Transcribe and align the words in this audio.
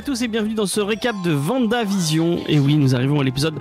à 0.00 0.02
tous 0.02 0.22
et 0.22 0.28
bienvenue 0.28 0.54
dans 0.54 0.64
ce 0.64 0.80
récap 0.80 1.14
de 1.22 1.30
Vendavision. 1.30 2.38
Et 2.48 2.58
oui, 2.58 2.76
nous 2.76 2.94
arrivons 2.94 3.20
à 3.20 3.22
l'épisode 3.22 3.56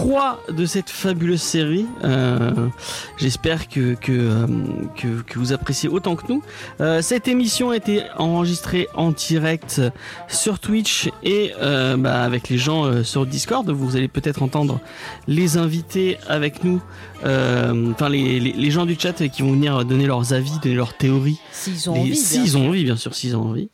3 0.00 0.42
de 0.50 0.66
cette 0.66 0.90
fabuleuse 0.90 1.40
série. 1.40 1.86
Euh, 2.04 2.68
J'espère 3.16 3.66
que, 3.66 3.94
que, 3.94 4.12
euh, 4.12 4.46
que, 4.94 5.22
que 5.22 5.38
vous 5.38 5.54
appréciez 5.54 5.88
autant 5.88 6.16
que 6.16 6.30
nous. 6.30 6.42
Euh, 6.82 7.00
cette 7.00 7.28
émission 7.28 7.70
a 7.70 7.76
été 7.76 8.02
enregistrée 8.18 8.88
en 8.94 9.10
direct 9.12 9.80
sur 10.28 10.58
Twitch 10.58 11.08
et 11.22 11.52
euh, 11.62 11.96
bah, 11.96 12.22
avec 12.24 12.50
les 12.50 12.58
gens 12.58 13.02
sur 13.04 13.24
Discord. 13.24 13.70
Vous 13.70 13.96
allez 13.96 14.08
peut-être 14.08 14.42
entendre 14.42 14.80
les 15.28 15.56
invités 15.56 16.18
avec 16.28 16.62
nous, 16.62 16.82
enfin 17.22 18.10
les, 18.10 18.38
les, 18.38 18.52
les 18.52 18.70
gens 18.70 18.84
du 18.84 18.96
chat 19.00 19.14
qui 19.28 19.40
vont 19.40 19.52
venir 19.52 19.82
donner 19.86 20.06
leurs 20.06 20.34
avis, 20.34 20.52
donner 20.62 20.74
leurs 20.74 20.94
théories. 20.98 21.40
S'ils 21.52 21.88
ont 21.88 21.94
Les- 21.94 22.00
envie. 22.00 22.16
S'ils 22.16 22.58
ont 22.58 22.68
envie, 22.68 22.84
bien 22.84 22.96
sûr, 22.96 23.14
s'ils 23.14 23.34
ont 23.34 23.48
envie. 23.48 23.70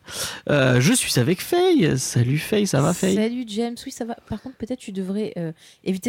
Je 0.49 0.93
suis 0.95 1.19
avec 1.19 1.43
Faye. 1.43 1.99
Salut 1.99 2.39
Faye, 2.39 2.69
ça 2.69 2.81
va 2.81 2.95
Faye? 2.95 3.17
Salut 3.17 3.45
James, 3.49 3.75
oui 3.85 3.91
ça 3.91 4.05
va. 4.05 4.15
Par 4.29 4.41
contre 4.41 4.57
peut-être 4.57 4.79
tu 4.79 4.93
devrais 4.93 5.33
euh, 5.37 5.51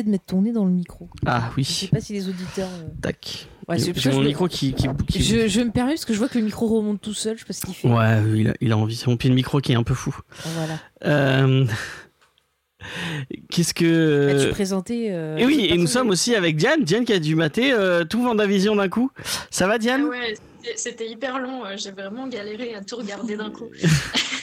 éviter 0.04 0.06
de 0.06 0.12
mettre 0.12 0.26
ton 0.26 0.42
nez 0.42 0.52
dans 0.52 0.66
le 0.66 0.72
micro. 0.72 1.10
Ah 1.26 1.50
Je 1.58 1.64
sais 1.64 1.86
oui, 1.86 1.90
pas 1.92 2.00
si 2.02 2.14
les 2.14 2.28
auditeurs... 2.30 2.70
euh, 2.70 2.88
tac. 3.02 3.48
Ouais, 3.68 3.80
c'est 3.80 3.94
mon 3.96 4.00
je 4.14 4.20
me- 4.20 4.26
micro 4.26 4.48
qui... 4.48 4.74
qui, 4.74 4.88
qui- 5.08 5.24
Je, 5.24 5.48
je 5.48 5.62
me 5.62 5.72
permets 5.72 5.94
parce 5.94 6.06
que 6.06 6.14
je 6.14 6.20
vois 6.20 6.28
que 6.30 6.38
le 6.38 6.44
micro 6.46 6.68
remonte 6.68 7.02
tout 7.02 7.14
seul, 7.14 7.36
je 7.38 7.42
sais 7.42 7.46
pas 7.48 7.54
ce 7.54 7.66
qu'il 7.66 7.74
fait. 7.74 7.88
Ouais, 7.88 8.22
il 8.36 8.50
a, 8.50 8.54
il 8.62 8.72
a 8.72 8.78
envie. 8.78 8.96
C'est 8.96 9.08
mon 9.08 9.18
pied 9.18 9.30
de 9.30 9.36
micro 9.36 9.60
qui 9.62 9.72
est 9.72 9.76
un 9.76 9.84
peu 9.84 9.94
fou. 9.94 10.16
Voilà. 10.56 10.80
Euh, 11.06 11.66
Qu'est-ce 13.50 13.74
que... 13.74 14.36
As-tu 14.36 14.52
présenté 14.52 15.08
euh, 15.12 15.38
Et 15.38 15.46
oui, 15.46 15.62
cette 15.62 15.72
et 15.72 15.78
nous 15.78 15.88
sommes 15.88 16.10
aussi 16.10 16.36
avec 16.36 16.58
Diane. 16.58 16.84
Diane 16.84 17.06
qui 17.06 17.14
a 17.14 17.20
dû 17.20 17.36
mater 17.36 17.72
euh, 17.72 18.04
tout 18.04 18.22
Vendavision 18.22 18.76
d'un 18.76 18.90
coup. 18.90 19.10
Ça 19.50 19.68
va 19.68 19.78
Diane? 19.78 20.02
Ah 20.06 20.10
ouais, 20.10 20.34
c'était- 20.76 21.08
hyper 21.10 21.40
long. 21.40 21.64
J'ai 21.78 21.92
vraiment 21.92 22.28
galéré 22.28 22.76
à 22.76 22.82
tout 22.84 22.98
regarder 22.98 23.38
d'un 23.38 23.52
coup. 23.52 23.70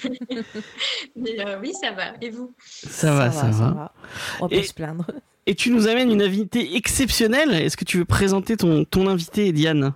Mais 1.17 1.39
euh, 1.47 1.59
oui, 1.61 1.73
ça 1.79 1.91
va. 1.93 2.13
Et 2.23 2.31
vous? 2.31 2.55
Ça, 2.67 3.13
va, 3.15 3.31
ça, 3.31 3.49
va. 3.51 3.93
On 4.41 4.47
va 4.47 4.57
Et- 4.57 4.61
pas 4.63 4.67
se 4.67 4.73
plaindre. 4.75 5.05
Et 5.51 5.57
tu 5.57 5.73
nous 5.73 5.89
amènes 5.89 6.13
une 6.13 6.23
invitée 6.23 6.77
exceptionnelle. 6.77 7.53
Est-ce 7.53 7.77
que 7.77 7.85
tu 7.85 7.99
veux 7.99 8.05
présenter 8.05 8.57
ton, 8.57 8.85
ton 8.85 9.09
invité, 9.09 9.51
Diane? 9.51 9.95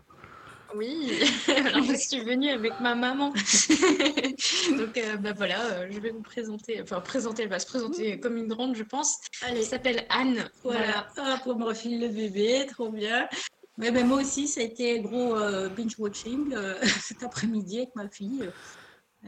Oui, 0.74 1.12
alors 1.46 1.84
je 1.84 1.94
suis 1.94 2.24
venue 2.24 2.48
avec 2.48 2.72
ma 2.80 2.96
maman. 2.96 3.28
Donc 4.76 4.98
euh, 4.98 5.16
bah 5.18 5.32
voilà, 5.36 5.60
euh, 5.66 5.86
je 5.92 6.00
vais 6.00 6.10
vous 6.10 6.22
présenter. 6.22 6.82
Enfin, 6.82 7.00
présenter, 7.00 7.44
elle 7.44 7.50
va 7.50 7.60
se 7.60 7.66
présenter 7.66 8.18
comme 8.18 8.36
une 8.36 8.48
grande, 8.48 8.74
je 8.74 8.82
pense. 8.82 9.18
Elle 9.48 9.62
s'appelle 9.62 10.04
Anne. 10.08 10.44
Voilà, 10.64 11.06
Voilà. 11.14 11.34
hop, 11.36 11.42
on 11.46 11.54
me 11.54 11.66
refile 11.66 12.00
le 12.00 12.08
bébé, 12.08 12.66
trop 12.68 12.90
bien. 12.90 13.28
Ouais, 13.78 13.92
ben 13.92 14.04
moi 14.04 14.22
aussi, 14.22 14.48
ça 14.48 14.60
a 14.60 14.64
été 14.64 14.98
gros 14.98 15.36
euh, 15.36 15.68
binge-watching 15.68 16.52
euh, 16.52 16.74
cet 17.00 17.22
après-midi 17.22 17.76
avec 17.76 17.94
ma 17.94 18.08
fille. 18.08 18.50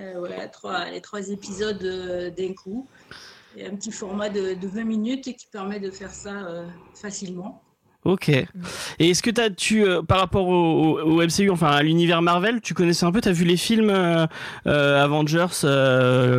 Euh, 0.00 0.14
voilà, 0.18 0.48
trois, 0.48 0.90
les 0.90 1.00
trois 1.00 1.30
épisodes 1.30 1.82
euh, 1.82 2.30
d'un 2.30 2.52
coup. 2.52 2.86
Et 3.56 3.66
un 3.66 3.74
petit 3.74 3.90
format 3.92 4.28
de, 4.28 4.54
de 4.54 4.68
20 4.68 4.84
minutes 4.84 5.24
qui 5.24 5.46
permet 5.50 5.80
de 5.80 5.90
faire 5.90 6.12
ça 6.12 6.30
euh, 6.46 6.66
facilement. 6.94 7.62
Ok. 8.04 8.28
Et 8.28 8.46
est-ce 9.00 9.20
que 9.20 9.30
t'as, 9.30 9.50
tu, 9.50 9.84
euh, 9.84 10.00
par 10.00 10.20
rapport 10.20 10.46
au, 10.46 11.00
au- 11.00 11.00
au 11.00 11.20
MCU, 11.26 11.50
enfin 11.50 11.66
à 11.72 11.82
l'univers 11.82 12.22
Marvel, 12.22 12.60
tu 12.60 12.72
connaissais 12.72 13.04
un 13.04 13.10
peu, 13.10 13.20
t'as 13.20 13.32
vu 13.32 13.44
les 13.44 13.56
films 13.56 13.90
euh, 13.90 14.28
euh, 14.68 15.02
Avengers, 15.02 15.46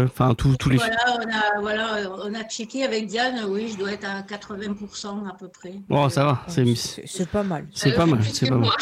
enfin 0.06 0.34
tous 0.38 0.56
tous 0.56 0.70
les. 0.70 0.78
Voilà 0.78 0.96
on, 1.18 1.28
a, 1.28 1.60
voilà, 1.60 2.10
on 2.24 2.34
a 2.34 2.44
checké 2.46 2.86
avec 2.86 3.08
Diane, 3.08 3.44
oui, 3.50 3.68
je 3.74 3.78
dois 3.78 3.92
être 3.92 4.06
à 4.08 4.22
80% 4.22 5.28
à 5.28 5.34
peu 5.34 5.50
près. 5.50 5.74
Bon, 5.90 6.08
ça 6.08 6.24
va, 6.24 6.42
c'est 6.48 7.30
pas 7.30 7.44
mal. 7.44 7.68
c'est 7.74 7.94
pas 7.96 8.06
mal, 8.06 8.24
c'est 8.24 8.48
pas 8.48 8.56
mal. 8.56 8.70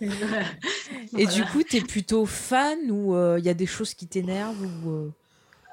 Et 0.00 0.08
Voilà. 1.24 1.32
du 1.32 1.44
coup, 1.44 1.62
t'es 1.62 1.80
plutôt 1.80 2.26
fan 2.26 2.90
ou 2.90 3.16
il 3.38 3.44
y 3.44 3.48
a 3.48 3.54
des 3.54 3.66
choses 3.66 3.94
qui 3.94 4.06
t'énervent 4.06 4.62
ou 4.86 5.10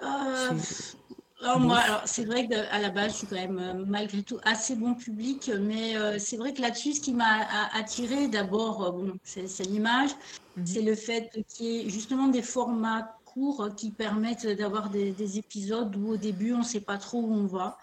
euh, 0.02 0.06
Euh, 0.06 0.58
c'est- 0.62 0.98
alors 1.42 1.60
moi, 1.62 1.78
alors, 1.78 2.02
c'est 2.06 2.26
vrai 2.26 2.48
qu'à 2.48 2.80
la 2.80 2.90
base, 2.90 3.14
je 3.14 3.18
suis 3.20 3.28
quand 3.28 3.36
même 3.38 3.60
euh, 3.60 3.86
malgré 3.88 4.24
tout 4.24 4.40
assez 4.44 4.76
bon 4.76 4.94
public, 4.94 5.50
mais 5.62 5.96
euh, 5.96 6.20
c'est 6.20 6.36
vrai 6.36 6.54
que 6.54 6.62
là-dessus, 6.62 6.94
ce 6.96 7.02
qui 7.02 7.14
m'a 7.14 7.48
attiré 7.74 8.28
d'abord, 8.28 8.84
euh, 8.84 8.92
bon, 8.92 9.14
c'est 9.24 9.46
l'image, 9.64 10.10
Mhm. 10.58 10.66
c'est 10.66 10.82
le 10.82 10.96
fait 10.96 11.30
qu'il 11.48 11.66
y 11.66 11.80
ait 11.86 11.90
justement 11.90 12.28
des 12.28 12.42
formats 12.42 13.16
courts 13.24 13.70
qui 13.78 13.92
permettent 13.92 14.48
d'avoir 14.48 14.90
des, 14.90 15.12
des 15.12 15.38
épisodes 15.38 15.96
où 15.96 16.10
au 16.14 16.18
début, 16.18 16.52
on 16.54 16.60
ne 16.60 16.64
sait 16.64 16.82
pas 16.82 16.98
trop 16.98 17.20
où 17.22 17.32
on 17.34 17.46
va. 17.46 17.78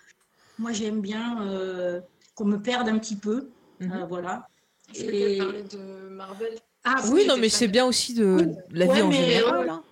Moi, 0.59 0.73
j'aime 0.73 1.01
bien 1.01 1.41
euh, 1.43 2.01
qu'on 2.35 2.45
me 2.45 2.59
perde 2.61 2.89
un 2.91 2.99
petit 2.99 3.17
peu, 3.17 3.49
Mhm. 3.81 3.93
euh, 3.93 4.05
voilà. 4.07 4.49
Et- 4.95 5.39
de 5.39 6.09
Marvel. 6.11 6.59
Ah, 6.85 6.97
Oui, 7.11 7.27
non, 7.27 7.37
mais 7.39 7.49
c'est 7.49 7.69
bien 7.69 7.85
aussi 7.87 8.13
de 8.15 8.51
la 8.71 8.87
Ouais, 8.87 8.95
vie 8.97 9.03
en 9.03 9.09
mais- 9.09 9.15
général. 9.31 9.69
hein. 9.71 9.83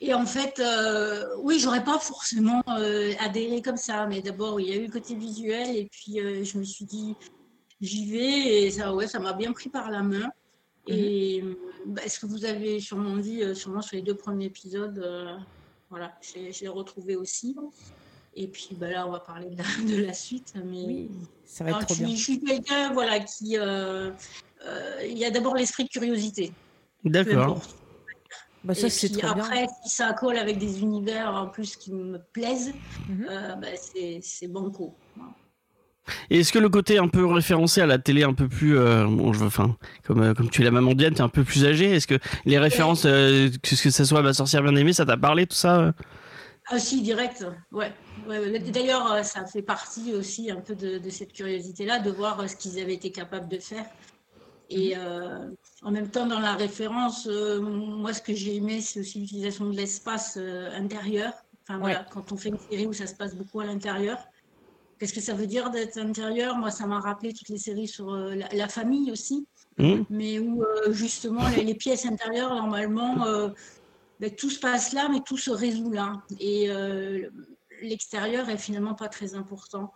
Et 0.00 0.14
en 0.14 0.26
fait, 0.26 0.58
euh, 0.60 1.26
oui, 1.40 1.58
j'aurais 1.58 1.84
pas 1.84 1.98
forcément 1.98 2.62
euh, 2.68 3.12
adhéré 3.20 3.62
comme 3.62 3.76
ça, 3.76 4.06
mais 4.06 4.20
d'abord, 4.22 4.60
il 4.60 4.68
y 4.68 4.72
a 4.72 4.76
eu 4.76 4.86
le 4.86 4.92
côté 4.92 5.14
visuel, 5.14 5.76
et 5.76 5.88
puis 5.90 6.20
euh, 6.20 6.44
je 6.44 6.58
me 6.58 6.64
suis 6.64 6.84
dit, 6.84 7.14
j'y 7.80 8.10
vais, 8.10 8.64
et 8.64 8.70
ça, 8.70 8.94
ouais, 8.94 9.06
ça 9.06 9.18
m'a 9.18 9.32
bien 9.32 9.52
pris 9.52 9.68
par 9.68 9.90
la 9.90 10.02
main. 10.02 10.30
Et 10.88 11.42
bah, 11.86 12.02
ce 12.06 12.20
que 12.20 12.26
vous 12.26 12.44
avez 12.44 12.78
sûrement 12.78 13.16
dit, 13.16 13.42
euh, 13.42 13.54
sûrement 13.54 13.82
sur 13.82 13.96
les 13.96 14.02
deux 14.02 14.14
premiers 14.14 14.46
épisodes, 14.46 14.98
euh, 14.98 15.36
voilà, 15.90 16.14
j'ai 16.20 16.52
j'ai 16.52 16.68
retrouvé 16.68 17.16
aussi. 17.16 17.56
Et 18.34 18.46
puis 18.46 18.68
bah, 18.72 18.90
là, 18.90 19.06
on 19.06 19.10
va 19.10 19.20
parler 19.20 19.48
de 19.50 19.56
la, 19.56 19.64
de 19.96 20.02
la 20.02 20.12
suite, 20.12 20.54
mais 20.64 20.84
Oui, 20.84 21.10
ça 21.44 21.64
va 21.64 21.70
alors, 21.70 21.82
être 21.82 21.88
trop 21.88 21.94
je, 21.94 22.04
suis, 22.04 22.06
bien. 22.06 22.16
je 22.16 22.22
suis 22.22 22.40
quelqu'un, 22.40 22.92
voilà, 22.92 23.18
qui, 23.20 23.58
euh, 23.58 24.10
euh, 24.64 25.00
il 25.08 25.18
y 25.18 25.24
a 25.24 25.30
d'abord 25.30 25.56
l'esprit 25.56 25.84
de 25.84 25.88
curiosité. 25.88 26.52
peu 27.02 27.10
D'accord. 27.10 27.62
Bah, 28.66 28.74
ça, 28.74 28.88
Et 28.88 28.90
c'est 28.90 29.08
puis 29.08 29.18
trop 29.18 29.32
bien. 29.34 29.44
après, 29.44 29.66
si 29.84 29.90
ça 29.94 30.12
colle 30.12 30.36
avec 30.36 30.58
des 30.58 30.80
univers 30.82 31.32
en 31.34 31.46
plus 31.46 31.76
qui 31.76 31.92
me 31.92 32.18
plaisent, 32.32 32.72
Mhm. 33.08 33.26
euh, 33.30 33.54
bah, 33.54 33.68
c'est 33.76 34.18
c'est 34.22 34.48
banco. 34.48 34.94
Et 36.30 36.40
est-ce 36.40 36.52
que 36.52 36.58
le 36.60 36.68
côté 36.68 36.98
un 36.98 37.08
peu 37.08 37.24
référencé 37.26 37.80
à 37.80 37.86
la 37.86 37.98
télé, 37.98 38.22
un 38.22 38.32
peu 38.32 38.48
plus, 38.48 38.78
euh, 38.78 39.04
bon, 39.06 39.32
je 39.32 39.38
veux, 39.40 39.46
enfin, 39.46 39.76
comme 40.06 40.22
euh, 40.22 40.34
comme 40.34 40.50
tu 40.50 40.60
es 40.62 40.64
la 40.64 40.70
maman 40.70 40.94
Diane, 40.94 41.14
t'es 41.14 41.20
un 41.20 41.28
peu 41.28 41.42
plus 41.44 41.64
âgée. 41.64 41.90
Est-ce 41.92 42.06
que 42.06 42.18
les 42.44 42.58
références, 42.58 43.04
euh, 43.06 43.48
que 43.62 43.74
ce 43.74 43.82
que 43.82 43.90
ça 43.90 44.04
soit 44.04 44.22
ma 44.22 44.32
sorcière 44.32 44.62
bien 44.62 44.74
aimée, 44.76 44.92
ça 44.92 45.04
t'a 45.06 45.16
parlé 45.16 45.46
tout 45.46 45.56
ça 45.56 45.92
Ah 46.68 46.78
si, 46.78 47.02
direct, 47.02 47.44
ouais. 47.72 47.92
ouais. 48.28 48.58
D'ailleurs, 48.60 49.24
ça 49.24 49.46
fait 49.46 49.62
partie 49.62 50.12
aussi 50.14 50.50
un 50.50 50.60
peu 50.60 50.74
de, 50.76 50.98
de 50.98 51.10
cette 51.10 51.32
curiosité-là, 51.32 51.98
de 52.00 52.10
voir 52.10 52.48
ce 52.48 52.54
qu'ils 52.56 52.80
avaient 52.80 52.94
été 52.94 53.10
capables 53.10 53.48
de 53.48 53.58
faire. 53.58 53.84
Et 54.68 54.96
euh, 54.96 55.50
en 55.82 55.90
même 55.90 56.10
temps, 56.10 56.26
dans 56.26 56.40
la 56.40 56.54
référence, 56.54 57.26
euh, 57.26 57.60
moi, 57.60 58.12
ce 58.12 58.20
que 58.20 58.34
j'ai 58.34 58.56
aimé, 58.56 58.80
c'est 58.80 59.00
aussi 59.00 59.20
l'utilisation 59.20 59.70
de 59.70 59.76
l'espace 59.76 60.36
euh, 60.36 60.70
intérieur. 60.72 61.32
Enfin, 61.62 61.78
voilà, 61.78 62.06
quand 62.10 62.32
on 62.32 62.36
fait 62.36 62.48
une 62.48 62.58
série 62.58 62.86
où 62.86 62.92
ça 62.92 63.06
se 63.06 63.14
passe 63.14 63.34
beaucoup 63.34 63.60
à 63.60 63.64
l'intérieur. 63.64 64.18
Qu'est-ce 64.98 65.12
que 65.12 65.20
ça 65.20 65.34
veut 65.34 65.46
dire 65.46 65.70
d'être 65.70 65.98
intérieur? 65.98 66.56
Moi, 66.56 66.70
ça 66.70 66.86
m'a 66.86 67.00
rappelé 67.00 67.32
toutes 67.32 67.48
les 67.48 67.58
séries 67.58 67.88
sur 67.88 68.10
la, 68.12 68.48
la 68.48 68.68
famille 68.68 69.10
aussi. 69.10 69.46
Hmm 69.78 70.04
mais 70.08 70.38
où 70.38 70.64
justement 70.90 71.46
les, 71.48 71.62
les 71.62 71.74
pièces 71.74 72.06
intérieures, 72.06 72.54
normalement, 72.54 73.50
ben, 74.18 74.34
tout 74.34 74.48
se 74.48 74.58
passe 74.58 74.94
là, 74.94 75.10
mais 75.10 75.20
tout 75.20 75.36
se 75.36 75.50
résout 75.50 75.90
là. 75.90 76.22
Et 76.40 76.70
l'extérieur 77.82 78.48
est 78.48 78.58
finalement 78.58 78.94
pas 78.94 79.08
très 79.08 79.34
important. 79.34 79.92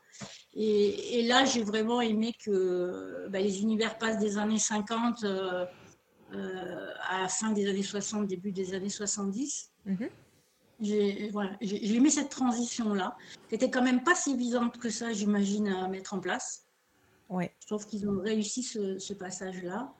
Et, 0.54 1.18
et 1.18 1.22
là, 1.26 1.44
j'ai 1.44 1.62
vraiment 1.62 2.00
aimé 2.00 2.34
que 2.44 3.26
ben, 3.28 3.42
les 3.42 3.62
univers 3.62 3.98
passent 3.98 4.18
des 4.18 4.38
années 4.38 4.58
50 4.58 5.24
euh, 5.24 5.66
euh, 6.34 6.90
à 7.08 7.22
la 7.22 7.28
fin 7.28 7.52
des 7.52 7.68
années 7.68 7.82
60, 7.82 8.26
début 8.26 8.52
des 8.52 8.74
années 8.74 8.88
70. 8.88 9.70
Mhm. 9.86 10.08
J'ai 10.80 11.30
voilà, 11.30 11.56
aimé 11.60 12.08
cette 12.08 12.30
transition-là, 12.30 13.16
qui 13.48 13.54
était 13.54 13.70
quand 13.70 13.82
même 13.82 14.02
pas 14.02 14.14
si 14.14 14.32
évidente 14.32 14.78
que 14.78 14.88
ça, 14.88 15.12
j'imagine, 15.12 15.68
à 15.68 15.88
mettre 15.88 16.14
en 16.14 16.20
place. 16.20 16.66
Ouais. 17.28 17.54
Je 17.60 17.66
trouve 17.66 17.86
qu'ils 17.86 18.08
ont 18.08 18.18
réussi 18.20 18.62
ce, 18.62 18.98
ce 18.98 19.12
passage-là. 19.12 19.92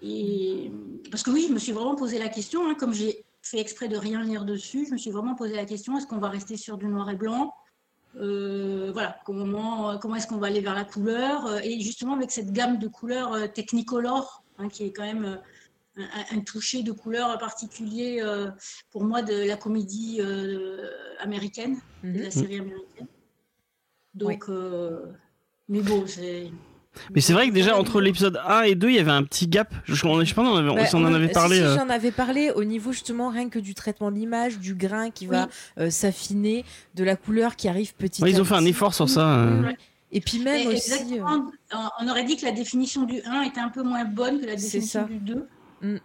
Et 0.00 0.72
parce 1.10 1.22
que 1.22 1.30
oui, 1.30 1.46
je 1.48 1.52
me 1.52 1.58
suis 1.58 1.72
vraiment 1.72 1.94
posé 1.94 2.18
la 2.18 2.28
question, 2.28 2.66
hein, 2.68 2.74
comme 2.74 2.94
j'ai 2.94 3.24
fait 3.42 3.58
exprès 3.58 3.88
de 3.88 3.96
rien 3.96 4.22
lire 4.22 4.44
dessus, 4.44 4.86
je 4.86 4.92
me 4.92 4.98
suis 4.98 5.10
vraiment 5.10 5.34
posé 5.34 5.54
la 5.54 5.64
question 5.64 5.96
est-ce 5.98 6.06
qu'on 6.06 6.18
va 6.18 6.28
rester 6.28 6.56
sur 6.56 6.78
du 6.78 6.86
noir 6.86 7.10
et 7.10 7.16
blanc? 7.16 7.52
Euh, 8.16 8.90
Voilà, 8.92 9.18
comment, 9.24 9.98
comment 9.98 10.16
est-ce 10.16 10.26
qu'on 10.26 10.36
va 10.38 10.46
aller 10.46 10.60
vers 10.60 10.74
la 10.74 10.84
couleur? 10.84 11.46
Euh, 11.46 11.58
Et 11.62 11.80
justement, 11.80 12.14
avec 12.14 12.30
cette 12.30 12.52
gamme 12.52 12.78
de 12.78 12.88
couleurs 12.88 13.32
euh, 13.32 13.46
Technicolor, 13.48 14.44
hein, 14.58 14.68
qui 14.68 14.84
est 14.84 14.92
quand 14.92 15.02
même 15.02 15.40
un, 15.96 16.06
un 16.36 16.40
toucher 16.40 16.82
de 16.82 16.92
couleur 16.92 17.36
particulier 17.38 18.20
euh, 18.22 18.50
pour 18.90 19.04
moi 19.04 19.22
de 19.22 19.46
la 19.46 19.56
comédie 19.56 20.18
euh, 20.20 20.88
américaine, 21.18 21.80
de 22.02 22.08
Mhm. 22.08 22.22
la 22.22 22.30
série 22.30 22.58
américaine. 22.60 23.06
Donc, 24.14 24.48
mais 25.68 25.80
bon, 25.82 26.06
c'est. 26.06 26.50
Mais 27.14 27.20
c'est 27.20 27.32
vrai 27.32 27.48
que 27.48 27.54
déjà 27.54 27.76
entre 27.76 28.00
l'épisode 28.00 28.38
1 28.46 28.62
et 28.62 28.74
2, 28.74 28.88
il 28.90 28.94
y 28.96 28.98
avait 28.98 29.10
un 29.10 29.22
petit 29.24 29.48
gap. 29.48 29.72
Je, 29.84 29.94
je, 29.94 30.02
pas, 30.02 30.08
on, 30.42 30.46
en 30.46 30.56
avait- 30.56 30.94
on 30.94 31.04
en 31.04 31.14
avait 31.14 31.28
si, 31.28 31.32
parlé. 31.32 31.56
si, 31.56 31.62
euh. 31.62 31.76
J'en 31.76 31.88
avais 31.88 32.10
parlé 32.10 32.50
au 32.50 32.64
niveau 32.64 32.92
justement 32.92 33.30
rien 33.30 33.48
que 33.48 33.58
du 33.58 33.74
traitement 33.74 34.10
de 34.10 34.16
l'image, 34.16 34.58
du 34.58 34.74
grain 34.74 35.10
qui 35.10 35.26
va 35.26 35.48
euh, 35.78 35.90
s'affiner, 35.90 36.64
de 36.94 37.04
la 37.04 37.16
couleur 37.16 37.56
qui 37.56 37.68
arrive 37.68 37.94
petit 37.94 38.22
Ouais, 38.22 38.28
à 38.28 38.32
ils 38.32 38.40
ont 38.40 38.44
fait 38.44 38.54
un 38.56 38.64
effort 38.66 38.94
sur 38.94 39.08
ça. 39.08 39.36
euh. 39.38 39.62
Ouais. 39.62 39.76
Et 40.14 40.20
puis 40.20 40.38
même 40.40 40.66
aussi. 40.68 40.92
euh, 41.18 41.76
on 42.00 42.08
aurait 42.08 42.24
dit 42.24 42.36
que 42.36 42.44
la 42.44 42.52
définition 42.52 43.04
du 43.04 43.22
1 43.24 43.42
était 43.42 43.60
un 43.60 43.70
peu 43.70 43.82
moins 43.82 44.04
bonne 44.04 44.40
que 44.40 44.46
la 44.46 44.56
définition 44.56 45.00
ça. 45.00 45.04
du 45.06 45.16
2. 45.16 45.46
Mm. 45.80 45.96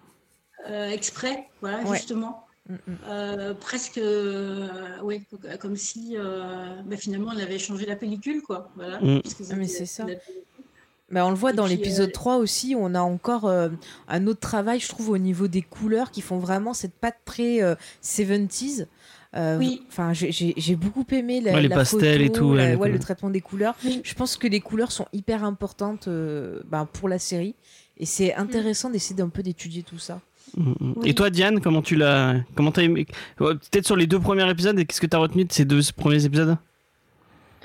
Euh, 0.69 0.89
exprès, 0.89 1.48
voilà, 1.62 1.84
Ouais. 1.84 1.98
justement. 1.98 2.45
mm, 2.69 2.74
mm. 2.75 2.80
Euh, 3.10 3.54
presque, 3.54 3.98
euh, 3.98 4.68
ouais, 5.01 5.22
co- 5.30 5.38
comme 5.60 5.75
si 5.75 6.16
euh, 6.18 6.81
bah, 6.86 6.98
finalement 6.98 7.31
on 7.34 7.38
avait 7.38 7.60
changé 7.60 7.86
la 7.86 7.95
pellicule, 7.95 8.42
quoi. 8.42 8.69
Voilà, 8.75 9.00
Mm. 9.01 9.22
Ah, 9.51 9.56
mais 9.57 9.68
c'est 9.68 9.86
ça. 9.86 10.04
la 10.04 10.16
pellicule. 10.16 10.44
Bah, 11.09 11.25
on 11.25 11.30
le 11.30 11.36
voit 11.36 11.51
Et 11.51 11.56
dans 11.56 11.65
l'épisode 11.65 12.09
euh, 12.09 12.13
3 12.13 12.36
aussi, 12.38 12.75
on 12.77 12.94
a 12.94 13.00
encore 13.00 13.45
euh, 13.45 13.69
un 14.09 14.27
autre 14.27 14.42
travail, 14.42 14.80
je 14.80 14.89
trouve, 14.89 15.09
au 15.12 15.18
niveau 15.18 15.48
des 15.48 15.62
couleurs 15.62 16.12
qui 16.12 16.21
font 16.21 16.38
vraiment 16.38 16.74
cette 16.74 16.94
patte 16.94 17.18
très 17.25 17.62
euh, 17.63 17.75
70s. 18.04 18.88
Euh, 19.36 19.57
Oui. 19.57 19.83
Enfin, 19.89 20.12
j'ai- 20.13 20.75
beaucoup 20.75 21.06
aimé 21.12 21.42
la, 21.42 21.54
Ouais, 21.54 21.62
les 21.62 21.68
la 21.68 21.75
pastels 21.75 22.21
et 22.21 22.31
tout, 22.31 22.45
ouais, 22.45 22.71
la- 22.71 22.75
ouais, 22.77 22.89
le 22.89 23.00
traitement 23.00 23.30
des 23.30 23.42
couleurs. 23.42 23.75
Oui. 23.86 24.01
Je 24.04 24.13
pense 24.15 24.36
que 24.38 24.48
les 24.48 24.59
couleurs 24.62 24.92
sont 24.92 25.06
hyper 25.13 25.44
importantes 25.44 26.07
euh, 26.07 26.62
bah, 26.69 26.88
pour 26.92 27.07
la 27.10 27.19
série. 27.19 27.56
Et 27.98 28.06
c'est 28.06 28.33
intéressant 28.36 28.89
d'essayer 28.89 29.15
d'un 29.15 29.30
peu 29.30 29.44
d'étudier 29.44 29.83
tout 29.83 29.98
ça. 30.00 30.21
Mm, 30.56 30.69
mm. 30.80 30.94
Oui. 30.98 31.10
Et 31.10 31.13
toi, 31.13 31.30
Diane, 31.30 31.60
comment 31.62 31.81
tu 31.81 31.95
l'as. 31.95 32.36
Comment 32.56 32.71
t'as 32.71 32.83
aimé 32.83 33.06
Peut-être 33.38 33.86
sur 33.86 33.95
les 33.95 34.07
deux 34.07 34.19
premiers 34.19 34.50
épisodes, 34.50 34.77
qu'est-ce 34.86 35.01
que 35.01 35.07
t'as 35.07 35.18
retenu 35.18 35.45
de 35.45 35.51
ces 35.51 35.65
deux 35.65 35.81
premiers 35.95 36.24
épisodes? 36.25 36.57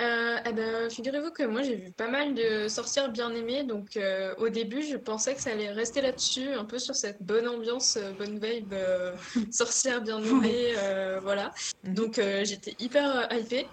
Euh, 0.03 0.39
eh 0.45 0.53
ben, 0.53 0.91
figurez-vous 0.91 1.31
que 1.31 1.45
moi 1.45 1.63
j'ai 1.63 1.77
vu 1.77 1.93
pas 1.93 2.09
mal 2.09 2.35
de 2.35 2.67
sorcières 2.67 3.11
bien 3.11 3.33
aimées, 3.35 3.63
donc 3.63 3.97
euh, 3.97 4.35
au 4.39 4.49
début 4.49 4.83
je 4.83 4.97
pensais 4.97 5.35
que 5.35 5.41
ça 5.41 5.51
allait 5.51 5.71
rester 5.71 6.01
là-dessus, 6.01 6.49
un 6.49 6.65
peu 6.65 6.81
sur 6.81 6.97
cette 6.97 7.23
bonne 7.23 7.47
ambiance, 7.47 7.97
euh, 7.97 8.11
bonne 8.13 8.41
vibe, 8.41 8.75
sorcière 9.53 10.01
bien 10.01 10.21
aimée, 10.21 10.75
euh, 10.79 11.21
voilà. 11.23 11.53
Mhm. 11.85 11.95
Donc 11.95 12.21
j'étais 12.43 12.75
hyper 12.81 13.29
hypée. 13.33 13.67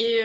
Et, 0.00 0.22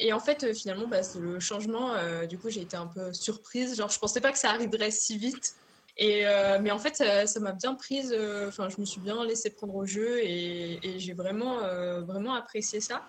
et 0.00 0.12
en 0.14 0.20
fait, 0.20 0.54
finalement, 0.54 0.86
bah, 0.86 1.02
c'est 1.02 1.18
le 1.18 1.38
changement, 1.38 1.92
du 2.26 2.38
coup 2.38 2.48
j'ai 2.48 2.62
été 2.62 2.76
un 2.76 2.86
peu 2.86 3.12
surprise, 3.12 3.76
genre 3.76 3.90
je 3.90 3.98
pensais 3.98 4.20
pas 4.22 4.32
que 4.32 4.38
ça 4.38 4.50
arriverait 4.50 4.90
si 4.90 5.18
vite. 5.18 5.52
Et, 5.98 6.26
euh, 6.26 6.58
mais 6.60 6.70
en 6.70 6.78
fait, 6.78 6.96
ça 7.26 7.40
m'a 7.40 7.52
bien 7.52 7.74
prise, 7.74 8.14
euh, 8.16 8.48
enfin 8.48 8.68
je 8.70 8.80
me 8.80 8.86
suis 8.86 9.00
bien 9.00 9.24
laissée 9.24 9.50
prendre 9.50 9.74
au 9.74 9.84
jeu 9.84 10.20
et, 10.20 10.78
et 10.82 10.98
j'ai 10.98 11.12
vraiment, 11.12 11.62
euh, 11.62 12.00
vraiment 12.00 12.34
apprécié 12.34 12.80
ça. 12.80 13.06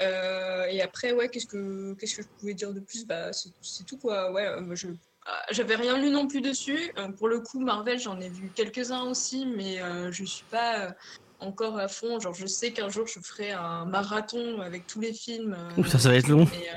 Et 0.00 0.80
après, 0.82 1.12
ouais, 1.12 1.28
qu'est-ce 1.28 1.46
que 1.46 1.94
qu'est-ce 1.94 2.16
que 2.16 2.22
je 2.22 2.28
pouvais 2.40 2.54
dire 2.54 2.72
de 2.72 2.80
plus? 2.80 3.06
Bah, 3.06 3.30
c'est 3.32 3.84
tout 3.86 3.98
quoi. 3.98 4.32
Ouais, 4.32 4.48
je 4.72 4.88
ah, 5.24 5.44
j'avais 5.52 5.76
rien 5.76 5.96
lu 5.98 6.10
non 6.10 6.26
plus 6.26 6.40
dessus. 6.40 6.92
Pour 7.18 7.28
le 7.28 7.38
coup, 7.38 7.60
Marvel, 7.60 8.00
j'en 8.00 8.18
ai 8.18 8.28
vu 8.28 8.50
quelques-uns 8.52 9.02
aussi, 9.02 9.46
mais 9.46 9.78
je 10.10 10.24
suis 10.24 10.46
pas 10.50 10.96
encore 11.38 11.78
à 11.78 11.86
fond. 11.86 12.18
Genre, 12.18 12.34
je 12.34 12.46
sais 12.46 12.72
qu'un 12.72 12.88
jour, 12.88 13.06
je 13.06 13.20
ferai 13.20 13.52
un 13.52 13.84
marathon 13.84 14.60
avec 14.60 14.86
tous 14.86 15.00
les 15.00 15.12
films. 15.12 15.56
ça, 15.86 15.98
ça 15.98 16.08
va 16.08 16.16
être 16.16 16.28
long. 16.28 16.48
mais, 16.50 16.70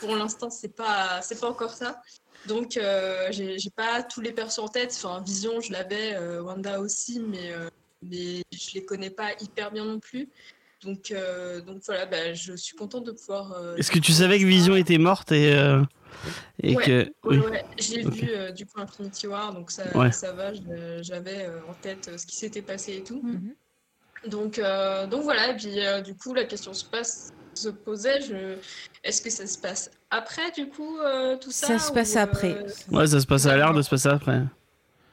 pour 0.00 0.14
l'instant, 0.14 0.48
c'est 0.48 0.74
pas 0.74 1.20
c'est 1.22 1.40
pas 1.40 1.48
encore 1.48 1.74
ça. 1.74 2.00
Donc, 2.46 2.76
euh, 2.76 3.28
j'ai 3.30 3.70
pas 3.74 4.02
tous 4.02 4.20
les 4.20 4.32
persos 4.32 4.60
en 4.60 4.68
tête. 4.68 4.92
Enfin, 4.96 5.22
Vision, 5.22 5.60
je 5.60 5.72
l'avais, 5.72 6.14
euh, 6.14 6.42
Wanda 6.42 6.80
aussi, 6.80 7.20
mais 7.20 7.52
euh, 7.52 7.68
mais 8.02 8.42
je 8.52 8.74
les 8.74 8.84
connais 8.84 9.10
pas 9.10 9.32
hyper 9.40 9.70
bien 9.70 9.84
non 9.84 9.98
plus. 9.98 10.28
Donc, 10.82 11.10
euh, 11.10 11.60
donc 11.60 11.82
voilà, 11.84 12.06
bah, 12.06 12.32
je 12.34 12.54
suis 12.54 12.76
contente 12.76 13.04
de 13.04 13.12
pouvoir. 13.12 13.52
euh, 13.52 13.76
Est-ce 13.76 13.90
que 13.90 13.98
tu 13.98 14.12
savais 14.12 14.38
que 14.38 14.44
Vision 14.44 14.76
était 14.76 14.98
morte 14.98 15.32
et, 15.32 15.52
euh, 15.54 15.82
et 16.62 16.76
Ouais, 16.76 16.84
que. 16.84 17.02
Ouais, 17.24 17.38
oui. 17.38 17.38
ouais, 17.38 17.62
j'ai 17.78 18.02
vu 18.08 18.28
euh, 18.30 18.52
du 18.52 18.64
coup 18.64 18.80
Infinity 18.80 19.26
War, 19.26 19.52
donc 19.52 19.70
ça, 19.70 19.96
Ouais. 19.98 20.12
ça 20.12 20.32
va, 20.32 20.52
j'avais 21.02 21.46
euh, 21.46 21.60
en 21.66 21.74
tête 21.74 22.08
euh, 22.08 22.16
ce 22.18 22.26
qui 22.26 22.36
s'était 22.36 22.62
passé 22.62 22.96
et 22.98 23.04
tout. 23.04 23.20
Mhm. 23.22 23.54
Donc, 24.26 24.58
euh, 24.58 25.06
donc 25.06 25.22
voilà, 25.22 25.50
et 25.50 25.56
puis 25.56 25.84
euh, 25.84 26.00
du 26.00 26.16
coup 26.16 26.34
la 26.34 26.44
question 26.44 26.72
se, 26.74 26.84
passe, 26.88 27.28
se 27.58 27.68
posait, 27.68 28.20
je... 28.22 28.56
est-ce 29.04 29.20
que 29.22 29.30
ça 29.30 29.46
se 29.46 29.58
passe 29.58 29.90
après 30.10 30.50
du 30.52 30.68
coup 30.68 30.98
euh, 30.98 31.36
tout 31.36 31.50
ça 31.50 31.66
Ça 31.66 31.78
se 31.78 31.92
passe 31.92 32.14
ou, 32.14 32.18
euh, 32.18 32.22
après. 32.22 32.66
Ouais, 32.90 33.06
ça 33.06 33.20
se 33.20 33.26
passe, 33.26 33.46
a 33.46 33.56
l'air 33.56 33.72
de 33.74 33.82
se 33.82 33.90
passer 33.90 34.08
après. 34.08 34.42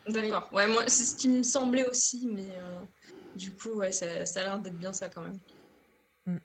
D'accord, 0.08 0.50
ouais, 0.54 0.68
moi 0.68 0.84
c'est 0.88 1.04
ce 1.04 1.16
qui 1.16 1.30
me 1.30 1.44
semblait 1.44 1.88
aussi, 1.90 2.28
mais 2.32 2.44
euh, 2.44 2.80
du 3.36 3.52
coup 3.52 3.70
ouais, 3.76 3.92
ça, 3.92 4.26
ça 4.26 4.42
a 4.42 4.44
l'air 4.44 4.60
d'être 4.60 4.78
bien 4.78 4.94
ça 4.94 5.10
quand 5.10 5.22
même. 5.22 6.40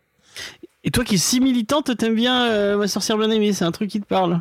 Et 0.82 0.90
toi 0.90 1.04
qui 1.04 1.16
es 1.16 1.18
si 1.18 1.40
militante, 1.40 1.94
t'aimes 1.98 2.14
bien 2.14 2.50
euh, 2.50 2.76
ma 2.76 2.88
sorcière 2.88 3.18
bien 3.18 3.30
aimée, 3.30 3.52
c'est 3.52 3.64
un 3.64 3.72
truc 3.72 3.90
qui 3.90 4.00
te 4.00 4.06
parle? 4.06 4.40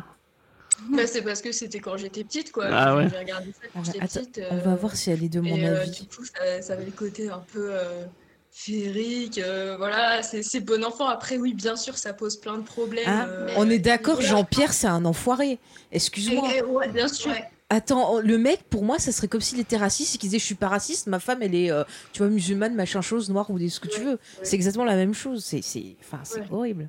Bah, 0.88 1.06
c'est 1.06 1.20
parce 1.20 1.42
que 1.42 1.52
c'était 1.52 1.80
quand 1.80 1.98
j'étais 1.98 2.24
petite 2.24 2.52
quoi, 2.52 2.66
Ah 2.70 2.96
ouais. 2.96 3.08
j'ai 3.10 3.18
regardé 3.18 3.52
ça 3.52 3.68
quand 3.74 3.80
Ah, 3.80 3.82
j'étais 3.84 4.00
attends, 4.00 4.20
petite. 4.20 4.40
On 4.50 4.56
va 4.56 4.74
voir 4.76 4.96
si 4.96 5.10
elle 5.10 5.22
est 5.22 5.28
de 5.28 5.40
mon 5.40 5.54
Et 5.54 5.68
euh, 5.68 5.82
avis. 5.82 5.90
du 5.90 6.06
coup, 6.08 6.24
ça, 6.24 6.62
ça 6.62 6.72
avait 6.72 6.86
le 6.86 6.90
côté 6.92 7.28
un 7.28 7.44
peu 7.52 7.68
euh, 7.70 8.06
féerique. 8.52 9.38
euh, 9.38 9.76
voilà, 9.76 10.22
c'est 10.22 10.60
bon 10.60 10.84
enfant. 10.84 11.06
Après, 11.08 11.36
oui, 11.38 11.54
bien 11.54 11.76
sûr, 11.76 11.96
ça 11.98 12.12
pose 12.12 12.36
plein 12.36 12.58
de 12.58 12.62
problèmes. 12.64 13.04
Ah, 13.06 13.26
euh, 13.26 13.48
on 13.56 13.68
est 13.70 13.78
d'accord, 13.78 14.14
voilà. 14.14 14.28
Jean-Pierre, 14.28 14.72
c'est 14.72 14.86
un 14.86 15.04
enfoiré. 15.04 15.58
Excuse-moi. 15.92 16.48
Ouais, 16.68 16.88
Bien 16.88 17.08
sûr. 17.08 17.30
ouais. 17.30 17.44
Attends, 17.72 18.18
le 18.20 18.36
mec, 18.36 18.64
pour 18.68 18.82
moi, 18.82 18.98
ça 18.98 19.12
serait 19.12 19.28
comme 19.28 19.40
s'il 19.40 19.60
était 19.60 19.76
raciste 19.76 20.16
et 20.16 20.18
qu'il 20.18 20.28
disait 20.28 20.40
je 20.40 20.44
suis 20.44 20.56
pas 20.56 20.66
raciste, 20.66 21.06
ma 21.06 21.20
femme, 21.20 21.38
elle 21.40 21.54
est, 21.54 21.70
euh, 21.70 21.84
tu 22.12 22.18
vois, 22.18 22.28
musulmane, 22.28 22.74
machin 22.74 23.00
chose, 23.00 23.30
noire 23.30 23.48
ou 23.48 23.60
des- 23.60 23.68
ce 23.68 23.78
que 23.78 23.86
tu 23.86 24.00
Ouais, 24.00 24.06
veux. 24.06 24.18
C'est 24.42 24.56
exactement 24.56 24.84
la 24.84 24.96
même 24.96 25.14
chose. 25.14 25.44
C'est, 25.44 25.62
c'est, 25.62 25.94
enfin, 26.00 26.20
horrible. 26.50 26.88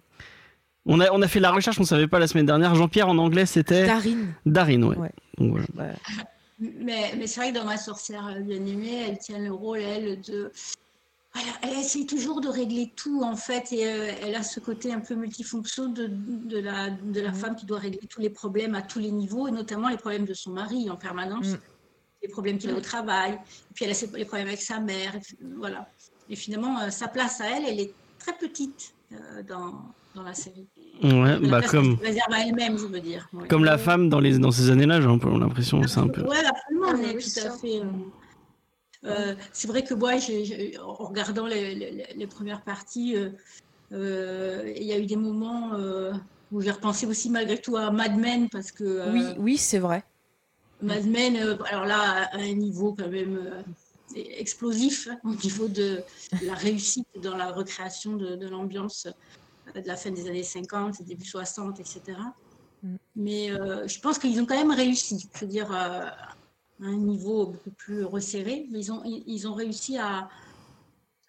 on 0.87 0.99
a, 0.99 1.11
on 1.11 1.21
a 1.21 1.27
fait 1.27 1.39
la 1.39 1.51
recherche, 1.51 1.79
on 1.79 1.83
savait 1.83 2.07
pas 2.07 2.17
la 2.17 2.25
semaine 2.27 2.47
dernière. 2.47 2.73
Jean-Pierre 2.73 3.07
en 3.09 3.17
anglais 3.19 3.45
c'était 3.45 3.85
Darine. 3.85 4.33
Darin, 4.47 4.81
ouais. 4.81 4.97
Ouais. 4.97 5.11
Donc, 5.37 5.51
voilà. 5.75 5.91
Ouais. 5.91 5.95
Mais, 6.79 7.13
mais 7.15 7.27
c'est 7.27 7.41
vrai 7.41 7.51
que 7.51 7.57
dans 7.59 7.65
ma 7.65 7.77
sorcière 7.77 8.35
bien 8.41 8.57
aimée, 8.65 9.05
elle 9.07 9.19
tient 9.19 9.37
le 9.37 9.51
rôle, 9.51 9.79
elle, 9.79 10.19
de. 10.21 10.51
Voilà, 11.33 11.51
elle 11.61 11.79
essaye 11.79 12.05
toujours 12.05 12.41
de 12.41 12.49
régler 12.49 12.91
tout, 12.95 13.21
en 13.23 13.37
fait, 13.37 13.71
et 13.71 13.87
euh, 13.87 14.11
elle 14.21 14.35
a 14.35 14.43
ce 14.43 14.59
côté 14.59 14.91
un 14.91 14.99
peu 14.99 15.15
multifonction 15.15 15.87
de, 15.87 16.07
de 16.09 16.57
la, 16.59 16.89
de 16.89 17.21
la 17.21 17.29
Mhm. 17.29 17.35
femme 17.35 17.55
qui 17.55 17.65
doit 17.65 17.79
régler 17.79 18.05
tous 18.09 18.19
les 18.19 18.29
problèmes 18.29 18.75
à 18.75 18.81
tous 18.81 18.99
les 18.99 19.11
niveaux, 19.11 19.47
et 19.47 19.51
notamment 19.51 19.87
les 19.87 19.95
problèmes 19.97 20.25
de 20.25 20.33
son 20.33 20.51
mari 20.51 20.89
en 20.89 20.97
permanence, 20.97 21.47
Mhm. 21.47 21.59
les 22.23 22.27
problèmes 22.27 22.57
qu'il 22.57 22.69
a 22.71 22.75
au 22.75 22.81
travail, 22.81 23.33
et 23.33 23.73
puis 23.73 23.85
elle 23.85 23.91
a 23.91 23.93
ses- 23.93 24.07
les 24.07 24.25
problèmes 24.25 24.47
avec 24.49 24.61
sa 24.61 24.79
mère, 24.81 25.15
et 25.15 25.21
voilà. 25.57 25.87
Et 26.29 26.35
finalement, 26.35 26.79
euh, 26.81 26.89
sa 26.89 27.07
place 27.07 27.39
à 27.39 27.45
elle, 27.49 27.63
elle 27.65 27.79
est 27.79 27.93
très 28.19 28.33
petite 28.37 28.93
euh, 29.13 29.41
dans, 29.43 29.81
dans 30.15 30.23
la 30.23 30.33
série. 30.33 30.67
Ouais, 31.01 31.39
La 31.39 31.47
bah 31.49 31.61
comme, 31.61 31.95
réserve 32.01 32.31
à 32.33 32.45
elle-même, 32.45 32.77
je 32.77 32.85
veux 32.87 32.99
dire. 32.99 33.27
ouais. 33.33 33.47
comme 33.47 33.63
la 33.63 33.77
femme 33.77 34.09
dans, 34.09 34.19
les, 34.19 34.37
dans 34.37 34.51
ces 34.51 34.69
années-là, 34.69 34.99
j'ai 34.99 35.07
un 35.07 35.17
peu 35.17 35.29
l'impression, 35.39 35.81
c'est 35.87 35.99
un 35.99 36.07
peu. 36.09 36.23
Ouais, 36.23 36.43
absolument, 36.45 36.87
Ah, 36.89 37.13
oui, 37.15 37.23
tout 37.23 37.39
à 37.47 37.51
fait. 37.57 37.81
Euh, 39.05 39.35
c'est 39.53 39.67
vrai 39.67 39.83
que 39.83 39.93
moi, 39.93 40.13
en 40.83 40.93
regardant 41.05 41.47
les, 41.47 41.75
les- 41.75 42.13
les 42.15 42.27
premières 42.27 42.63
parties, 42.63 43.15
euh, 43.15 43.31
euh, 43.93 44.71
il 44.75 44.83
y 44.83 44.93
a 44.93 44.99
eu 44.99 45.05
des 45.05 45.15
moments 45.15 45.71
où 46.51 46.61
j'ai 46.61 46.71
repensé 46.71 47.05
aussi 47.05 47.29
malgré 47.29 47.59
tout 47.59 47.77
à 47.77 47.91
Mad 47.91 48.15
Men 48.17 48.49
parce 48.49 48.71
que 48.71 49.11
Oui, 49.11 49.25
oui, 49.37 49.57
c'est 49.57 49.79
vrai. 49.79 50.03
Mad 50.81 51.05
Men, 51.05 51.35
alors 51.65 51.85
là, 51.85 52.29
à 52.31 52.37
un 52.37 52.53
niveau 52.53 52.93
quand 52.93 53.09
même 53.09 53.63
explosif, 54.15 55.07
hein, 55.09 55.19
au 55.23 55.33
niveau 55.35 55.67
de 55.67 56.03
la 56.43 56.53
réussite 56.53 57.07
dans 57.21 57.37
la 57.37 57.51
recréation 57.51 58.15
de, 58.17 58.35
de 58.35 58.47
l'ambiance 58.47 59.07
de 59.75 59.81
la 59.87 59.95
fin 59.95 60.11
des 60.11 60.27
années 60.27 60.43
50, 60.43 61.01
début 61.03 61.25
60, 61.25 61.79
etc. 61.79 62.01
Mm. 62.81 62.95
Mais 63.15 63.51
euh, 63.51 63.87
je 63.87 63.99
pense 63.99 64.17
qu'ils 64.19 64.39
ont 64.41 64.45
quand 64.45 64.57
même 64.57 64.71
réussi, 64.71 65.29
je 65.33 65.39
veux 65.41 65.47
dire, 65.47 65.71
euh, 65.73 66.05
un 66.81 66.97
niveau 66.97 67.47
beaucoup 67.47 67.71
plus 67.71 68.03
resserré, 68.03 68.67
mais 68.71 68.79
ils 68.79 68.91
ont, 68.91 69.01
ils 69.05 69.47
ont 69.47 69.53
réussi 69.53 69.97
à, 69.97 70.29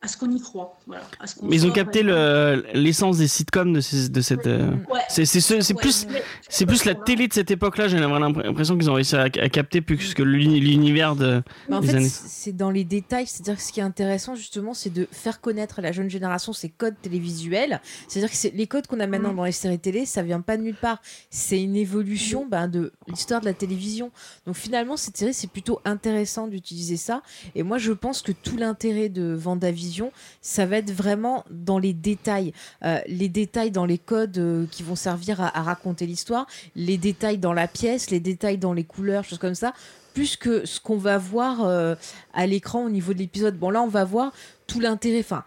à 0.02 0.08
ce 0.08 0.16
qu'on 0.16 0.30
y 0.30 0.40
croit. 0.40 0.76
Voilà, 0.86 1.04
à 1.20 1.26
ce 1.26 1.36
qu'on 1.36 1.46
Mais 1.46 1.56
ils 1.56 1.66
ont 1.66 1.70
capté 1.70 2.02
le- 2.02 2.64
l'essence 2.74 3.18
des 3.18 3.28
sitcoms 3.28 3.72
de, 3.72 3.80
ces- 3.80 4.08
de 4.08 4.20
cette. 4.20 4.46
euh, 4.46 4.70
Ouais, 4.90 5.00
C'est 5.08 5.24
c'est 5.24 5.40
ce- 5.40 5.60
c'est 5.60 5.74
ouais, 5.74 5.80
plus, 5.80 6.06
mais- 6.10 6.22
c'est 6.48 6.66
plus 6.66 6.84
la 6.84 6.94
télé 6.94 7.28
de 7.28 7.32
cette 7.32 7.50
époque-là, 7.50 7.86
j'ai 7.88 7.96
vraiment 7.98 8.18
l'impression 8.18 8.76
qu'ils 8.76 8.90
ont 8.90 8.94
réussi 8.94 9.14
à, 9.14 9.22
à 9.22 9.48
capter 9.48 9.80
plus 9.80 10.12
que 10.14 10.22
l'uni- 10.22 10.60
l'univers 10.60 11.14
de. 11.16 11.42
Mais 11.68 11.76
en 11.76 11.80
Des 11.80 11.86
fait, 11.88 11.96
années. 11.96 12.08
c'est 12.10 12.56
dans 12.56 12.70
les 12.70 12.84
détails. 12.84 13.26
C'est-à-dire 13.26 13.56
que 13.56 13.62
ce 13.62 13.72
qui 13.72 13.80
est 13.80 13.84
intéressant, 13.84 14.34
justement, 14.34 14.74
c'est 14.74 14.90
de 14.92 15.06
faire 15.12 15.40
connaître 15.40 15.78
à 15.78 15.82
la 15.82 15.92
jeune 15.92 16.10
génération 16.10 16.52
ces 16.52 16.68
codes 16.68 16.96
télévisuels. 17.00 17.80
C'est-à-dire 18.08 18.30
que 18.30 18.36
c'est- 18.36 18.54
les 18.54 18.66
codes 18.66 18.86
qu'on 18.88 18.98
a 19.00 19.06
maintenant 19.06 19.32
Mm. 19.32 19.36
dans 19.36 19.44
les 19.44 19.52
séries 19.52 19.78
télé, 19.78 20.04
ça 20.06 20.22
vient 20.22 20.40
pas 20.40 20.56
de 20.56 20.62
nulle 20.62 20.74
part. 20.74 21.00
C'est 21.30 21.62
une 21.62 21.76
évolution 21.76 22.44
ben, 22.50 22.66
de 22.66 22.92
l'histoire 23.06 23.40
de 23.40 23.46
la 23.46 23.54
télévision. 23.54 24.10
Donc 24.46 24.56
finalement, 24.56 24.96
cette 24.96 25.16
série, 25.16 25.34
c'est 25.34 25.50
plutôt 25.50 25.80
intéressant 25.84 26.48
d'utiliser 26.48 26.96
ça. 26.96 27.22
Et 27.54 27.62
moi, 27.62 27.78
je 27.78 27.92
pense 27.92 28.20
que 28.22 28.32
tout 28.32 28.56
l'intérêt 28.56 29.08
de 29.08 29.32
Vendavision, 29.34 29.91
ça 30.40 30.66
va 30.66 30.78
être 30.78 30.92
vraiment 30.92 31.44
dans 31.50 31.78
les 31.78 31.92
détails. 31.92 32.52
Euh, 32.84 32.98
les 33.06 33.28
détails 33.28 33.70
dans 33.70 33.84
les 33.84 33.98
codes 33.98 34.38
euh, 34.38 34.66
qui 34.70 34.82
vont 34.82 34.96
servir 34.96 35.40
à, 35.40 35.62
raconter 35.62 36.06
l'histoire, 36.06 36.46
les 36.76 36.98
détails 36.98 37.38
dans 37.38 37.52
la 37.52 37.68
pièce, 37.68 38.10
les 38.10 38.20
détails 38.20 38.58
dans 38.58 38.72
les 38.72 38.84
couleurs, 38.84 39.24
choses 39.24 39.38
comme 39.38 39.54
ça 39.54 39.72
plus 40.14 40.36
que 40.36 40.66
ce 40.66 40.78
qu'on 40.78 40.98
va 40.98 41.16
voir 41.16 41.64
euh, 41.64 41.94
à 42.34 42.46
l'écran 42.46 42.84
au 42.84 42.90
niveau 42.90 43.14
de 43.14 43.18
l'épisode. 43.18 43.58
Bon, 43.58 43.70
là, 43.70 43.82
on 43.82 43.88
va 43.88 44.04
voir 44.04 44.32
tout 44.66 44.78
l'intérêt. 44.78 45.20
Enfin, 45.20 45.42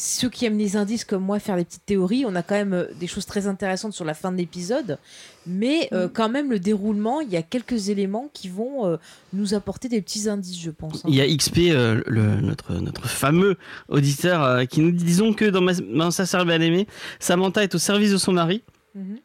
ceux 0.00 0.28
qui 0.30 0.44
aiment 0.46 0.58
les 0.58 0.76
indices 0.76 1.04
comme 1.04 1.24
moi 1.24 1.40
faire 1.40 1.56
les 1.56 1.64
petites 1.64 1.84
théories, 1.84 2.24
on 2.24 2.36
a 2.36 2.42
quand 2.44 2.54
même 2.54 2.72
euh, 2.72 2.84
des 3.00 3.08
choses 3.08 3.26
très 3.26 3.48
intéressantes 3.48 3.92
sur 3.94 4.04
la 4.04 4.14
fin 4.14 4.30
de 4.30 4.36
l'épisode. 4.36 4.96
Mais 5.44 5.88
euh, 5.92 6.08
quand 6.08 6.28
même, 6.28 6.50
le 6.52 6.60
déroulement, 6.60 7.20
il 7.20 7.30
y 7.30 7.36
a 7.36 7.42
quelques 7.42 7.88
éléments 7.88 8.30
qui 8.32 8.48
vont 8.48 8.86
euh, 8.86 8.96
nous 9.32 9.54
apporter 9.54 9.88
des 9.88 10.00
petits 10.00 10.28
indices, 10.28 10.60
je 10.60 10.70
pense. 10.70 11.04
hein. 11.04 11.08
Il 11.08 11.16
y 11.16 11.20
a 11.20 11.26
XP, 11.36 11.58
euh, 11.70 12.00
le, 12.06 12.40
notre, 12.40 12.74
notre 12.74 13.08
fameux 13.08 13.56
auditeur, 13.88 14.68
qui 14.68 14.82
nous 14.82 14.92
dit 14.92 15.02
disons 15.02 15.32
que 15.32 15.46
dans, 15.46 15.62
ma, 15.62 15.74
dans 15.74 16.12
sa 16.12 16.26
série 16.26 16.44
bien 16.44 16.60
aimée, 16.60 16.86
Samantha 17.18 17.64
est 17.64 17.74
au 17.74 17.78
service 17.78 18.12
de 18.12 18.18
son 18.18 18.32
mari. 18.32 18.62
Mhm. 18.94 19.18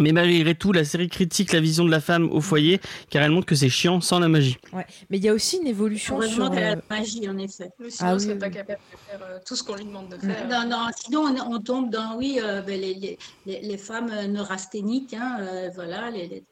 Mais 0.00 0.12
malgré 0.12 0.54
tout, 0.54 0.72
la 0.72 0.84
série 0.84 1.08
critique 1.08 1.52
la 1.52 1.60
vision 1.60 1.84
de 1.84 1.90
la 1.90 2.00
femme 2.00 2.30
au 2.30 2.40
foyer, 2.40 2.80
car 3.10 3.22
elle 3.22 3.30
montre 3.30 3.46
que 3.46 3.54
c'est 3.54 3.68
chiant 3.68 4.00
sans 4.00 4.18
la 4.18 4.28
magie. 4.28 4.56
Ouais. 4.72 4.86
Mais 5.10 5.18
il 5.18 5.24
y 5.24 5.28
a 5.28 5.32
aussi 5.34 5.58
une 5.58 5.66
évolution 5.66 6.16
Heureusement 6.16 6.46
sur. 6.46 6.54
qu'elle 6.54 6.64
a 6.64 6.72
euh, 6.72 6.76
la 6.90 6.96
magie, 6.98 7.28
en 7.28 7.38
effet. 7.38 7.70
Nous, 7.80 7.90
sinon, 7.90 8.10
Ah 8.10 8.14
on 8.14 8.18
serait 8.18 8.32
oui, 8.34 8.38
pas 8.38 8.46
oui. 8.48 8.52
capable 8.52 8.78
de 8.92 8.98
faire 9.10 9.20
euh, 9.22 9.38
tout 9.46 9.56
ce 9.56 9.62
qu'on 9.62 9.74
lui 9.76 9.84
demande 9.84 10.08
de 10.08 10.16
faire? 10.18 10.48
Non, 10.48 10.68
non, 10.68 10.86
sinon 10.96 11.20
on, 11.22 11.54
on 11.54 11.60
tombe 11.60 11.90
dans, 11.90 12.16
oui, 12.16 12.38
euh, 12.42 12.62
ben, 12.62 12.80
les, 12.80 12.94
les, 12.94 13.18
les, 13.46 13.60
les 13.62 13.78
femmes 13.78 14.10
neurasthéniques, 14.28 15.14
hein, 15.14 15.38
euh, 15.40 15.70
voilà, 15.74 16.10
les- 16.10 16.42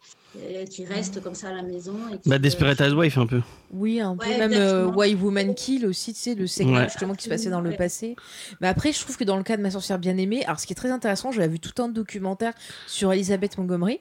qui 0.70 0.84
restent 0.84 1.20
comme 1.22 1.34
ça 1.34 1.48
à 1.48 1.52
la 1.52 1.62
maison. 1.62 1.94
Et 2.12 2.18
qui, 2.18 2.28
Bah, 2.28 2.36
euh, 2.36 2.38
Desperate 2.38 2.80
Housewife, 2.80 3.18
un 3.18 3.26
peu. 3.26 3.40
Oui, 3.70 4.00
un 4.00 4.16
peu 4.16 4.26
Ouais, 4.28 4.38
même 4.38 4.52
euh. 4.54 4.86
Why 4.86 5.14
Woman 5.14 5.54
Kill 5.54 5.86
aussi, 5.86 6.12
tu 6.14 6.20
sais, 6.20 6.34
le 6.34 6.46
segment 6.46 6.74
Ouais. 6.78 6.84
justement 6.84 7.14
qui 7.14 7.24
se 7.24 7.28
passait 7.28 7.50
dans 7.50 7.60
le 7.60 7.70
Ouais. 7.70 7.76
passé. 7.76 8.16
Mais 8.60 8.68
après, 8.68 8.92
je 8.92 9.00
trouve 9.00 9.16
que 9.16 9.24
dans 9.24 9.36
le 9.36 9.42
cas 9.42 9.56
de 9.56 9.62
Ma 9.62 9.70
sorcière 9.70 9.98
bien 9.98 10.16
aimée, 10.16 10.44
alors 10.44 10.60
ce 10.60 10.66
qui 10.66 10.72
est 10.72 10.76
très 10.76 10.90
intéressant, 10.90 11.32
j'avais 11.32 11.48
vu 11.48 11.60
tout 11.60 11.80
un 11.82 11.88
documentaire 11.88 12.52
sur 12.86 13.12
Elizabeth 13.12 13.56
Montgomery, 13.58 14.00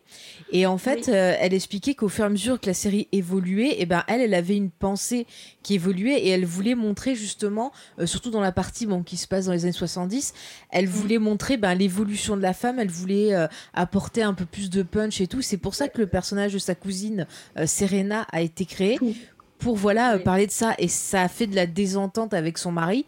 et 0.52 0.66
en 0.66 0.78
fait, 0.78 1.06
Oui. 1.08 1.13
euh, 1.13 1.36
elle 1.40 1.54
expliquait 1.54 1.96
qu'au 1.96 2.10
fur 2.10 2.24
et 2.24 2.28
à 2.28 2.30
mesure 2.30 2.60
que 2.60 2.68
la 2.68 2.74
série 2.74 3.08
évoluait, 3.12 3.80
et 3.82 3.86
ben 3.86 4.04
elle, 4.08 4.22
elle 4.22 4.34
avait 4.34 4.56
une 4.58 4.70
pensée 4.72 5.25
qui 5.62 5.75
évoluait 5.75 6.20
et 6.20 6.30
elle 6.30 6.46
voulait 6.46 6.75
montrer 6.75 7.16
justement, 7.16 7.72
euh, 8.00 8.06
surtout 8.06 8.32
dans 8.32 8.42
la 8.42 8.52
partie 8.52 8.86
bon, 8.86 9.02
qui 9.04 9.18
se 9.18 9.28
passe 9.28 9.46
dans 9.46 9.54
les 9.54 9.63
années 9.63 9.72
70, 9.72 10.34
elle 10.72 10.88
voulait 10.88 11.20
montrer 11.20 11.58
ben, 11.58 11.74
l'évolution 11.75 12.36
de 12.38 12.42
la 12.42 12.54
femme, 12.54 12.80
elle 12.80 12.90
voulait 12.90 13.34
euh, 13.34 13.48
apporter 13.74 14.24
un 14.24 14.34
peu 14.34 14.46
plus 14.46 14.70
de 14.70 14.84
punch 14.84 15.22
et 15.22 15.28
tout. 15.28 15.42
C'est 15.42 15.58
pour 15.58 15.74
ça 15.75 15.88
que 15.88 16.00
le 16.00 16.08
personnage 16.08 16.23
de 16.32 16.58
sa 16.60 16.75
cousine 16.75 17.27
euh, 17.58 17.65
Serena 17.68 18.25
a 18.32 18.42
été 18.42 18.65
créé 18.65 18.96
Tout. 18.98 19.13
pour 19.60 19.75
voilà 19.75 20.15
euh, 20.15 20.20
parler 20.20 20.48
de 20.48 20.51
ça 20.51 20.74
et 20.80 20.88
ça 20.88 21.22
a 21.24 21.27
fait 21.27 21.48
de 21.48 21.56
la 21.56 21.65
désentente 21.65 22.34
avec 22.34 22.58
son 22.58 22.72
mari 22.72 23.06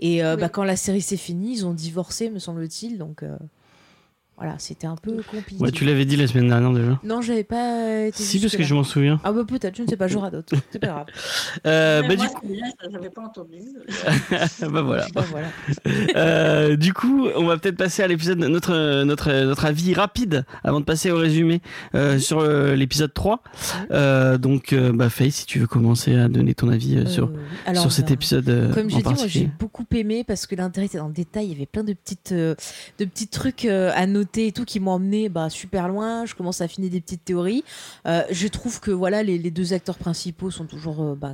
et 0.00 0.22
euh, 0.24 0.34
Oui. 0.34 0.40
bah, 0.42 0.48
quand 0.48 0.64
la 0.64 0.76
série 0.76 1.00
s'est 1.02 1.16
finie 1.16 1.54
ils 1.54 1.66
ont 1.66 1.74
divorcé 1.74 2.30
me 2.30 2.38
semble-t-il 2.38 2.98
donc 2.98 3.22
euh, 3.22 3.36
voilà 4.38 4.54
c'était 4.58 4.86
un 4.86 4.96
peu 4.96 5.22
compliqué 5.30 5.62
Ouais, 5.62 5.70
tu 5.72 5.84
l'avais 5.84 6.04
dit 6.04 6.16
la 6.16 6.26
semaine 6.26 6.48
dernière 6.48 6.72
déjà. 6.72 6.98
non 7.04 7.20
j'avais 7.22 7.44
pas 7.44 8.06
été 8.06 8.22
Si, 8.22 8.40
parce 8.40 8.56
que 8.56 8.62
je 8.62 8.74
m'en 8.74 8.84
souviens. 8.84 9.20
ah 9.24 9.32
bah 9.32 9.42
peut-être 9.46 9.76
je 9.76 9.82
ne 9.82 9.88
sais 9.88 9.96
pas 9.96 10.06
je 10.08 10.16
radote 10.18 10.50
c'est 10.70 10.78
pas 10.78 10.86
grave 10.88 11.06
Euh, 11.66 12.02
bah, 12.02 12.14
moi, 12.14 12.16
du 12.16 12.28
coup, 12.28 12.46
n'avais 12.92 13.10
pas 13.10 13.22
entendu. 13.22 13.58
bah 14.70 14.82
voilà. 14.82 15.06
Bah, 15.14 15.24
voilà 15.28 15.48
Euh, 16.16 16.76
du 16.76 16.92
coup, 16.92 17.28
on 17.36 17.44
va 17.46 17.58
peut-être 17.58 17.76
passer 17.76 18.02
à 18.02 18.06
l'épisode, 18.06 18.38
notre, 18.38 19.02
notre, 19.04 19.32
notre 19.44 19.64
avis 19.64 19.94
rapide 19.94 20.44
avant 20.64 20.80
de 20.80 20.84
passer 20.84 21.10
au 21.10 21.16
résumé 21.16 21.60
euh, 21.94 22.18
sur 22.18 22.38
euh, 22.40 22.74
l'épisode 22.74 23.12
3. 23.12 23.42
Euh, 23.90 24.38
donc, 24.38 24.74
bah, 24.74 25.10
Faye, 25.10 25.30
si 25.30 25.46
tu 25.46 25.58
veux 25.58 25.66
commencer 25.66 26.14
à 26.16 26.28
donner 26.28 26.54
ton 26.54 26.68
avis 26.68 26.96
euh, 26.98 27.06
sur, 27.06 27.30
alors, 27.66 27.82
sur 27.82 27.92
cet 27.92 28.10
épisode 28.10 28.70
Comme 28.74 28.90
j'ai 28.90 28.98
dit, 28.98 29.14
moi 29.14 29.26
j'ai 29.26 29.50
beaucoup 29.58 29.84
aimé 29.92 30.24
parce 30.24 30.46
que 30.46 30.54
l'intérêt 30.54 30.86
était 30.86 30.98
dans 30.98 31.08
le 31.08 31.14
détail. 31.14 31.46
Il 31.46 31.52
y 31.52 31.56
avait 31.56 31.66
plein 31.66 31.84
de 31.84 31.92
petites, 31.92 32.32
de 32.32 32.54
petits 32.98 33.28
trucs 33.28 33.64
à 33.64 34.06
noter 34.06 34.27
et 34.36 34.52
tout 34.52 34.64
qui 34.64 34.80
m'ont 34.80 34.92
emmené 34.92 35.28
bah, 35.28 35.48
super 35.50 35.88
loin. 35.88 36.26
Je 36.26 36.34
commence 36.34 36.60
à 36.60 36.64
affiner 36.64 36.88
des 36.90 37.00
petites 37.00 37.24
théories. 37.24 37.64
Euh, 38.06 38.22
je 38.30 38.46
trouve 38.48 38.80
que 38.80 38.90
voilà, 38.90 39.22
les, 39.22 39.38
les 39.38 39.50
deux 39.50 39.72
acteurs 39.72 39.96
principaux 39.98 40.50
sont 40.50 40.66
toujours 40.66 41.02
euh, 41.02 41.14
bah, 41.14 41.32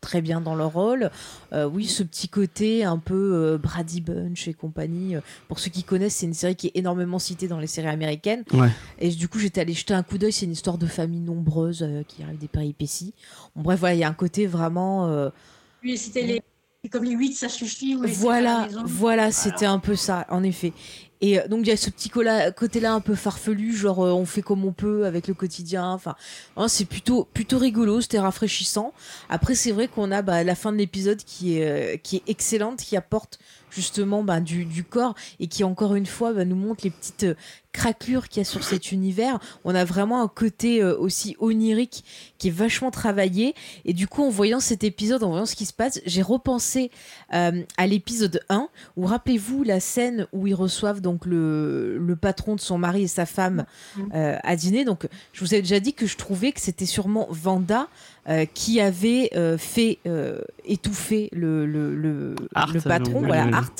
très 0.00 0.20
bien 0.20 0.40
dans 0.40 0.54
leur 0.54 0.72
rôle. 0.74 1.10
Euh, 1.52 1.64
oui, 1.68 1.86
ce 1.86 2.04
petit 2.04 2.28
côté 2.28 2.84
un 2.84 2.98
peu 2.98 3.14
euh, 3.34 3.58
Brady 3.58 4.00
Bunch 4.00 4.46
et 4.46 4.54
compagnie. 4.54 5.16
euh, 5.16 5.20
pour 5.48 5.58
ceux 5.58 5.70
qui 5.70 5.82
connaissent, 5.82 6.14
c'est 6.16 6.26
une 6.26 6.34
série 6.34 6.54
qui 6.54 6.68
est 6.68 6.76
énormément 6.76 7.18
citée 7.18 7.48
dans 7.48 7.58
les 7.58 7.66
séries 7.66 7.88
américaines. 7.88 8.44
Ouais. 8.52 8.70
Et 9.00 9.08
du 9.10 9.26
coup, 9.28 9.40
j'étais 9.40 9.62
allée 9.62 9.72
jeter 9.72 9.94
un 9.94 10.04
coup 10.04 10.16
d'œil. 10.18 10.32
C'est 10.32 10.44
une 10.46 10.52
histoire 10.52 10.78
de 10.78 10.86
famille 10.86 11.20
nombreuse 11.20 11.82
euh, 11.82 12.02
qui 12.06 12.22
arrive 12.22 12.38
des 12.38 12.46
péripéties. 12.46 13.14
Bon, 13.56 13.62
bref, 13.62 13.80
voilà, 13.80 13.94
il 13.96 13.98
y 13.98 14.04
a 14.04 14.08
un 14.08 14.14
côté 14.14 14.46
vraiment. 14.46 15.08
euh, 15.08 15.30
Lui, 15.82 15.98
c'était 15.98 16.22
les. 16.22 16.42
Comme 16.92 17.02
les 17.02 17.16
8, 17.16 17.32
ça 17.32 17.48
suffit. 17.48 17.96
ou 17.96 18.04
les 18.04 18.12
voilà, 18.12 18.68
voilà, 18.84 19.32
c'était 19.32 19.66
un 19.66 19.80
peu 19.80 19.96
ça, 19.96 20.24
en 20.30 20.44
effet. 20.44 20.72
Et 21.20 21.38
euh, 21.38 21.48
donc 21.48 21.60
il 21.62 21.68
y 21.68 21.72
a 21.72 21.76
ce 21.76 21.90
petit 21.90 22.10
côté-là 22.10 22.94
un 22.94 23.00
peu 23.00 23.14
farfelu, 23.14 23.74
genre 23.74 24.04
euh, 24.04 24.12
on 24.12 24.26
fait 24.26 24.42
comme 24.42 24.64
on 24.64 24.72
peut 24.72 25.06
avec 25.06 25.28
le 25.28 25.34
quotidien. 25.34 25.88
Enfin, 25.90 26.14
hein, 26.56 26.68
c'est 26.68 26.84
plutôt 26.84 27.28
plutôt 27.32 27.58
rigolo, 27.58 28.00
c'était 28.00 28.18
rafraîchissant. 28.18 28.92
Après, 29.28 29.54
c'est 29.54 29.72
vrai 29.72 29.88
qu'on 29.88 30.12
a 30.12 30.22
bah, 30.22 30.44
la 30.44 30.54
fin 30.54 30.72
de 30.72 30.76
l'épisode 30.76 31.18
qui 31.18 31.58
est 31.58 31.94
euh, 31.94 31.96
qui 31.96 32.16
est 32.16 32.22
excellente, 32.28 32.80
qui 32.80 32.96
apporte 32.96 33.38
justement 33.70 34.22
bah, 34.22 34.40
du, 34.40 34.64
du 34.64 34.84
corps 34.84 35.14
et 35.40 35.48
qui 35.48 35.64
encore 35.64 35.94
une 35.94 36.06
fois 36.06 36.32
bah, 36.32 36.44
nous 36.44 36.56
montre 36.56 36.84
les 36.84 36.90
petites 36.90 37.26
craquelures 37.76 38.28
qu'il 38.28 38.40
y 38.40 38.46
a 38.46 38.48
sur 38.48 38.64
cet 38.64 38.90
univers. 38.90 39.38
On 39.64 39.74
a 39.74 39.84
vraiment 39.84 40.22
un 40.22 40.28
côté 40.28 40.82
euh, 40.82 40.96
aussi 40.98 41.36
onirique 41.38 42.04
qui 42.38 42.48
est 42.48 42.50
vachement 42.50 42.90
travaillé. 42.90 43.54
Et 43.84 43.92
du 43.92 44.08
coup, 44.08 44.22
en 44.24 44.30
voyant 44.30 44.60
cet 44.60 44.82
épisode, 44.82 45.22
en 45.22 45.28
voyant 45.30 45.46
ce 45.46 45.54
qui 45.54 45.66
se 45.66 45.72
passe, 45.74 46.00
j'ai 46.06 46.22
repensé 46.22 46.90
euh, 47.34 47.62
à 47.76 47.86
l'épisode 47.86 48.40
1 48.48 48.68
où 48.96 49.04
rappelez-vous 49.06 49.62
la 49.62 49.80
scène 49.80 50.26
où 50.32 50.46
ils 50.46 50.54
reçoivent 50.54 51.00
donc 51.00 51.26
le, 51.26 51.98
le 51.98 52.16
patron 52.16 52.54
de 52.56 52.60
son 52.60 52.78
mari 52.78 53.02
et 53.02 53.08
sa 53.08 53.26
femme 53.26 53.64
Mhm. 53.96 54.10
euh, 54.14 54.36
à 54.42 54.56
dîner. 54.56 54.84
Donc 54.84 55.06
je 55.32 55.40
vous 55.44 55.52
avais 55.52 55.62
déjà 55.62 55.80
dit 55.80 55.92
que 55.92 56.06
je 56.06 56.16
trouvais 56.16 56.52
que 56.52 56.60
c'était 56.60 56.86
sûrement 56.86 57.26
Vanda 57.30 57.88
euh, 58.28 58.44
qui 58.54 58.80
avait 58.80 59.30
euh, 59.36 59.56
fait 59.58 59.98
euh, 60.06 60.40
étouffer 60.64 61.28
le, 61.32 61.64
le, 61.66 61.94
le, 61.94 62.34
Art, 62.54 62.72
le 62.72 62.80
patron, 62.80 63.20
voilà, 63.20 63.44
oui, 63.44 63.50
oui. 63.52 63.56
Art. 63.56 63.70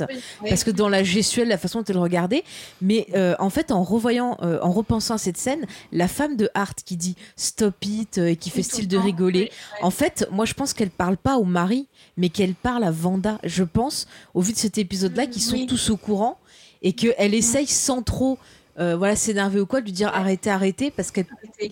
Oui. 0.43 0.49
Parce 0.49 0.63
que 0.65 0.71
dans 0.71 0.89
la 0.89 1.03
gestuelle, 1.03 1.49
la 1.49 1.59
façon 1.59 1.81
dont 1.81 1.85
elle 1.89 1.99
regardait, 1.99 2.45
mais 2.81 3.07
euh, 3.15 3.35
en 3.41 3.51
fait, 3.51 3.71
en 3.73 3.83
revoyant, 3.87 4.37
euh, 4.43 4.59
en 4.63 4.71
repensant 4.71 5.15
à 5.15 5.19
cette 5.19 5.37
scène, 5.37 5.67
la 5.93 6.09
femme 6.09 6.37
de 6.37 6.51
Hart 6.55 6.83
qui 6.85 6.97
dit 6.97 7.17
stop 7.37 7.85
it 7.85 8.19
euh, 8.19 8.27
et 8.29 8.37
qui 8.37 8.51
fait 8.51 8.63
style 8.63 8.85
le 8.85 8.89
de 8.89 8.99
rigoler, 8.99 9.51
en 9.83 9.91
fait, 9.91 10.29
moi 10.31 10.45
je 10.45 10.55
pense 10.55 10.75
qu'elle 10.75 10.91
parle 10.91 11.17
pas 11.17 11.37
au 11.39 11.45
mari, 11.45 11.89
mais 12.17 12.29
qu'elle 12.29 12.55
parle 12.55 12.85
à 12.85 12.91
Vanda. 12.91 13.39
Je 13.45 13.65
pense, 13.65 14.07
au 14.35 14.41
vu 14.43 14.53
de 14.53 14.59
cet 14.59 14.79
épisode-là, 14.79 15.27
qu'ils 15.27 15.43
sont 15.43 15.55
Oui. 15.57 15.67
tous 15.67 15.91
au 15.91 15.97
courant 15.97 16.39
et 16.83 16.93
qu'elle 16.93 17.35
essaye 17.35 17.67
sans 17.67 18.03
trop 18.03 18.39
euh, 18.79 18.95
voilà, 18.97 19.17
s'énerver 19.17 19.61
ou 19.61 19.67
quoi, 19.67 19.81
de 19.81 19.87
lui 19.87 19.93
dire 19.93 20.11
arrêtez, 20.15 20.51
arrêtez, 20.51 20.91
parce 20.91 21.11
qu'elle 21.11 21.27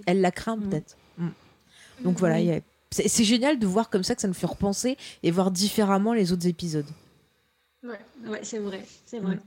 elle 0.06 0.22
la 0.22 0.30
craint 0.30 0.56
Mm. 0.56 0.68
peut-être. 0.70 0.96
Mm. 1.18 1.28
Donc 2.02 2.18
voilà, 2.18 2.38
c'est 2.90 3.24
génial 3.24 3.58
de 3.58 3.66
voir 3.66 3.90
comme 3.90 4.02
ça 4.04 4.14
que 4.14 4.22
ça 4.22 4.28
nous 4.28 4.34
fait 4.34 4.46
repenser 4.46 4.96
et 5.22 5.30
voir 5.30 5.50
différemment 5.50 6.14
les 6.14 6.32
autres 6.32 6.46
épisodes. 6.46 6.86
Ouais. 7.82 7.98
Ouais, 8.26 8.40
c'est 8.42 8.58
vrai, 8.58 8.86
c'est 9.04 9.18
vrai. 9.18 9.38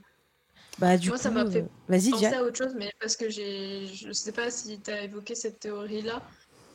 Bah 0.80 0.98
du 0.98 1.10
Moi, 1.10 1.18
coup, 1.18 1.24
ça 1.24 1.32
m'a 1.32 1.50
fait 1.50 1.64
euh, 1.64 2.12
penser 2.12 2.26
à 2.26 2.44
autre 2.44 2.58
chose, 2.58 2.76
mais 2.78 2.92
parce 3.00 3.16
que 3.16 3.30
j'ai, 3.30 3.88
je 3.88 4.12
sais 4.12 4.32
pas 4.32 4.52
si 4.52 4.80
tu 4.80 4.92
as 4.92 5.04
évoqué 5.04 5.34
cette 5.34 5.60
théorie-là, 5.60 6.22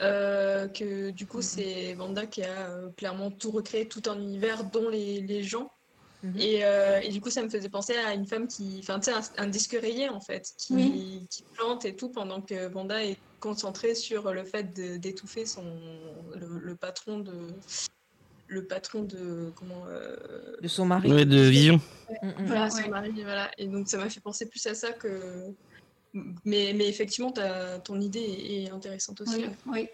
euh, 0.02 0.66
que 0.68 1.10
du 1.10 1.26
coup, 1.26 1.42
c'est 1.42 1.94
Vanda 1.94 2.26
qui 2.26 2.42
a 2.42 2.70
euh, 2.70 2.90
clairement 2.96 3.30
tout 3.30 3.50
recréé, 3.52 3.86
tout 3.86 4.02
un 4.10 4.18
univers, 4.18 4.64
dont 4.64 4.88
les, 4.88 5.20
les 5.20 5.42
gens. 5.44 5.70
Mhm. 6.24 6.38
Et, 6.38 6.64
euh, 6.64 7.00
et 7.00 7.08
du 7.10 7.20
coup, 7.20 7.30
ça 7.30 7.42
me 7.42 7.48
faisait 7.48 7.68
penser 7.68 7.94
à 7.94 8.14
une 8.14 8.26
femme 8.26 8.48
qui, 8.48 8.78
enfin, 8.82 8.98
tu 8.98 9.10
sais, 9.10 9.16
un, 9.16 9.44
un 9.44 9.46
disque 9.46 9.76
rayé 9.80 10.08
en 10.08 10.20
fait, 10.20 10.48
qui, 10.58 10.74
Oui. 10.74 11.26
qui 11.30 11.44
plante 11.54 11.84
et 11.84 11.94
tout, 11.94 12.10
pendant 12.10 12.40
que 12.42 12.68
Vanda 12.68 13.04
est 13.04 13.16
concentrée 13.40 13.94
sur 13.94 14.32
le 14.32 14.44
fait 14.44 14.72
d'étouffer 15.00 15.46
son, 15.46 15.64
le, 16.34 16.58
le 16.58 16.76
patron 16.76 17.18
de, 17.18 17.48
le 18.52 18.64
patron 18.66 19.02
de, 19.02 19.50
comment, 19.56 19.84
euh, 19.90 20.16
De 20.60 20.68
son 20.68 20.84
mari. 20.86 21.10
Ouais, 21.12 21.24
de 21.24 21.40
vision. 21.40 21.80
Mm, 22.22 22.26
mm. 22.28 22.32
voilà, 22.46 22.64
Ouais. 22.64 22.70
son 22.70 22.88
mari, 22.90 23.10
voilà. 23.22 23.50
Et 23.58 23.66
donc 23.66 23.88
ça 23.88 23.96
m'a 23.98 24.08
fait 24.10 24.20
penser 24.20 24.48
plus 24.48 24.64
à 24.66 24.74
ça 24.74 24.92
que. 24.92 25.08
Mais, 26.44 26.74
mais 26.76 26.88
effectivement, 26.88 27.32
ta- 27.32 27.78
ton 27.78 27.98
idée 28.00 28.20
est, 28.20 28.64
est 28.64 28.70
intéressante 28.70 29.22
aussi. 29.22 29.46
Oui. 29.66 29.88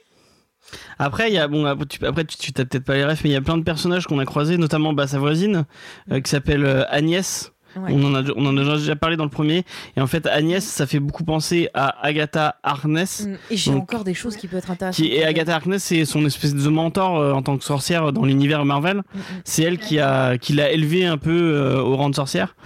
Après, 0.99 1.31
il 1.31 1.35
y 1.35 1.39
a 1.39 1.47
bon, 1.47 1.65
après, 1.65 1.87
tu, 1.87 2.05
après, 2.05 2.25
tu, 2.25 2.37
tu 2.37 2.53
t'as 2.53 2.65
peut-être 2.65 2.85
pas 2.85 2.95
les 2.97 3.05
refs, 3.05 3.23
mais 3.23 3.31
il 3.31 3.33
y 3.33 3.37
a 3.37 3.41
plein 3.41 3.57
de 3.57 3.63
personnages 3.63 4.07
qu'on 4.09 4.19
a 4.19 4.25
croisés, 4.25 4.59
notamment 4.59 4.93
bah, 4.93 5.07
sa 5.07 5.21
voisine, 5.21 5.65
euh, 6.11 6.21
qui 6.21 6.29
s'appelle 6.31 6.65
euh, 6.65 6.85
Agnès. 6.89 7.53
Ouais. 7.77 7.93
On, 7.93 8.03
en 8.05 8.15
a, 8.15 8.23
on 8.37 8.47
en 8.47 8.57
a 8.57 8.77
déjà 8.77 8.97
parlé 8.97 9.17
dans 9.17 9.25
le 9.25 9.31
premier. 9.31 9.65
Et 9.97 10.01
en 10.01 10.07
fait, 10.07 10.27
Agnès, 10.27 10.65
ça 10.65 10.87
fait 10.87 11.01
beaucoup 11.01 11.25
penser 11.25 11.69
à 11.75 12.05
Agatha 12.05 12.57
Harkness. 12.63 13.27
Mm. 13.27 13.35
Et 13.51 13.57
j'ai 13.57 13.71
encore 13.73 14.05
des 14.05 14.15
choses 14.15 14.37
qui 14.37 14.49
peuvent 14.49 14.59
être 14.59 14.71
intéressantes. 14.71 15.05
Qui, 15.05 15.13
et 15.13 15.25
Agatha 15.25 15.55
Harkness, 15.55 15.85
c'est 15.85 16.05
son 16.05 16.25
espèce 16.27 16.55
de 16.55 16.69
mentor 16.69 17.19
euh, 17.19 17.33
en 17.33 17.43
tant 17.43 17.57
que 17.59 17.65
sorcière 17.65 18.13
dans 18.13 18.25
l'univers 18.25 18.65
Marvel. 18.65 18.97
Mm, 18.99 19.01
mm. 19.19 19.23
C'est 19.45 19.63
elle 19.63 19.79
qui 19.79 19.99
a 19.99 20.39
qui 20.39 20.53
l'a 20.55 20.71
élevée 20.73 21.05
un 21.07 21.19
peu 21.19 21.31
euh, 21.55 21.81
au 21.81 21.97
rang 21.97 22.11
de 22.11 22.15
sorcière. 22.15 22.57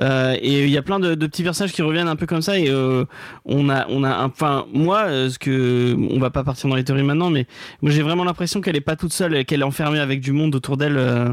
Euh, 0.00 0.36
et 0.40 0.64
il 0.64 0.70
y 0.70 0.76
a 0.78 0.82
plein 0.82 1.00
de, 1.00 1.14
de 1.14 1.26
petits 1.26 1.42
personnages 1.42 1.72
qui 1.72 1.82
reviennent 1.82 2.08
un 2.08 2.16
peu 2.16 2.26
comme 2.26 2.42
ça. 2.42 2.58
Et 2.58 2.68
euh, 2.68 3.04
on 3.44 3.68
a 3.68 3.86
on 3.88 4.04
a 4.04 4.10
un- 4.10 4.26
enfin 4.26 4.66
moi 4.72 5.04
euh, 5.06 5.30
ce 5.30 5.38
que 5.38 5.96
on 6.10 6.18
va 6.18 6.30
pas 6.30 6.44
partir 6.44 6.68
dans 6.68 6.76
les 6.76 6.84
théories 6.84 7.02
maintenant, 7.02 7.30
mais 7.30 7.46
moi 7.82 7.90
j'ai 7.90 8.02
vraiment 8.02 8.24
l'impression 8.24 8.60
qu'elle 8.60 8.76
est 8.76 8.80
pas 8.80 8.96
toute 8.96 9.12
seule, 9.12 9.44
qu'elle 9.44 9.60
est 9.60 9.64
enfermée 9.64 10.00
avec 10.00 10.20
du 10.20 10.32
monde 10.32 10.54
autour 10.54 10.76
d'elle, 10.76 10.96
euh, 10.98 11.32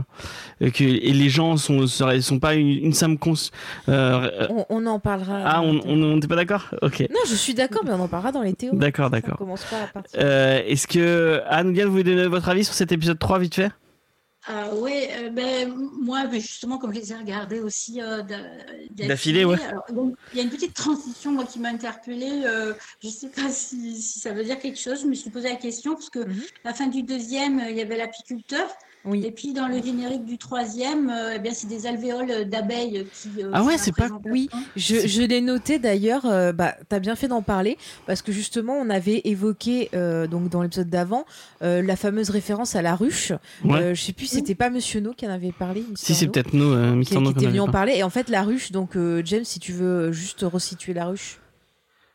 et 0.62 1.14
les 1.14 1.30
gens 1.30 1.58
sont 1.58 1.86
sont 1.88 2.40
pas 2.40 2.56
une, 2.56 2.68
une 2.70 2.94
simple 2.94 3.18
cons- 3.34 3.52
euh, 3.90 4.48
On, 4.50 4.66
on 4.70 4.86
en 4.86 5.00
parlera. 5.00 5.42
Ah, 5.46 5.62
on 5.62 5.74
n'était 6.16 6.28
pas 6.28 6.36
d'accord 6.36 6.68
Ok. 6.82 7.02
Non, 7.10 7.20
je 7.28 7.36
suis 7.36 7.54
d'accord, 7.54 7.84
mais 7.86 7.92
on 7.92 8.00
en 8.02 8.08
parlera 8.08 8.32
dans 8.32 8.42
les 8.42 8.54
théories. 8.54 8.78
D'accord, 8.78 9.08
On 9.08 9.10
d'accord. 9.10 9.38
commence 9.38 9.64
pas 9.66 9.80
la 9.82 9.88
partie. 9.88 10.16
Euh, 10.18 10.62
Est-ce 10.66 10.88
que 10.88 11.42
Anne, 11.48 11.74
bien, 11.74 11.86
vous 11.86 11.92
voulez 11.92 12.04
donner 12.04 12.28
votre 12.28 12.50
avis 12.50 12.64
sur 12.66 12.74
cet 12.74 12.92
épisode 12.92 13.20
3 13.20 13.40
vite 13.40 13.56
fait? 13.56 13.72
Ah 14.50 14.70
oui, 14.78 14.94
euh, 15.12 15.30
ben, 15.30 15.74
moi, 16.02 16.26
ben, 16.28 16.40
justement, 16.40 16.78
comme 16.78 16.94
je 16.94 17.00
les 17.02 17.12
ai 17.12 17.16
regardés 17.18 17.60
aussi 17.60 18.02
euh, 18.02 18.22
d'a- 18.22 19.06
D'affilée, 19.08 19.44
ouais. 19.44 19.58
il 20.32 20.38
y 20.38 20.40
a 20.40 20.44
une 20.44 20.50
petite 20.50 20.74
transition 20.74 21.34
moi, 21.34 21.44
qui 21.44 21.60
m'a 21.60 21.68
interpellée. 21.68 22.44
euh, 22.46 22.74
je 23.04 23.08
ne 23.08 23.12
sais 23.12 23.28
pas 23.28 23.50
si, 23.50 24.02
si 24.02 24.20
ça 24.22 24.32
veut 24.32 24.46
dire 24.46 24.58
quelque 24.58 24.80
chose. 24.80 25.02
Je 25.02 25.08
me 25.08 25.16
suis 25.16 25.30
posé 25.32 25.50
la 25.50 25.56
question 25.58 25.96
parce 25.96 26.10
que 26.10 26.20
Mhm. 26.20 26.42
la 26.64 26.74
fin 26.74 26.88
du 26.88 27.04
deuxième, 27.04 27.60
euh, 27.60 27.70
il 27.72 27.76
y 27.76 27.82
avait 27.82 27.98
l'apiculteur. 27.98 28.68
Et 29.08 29.10
Oui. 29.10 29.32
puis 29.32 29.54
dans 29.54 29.68
le 29.70 29.82
générique 29.82 30.26
du 30.26 30.38
troisième, 30.38 31.10
euh, 31.10 31.34
eh 31.36 31.40
bien, 31.40 31.54
c'est 31.54 31.68
des 31.68 31.88
alvéoles 31.88 32.50
d'abeilles 32.50 33.08
qui. 33.14 33.30
euh, 33.42 33.52
Ah 33.54 33.64
ouais, 33.64 33.78
c'est 33.78 33.96
pas- 33.96 34.10
Oui. 34.26 34.50
Je, 34.76 35.08
je 35.08 35.22
l'ai 35.22 35.40
noté 35.40 35.80
d'ailleurs, 35.80 36.26
euh, 36.26 36.52
bah, 36.52 36.76
t'as 36.90 37.00
bien 37.00 37.16
fait 37.16 37.28
d'en 37.30 37.42
parler, 37.42 37.78
parce 38.06 38.22
que 38.22 38.32
justement, 38.34 38.74
on 38.74 38.90
avait 38.90 39.22
évoqué, 39.24 39.90
euh, 39.94 40.28
donc 40.28 40.50
dans 40.50 40.62
l'épisode 40.62 40.90
d'avant, 40.90 41.26
euh, 41.62 41.82
la 41.82 41.96
fameuse 41.96 42.30
référence 42.30 42.76
à 42.76 42.82
la 42.82 42.96
ruche. 42.96 43.32
Ouais. 43.64 43.80
Euh, 43.80 43.94
je 43.96 44.02
sais 44.02 44.14
plus, 44.14 44.26
c'était 44.28 44.56
pas 44.56 44.70
Monsieur 44.70 45.00
No 45.00 45.14
qui 45.14 45.26
en 45.26 45.32
avait 45.32 45.54
parlé 45.54 45.86
Si, 45.96 46.14
c'est 46.14 46.26
No, 46.26 46.32
peut-être 46.34 46.54
nous, 46.54 46.72
euh, 46.72 46.92
Qui, 46.92 46.98
Mister 46.98 47.16
qui 47.16 47.22
No, 47.22 47.30
était 47.32 47.40
qu'on 47.46 47.48
venu 47.48 47.60
en 47.62 47.66
pas. 47.68 47.72
parler. 47.72 47.94
Et 47.96 48.04
en 48.04 48.10
fait, 48.10 48.28
la 48.30 48.44
ruche, 48.44 48.72
donc 48.74 48.98
euh, 48.98 49.22
James, 49.24 49.46
si 49.46 49.60
tu 49.60 49.72
veux 49.72 50.12
juste 50.12 50.42
resituer 50.42 50.94
la 50.94 51.06
ruche, 51.06 51.40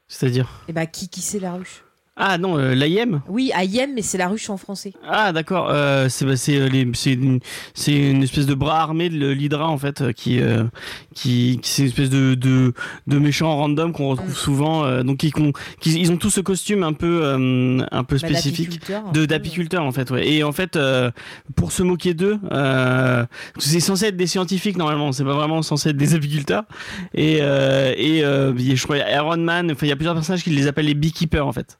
C'est-à-dire? 0.08 0.62
Et 0.68 0.72
bah 0.74 0.84
qui, 0.86 1.08
qui 1.08 1.22
c'est 1.22 1.38
la 1.40 1.54
ruche? 1.54 1.84
Ah 2.14 2.36
non, 2.36 2.58
euh, 2.58 2.74
l'AIM 2.74 3.22
Oui, 3.26 3.50
Yem, 3.58 3.94
mais 3.94 4.02
c'est 4.02 4.18
la 4.18 4.28
ruche 4.28 4.50
en 4.50 4.58
français. 4.58 4.92
Ah 5.08 5.32
d'accord, 5.32 5.68
euh, 5.70 6.10
c'est 6.10 6.26
bah, 6.26 6.36
c'est 6.36 6.56
euh, 6.58 6.68
les- 6.68 6.86
c'est 6.92 7.14
une, 7.14 7.40
c'est 7.72 7.94
une 7.94 8.22
espèce 8.22 8.44
de 8.44 8.52
bras 8.54 8.80
armé 8.82 9.08
de 9.08 9.28
l'Hydra 9.30 9.66
en 9.68 9.78
fait, 9.78 10.02
euh, 10.02 10.12
qui 10.12 10.38
euh, 10.40 10.64
qui, 11.14 11.58
qui- 11.62 11.70
c'est 11.70 11.82
une 11.82 11.88
espèce 11.88 12.10
de 12.10 12.34
de, 12.34 12.74
de 13.06 13.18
méchant 13.18 13.56
random 13.56 13.92
qu'on 13.92 14.08
retrouve 14.10 14.36
souvent. 14.36 14.84
euh, 14.84 15.02
donc 15.02 15.22
ils, 15.22 15.32
qu'on- 15.32 15.52
qui- 15.80 15.98
ils 15.98 16.12
ont 16.12 16.18
tous 16.18 16.28
ce 16.28 16.42
costume 16.42 16.82
un 16.82 16.92
peu 16.92 17.20
euh, 17.24 17.78
un 17.90 18.04
peu 18.04 18.16
Bah, 18.18 18.28
spécifique. 18.28 18.68
d'apiculteur, 18.68 19.06
un 19.06 19.12
de 19.12 19.24
d'apiculteurs 19.24 19.84
en 19.84 19.92
fait 19.92 20.10
ouais. 20.10 20.28
et 20.28 20.44
en 20.44 20.52
fait 20.52 20.76
euh, 20.76 21.10
pour 21.56 21.72
se 21.72 21.82
moquer 21.82 22.12
d'eux 22.12 22.38
euh, 22.52 23.24
c'est 23.58 23.80
censé 23.80 24.06
être 24.06 24.16
des 24.18 24.26
scientifiques 24.26 24.76
normalement 24.76 25.12
c'est 25.12 25.24
pas 25.24 25.34
vraiment 25.34 25.62
censé 25.62 25.88
être 25.88 25.96
des 25.96 26.14
apiculteurs 26.14 26.64
et 27.14 27.38
euh, 27.40 27.94
et 27.96 28.22
euh, 28.22 28.52
je 28.56 28.82
crois 28.84 28.98
Iron 28.98 29.38
Man 29.38 29.70
enfin 29.72 29.86
il 29.86 29.88
y 29.88 29.92
a 29.92 29.96
plusieurs 29.96 30.14
personnages 30.14 30.44
qui 30.44 30.50
les 30.50 30.66
appellent 30.66 30.86
les 30.86 30.94
beekeepers 30.94 31.46
en 31.46 31.52
fait 31.52 31.78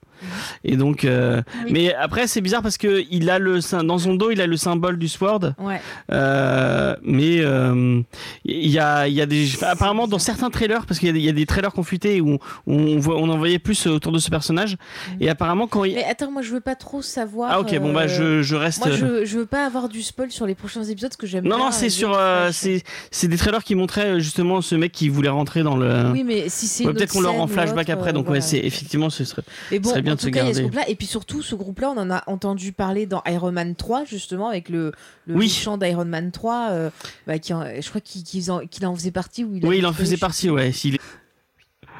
et 0.64 0.76
donc 0.76 1.04
euh, 1.04 1.42
Oui. 1.64 1.70
mais 1.72 1.94
après 1.94 2.26
c'est 2.26 2.40
bizarre 2.40 2.62
parce 2.62 2.76
que 2.78 3.04
il 3.10 3.28
a 3.30 3.38
le 3.38 3.60
dans 3.84 3.98
son 3.98 4.14
dos 4.14 4.30
il 4.30 4.40
a 4.40 4.46
le 4.46 4.56
symbole 4.56 4.98
du 4.98 5.08
sword 5.08 5.54
Ouais. 5.58 5.80
euh, 6.12 6.96
mais 7.02 7.40
euh, 7.40 8.00
il 8.44 8.68
y 8.70 8.78
a 8.78 9.08
il 9.08 9.14
y 9.14 9.20
a 9.20 9.26
des 9.26 9.48
apparemment 9.64 10.06
dans 10.06 10.18
certains 10.18 10.50
trailers 10.50 10.86
parce 10.86 10.98
qu'il 10.98 11.08
y, 11.08 11.10
a 11.10 11.14
des- 11.14 11.18
il 11.20 11.24
y 11.24 11.28
a 11.28 11.32
des 11.32 11.46
trailers 11.46 11.72
confutés 11.72 12.20
où, 12.20 12.34
où 12.34 12.38
on 12.72 12.98
voit 12.98 13.16
on 13.18 13.28
en 13.28 13.38
voyait 13.38 13.58
plus 13.58 13.86
autour 13.86 14.12
de 14.12 14.18
ce 14.18 14.30
personnage 14.30 14.76
et 15.20 15.28
apparemment 15.28 15.66
quand 15.66 15.84
il 15.84 15.94
Mais 15.94 16.04
attends, 16.04 16.30
moi 16.30 16.42
je 16.42 16.52
veux 16.52 16.60
pas 16.60 16.74
trop 16.74 17.02
savoir. 17.02 17.50
ah 17.52 17.60
ok 17.60 17.78
bon 17.78 17.92
bah 17.92 18.06
je, 18.06 18.42
je 18.42 18.56
reste 18.56 18.84
Moi 18.84 18.94
je, 18.94 19.24
je 19.24 19.38
veux 19.38 19.46
pas 19.46 19.66
avoir 19.66 19.88
du 19.88 20.02
spoil 20.02 20.30
sur 20.30 20.46
les 20.46 20.54
prochains 20.54 20.84
épisodes 20.84 21.10
parce 21.10 21.16
que 21.16 21.26
j'aime 21.26 21.44
non 21.44 21.56
bien 21.56 21.64
non 21.66 21.70
c'est 21.72 21.90
sur 21.90 22.18
c'est 22.52 22.82
c'est 23.10 23.28
des 23.28 23.36
trailers 23.36 23.64
qui 23.64 23.74
montraient 23.74 24.20
justement 24.20 24.60
ce 24.60 24.74
mec 24.74 24.92
qui 24.92 25.08
voulait 25.08 25.28
rentrer 25.28 25.62
dans 25.62 25.76
le 25.76 26.10
Oui, 26.12 26.24
mais 26.24 26.48
si 26.48 26.66
c'est. 26.66 26.86
Ouais, 26.86 26.92
peut-être 26.92 27.12
qu'on 27.12 27.20
leur 27.20 27.34
en 27.34 27.44
ou 27.44 27.48
flashback 27.48 27.88
autre, 27.88 27.98
après 27.98 28.12
donc 28.12 28.26
voilà. 28.26 28.38
ouais 28.40 28.46
c'est 28.46 28.58
effectivement 28.58 29.10
ce 29.10 29.24
serait 29.24 29.42
bon, 29.78 29.88
serait 29.88 30.02
bien 30.02 30.11
en 30.12 30.14
de 30.16 30.20
tout 30.20 30.26
se 30.26 30.30
cas, 30.30 30.42
il 30.42 30.48
y 30.48 30.50
a 30.50 30.54
ce 30.54 30.60
groupe-là. 30.60 30.88
Et 30.88 30.94
puis 30.94 31.06
surtout, 31.06 31.42
ce 31.42 31.54
groupe-là, 31.54 31.90
on 31.90 31.98
en 31.98 32.10
a 32.10 32.22
entendu 32.26 32.72
parler 32.72 33.06
dans 33.06 33.22
Iron 33.26 33.52
Man 33.52 33.74
3, 33.74 34.04
justement, 34.04 34.48
avec 34.48 34.68
le, 34.68 34.92
le 35.26 35.34
Oui. 35.34 35.44
méchant 35.46 35.76
d'Iron 35.78 36.04
Man 36.04 36.30
3, 36.30 36.68
euh, 36.70 36.90
bah, 37.26 37.38
qui 37.38 37.52
en- 37.54 37.64
je 37.64 37.88
crois 37.88 38.00
qu'il 38.00 38.50
en, 38.50 38.94
faisait 38.94 39.10
partie. 39.10 39.44
Où 39.44 39.54
il 39.56 39.66
oui 39.66 39.78
il 39.78 39.86
en 39.86 39.92
faisait 39.92 40.16
partie 40.16 40.50
ouais 40.50 40.68
est- 40.70 40.98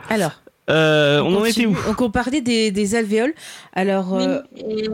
Alors, 0.09 0.33
Euh, 0.71 1.21
on 1.23 1.35
en 1.41 1.45
était 1.45 1.67
où 1.67 1.75
Donc, 1.87 2.01
on 2.01 2.11
parlait 2.11 2.41
des, 2.41 2.71
des 2.71 2.95
alvéoles. 2.95 3.35
Alors, 3.73 4.13
Oui, 4.13 4.23
euh, 4.25 4.41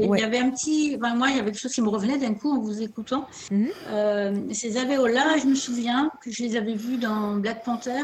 ouais. 0.06 0.18
il 0.18 0.20
y 0.22 0.24
avait 0.24 0.38
un 0.38 0.50
petit. 0.50 0.96
ben, 0.96 1.14
moi, 1.14 1.28
il 1.28 1.36
y 1.36 1.38
avait 1.40 1.50
quelque 1.52 1.60
chose 1.60 1.74
qui 1.74 1.82
me 1.82 1.90
revenait 1.90 2.16
d'un 2.16 2.32
coup 2.32 2.50
en 2.50 2.58
vous 2.58 2.80
écoutant. 2.80 3.28
Mhm. 3.50 3.68
Euh, 3.90 4.34
ces 4.52 4.78
alvéoles-là, 4.78 5.36
je 5.42 5.46
me 5.46 5.54
souviens 5.54 6.10
que 6.24 6.30
je 6.30 6.42
les 6.42 6.56
avais 6.56 6.74
vus 6.74 6.96
dans 6.96 7.34
Black 7.36 7.64
Panther 7.64 8.02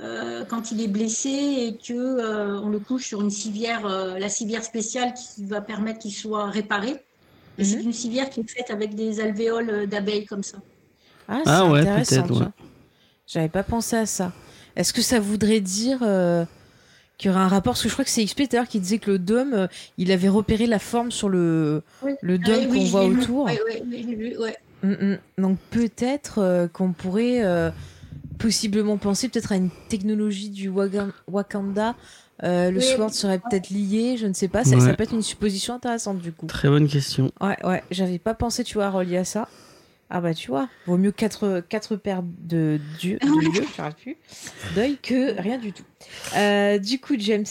euh, 0.00 0.44
quand 0.44 0.70
il 0.72 0.80
est 0.80 0.88
blessé 0.88 1.28
et 1.30 1.76
que 1.76 1.92
euh, 1.94 2.60
on 2.60 2.68
le 2.68 2.78
couche 2.78 3.06
sur 3.06 3.20
une 3.20 3.30
civière, 3.30 3.86
euh, 3.86 4.18
la 4.18 4.28
civière 4.28 4.62
spéciale 4.64 5.12
qui 5.14 5.44
va 5.44 5.60
permettre 5.60 5.98
qu'il 6.00 6.12
soit 6.14 6.46
réparé. 6.50 6.96
Et 7.58 7.64
c'est 7.64 7.76
Mhm. 7.78 7.86
une 7.86 7.92
civière 7.92 8.30
qui 8.30 8.40
est 8.40 8.48
faite 8.50 8.70
avec 8.70 8.94
des 8.94 9.20
alvéoles 9.20 9.86
d'abeilles 9.88 10.26
comme 10.26 10.42
ça. 10.44 10.58
ah, 11.28 11.42
Ah 11.46 11.62
c'est 11.64 11.70
ouais, 11.72 11.80
intéressant. 11.80 12.22
peut-être, 12.22 12.40
ouais. 12.40 12.46
J'avais 13.26 13.48
pas 13.48 13.64
pensé 13.64 13.96
à 13.96 14.06
ça. 14.06 14.32
Est-ce 14.76 14.92
que 14.92 15.02
ça 15.02 15.20
voudrait 15.20 15.60
dire 15.60 15.98
euh, 16.02 16.44
qu'il 17.18 17.30
y 17.30 17.34
aurait 17.34 17.42
un 17.42 17.48
rapport? 17.48 17.72
Parce 17.72 17.82
que 17.82 17.88
je 17.88 17.94
crois 17.94 18.04
que 18.04 18.10
c'est 18.10 18.24
XP 18.24 18.42
d'ailleurs 18.50 18.68
qui 18.68 18.80
disait 18.80 18.98
que 18.98 19.10
le 19.10 19.18
dôme, 19.18 19.52
euh, 19.54 19.66
il 19.98 20.12
avait 20.12 20.28
repéré 20.28 20.66
la 20.66 20.78
forme 20.78 21.10
sur 21.10 21.28
le, 21.28 21.82
Oui. 22.02 22.12
le 22.22 22.38
dôme 22.38 22.54
Ah 22.64 22.68
oui, 22.70 22.78
qu'on 22.78 22.84
voit 22.86 23.02
l'ai 23.02 23.10
vu. 23.10 23.20
autour. 23.22 23.46
Oui, 23.46 23.58
oui, 23.90 24.14
vu. 24.14 24.36
Mm, 24.84 24.92
mm. 24.92 25.18
Donc 25.38 25.58
peut-être 25.70 26.38
euh, 26.38 26.68
qu'on 26.68 26.92
pourrait 26.92 27.42
euh, 27.44 27.70
possiblement 28.38 28.96
penser 28.96 29.28
peut-être 29.28 29.52
à 29.52 29.56
une 29.56 29.70
technologie 29.88 30.50
du 30.50 30.68
Wagan- 30.68 31.12
Wakanda. 31.26 31.94
Euh, 32.44 32.70
le 32.70 32.78
Oui. 32.78 32.84
sword 32.84 33.10
serait 33.12 33.40
peut-être 33.40 33.68
lié, 33.70 34.16
je 34.16 34.26
ne 34.26 34.32
sais 34.32 34.46
pas. 34.48 34.62
Ça, 34.64 34.76
peut 34.94 35.02
être 35.02 35.12
une 35.14 35.22
supposition 35.22 35.74
intéressante 35.74 36.18
du 36.18 36.32
coup. 36.32 36.46
très 36.46 36.68
bonne 36.68 36.86
question 36.88 37.32
Ouais, 37.40 37.56
ouais, 37.64 37.82
j'avais 37.90 38.18
pas 38.18 38.34
pensé, 38.34 38.62
tu 38.64 38.74
vois, 38.74 38.86
à 38.86 38.90
relier 38.90 39.16
à 39.18 39.24
ça. 39.24 39.48
Ah 40.10 40.22
bah 40.22 40.32
tu 40.32 40.48
vois, 40.50 40.70
vaut 40.86 40.96
mieux 40.96 41.12
quatre, 41.12 41.60
quatre 41.68 41.96
paires 41.96 42.22
de 42.24 42.80
dieux, 42.98 43.18
de 43.20 43.50
dieux, 43.50 43.66
j'arrête 43.76 43.96
plus, 43.96 44.16
d'œil 44.74 44.96
que 45.02 45.38
rien 45.38 45.58
du 45.58 45.72
tout. 45.74 45.82
Euh, 46.34 46.78
du 46.78 46.98
coup, 46.98 47.14
James. 47.18 47.44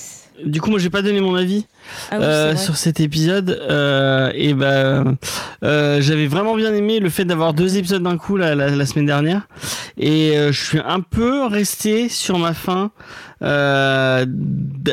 Du 0.45 0.61
coup 0.61 0.69
moi 0.69 0.79
j'ai 0.79 0.89
pas 0.89 1.01
donné 1.01 1.19
mon 1.21 1.35
avis 1.35 1.65
Ah 2.11 2.17
oui, 2.17 2.23
euh, 2.25 2.55
sur 2.55 2.77
cet 2.77 2.99
épisode 2.99 3.59
euh, 3.69 4.31
et 4.35 4.53
ben 4.53 5.15
euh, 5.63 5.99
j'avais 6.01 6.27
vraiment 6.27 6.55
bien 6.55 6.73
aimé 6.73 6.99
le 6.99 7.09
fait 7.09 7.25
d'avoir 7.25 7.53
deux 7.53 7.77
épisodes 7.77 8.03
d'un 8.03 8.17
coup 8.17 8.37
la, 8.37 8.55
la, 8.55 8.69
la 8.69 8.85
semaine 8.85 9.05
dernière 9.05 9.47
et 9.97 10.37
euh, 10.37 10.51
je 10.51 10.63
suis 10.63 10.79
un 10.79 11.01
peu 11.01 11.45
resté 11.45 12.09
sur 12.09 12.37
ma 12.37 12.53
fin 12.53 12.91
euh, 13.43 14.25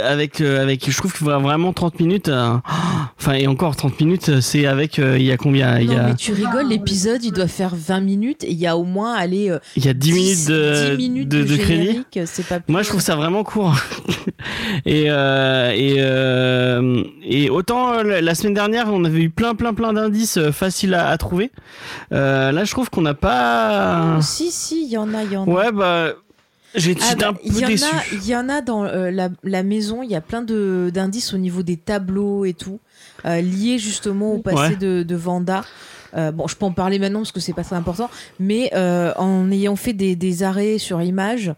avec 0.02 0.40
euh, 0.40 0.62
avec 0.62 0.90
je 0.90 0.96
trouve 0.96 1.12
que 1.12 1.24
vraiment 1.24 1.72
30 1.72 2.00
minutes 2.00 2.28
euh, 2.28 2.57
enfin 3.18 3.33
et 3.35 3.46
encore 3.46 3.76
30 3.76 4.00
minutes 4.00 4.28
euh, 4.28 4.40
c'est 4.40 4.66
avec 4.66 4.98
euh, 4.98 5.16
il 5.18 5.24
y 5.24 5.33
a 5.33 5.37
combien 5.37 5.78
il 5.78 5.90
y 5.90 5.94
a 5.94 6.09
mais 6.09 6.14
tu 6.14 6.33
rigoles, 6.33 6.68
l'épisode 6.68 7.24
il 7.24 7.33
doit 7.33 7.48
faire 7.48 7.74
20 7.74 8.00
minutes 8.00 8.44
et 8.44 8.50
il 8.50 8.59
y 8.59 8.66
a 8.66 8.76
au 8.76 8.85
moins 8.85 9.14
aller 9.14 9.50
euh, 9.50 9.59
il 9.76 9.85
y 9.85 9.88
a 9.88 9.94
10 9.94 10.12
minutes 10.12 10.48
de 10.48 10.96
10 10.96 10.96
minutes 10.96 11.28
de, 11.28 11.44
de 11.44 11.57
crédit 11.57 12.04
pas 12.48 12.59
Moi, 12.68 12.83
je 12.83 12.88
trouve 12.88 13.00
ça 13.00 13.16
vraiment 13.16 13.44
court. 13.44 13.74
et 14.87 15.07
euh, 15.09 15.72
et 15.74 15.96
euh, 15.98 17.02
et 17.22 17.50
autant 17.50 18.02
la 18.02 18.35
semaine 18.35 18.54
dernière, 18.54 18.87
on 18.92 19.04
avait 19.04 19.20
eu 19.20 19.30
plein 19.30 19.54
plein 19.54 19.74
plein 19.74 19.92
d'indices 19.92 20.38
faciles 20.50 20.94
à, 20.94 21.09
à 21.09 21.16
trouver. 21.16 21.50
Euh, 22.12 22.52
là, 22.52 22.64
je 22.64 22.70
trouve 22.70 22.90
qu'on 22.90 23.02
n'a 23.02 23.14
pas. 23.14 24.16
Oh, 24.18 24.22
si 24.22 24.50
si, 24.50 24.85
il 24.85 24.90
y 24.90 24.96
en 24.98 25.12
a, 25.14 25.22
il 25.22 25.33
y 25.33 25.37
en 25.37 25.44
a. 25.44 25.50
Ouais, 25.50 25.72
bah. 25.72 26.14
J'ai- 26.74 26.96
Ah 27.02 27.14
bah, 27.14 27.28
un 27.28 27.32
peu 27.34 27.40
il 27.44 27.58
y 27.58 27.64
en 27.64 27.68
déçu. 27.68 27.84
a, 27.84 28.02
il 28.12 28.26
y 28.26 28.37
en 28.37 28.48
a 28.48 28.60
dans 28.60 28.84
euh, 28.84 29.10
la, 29.10 29.28
la 29.44 29.62
maison, 29.62 30.02
il 30.02 30.10
y 30.10 30.14
a 30.16 30.20
plein 30.20 30.42
de 30.42 30.90
d'indices 30.92 31.32
au 31.32 31.38
niveau 31.38 31.62
des 31.62 31.76
tableaux 31.76 32.44
et 32.44 32.54
tout, 32.54 32.80
euh, 33.26 33.40
liés 33.40 33.78
justement 33.78 34.32
au 34.34 34.38
passé 34.38 34.70
Ouais. 34.72 34.76
de, 34.76 35.02
de 35.02 35.14
Vanda. 35.16 35.64
Euh, 36.16 36.30
bon, 36.30 36.46
je 36.46 36.54
peux 36.54 36.64
en 36.64 36.70
parler 36.72 37.00
maintenant 37.00 37.20
parce 37.20 37.32
que 37.32 37.40
c'est 37.40 37.52
pas 37.52 37.64
très 37.64 37.74
important, 37.74 38.08
mais 38.38 38.70
euh, 38.74 39.12
en 39.16 39.50
ayant 39.50 39.74
fait 39.74 39.92
des, 39.94 40.14
des 40.14 40.42
arrêts 40.44 40.78
sur 40.78 41.02
image, 41.02 41.52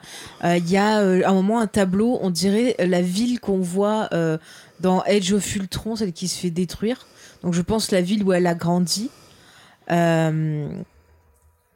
euh, 0.44 0.56
il 0.56 0.70
y 0.70 0.78
a 0.78 1.00
euh, 1.00 1.20
à 1.26 1.30
un 1.30 1.34
moment 1.34 1.58
un 1.60 1.66
tableau, 1.66 2.18
on 2.22 2.30
dirait 2.30 2.74
la 2.78 3.02
ville 3.02 3.38
qu'on 3.38 3.58
voit 3.58 4.08
euh, 4.14 4.38
dans 4.80 5.04
Edge 5.04 5.32
of 5.34 5.56
Ultron, 5.56 5.96
celle 5.96 6.12
qui 6.14 6.26
se 6.26 6.38
fait 6.38 6.48
détruire. 6.50 7.06
Donc 7.42 7.52
je 7.52 7.60
pense 7.60 7.90
la 7.90 8.00
ville 8.00 8.22
où 8.22 8.32
elle 8.32 8.46
a 8.46 8.54
grandi. 8.54 9.10
Euh, 9.90 10.66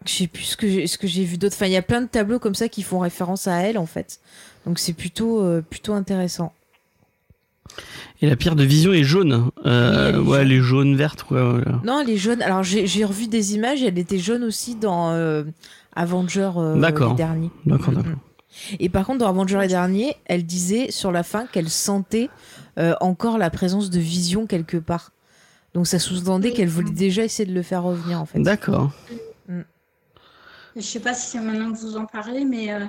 je 0.07 0.11
sais 0.13 0.27
plus 0.27 0.43
ce 0.45 0.57
que 0.57 0.69
j'ai, 0.69 0.87
ce 0.87 0.97
que 0.99 1.07
j'ai 1.07 1.25
vu 1.25 1.37
d'autre. 1.39 1.55
Enfin, 1.57 1.67
il 1.67 1.73
y 1.73 1.77
a 1.77 1.83
plein 1.83 2.01
de 2.01 2.07
tableaux 2.09 2.39
comme 2.39 2.55
ça 2.55 2.69
qui 2.69 2.83
font 2.83 2.99
référence 3.01 3.47
à 3.47 3.57
elle 3.61 3.79
en 3.79 3.87
fait. 3.87 4.21
Donc 4.67 4.79
c'est 4.79 4.93
plutôt 4.93 5.43
euh, 5.43 5.61
plutôt 5.63 5.93
intéressant. 5.95 6.53
Et 8.23 8.29
la 8.29 8.37
pierre 8.37 8.57
de 8.57 8.65
vision 8.65 8.93
est 8.93 9.05
jaune. 9.05 9.51
Euh, 9.65 10.19
Oui, 10.19 10.19
elle 10.19 10.19
est 10.19 10.19
ouais, 10.19 10.25
jaune. 10.25 10.41
elle 10.41 10.53
est 10.53 10.61
jaune 10.61 10.97
verte. 10.97 11.25
Ouais. 11.31 11.41
Non, 11.85 12.01
elle 12.01 12.11
est 12.11 12.17
jaune. 12.17 12.43
Alors 12.43 12.63
j'ai, 12.63 12.87
j'ai 12.87 13.05
revu 13.05 13.29
des 13.29 13.55
images. 13.55 13.83
et 13.83 13.87
Elle 13.87 13.99
était 13.99 14.19
jaune 14.19 14.43
aussi 14.45 14.75
dans 14.75 15.11
euh, 15.13 15.45
Avenger 15.95 16.51
euh, 16.57 16.79
D'accord. 16.81 17.11
les 17.11 17.17
derniers. 17.17 17.51
D'accord, 17.67 17.93
Mm, 17.93 17.97
d'accord. 17.97 18.13
Et 18.81 18.89
par 18.89 19.07
contre, 19.07 19.21
dans 19.21 19.29
Avenger 19.29 19.59
les 19.61 19.69
derniers, 19.69 20.17
elle 20.27 20.45
disait 20.45 20.91
sur 20.91 21.13
la 21.13 21.23
fin 21.23 21.47
qu'elle 21.47 21.71
sentait 21.71 22.29
euh, 22.79 22.95
encore 23.01 23.39
la 23.39 23.49
présence 23.49 23.89
de 23.91 24.01
Vision 24.01 24.47
quelque 24.47 24.77
part. 24.77 25.13
Donc 25.73 25.87
ça 25.87 26.01
sous-entendait 26.01 26.51
qu'elle 26.51 26.69
voulait 26.69 26.91
déjà 26.91 27.23
essayer 27.23 27.49
de 27.49 27.55
le 27.55 27.63
faire 27.63 27.85
revenir 27.85 28.21
en 28.21 28.27
fait. 28.27 28.41
D'accord. 28.41 28.91
Je 30.81 30.87
sais 30.87 31.01
pas 31.01 31.15
si 31.15 31.27
c'est 31.31 31.41
maintenant 31.41 31.73
que 31.73 31.79
vous 31.79 31.97
en 31.97 32.07
parlez, 32.07 32.45
mais 32.45 32.73
euh, 32.73 32.87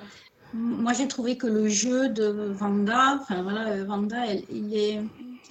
moi 0.54 0.94
j'ai 0.94 1.08
trouvé 1.08 1.38
que 1.38 1.48
le 1.48 1.68
jeu 1.68 2.10
de 2.10 2.26
Vanda, 2.54 3.18
enfin 3.22 3.42
voilà, 3.44 3.68
euh, 3.70 3.84
Vanda, 3.86 4.26
elle- 4.28 4.44
il 4.50 4.76
est 4.76 5.02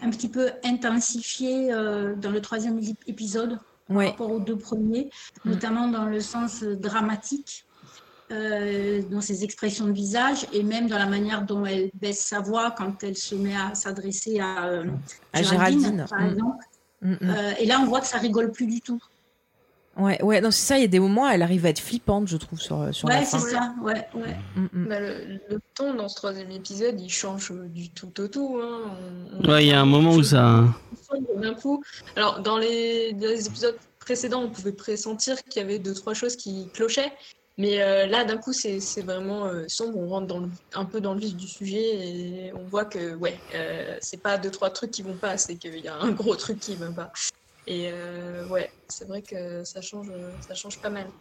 un 0.03 0.11
petit 0.11 0.29
peu 0.29 0.51
intensifié 0.65 1.73
euh, 1.73 2.15
dans 2.17 2.31
le 2.31 2.41
troisième 2.41 2.79
ép- 2.81 2.97
épisode 3.07 3.59
par 3.89 3.97
Ouais. 3.97 4.09
rapport 4.11 4.31
aux 4.31 4.39
deux 4.41 4.57
premiers, 4.57 5.11
Mm. 5.45 5.51
notamment 5.51 5.89
dans 5.89 6.05
le 6.07 6.21
sens 6.21 6.63
dramatique. 6.63 7.67
euh, 8.33 9.03
dans 9.11 9.21
ses 9.21 9.43
expressions 9.43 9.87
de 9.87 9.93
visage 9.93 10.47
et 10.53 10.63
même 10.63 10.87
dans 10.87 10.99
la 10.99 11.07
manière 11.07 11.43
dont 11.45 11.67
elle 11.67 11.91
baisse 11.95 12.21
sa 12.25 12.39
voix 12.39 12.71
quand 12.71 13.03
elle 13.03 13.17
se 13.17 13.35
met 13.35 13.57
à 13.57 13.75
s'adresser 13.75 14.39
à, 14.39 14.67
À 15.33 15.43
Géraldine, 15.43 15.81
Géraldine, 15.81 16.07
par 16.09 16.23
exemple. 16.23 16.65
Mm, 17.03 17.13
mm. 17.21 17.35
Et 17.59 17.67
là, 17.67 17.81
on 17.81 17.87
voit 17.87 18.01
que 18.01 18.07
ça 18.07 18.19
rigole 18.19 18.53
plus 18.53 18.67
du 18.69 18.81
tout. 18.83 19.01
Ouais, 19.97 20.23
ouais, 20.23 20.41
non, 20.41 20.51
c'est 20.51 20.65
ça, 20.67 20.79
il 20.79 20.83
y 20.83 20.85
a 20.85 20.89
des 20.89 21.01
moments, 21.01 21.29
elle 21.29 21.43
arrive 21.43 21.67
à 21.67 21.71
être 21.71 21.81
flippante, 21.81 22.29
je 22.29 22.37
trouve, 22.37 22.61
sur, 22.61 22.95
sur 22.95 23.09
la 23.09 23.19
Ouais, 23.19 23.25
fin. 23.25 23.39
c'est 23.39 23.51
ça. 23.51 23.75
Ouais, 23.83 24.07
ouais. 24.15 24.37
Mm, 24.57 24.67
mm. 24.73 24.89
Bah, 24.89 25.01
le, 25.01 25.41
le 25.51 25.61
ton 25.75 25.95
dans 25.95 26.09
ce 26.09 26.15
troisième 26.17 26.51
épisode, 26.53 26.99
il 27.01 27.11
change 27.11 27.53
du 27.53 27.91
tout 27.91 28.19
au 28.21 28.29
tout. 28.29 28.59
hein. 28.63 28.81
On- 29.35 29.45
on- 29.45 29.51
Ouais, 29.51 29.65
il 29.65 29.69
y 29.69 29.73
a 29.73 29.81
un 29.81 29.85
moment 29.87 30.13
où 30.15 30.23
ça. 30.23 30.65
d'un 31.37 31.55
coup. 31.55 31.83
Alors, 32.17 32.41
dans 32.41 32.57
les, 32.57 33.13
dans 33.15 33.27
les 33.27 33.47
épisodes 33.47 33.77
précédents, 33.99 34.43
on 34.43 34.49
pouvait 34.49 34.73
pressentir 34.73 35.37
qu'il 35.45 35.61
y 35.61 35.65
avait 35.65 35.79
deux, 35.79 35.93
trois 35.95 36.15
choses 36.15 36.37
qui 36.37 36.69
clochaient. 36.73 37.13
Mais 37.59 37.83
euh, 37.83 38.07
là, 38.07 38.25
d'un 38.25 38.39
coup, 38.39 38.53
c'est 38.55 38.81
c'est 38.81 39.03
vraiment 39.03 39.45
euh, 39.47 39.65
sombre. 39.69 39.99
On 39.99 40.09
rentre 40.09 40.29
dans 40.29 40.39
le- 40.39 40.49
un 40.75 40.85
peu 40.87 41.01
dans 41.03 41.13
le 41.15 41.21
vif 41.21 41.37
du 41.37 41.47
sujet 41.49 41.83
et 42.47 42.53
on 42.55 42.65
voit 42.65 42.85
que, 42.87 43.15
ouais, 43.17 43.37
euh, 43.55 43.99
c'est 44.01 44.23
pas 44.23 44.39
deux, 44.39 44.51
trois 44.51 44.71
trucs 44.71 44.93
qui 44.93 45.03
vont 45.03 45.17
pas, 45.17 45.37
c'est 45.37 45.57
qu'il 45.57 45.77
y 45.79 45.89
a 45.89 45.97
un 45.97 46.11
gros 46.13 46.37
truc 46.37 46.59
qui 46.61 46.75
va 46.77 46.91
pas. 46.91 47.13
Et 47.67 47.91
euh, 47.93 48.47
ouais, 48.47 48.71
c'est 48.89 49.07
vrai 49.07 49.23
que 49.23 49.63
ça 49.65 49.81
change, 49.81 50.11
ça 50.41 50.55
change 50.55 50.81
pas 50.81 50.91
mal. 50.91 51.13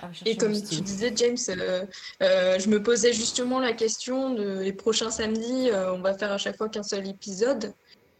Ah, 0.00 0.10
Et 0.26 0.36
comme 0.36 0.52
tu 0.52 0.80
disais, 0.80 1.12
James, 1.14 1.36
euh, 1.50 1.84
euh, 2.22 2.58
je 2.58 2.68
me 2.68 2.82
posais 2.82 3.12
justement 3.12 3.60
la 3.60 3.72
question 3.72 4.34
de 4.34 4.60
les 4.60 4.72
prochains 4.72 5.10
samedis, 5.10 5.70
euh, 5.70 5.92
on 5.92 6.00
va 6.00 6.16
faire 6.16 6.32
à 6.32 6.38
chaque 6.38 6.56
fois 6.56 6.68
qu'un 6.68 6.82
seul 6.82 7.06
épisode. 7.06 7.72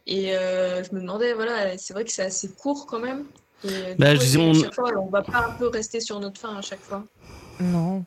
Et 0.05 0.37
euh, 0.37 0.83
je 0.83 0.93
me 0.93 1.01
demandais, 1.01 1.33
voilà, 1.33 1.77
c'est 1.77 1.93
vrai 1.93 2.05
que 2.05 2.11
c'est 2.11 2.23
assez 2.23 2.53
court 2.55 2.85
quand 2.85 2.99
même. 2.99 3.27
Et, 3.63 3.95
Bah, 3.95 4.13
coup, 4.13 4.23
on- 4.37 4.53
chaque 4.53 4.75
fois, 4.75 4.91
on 4.99 5.09
va 5.09 5.23
pas 5.23 5.39
un 5.39 5.55
peu 5.57 5.67
rester 5.67 5.99
sur 5.99 6.19
notre 6.19 6.39
fin 6.39 6.55
à 6.55 6.61
chaque 6.61 6.83
fois? 6.83 7.03
Non. 7.59 8.05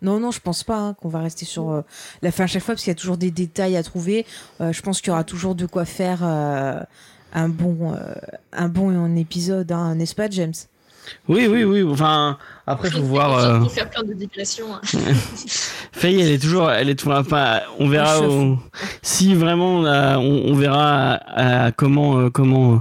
Non, 0.00 0.20
non, 0.20 0.30
je 0.30 0.40
pense 0.40 0.64
pas 0.64 0.78
hein, 0.78 0.94
qu'on 0.94 1.08
va 1.08 1.20
rester 1.20 1.44
sur 1.44 1.70
euh, 1.70 1.82
la 2.22 2.32
fin 2.32 2.44
à 2.44 2.46
chaque 2.46 2.62
fois 2.62 2.74
parce 2.74 2.84
qu'il 2.84 2.90
y 2.90 2.96
a 2.96 2.98
toujours 2.98 3.16
des 3.16 3.30
détails 3.30 3.76
à 3.76 3.82
trouver. 3.82 4.26
Euh, 4.60 4.72
je 4.72 4.82
pense 4.82 5.00
qu'il 5.00 5.08
y 5.08 5.12
aura 5.12 5.24
toujours 5.24 5.54
de 5.54 5.66
quoi 5.66 5.84
faire 5.84 6.20
euh, 6.22 6.80
un 7.32 7.48
bon, 7.48 7.94
euh, 7.94 8.14
un 8.52 8.68
bon 8.68 9.16
épisode, 9.16 9.72
hein, 9.72 9.94
n'est-ce 9.94 10.14
pas, 10.14 10.28
James? 10.30 10.54
Oui, 11.28 11.46
oui, 11.50 11.64
oui. 11.64 11.82
Enfin, 11.82 12.38
après, 12.66 12.90
faut 12.90 13.02
voir. 13.02 13.36
euh, 13.38 13.60
Faut 13.60 13.68
faire 13.68 13.90
plein 13.90 14.02
de 14.04 14.12
digressions. 14.12 14.74
hein. 14.74 14.80
Faye, 15.92 16.20
elle 16.20 16.30
est 16.32 16.38
toujours, 16.38 16.70
elle 16.70 16.88
est 16.88 16.94
toujours. 16.94 17.14
Enfin, 17.14 17.60
on 17.78 17.88
verra 17.88 18.20
au- 18.22 18.58
si 19.02 19.34
vraiment 19.34 19.76
on, 19.80 19.84
a- 19.84 20.18
on- 20.18 20.44
on 20.50 20.54
verra 20.54 21.12
à- 21.14 21.64
à 21.66 21.72
comment 21.72 22.18
euh, 22.18 22.30
comment 22.30 22.74
euh, 22.74 22.78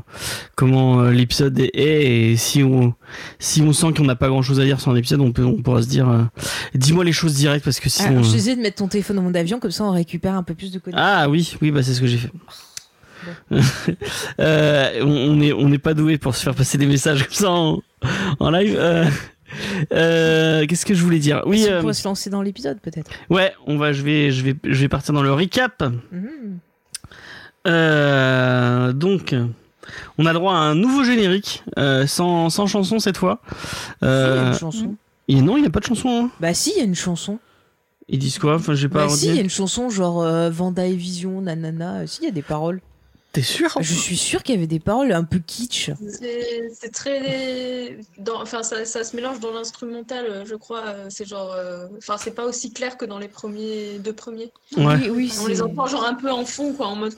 comment 0.56 1.02
euh, 1.02 1.12
l'épisode 1.12 1.60
est 1.60 1.72
et 1.74 2.38
si 2.38 2.64
on 2.64 2.94
si 3.40 3.62
on 3.62 3.74
sent 3.74 3.88
qu'on 3.98 4.06
n'a 4.06 4.16
pas 4.16 4.30
grand 4.30 4.42
chose 4.42 4.60
à 4.60 4.64
dire 4.66 4.80
sur 4.80 4.92
un 4.92 4.96
épisode, 4.96 5.20
on 5.22 5.32
peut 5.32 5.44
on 5.44 5.62
pourra 5.62 5.82
se 5.82 5.88
dire. 5.88 6.10
euh, 6.10 6.24
Dis-moi 6.76 7.04
les 7.04 7.12
choses 7.12 7.34
directes 7.34 7.66
parce 7.66 7.80
que 7.80 7.88
ah, 7.90 8.04
sinon. 8.08 8.24
Je 8.24 8.28
euh, 8.30 8.32
te 8.32 8.38
disais 8.38 8.56
de 8.56 8.62
mettre 8.62 8.78
ton 8.78 8.88
téléphone 8.88 9.18
dans 9.18 9.22
mon 9.24 9.34
avion, 9.36 9.60
comme 9.60 9.72
ça 9.72 9.84
on 9.84 9.92
récupère 9.92 10.36
un 10.36 10.44
peu 10.44 10.54
plus 10.54 10.72
de 10.72 10.80
connexion. 10.80 11.06
Ah 11.06 11.28
oui, 11.30 11.56
oui, 11.62 11.72
bah 11.72 11.84
c'est 11.84 11.94
ce 11.94 12.00
que 12.02 12.08
j'ai 12.08 12.18
fait. 12.18 12.32
Euh, 14.40 15.00
on 15.02 15.38
on 15.38 15.42
est 15.42 15.54
on 15.54 15.70
n'est 15.70 15.78
pas 15.80 15.94
doué 15.94 16.18
pour 16.18 16.36
se 16.36 16.44
faire 16.44 16.56
passer 16.56 16.78
des 16.78 16.86
messages 16.88 17.24
comme 17.26 17.34
ça 17.34 17.52
en, 17.52 17.82
en 18.40 18.50
live. 18.52 18.76
Euh, 18.78 19.06
euh, 19.94 20.66
Qu'est-ce 20.66 20.86
que 20.86 20.94
je 20.94 21.04
voulais 21.04 21.20
dire? 21.20 21.42
Oui, 21.46 21.66
on 21.70 21.82
pourrait 21.82 21.94
se 21.94 22.08
lancer 22.08 22.30
dans 22.30 22.42
l'épisode 22.42 22.80
peut-être. 22.80 23.12
ouais, 23.30 23.54
on 23.68 23.78
va, 23.78 23.92
je 23.94 24.02
vais, 24.02 24.32
je 24.32 24.44
vais, 24.44 24.56
je 24.64 24.80
vais 24.82 24.88
partir 24.88 25.14
dans 25.14 25.22
le 25.24 25.34
recap. 25.34 25.84
Mhm. 26.12 26.60
Donc, 28.94 29.36
on 30.18 30.26
a 30.26 30.34
droit 30.34 30.54
à 30.54 30.58
un 30.58 30.76
nouveau 30.76 31.04
générique, 31.04 31.64
sans, 32.08 32.50
sans 32.50 32.68
chanson 32.68 33.00
cette 33.00 33.18
fois. 33.18 33.42
Il 34.02 34.08
y 34.08 34.12
a 34.12 34.48
une 34.48 34.58
chanson. 34.58 34.96
et 35.28 35.42
non, 35.42 35.58
il 35.58 35.62
n'y 35.62 35.68
a 35.68 35.72
pas 35.72 35.80
de 35.80 35.86
chanson. 35.86 36.10
hein. 36.26 36.30
Bah 36.40 36.54
si, 36.54 36.72
il 36.76 36.78
y 36.78 36.82
a 36.82 36.86
une 36.86 36.96
chanson. 36.96 37.40
Ils 38.10 38.20
disent 38.20 38.40
quoi? 38.40 38.56
Enfin, 38.56 38.74
j'ai 38.74 38.90
pas 38.90 39.06
Bah 39.08 39.10
si, 39.10 39.28
il 39.30 39.36
y 39.36 39.40
a 39.40 39.42
une 39.42 39.50
chanson 39.50 39.90
genre 39.90 40.22
euh, 40.22 40.50
Vanda 40.50 40.86
et 40.86 40.96
Vision, 40.96 41.40
nanana. 41.42 42.06
Si, 42.08 42.20
il 42.22 42.26
y 42.26 42.28
a 42.28 42.32
des 42.32 42.42
paroles. 42.42 42.82
T'es 43.34 43.42
sûr 43.42 43.78
Je 43.80 43.94
suis 43.94 44.18
sûre 44.18 44.44
qu'il 44.44 44.56
y 44.56 44.58
avait 44.58 44.68
des 44.68 44.80
paroles 44.82 45.14
un 45.14 45.24
peu 45.24 45.40
kitsch. 45.40 45.90
C'est 46.02 46.92
très. 46.92 47.98
Dans, 48.18 48.42
enfin, 48.42 48.62
ça, 48.62 48.84
ça 48.84 49.06
se 49.06 49.16
mélange 49.16 49.40
dans 49.40 49.54
l'instrumental, 49.54 50.26
euh, 50.30 50.44
je 50.46 50.56
crois. 50.56 50.84
euh, 50.88 51.06
C'est 51.10 51.26
genre. 51.26 51.54
euh, 51.54 51.88
Enfin, 51.98 52.16
c'est 52.18 52.32
pas 52.36 52.44
aussi 52.46 52.74
clair 52.74 52.98
que 52.98 53.06
dans 53.06 53.20
les 53.20 53.30
premiers, 53.30 54.00
deux 54.00 54.12
premiers. 54.12 54.52
Ouais. 54.76 54.96
Oui, 55.02 55.10
oui, 55.10 55.34
On 55.42 55.48
les 55.48 55.62
entend 55.62 55.86
genre 55.88 56.06
un 56.06 56.14
peu 56.14 56.30
en 56.30 56.44
fond, 56.44 56.74
quoi, 56.74 56.88
en 56.88 56.96
mode 56.96 57.14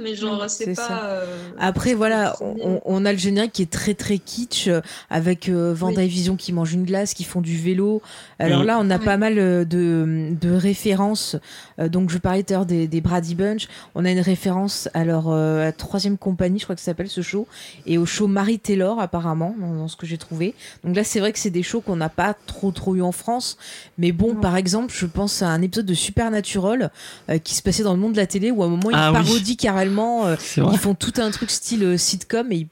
mais 0.00 0.14
genre 0.14 0.48
c'est 0.48 0.74
pas. 0.74 0.88
ça. 0.88 1.04
euh, 1.06 1.26
Après, 1.58 1.94
voilà, 1.94 2.36
on, 2.40 2.80
on 2.84 3.04
a 3.04 3.12
le 3.12 3.18
générique 3.18 3.52
qui 3.52 3.62
est 3.62 3.70
très 3.72 3.94
très 3.94 4.18
kitsch, 4.18 4.68
avec 5.10 5.48
euh, 5.48 5.72
Vanda 5.74 6.02
et 6.04 6.06
Vision 6.08 6.36
qui 6.36 6.52
mangent 6.52 6.74
une 6.74 6.84
glace, 6.84 7.12
qui 7.14 7.24
font 7.24 7.40
du 7.40 7.56
vélo. 7.56 8.02
Alors 8.38 8.62
Mm. 8.62 8.66
là, 8.66 8.78
on 8.80 8.90
a 8.90 8.98
Oui. 8.98 9.04
pas 9.04 9.16
mal 9.16 9.34
de, 9.34 9.66
de 9.68 10.52
références. 10.54 11.36
Donc, 11.78 12.10
je 12.10 12.18
parlais 12.18 12.42
tout 12.44 12.52
à 12.52 12.56
l'heure 12.58 12.66
des, 12.66 12.86
des 12.86 13.00
Brady 13.00 13.34
Bunch. 13.34 13.66
On 13.96 14.04
a 14.04 14.10
une 14.10 14.20
référence 14.20 14.88
à 14.94 15.04
leur 15.04 15.23
euh, 15.28 15.70
troisième 15.76 16.16
compagnie, 16.18 16.58
je 16.58 16.64
crois 16.64 16.74
que 16.74 16.80
ça 16.80 16.86
s'appelle 16.86 17.08
ce 17.08 17.22
show, 17.22 17.46
et 17.86 17.98
au 17.98 18.06
show 18.06 18.26
Mary 18.26 18.58
Taylor, 18.58 19.00
apparemment, 19.00 19.54
dans, 19.60 19.74
dans 19.74 19.88
ce 19.88 19.96
que 19.96 20.06
j'ai 20.06 20.18
trouvé. 20.18 20.54
Donc 20.84 20.96
là, 20.96 21.04
c'est 21.04 21.20
vrai 21.20 21.32
que 21.32 21.38
c'est 21.38 21.50
des 21.50 21.62
shows 21.62 21.80
qu'on 21.80 21.96
n'a 21.96 22.08
pas 22.08 22.34
trop 22.46 22.70
trop 22.70 22.94
eu 22.94 23.02
en 23.02 23.12
France. 23.12 23.56
Mais 23.98 24.12
bon, 24.12 24.34
par 24.34 24.56
exemple, 24.56 24.92
je 24.96 25.06
pense 25.06 25.42
à 25.42 25.48
un 25.48 25.62
épisode 25.62 25.86
de 25.86 25.94
Supernatural 25.94 26.90
euh, 27.30 27.38
qui 27.38 27.54
se 27.54 27.62
passait 27.62 27.82
dans 27.82 27.92
le 27.94 28.00
monde 28.00 28.12
de 28.12 28.18
la 28.18 28.26
télé 28.26 28.50
où 28.50 28.62
à 28.62 28.66
un 28.66 28.68
moment, 28.70 28.90
ils 28.90 28.96
Ah 28.96 29.12
oui. 29.12 29.18
parodient 29.18 29.54
carrément. 29.56 30.26
euh, 30.26 30.36
ils 30.56 30.78
font 30.78 30.94
tout 30.94 31.12
un 31.18 31.30
truc 31.30 31.50
style 31.50 31.82
euh, 31.84 31.96
sitcom 31.96 32.50
et, 32.52 32.66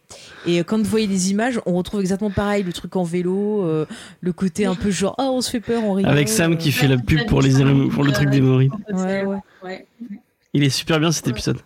et 0.47 0.59
quand 0.65 0.79
vous 0.79 0.85
voyez 0.85 1.07
les 1.07 1.31
images, 1.31 1.61
on 1.67 1.75
retrouve 1.75 2.01
exactement 2.01 2.31
pareil, 2.31 2.63
le 2.63 2.73
truc 2.73 2.97
en 2.97 3.03
vélo, 3.05 3.63
euh, 3.65 3.87
le 4.21 4.33
côté 4.33 4.67
un 4.67 4.75
peu 4.75 4.91
genre 4.91 5.15
oh 5.19 5.31
on 5.35 5.41
se 5.41 5.51
fait 5.51 5.61
peur, 5.61 5.85
on 5.85 5.93
rigole. 5.95 6.11
Avec 6.13 6.29
Sam 6.29 6.57
qui 6.57 6.73
fait 6.73 6.89
la 6.89 6.99
pub 6.99 7.27
pour 7.27 7.41
les 7.43 7.53
pour 7.91 8.05
le 8.05 8.13
truc 8.13 8.31
des 8.31 8.41
Maurice. 8.41 8.71
Ouais, 8.93 9.25
ouais. 9.25 9.39
Ouais. 9.63 9.87
Il 10.55 10.65
est 10.65 10.71
super 10.71 11.01
bien 11.01 11.13
cet 11.13 11.27
Ouais. 11.27 11.33
épisode. 11.33 11.59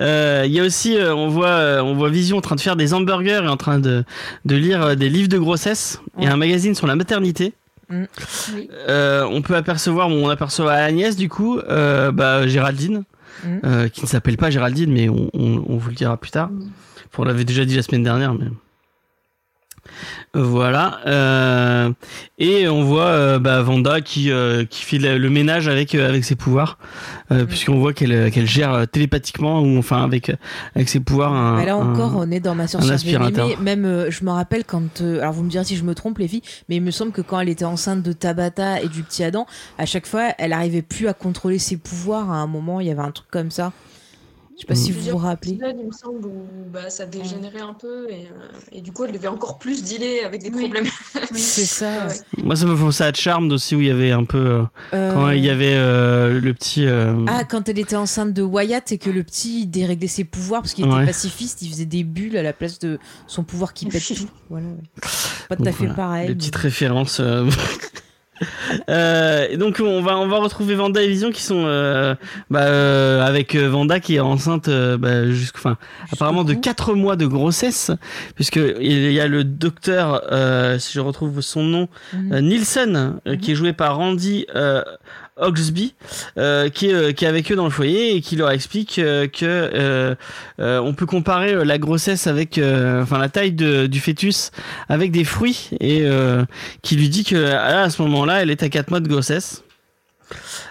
Euh, 0.00 0.42
Il 0.46 0.52
y 0.52 0.60
a 0.60 0.64
aussi, 0.64 0.96
euh, 0.96 1.14
on 1.14 1.28
voit, 1.28 1.46
euh, 1.48 1.80
on 1.82 1.94
voit 1.94 2.08
Vision 2.10 2.36
en 2.38 2.40
train 2.40 2.56
de 2.56 2.60
faire 2.60 2.76
des 2.76 2.94
hamburgers 2.94 3.42
et 3.44 3.48
en 3.48 3.56
train 3.56 3.78
de, 3.78 4.04
de 4.44 4.56
lire 4.56 4.96
des 4.96 5.08
livres 5.08 5.28
de 5.28 5.38
grossesse 5.38 6.00
et 6.20 6.26
un 6.26 6.36
magazine 6.36 6.74
sur 6.74 6.86
la 6.86 6.96
maternité. 6.96 7.52
Oui. 7.90 8.06
Euh, 8.88 9.24
on 9.30 9.42
peut 9.42 9.56
apercevoir, 9.56 10.08
bon, 10.08 10.26
on 10.26 10.30
aperçoit 10.30 10.72
Agnès 10.72 11.16
du 11.16 11.28
coup, 11.28 11.58
euh, 11.58 12.10
bah, 12.12 12.46
Géraldine, 12.46 13.04
euh, 13.64 13.88
qui 13.88 14.02
ne 14.02 14.06
s'appelle 14.06 14.36
pas 14.38 14.50
Géraldine, 14.50 14.90
mais 14.92 15.08
on, 15.08 15.28
on- 15.34 15.64
on 15.68 15.76
vous 15.76 15.90
le 15.90 15.94
dira 15.94 16.16
plus 16.16 16.30
tard. 16.30 16.50
Mhm. 16.50 16.70
On 17.18 17.24
l'avait 17.24 17.44
déjà 17.44 17.64
dit 17.64 17.76
la 17.76 17.82
semaine 17.82 18.02
dernière, 18.02 18.34
mais 18.34 18.46
voilà. 20.34 21.00
Euh, 21.06 21.90
et 22.38 22.68
on 22.68 22.82
voit 22.82 23.04
euh, 23.06 23.38
bah, 23.38 23.62
Vanda 23.62 24.00
qui 24.00 24.30
euh, 24.30 24.64
qui 24.64 24.82
fait 24.84 24.98
le 24.98 25.30
ménage 25.30 25.68
avec 25.68 25.94
avec 25.94 26.24
ses 26.24 26.34
pouvoirs, 26.36 26.78
Mhm. 27.30 27.46
puisqu'on 27.46 27.78
voit 27.78 27.92
qu'elle 27.92 28.30
qu'elle 28.30 28.46
gère 28.46 28.86
télépathiquement 28.90 29.60
ou 29.60 29.78
enfin 29.78 30.02
avec 30.04 30.32
avec 30.74 30.88
ses 30.88 31.00
pouvoirs. 31.00 31.32
Un, 31.32 31.56
Mais 31.56 31.66
là 31.66 31.74
un- 31.74 31.92
encore, 31.92 32.12
on 32.16 32.30
est 32.30 32.40
dans 32.40 32.54
ma 32.54 32.64
aspirateur. 32.64 33.46
bien-aimée. 33.46 33.56
Même, 33.76 34.06
je 34.10 34.24
me 34.24 34.30
rappelle 34.30 34.64
quand. 34.64 35.00
alors, 35.00 35.32
vous 35.32 35.42
me 35.42 35.50
direz 35.50 35.64
si 35.64 35.76
je 35.76 35.84
me 35.84 35.94
trompe, 35.94 36.18
les 36.18 36.28
filles, 36.28 36.42
mais 36.68 36.76
il 36.76 36.82
me 36.82 36.90
semble 36.90 37.12
que 37.12 37.22
quand 37.22 37.38
elle 37.40 37.48
était 37.48 37.64
enceinte 37.64 38.02
de 38.02 38.12
Tabata 38.12 38.80
et 38.82 38.88
du 38.88 39.02
petit 39.02 39.24
Adam, 39.24 39.46
à 39.78 39.86
chaque 39.86 40.06
fois, 40.06 40.30
elle 40.38 40.52
arrivait 40.52 40.82
plus 40.82 41.08
à 41.08 41.14
contrôler 41.14 41.58
ses 41.58 41.76
pouvoirs. 41.76 42.30
À 42.30 42.36
un 42.36 42.46
moment, 42.46 42.80
il 42.80 42.86
y 42.88 42.90
avait 42.90 43.00
un 43.00 43.10
truc 43.12 43.28
comme 43.30 43.50
ça. 43.50 43.72
Je 44.56 44.60
sais 44.60 44.66
pas 44.66 44.74
Mm. 44.74 44.76
si 44.76 44.90
vous 44.92 44.96
plusieurs 44.98 45.18
vous 45.18 45.24
rappelez. 45.26 45.58
il 45.78 45.86
me 45.86 45.90
semble, 45.92 46.26
où 46.26 46.46
bah, 46.72 46.88
ça 46.88 47.06
dégénérait 47.06 47.60
un 47.60 47.74
peu 47.74 48.06
et, 48.10 48.26
euh, 48.26 48.48
et 48.72 48.80
du 48.82 48.92
coup 48.92 49.04
elle 49.04 49.10
devait 49.12 49.26
encore 49.28 49.58
plus 49.58 49.82
dealer 49.82 50.24
avec 50.24 50.42
des 50.42 50.50
Oui. 50.50 50.62
problèmes. 50.64 50.86
C'est 51.34 51.64
ça. 51.64 52.06
Ouais. 52.06 52.14
Moi, 52.44 52.54
ça 52.54 52.64
me 52.66 52.76
fait 52.76 52.82
penser 52.82 53.02
à 53.04 53.12
Charmed 53.12 53.50
aussi 53.52 53.74
où 53.74 53.80
il 53.80 53.88
y 53.88 53.90
avait 53.90 54.12
un 54.12 54.24
peu 54.24 54.38
euh, 54.38 54.62
Euh, 54.92 55.12
quand 55.12 55.30
il 55.30 55.44
y 55.44 55.50
avait 55.50 55.74
euh, 55.74 56.40
le 56.40 56.54
petit. 56.54 56.86
euh, 56.86 57.24
Ah, 57.26 57.42
quand 57.44 57.68
elle 57.68 57.78
était 57.80 57.96
enceinte 57.96 58.32
de 58.32 58.42
Wyatt 58.42 58.92
et 58.92 58.98
que 58.98 59.10
le 59.10 59.24
petit 59.24 59.62
il 59.62 59.66
déréglait 59.66 60.06
ses 60.06 60.24
pouvoirs 60.24 60.62
parce 60.62 60.74
qu'il 60.74 60.84
était 60.86 60.94
Ouais. 60.94 61.06
pacifiste, 61.06 61.62
il 61.62 61.70
faisait 61.70 61.84
des 61.86 62.04
bulles 62.04 62.36
à 62.36 62.42
la 62.44 62.52
place 62.52 62.78
de 62.78 62.98
son 63.26 63.42
pouvoir 63.42 63.74
qui 63.74 63.86
pète 63.86 64.04
tout. 64.06 64.28
Voilà. 64.50 64.66
ouais. 64.68 64.74
Pas 65.48 65.56
tout 65.56 65.64
à 65.64 65.72
fait 65.72 65.78
voilà, 65.86 65.94
pareil. 65.94 66.26
Des 66.28 66.32
mais- 66.34 66.38
petites 66.38 66.56
références. 66.56 67.20
euh. 68.88 69.46
Et 69.50 69.56
donc 69.56 69.80
on 69.84 70.02
va 70.02 70.16
on 70.18 70.26
va 70.28 70.38
retrouver 70.38 70.74
Vanda 70.74 71.02
et 71.02 71.08
Vision 71.08 71.30
qui 71.30 71.42
sont 71.42 71.64
euh, 71.66 72.14
bah, 72.50 72.62
euh, 72.64 73.22
avec 73.24 73.54
euh, 73.54 73.68
Vanda 73.68 74.00
qui 74.00 74.16
est 74.16 74.20
enceinte 74.20 74.68
euh, 74.68 74.96
bah, 74.96 75.30
jusqu'au 75.30 75.58
enfin 75.58 75.76
apparemment 76.12 76.44
de 76.44 76.54
bout. 76.54 76.60
4 76.60 76.94
mois 76.94 77.16
de 77.16 77.26
grossesse 77.26 77.90
puisque 78.34 78.56
il 78.80 79.12
y 79.12 79.20
a 79.20 79.26
le 79.28 79.44
docteur 79.44 80.22
euh, 80.32 80.78
si 80.78 80.92
je 80.94 81.00
retrouve 81.00 81.40
son 81.40 81.62
nom 81.62 81.88
Mhm. 82.12 82.38
Nielsen 82.40 82.96
euh, 83.26 83.32
Mhm. 83.32 83.38
qui 83.38 83.52
est 83.52 83.54
joué 83.54 83.72
par 83.72 83.96
Randy 83.96 84.46
euh, 84.54 84.82
Oxby 85.36 85.94
euh, 86.38 86.68
qui 86.68 86.88
est 86.88 86.94
euh, 86.94 87.12
qui 87.12 87.24
est 87.24 87.28
avec 87.28 87.50
eux 87.50 87.56
dans 87.56 87.64
le 87.64 87.70
foyer 87.70 88.14
et 88.14 88.20
qui 88.20 88.36
leur 88.36 88.50
explique 88.50 88.98
euh, 88.98 89.26
que 89.26 89.44
euh, 89.44 90.14
on 90.58 90.94
peut 90.94 91.06
comparer 91.06 91.64
la 91.64 91.78
grossesse 91.78 92.26
avec 92.26 92.58
enfin 92.58 93.18
la 93.18 93.28
taille 93.28 93.52
du 93.52 94.00
fœtus 94.00 94.50
avec 94.88 95.10
des 95.10 95.24
fruits 95.24 95.70
et 95.80 96.06
qui 96.82 96.96
lui 96.96 97.08
dit 97.08 97.24
que 97.24 97.52
ah, 97.52 97.82
à 97.82 97.90
ce 97.90 98.00
moment-là 98.02 98.42
elle 98.42 98.50
est 98.50 98.62
à 98.62 98.68
4 98.68 98.90
mois 98.90 99.00
de 99.00 99.08
grossesse 99.08 99.64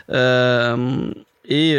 et 0.09 1.77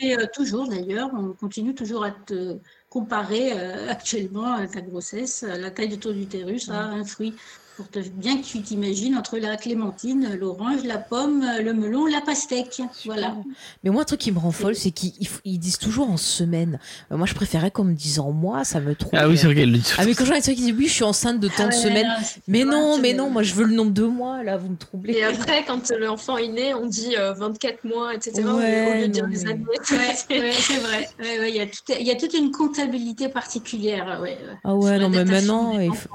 fait 0.00 0.18
euh, 0.18 0.26
toujours 0.32 0.68
d'ailleurs, 0.68 1.10
on 1.14 1.32
continue 1.32 1.74
toujours 1.74 2.04
à 2.04 2.10
te 2.10 2.56
comparer 2.88 3.52
actuellement 3.88 4.66
ta 4.66 4.80
grossesse, 4.80 5.42
la 5.42 5.70
taille 5.70 5.90
de 5.90 5.96
ton 5.96 6.12
utérus 6.12 6.68
à 6.70 6.84
un 6.84 7.04
fruit. 7.04 7.34
Pour 7.80 7.88
te, 7.88 7.98
bien 8.10 8.36
que 8.36 8.44
tu 8.44 8.60
t'imagines 8.60 9.16
entre 9.16 9.38
la 9.38 9.56
clémentine, 9.56 10.36
l'orange, 10.38 10.84
la 10.84 10.98
pomme, 10.98 11.42
le 11.62 11.72
melon, 11.72 12.04
la 12.04 12.20
pastèque. 12.20 12.82
Voilà. 13.06 13.34
Mais 13.82 13.88
moi, 13.90 14.02
un 14.02 14.04
truc 14.04 14.20
qui 14.20 14.32
me 14.32 14.38
rend 14.38 14.50
folle, 14.50 14.76
c'est 14.76 14.90
qu'ils 14.90 15.58
disent 15.58 15.78
toujours 15.78 16.10
en 16.10 16.18
semaine. 16.18 16.78
Euh, 17.10 17.16
moi, 17.16 17.26
je 17.26 17.32
préférais 17.34 17.70
qu'on 17.70 17.84
me 17.84 17.94
dise 17.94 18.18
en 18.18 18.32
mois, 18.32 18.64
ça 18.64 18.80
me 18.80 18.94
trouve. 18.94 19.12
Ah 19.14 19.28
oui, 19.28 19.38
c'est 19.38 19.46
vrai 19.46 19.54
qu'elle 19.54 19.72
le 19.72 19.78
dit. 19.78 19.92
Ah, 19.96 20.04
mais 20.04 20.14
quand 20.14 20.26
j'entends 20.26 20.40
qui 20.40 20.56
dit 20.56 20.74
oui, 20.76 20.88
je 20.88 20.92
suis 20.92 21.04
enceinte 21.04 21.40
de 21.40 21.48
tant 21.48 21.54
de 21.68 21.72
Ah 21.72 21.76
ouais, 21.76 21.82
semaines. 21.82 22.08
Mais 22.46 22.64
non, 22.64 22.98
mais 22.98 23.14
non, 23.14 23.30
moi 23.30 23.42
je 23.42 23.54
veux 23.54 23.64
le 23.64 23.72
nombre 23.74 23.92
de 23.92 24.04
mois, 24.04 24.42
là, 24.44 24.58
vous 24.58 24.68
me 24.68 24.76
troublez. 24.76 25.14
Et 25.14 25.24
après, 25.24 25.64
quand 25.66 25.90
l'enfant 25.98 26.36
est 26.36 26.48
né, 26.48 26.74
on 26.74 26.84
dit 26.86 27.16
euh, 27.16 27.32
24 27.32 27.84
mois, 27.84 28.14
etc. 28.14 28.42
au 28.42 28.42
lieu- 28.42 28.54
Ouais, 28.56 28.90
au 28.92 29.00
lieu 29.00 29.08
de 29.08 29.12
dire 29.12 29.26
les 29.26 29.46
années. 29.46 29.64
Ouais, 29.66 29.96
ouais, 29.96 30.52
c'est 30.52 30.76
vrai. 30.80 31.08
Ouais, 31.18 31.38
ouais, 31.40 31.50
Il 31.50 31.56
y, 31.56 31.60
a 31.60 31.66
tout- 31.66 31.98
y 31.98 32.10
a 32.10 32.16
toute 32.16 32.34
une 32.34 32.50
comptabilité 32.50 33.28
particulière. 33.28 34.20
Ah 34.64 34.74
ouais, 34.74 34.98
non, 34.98 35.08
mais 35.08 35.24
maintenant, 35.24 35.78
il 35.78 35.94
faut- 35.94 36.08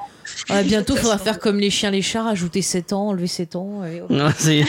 Ah, 0.49 0.63
bientôt, 0.63 0.93
il 0.95 0.99
faudra 1.01 1.17
faire 1.17 1.39
comme 1.39 1.54
les 1.59 1.69
chiens, 1.69 1.91
les 1.91 2.01
chats, 2.01 2.23
rajouter 2.23 2.61
7 2.61 2.93
ans, 2.93 3.09
enlever 3.09 3.27
7 3.27 3.55
ans. 3.55 3.83
et- 3.85 4.01
Non, 4.13 4.29
c'est- 4.37 4.65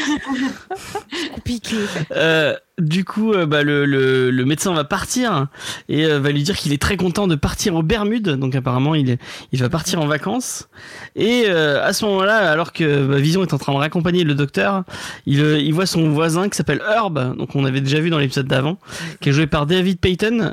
compliqué. 1.35 1.77
Euh, 2.13 2.57
du 2.79 3.05
coup, 3.05 3.33
euh, 3.33 3.47
bah, 3.47 3.63
le, 3.63 4.45
médecin 4.45 4.75
va 4.75 4.85
partir 4.85 5.47
et 5.89 6.05
euh, 6.05 6.21
va 6.21 6.31
lui 6.31 6.43
dire 6.43 6.57
qu'il 6.57 6.73
est 6.73 6.81
très 6.81 6.97
content 6.97 7.27
de 7.27 7.35
partir 7.35 7.75
aux 7.75 7.83
Bermudes. 7.83 8.31
Donc 8.31 8.55
apparemment, 8.55 8.95
il, 8.95 9.19
va 9.55 9.69
partir 9.69 10.01
en 10.01 10.07
vacances. 10.07 10.69
Et 11.15 11.45
euh, 11.47 11.85
à 11.85 11.93
ce 11.93 12.05
moment-là, 12.05 12.51
alors 12.51 12.73
que 12.73 13.07
bah, 13.07 13.17
Vision 13.17 13.43
est 13.43 13.55
en 13.55 13.59
train 13.59 13.73
de 13.73 13.79
raccompagner 13.79 14.25
le 14.25 14.35
docteur, 14.35 14.85
il, 15.25 15.41
il 15.41 15.73
voit 15.73 15.87
son 15.87 16.11
voisin 16.11 16.49
qui 16.49 16.57
s'appelle 16.57 16.83
Herb, 16.87 17.37
donc 17.37 17.57
on 17.57 17.65
avait 17.65 17.81
déjà 17.81 17.99
vu 18.01 18.11
dans 18.11 18.19
l'épisode 18.19 18.47
d'avant, 18.47 18.79
qui 19.21 19.31
est 19.31 19.33
joué 19.33 19.47
par 19.47 19.67
David 19.67 19.99
Payton, 19.99 20.53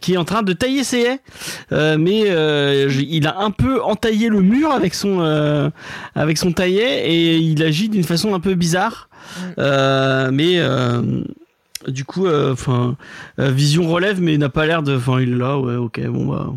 qui 0.00 0.12
est 0.14 0.18
en 0.18 0.24
train 0.24 0.42
de 0.42 0.52
tailler 0.52 0.84
ses 0.84 1.00
haies. 1.00 1.96
Mais 1.96 2.20
il 2.88 3.26
a 3.26 3.38
un 3.38 3.50
peu 3.50 3.82
entaillé 3.82 4.28
le 4.28 4.40
mur 4.40 4.70
avec 4.72 4.94
son, 4.94 5.72
avec 6.14 6.38
son 6.38 6.52
taillet 6.52 7.10
et 7.10 7.36
il 7.38 7.62
agit 7.62 7.88
d'une 7.88 8.04
façon 8.04 8.34
un 8.34 8.40
peu 8.40 8.54
bizarre. 8.54 9.09
Euh, 9.58 10.30
mais 10.32 10.58
euh, 10.58 11.02
du 11.88 12.04
coup, 12.04 12.28
enfin, 12.28 12.96
Vision 13.38 13.88
relève, 13.90 14.20
mais 14.20 14.34
il 14.34 14.38
n'a 14.38 14.48
pas 14.48 14.66
l'air 14.66 14.82
de. 14.82 14.96
Enfin, 14.96 15.20
il 15.20 15.32
est 15.32 15.36
là, 15.36 15.58
ouais, 15.58 15.76
ok, 15.76 16.00
bon 16.08 16.26
bah. 16.26 16.52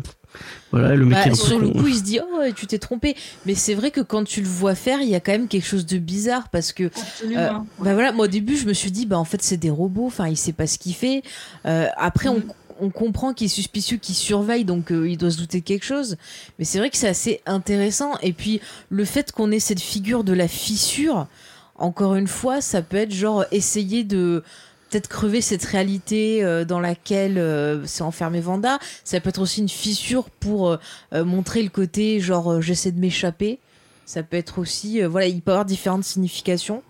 Voilà, 0.72 0.96
le 0.96 1.04
mec 1.06 1.16
Bah, 1.18 1.26
est 1.26 1.30
un 1.30 1.34
sur 1.34 1.58
peu 1.58 1.62
le 1.66 1.70
con. 1.70 1.78
coup, 1.82 1.86
il 1.86 1.94
se 1.94 2.02
dit 2.02 2.18
Oh, 2.20 2.40
tu 2.56 2.66
t'es 2.66 2.78
trompé. 2.78 3.14
Mais 3.46 3.54
c'est 3.54 3.74
vrai 3.74 3.92
que 3.92 4.00
quand 4.00 4.24
tu 4.24 4.40
le 4.40 4.48
vois 4.48 4.74
faire, 4.74 5.00
il 5.00 5.08
y 5.08 5.14
a 5.14 5.20
quand 5.20 5.30
même 5.30 5.46
quelque 5.46 5.66
chose 5.66 5.86
de 5.86 5.98
bizarre 5.98 6.48
parce 6.48 6.72
que 6.72 6.86
Absolument. 6.86 7.66
Bah 7.78 7.94
voilà, 7.94 8.10
moi 8.10 8.24
au 8.24 8.28
début 8.28 8.56
je 8.56 8.66
me 8.66 8.72
suis 8.72 8.90
dit 8.90 9.06
bah 9.06 9.16
en 9.16 9.24
fait 9.24 9.40
c'est 9.40 9.56
des 9.56 9.70
robots, 9.70 10.06
enfin 10.06 10.26
il 10.26 10.36
sait 10.36 10.52
pas 10.52 10.66
ce 10.66 10.78
qu'il 10.80 10.94
fait. 10.94 11.22
Euh, 11.66 11.86
après 11.96 12.28
on, 12.28 12.42
on 12.80 12.90
comprend 12.90 13.32
qu'il 13.34 13.44
est 13.44 13.48
suspicieux, 13.48 13.98
qu'il 13.98 14.16
surveille, 14.16 14.64
donc 14.64 14.90
euh, 14.90 15.08
il 15.08 15.16
doit 15.16 15.30
se 15.30 15.38
douter 15.38 15.60
de 15.60 15.64
quelque 15.64 15.84
chose. 15.86 16.16
Mais 16.58 16.64
c'est 16.64 16.78
vrai 16.78 16.90
que 16.90 16.96
c'est 16.96 17.06
assez 17.08 17.40
intéressant. 17.46 18.14
Et 18.20 18.32
puis 18.32 18.60
le 18.88 19.04
fait 19.04 19.30
qu'on 19.30 19.52
ait 19.52 19.60
cette 19.60 19.80
figure 19.80 20.24
de 20.24 20.32
la 20.32 20.48
fissure, 20.48 21.28
encore 21.76 22.14
une 22.14 22.28
fois, 22.28 22.60
ça 22.60 22.82
peut 22.82 22.96
être 22.98 23.12
genre 23.12 23.44
essayer 23.50 24.04
de 24.04 24.42
peut-être 24.90 25.08
crever 25.08 25.40
cette 25.40 25.64
réalité 25.64 26.44
euh, 26.44 26.64
dans 26.64 26.78
laquelle 26.80 27.36
euh, 27.38 27.84
s'est 27.86 28.02
enfermé 28.02 28.40
Vanda. 28.40 28.78
Ça 29.02 29.18
peut 29.20 29.30
être 29.30 29.40
aussi 29.40 29.60
une 29.60 29.68
fissure 29.68 30.30
pour 30.40 30.68
euh, 30.70 30.76
euh, 31.14 31.24
montrer 31.24 31.62
le 31.62 31.70
côté 31.70 32.20
genre 32.20 32.52
euh, 32.52 32.60
j'essaie 32.60 32.92
de 32.92 33.00
m'échapper. 33.00 33.58
Ça 34.06 34.22
peut 34.22 34.36
être 34.36 34.58
aussi, 34.58 35.02
euh, 35.02 35.08
voilà, 35.08 35.26
il 35.26 35.40
peut 35.42 35.50
avoir 35.50 35.64
différentes 35.64 36.04
significations. 36.04 36.82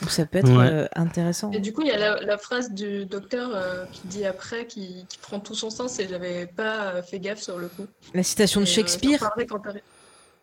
Donc 0.00 0.10
ça 0.12 0.24
peut 0.26 0.38
être 0.38 0.50
Ouais. 0.56 0.66
euh, 0.70 0.86
intéressant. 0.94 1.50
Et 1.52 1.58
du 1.58 1.72
coup, 1.72 1.82
il 1.82 1.88
y 1.88 1.90
a 1.90 1.98
la, 1.98 2.20
la 2.20 2.38
phrase 2.38 2.70
du 2.70 3.04
docteur 3.04 3.50
euh, 3.54 3.84
qui 3.92 4.06
dit 4.06 4.24
après, 4.24 4.66
qui, 4.66 5.04
qui 5.08 5.18
prend 5.18 5.40
tout 5.40 5.54
son 5.54 5.68
sens, 5.70 5.98
et 5.98 6.08
j'avais 6.08 6.46
pas 6.46 7.02
fait 7.02 7.18
gaffe 7.18 7.42
sur 7.42 7.58
le 7.58 7.68
coup. 7.68 7.86
La 8.14 8.22
citation 8.22 8.60
de 8.60 8.66
Et, 8.66 8.68
Shakespeare? 8.70 9.18
quand. 9.48 9.60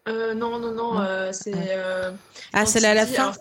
Euh, 0.10 0.34
non, 0.36 0.60
non, 0.60 0.72
non, 0.74 0.94
Non. 0.96 1.02
euh, 1.02 1.30
c'est. 1.32 1.54
euh, 1.56 2.12
ah, 2.54 2.66
celle-là 2.66 2.92
à 2.92 2.94
la 2.94 3.06
dit- 3.06 3.14
fin? 3.14 3.24
alors, 3.24 3.36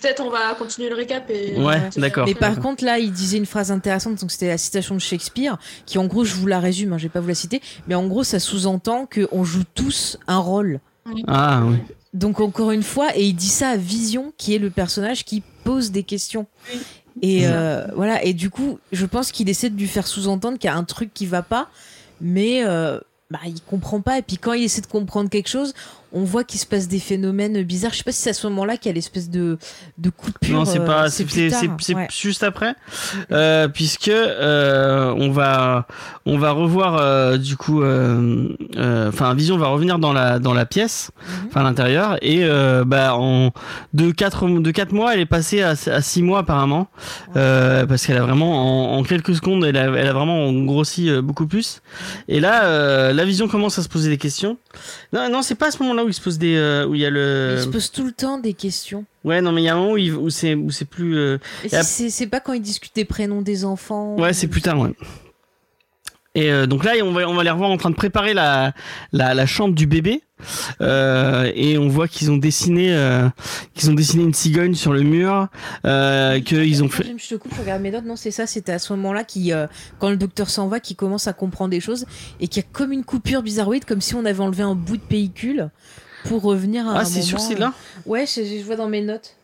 Peut-être 0.00 0.20
on 0.20 0.30
va 0.30 0.54
continuer 0.54 0.88
le 0.88 0.96
récap 0.96 1.30
et. 1.30 1.56
Ouais, 1.58 1.88
d'accord. 1.96 2.26
Mais 2.26 2.34
par 2.34 2.58
contre, 2.60 2.84
là, 2.84 2.98
il 2.98 3.12
disait 3.12 3.38
une 3.38 3.46
phrase 3.46 3.70
intéressante, 3.70 4.20
donc 4.20 4.30
c'était 4.30 4.48
la 4.48 4.58
citation 4.58 4.94
de 4.94 5.00
Shakespeare, 5.00 5.58
qui 5.86 5.98
en 5.98 6.06
gros, 6.06 6.24
je 6.24 6.34
vous 6.34 6.46
la 6.46 6.60
résume, 6.60 6.92
hein, 6.92 6.98
je 6.98 7.04
vais 7.04 7.10
pas 7.10 7.20
vous 7.20 7.28
la 7.28 7.34
citer, 7.34 7.60
mais 7.86 7.94
en 7.94 8.06
gros, 8.06 8.24
ça 8.24 8.38
sous-entend 8.40 9.06
qu'on 9.06 9.44
joue 9.44 9.64
tous 9.74 10.18
un 10.26 10.38
rôle. 10.38 10.80
Ah, 11.26 11.62
oui. 11.64 11.76
Donc 12.12 12.40
encore 12.40 12.70
une 12.70 12.82
fois, 12.82 13.08
et 13.16 13.24
il 13.24 13.34
dit 13.34 13.48
ça 13.48 13.70
à 13.70 13.76
Vision, 13.76 14.32
qui 14.38 14.54
est 14.54 14.58
le 14.58 14.70
personnage 14.70 15.24
qui 15.24 15.42
pose 15.64 15.90
des 15.90 16.04
questions. 16.04 16.46
Et 17.22 17.42
euh, 17.46 17.86
voilà, 17.94 18.24
et 18.24 18.34
du 18.34 18.50
coup, 18.50 18.78
je 18.92 19.06
pense 19.06 19.32
qu'il 19.32 19.48
essaie 19.48 19.70
de 19.70 19.76
lui 19.76 19.86
faire 19.86 20.06
sous-entendre 20.06 20.58
qu'il 20.58 20.68
y 20.68 20.72
a 20.72 20.76
un 20.76 20.84
truc 20.84 21.12
qui 21.12 21.26
va 21.26 21.42
pas, 21.42 21.68
mais 22.20 22.64
euh, 22.64 22.98
bah, 23.30 23.40
il 23.46 23.60
comprend 23.62 24.00
pas. 24.00 24.18
Et 24.18 24.22
puis 24.22 24.38
quand 24.38 24.52
il 24.52 24.64
essaie 24.64 24.80
de 24.80 24.86
comprendre 24.86 25.28
quelque 25.30 25.48
chose, 25.48 25.74
on 26.14 26.24
voit 26.24 26.44
qu'il 26.44 26.58
se 26.60 26.66
passe 26.66 26.88
des 26.88 27.00
phénomènes 27.00 27.62
bizarres. 27.64 27.92
Je 27.92 27.98
sais 27.98 28.04
pas 28.04 28.12
si 28.12 28.22
c'est 28.22 28.30
à 28.30 28.34
ce 28.34 28.46
moment-là 28.46 28.76
qu'il 28.76 28.88
y 28.88 28.92
a 28.92 28.94
l'espèce 28.94 29.28
de, 29.28 29.58
de 29.98 30.10
coupure. 30.10 30.56
Non, 30.58 30.64
c'est 30.64 30.80
euh, 30.80 30.86
pas, 30.86 31.10
c'est 31.10 31.24
ouais. 31.94 32.08
juste 32.10 32.42
après, 32.42 32.74
euh, 33.32 33.68
puisque 33.68 34.08
euh, 34.08 35.12
on 35.18 35.30
va, 35.30 35.86
on 36.24 36.38
va 36.38 36.52
revoir 36.52 36.96
euh, 36.98 37.36
du 37.36 37.56
coup, 37.56 37.82
enfin, 37.82 39.34
Vision 39.34 39.58
va 39.58 39.66
revenir 39.66 39.98
dans 39.98 40.12
la 40.12 40.38
dans 40.38 40.54
la 40.54 40.66
pièce, 40.66 41.10
Mhm. 41.18 41.48
enfin 41.48 41.60
à 41.60 41.64
l'intérieur, 41.64 42.16
et 42.22 42.44
bah 42.86 43.16
en 43.16 43.50
de 43.92 44.10
quatre 44.12 44.46
de 44.48 44.70
quatre 44.70 44.92
mois, 44.92 45.14
elle 45.14 45.20
est 45.20 45.26
passée 45.26 45.62
à, 45.62 45.70
à 45.70 46.00
six 46.00 46.22
mois 46.22 46.40
apparemment, 46.40 46.88
parce 47.34 48.06
qu'elle 48.06 48.18
a 48.18 48.22
vraiment 48.22 48.94
en, 48.94 48.98
en 48.98 49.02
quelques 49.02 49.34
secondes, 49.34 49.64
elle 49.64 49.76
a, 49.76 49.84
elle 49.86 50.06
a 50.06 50.12
vraiment 50.12 50.52
grossi 50.52 51.10
beaucoup 51.20 51.46
plus. 51.46 51.82
Et 52.28 52.38
là, 52.40 53.12
la 53.12 53.24
Vision 53.24 53.48
commence 53.48 53.78
à 53.78 53.82
se 53.82 53.88
poser 53.88 54.10
des 54.10 54.18
questions. 54.18 54.56
Non, 55.12 55.28
non, 55.30 55.42
c'est 55.42 55.54
pas 55.56 55.68
à 55.68 55.70
ce 55.70 55.82
moment-là 55.82 56.03
où 56.04 56.08
il 56.08 56.14
se 56.14 56.20
pose 56.20 56.38
des, 56.38 56.54
euh, 56.56 56.86
où 56.86 56.94
il 56.94 57.00
y 57.00 57.06
a 57.06 57.10
le. 57.10 57.56
Il 57.58 57.62
se 57.64 57.68
pose 57.68 57.90
tout 57.90 58.04
le 58.04 58.12
temps 58.12 58.38
des 58.38 58.52
questions. 58.54 59.04
Ouais, 59.24 59.40
non, 59.40 59.52
mais 59.52 59.62
il 59.62 59.64
y 59.64 59.68
a 59.68 59.74
un 59.74 59.78
moment 59.78 59.92
où, 59.92 59.96
il- 59.96 60.14
où 60.14 60.30
c'est 60.30 60.54
où 60.54 60.70
c'est 60.70 60.84
plus. 60.84 61.16
euh, 61.16 61.38
c'est 61.68 62.10
c'est 62.10 62.26
pas 62.26 62.40
quand 62.40 62.52
il 62.52 62.62
discute 62.62 62.94
des 62.94 63.04
prénoms 63.04 63.42
des 63.42 63.64
enfants. 63.64 64.16
Ouais, 64.18 64.32
c'est 64.32 64.48
plus 64.48 64.62
tard, 64.62 64.78
ouais. 64.78 64.92
Et 66.36 66.50
euh, 66.50 66.66
donc 66.66 66.82
là, 66.82 66.94
on 67.04 67.12
va, 67.12 67.28
on 67.28 67.34
va 67.34 67.44
les 67.44 67.50
revoir 67.50 67.70
en 67.70 67.76
train 67.76 67.90
de 67.90 67.94
préparer 67.94 68.34
la, 68.34 68.72
la, 69.12 69.34
la 69.34 69.46
chambre 69.46 69.72
du 69.72 69.86
bébé. 69.86 70.20
Euh, 70.80 71.48
et 71.54 71.78
on 71.78 71.86
voit 71.88 72.08
qu'ils 72.08 72.28
ont 72.32 72.36
dessiné, 72.36 72.92
euh, 72.92 73.28
qu'ils 73.72 73.88
ont 73.88 73.94
dessiné 73.94 74.24
une 74.24 74.34
cigogne 74.34 74.74
sur 74.74 74.92
le 74.92 75.02
mur, 75.02 75.46
euh, 75.86 76.40
qu'ils 76.40 76.82
ont 76.82 76.88
fait. 76.88 77.04
Je 77.16 77.28
te 77.28 77.34
coupe, 77.36 77.52
je 77.54 77.60
regarde 77.60 77.82
mes 77.82 77.92
notes. 77.92 78.04
Non, 78.04 78.16
c'est 78.16 78.32
ça. 78.32 78.48
C'était 78.48 78.72
à 78.72 78.80
ce 78.80 78.92
moment-là 78.94 79.22
qui, 79.22 79.52
quand 80.00 80.10
le 80.10 80.16
docteur 80.16 80.50
s'en 80.50 80.66
va, 80.66 80.80
qui 80.80 80.96
commence 80.96 81.28
à 81.28 81.32
comprendre 81.34 81.70
des 81.70 81.78
choses 81.80 82.04
et 82.40 82.48
qu'il 82.48 82.64
y 82.64 82.66
a 82.66 82.68
comme 82.72 82.90
une 82.90 83.04
coupure 83.04 83.44
bizarroïde, 83.44 83.84
comme 83.84 84.00
si 84.00 84.16
on 84.16 84.24
avait 84.24 84.40
enlevé 84.42 84.64
un 84.64 84.74
bout 84.74 84.96
de 84.96 85.02
pellicule 85.02 85.70
pour 86.24 86.42
revenir 86.42 86.86
à 86.88 86.92
un 86.92 86.94
Ah, 86.96 87.04
c'est 87.04 87.22
sûr, 87.22 87.38
moment, 87.38 87.48
c'est 87.50 87.56
euh, 87.56 87.60
là. 87.60 87.72
Ouais, 88.06 88.26
je, 88.26 88.42
je 88.44 88.64
vois 88.64 88.76
dans 88.76 88.88
mes 88.88 89.00
notes. 89.02 89.36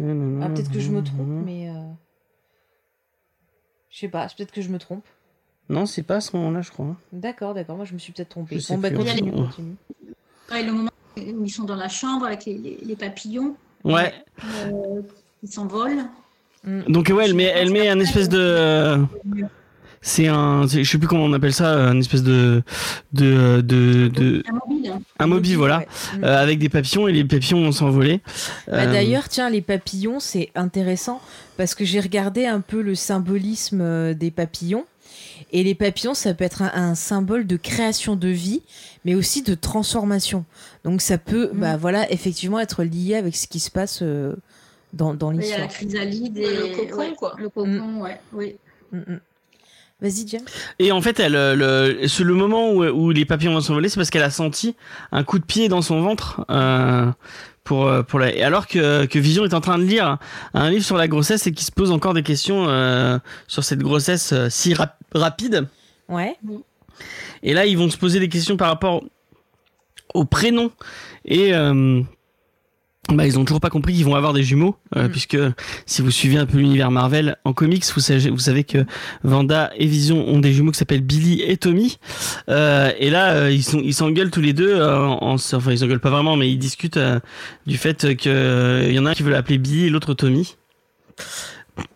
Ah, 0.00 0.48
peut-être 0.48 0.72
que 0.72 0.80
je 0.80 0.90
me 0.90 1.02
trompe, 1.02 1.44
mais. 1.44 1.68
euh, 1.70 1.72
Je 3.90 3.98
sais 4.00 4.08
pas, 4.08 4.26
peut-être 4.36 4.50
que 4.52 4.60
je 4.62 4.68
me 4.68 4.78
trompe. 4.78 5.04
Non, 5.68 5.86
c'est 5.86 6.02
pas 6.02 6.16
à 6.16 6.20
ce 6.20 6.36
moment-là, 6.36 6.60
je 6.62 6.70
crois. 6.70 6.96
D'accord, 7.12 7.54
d'accord, 7.54 7.76
moi 7.76 7.84
je 7.86 7.94
me 7.94 7.98
suis 7.98 8.12
peut-être 8.12 8.28
trompée. 8.30 8.58
Bon, 8.68 8.78
bah 8.78 8.90
continue, 8.90 9.30
Ouais. 9.30 9.36
continue. 9.46 9.76
Ouais, 10.50 10.62
le 10.62 10.72
moment 10.72 10.90
où 11.16 11.44
ils 11.44 11.50
sont 11.50 11.64
dans 11.64 11.76
la 11.76 11.88
chambre 11.88 12.26
avec 12.26 12.44
les, 12.44 12.58
les- 12.58 12.78
les 12.82 12.96
papillons 12.96 13.56
Ouais. 13.84 14.12
euh, 14.44 15.00
qui 15.40 15.46
s'envolent. 15.50 16.04
Donc 16.88 17.08
ouais, 17.14 17.24
elle 17.26 17.34
met, 17.34 17.44
elle 17.44 17.70
met 17.70 17.88
un 17.88 17.98
espèce 18.00 18.28
de. 18.28 18.98
C'est 20.06 20.28
un, 20.28 20.66
je 20.66 20.82
sais 20.84 20.98
plus 20.98 21.08
comment 21.08 21.24
on 21.24 21.32
appelle 21.32 21.54
ça, 21.54 21.70
un 21.72 21.98
espèce 21.98 22.22
de, 22.22 22.62
de, 23.14 23.62
de, 23.62 24.08
de 24.08 24.42
Un 24.46 24.52
mobile. 24.52 24.92
un 25.18 25.26
mobile, 25.26 25.56
voilà, 25.56 25.78
ouais. 25.78 25.86
Mm. 26.18 26.24
euh, 26.24 26.42
avec 26.42 26.58
des 26.58 26.68
papillons 26.68 27.08
et 27.08 27.12
les 27.12 27.24
papillons 27.24 27.62
vont 27.62 27.72
s'envoler. 27.72 28.20
Bah, 28.68 28.82
Euh, 28.82 28.92
D'ailleurs, 28.92 29.30
tiens, 29.30 29.48
les 29.48 29.62
papillons, 29.62 30.20
c'est 30.20 30.50
intéressant 30.54 31.22
parce 31.56 31.74
que 31.74 31.86
j'ai 31.86 32.00
regardé 32.00 32.44
un 32.44 32.60
peu 32.60 32.82
le 32.82 32.94
symbolisme 32.94 33.80
euh, 33.80 34.12
des 34.12 34.30
papillons. 34.30 34.84
Et 35.52 35.62
les 35.64 35.74
papillons, 35.74 36.12
ça 36.12 36.34
peut 36.34 36.44
être 36.44 36.60
un, 36.60 36.72
un 36.74 36.94
symbole 36.94 37.46
de 37.46 37.56
création 37.56 38.14
de 38.14 38.28
vie, 38.28 38.60
mais 39.06 39.14
aussi 39.14 39.40
de 39.42 39.54
transformation. 39.54 40.44
Donc 40.84 41.00
ça 41.00 41.16
peut, 41.16 41.48
Mm. 41.54 41.58
bah 41.60 41.76
voilà, 41.78 42.12
effectivement 42.12 42.60
être 42.60 42.84
lié 42.84 43.14
avec 43.14 43.34
ce 43.36 43.46
qui 43.46 43.58
se 43.58 43.70
passe 43.70 44.00
euh, 44.02 44.34
dans, 44.92 45.14
dans 45.14 45.32
Il 45.32 45.36
y 45.46 45.52
a 45.52 45.58
la 45.58 45.64
l'histoire. 45.64 45.68
chrysalide 45.70 46.36
et 46.36 46.42
Le 46.46 46.76
cocon, 46.76 46.98
ouais, 46.98 47.14
quoi. 47.16 47.34
Le 47.38 47.48
cocon, 47.48 48.02
ouais, 48.02 48.20
oui. 48.34 48.56
Mm, 48.92 48.98
mm. 48.98 49.20
Vas-y, 50.04 50.28
James. 50.28 50.44
Et 50.78 50.92
en 50.92 51.00
fait, 51.00 51.18
elle, 51.18 51.34
euh, 51.34 51.54
le, 52.02 52.06
ce- 52.08 52.22
le 52.22 52.34
moment 52.34 52.70
où, 52.70 52.84
où 52.84 53.10
les 53.10 53.24
papillons 53.24 53.54
vont 53.54 53.60
s'envoler, 53.62 53.88
c'est 53.88 53.96
parce 53.96 54.10
qu'elle 54.10 54.22
a 54.22 54.30
senti 54.30 54.76
un 55.12 55.24
coup 55.24 55.38
de 55.38 55.44
pied 55.44 55.68
dans 55.68 55.80
son 55.82 56.02
ventre. 56.02 56.44
Euh, 56.50 57.10
pour, 57.64 57.86
euh, 57.86 58.02
pour 58.02 58.18
la... 58.18 58.30
et 58.36 58.42
alors 58.42 58.66
que, 58.66 59.06
que 59.06 59.18
Vision 59.18 59.42
est 59.46 59.54
en 59.54 59.62
train 59.62 59.78
de 59.78 59.84
lire 59.84 60.18
un 60.52 60.68
livre 60.68 60.84
sur 60.84 60.98
la 60.98 61.08
grossesse 61.08 61.46
et 61.46 61.52
qui 61.52 61.64
se 61.64 61.72
pose 61.72 61.90
encore 61.90 62.12
des 62.12 62.22
questions 62.22 62.66
euh, 62.68 63.18
sur 63.48 63.64
cette 63.64 63.78
grossesse 63.78 64.34
si 64.50 64.74
rap- 64.74 64.98
rapide. 65.14 65.66
Ouais. 66.10 66.36
Et 67.42 67.54
là, 67.54 67.64
ils 67.64 67.78
vont 67.78 67.88
se 67.88 67.96
poser 67.96 68.20
des 68.20 68.28
questions 68.28 68.58
par 68.58 68.68
rapport 68.68 69.02
au 70.12 70.26
prénom 70.26 70.70
et, 71.24 71.54
euh, 71.54 72.02
bah, 73.10 73.26
ils 73.26 73.38
ont 73.38 73.44
toujours 73.44 73.60
pas 73.60 73.68
compris 73.70 73.92
qu'ils 73.94 74.04
vont 74.04 74.14
avoir 74.14 74.32
des 74.32 74.42
jumeaux, 74.42 74.76
euh, 74.96 75.06
Mm. 75.06 75.10
puisque 75.10 75.36
si 75.84 76.00
vous 76.02 76.10
suivez 76.10 76.38
un 76.38 76.46
peu 76.46 76.56
l'univers 76.58 76.90
Marvel 76.90 77.36
en 77.44 77.52
comics, 77.52 77.84
vous 77.94 78.00
savez, 78.00 78.30
vous 78.30 78.38
savez 78.38 78.64
que 78.64 78.78
Vanda 79.24 79.70
et 79.76 79.86
Vision 79.86 80.26
ont 80.26 80.38
des 80.38 80.52
jumeaux 80.52 80.70
qui 80.72 80.78
s'appellent 80.78 81.02
Billy 81.02 81.42
et 81.42 81.56
Tommy. 81.58 81.98
Euh, 82.48 82.90
et 82.98 83.10
là, 83.10 83.32
euh, 83.34 83.50
ils 83.50 83.62
sont, 83.62 83.80
ils 83.84 83.92
s'engueulent 83.94 84.30
tous 84.30 84.40
les 84.40 84.52
deux. 84.54 84.70
euh, 84.74 84.96
en, 84.98 85.18
en- 85.22 85.34
enfin, 85.34 85.70
ils 85.72 85.78
s'engueulent 85.78 86.00
pas 86.00 86.10
vraiment, 86.10 86.36
mais 86.36 86.50
ils 86.50 86.58
discutent 86.58 86.96
euh, 86.96 87.20
du 87.66 87.76
fait 87.76 88.16
que 88.16 88.28
euh, 88.28 88.86
il 88.88 88.94
y 88.94 88.98
en 88.98 89.06
a 89.06 89.10
un 89.10 89.14
qui 89.14 89.22
veut 89.22 89.30
l'appeler 89.32 89.58
Billy 89.58 89.86
et 89.86 89.90
l'autre 89.90 90.14
Tommy. 90.14 90.56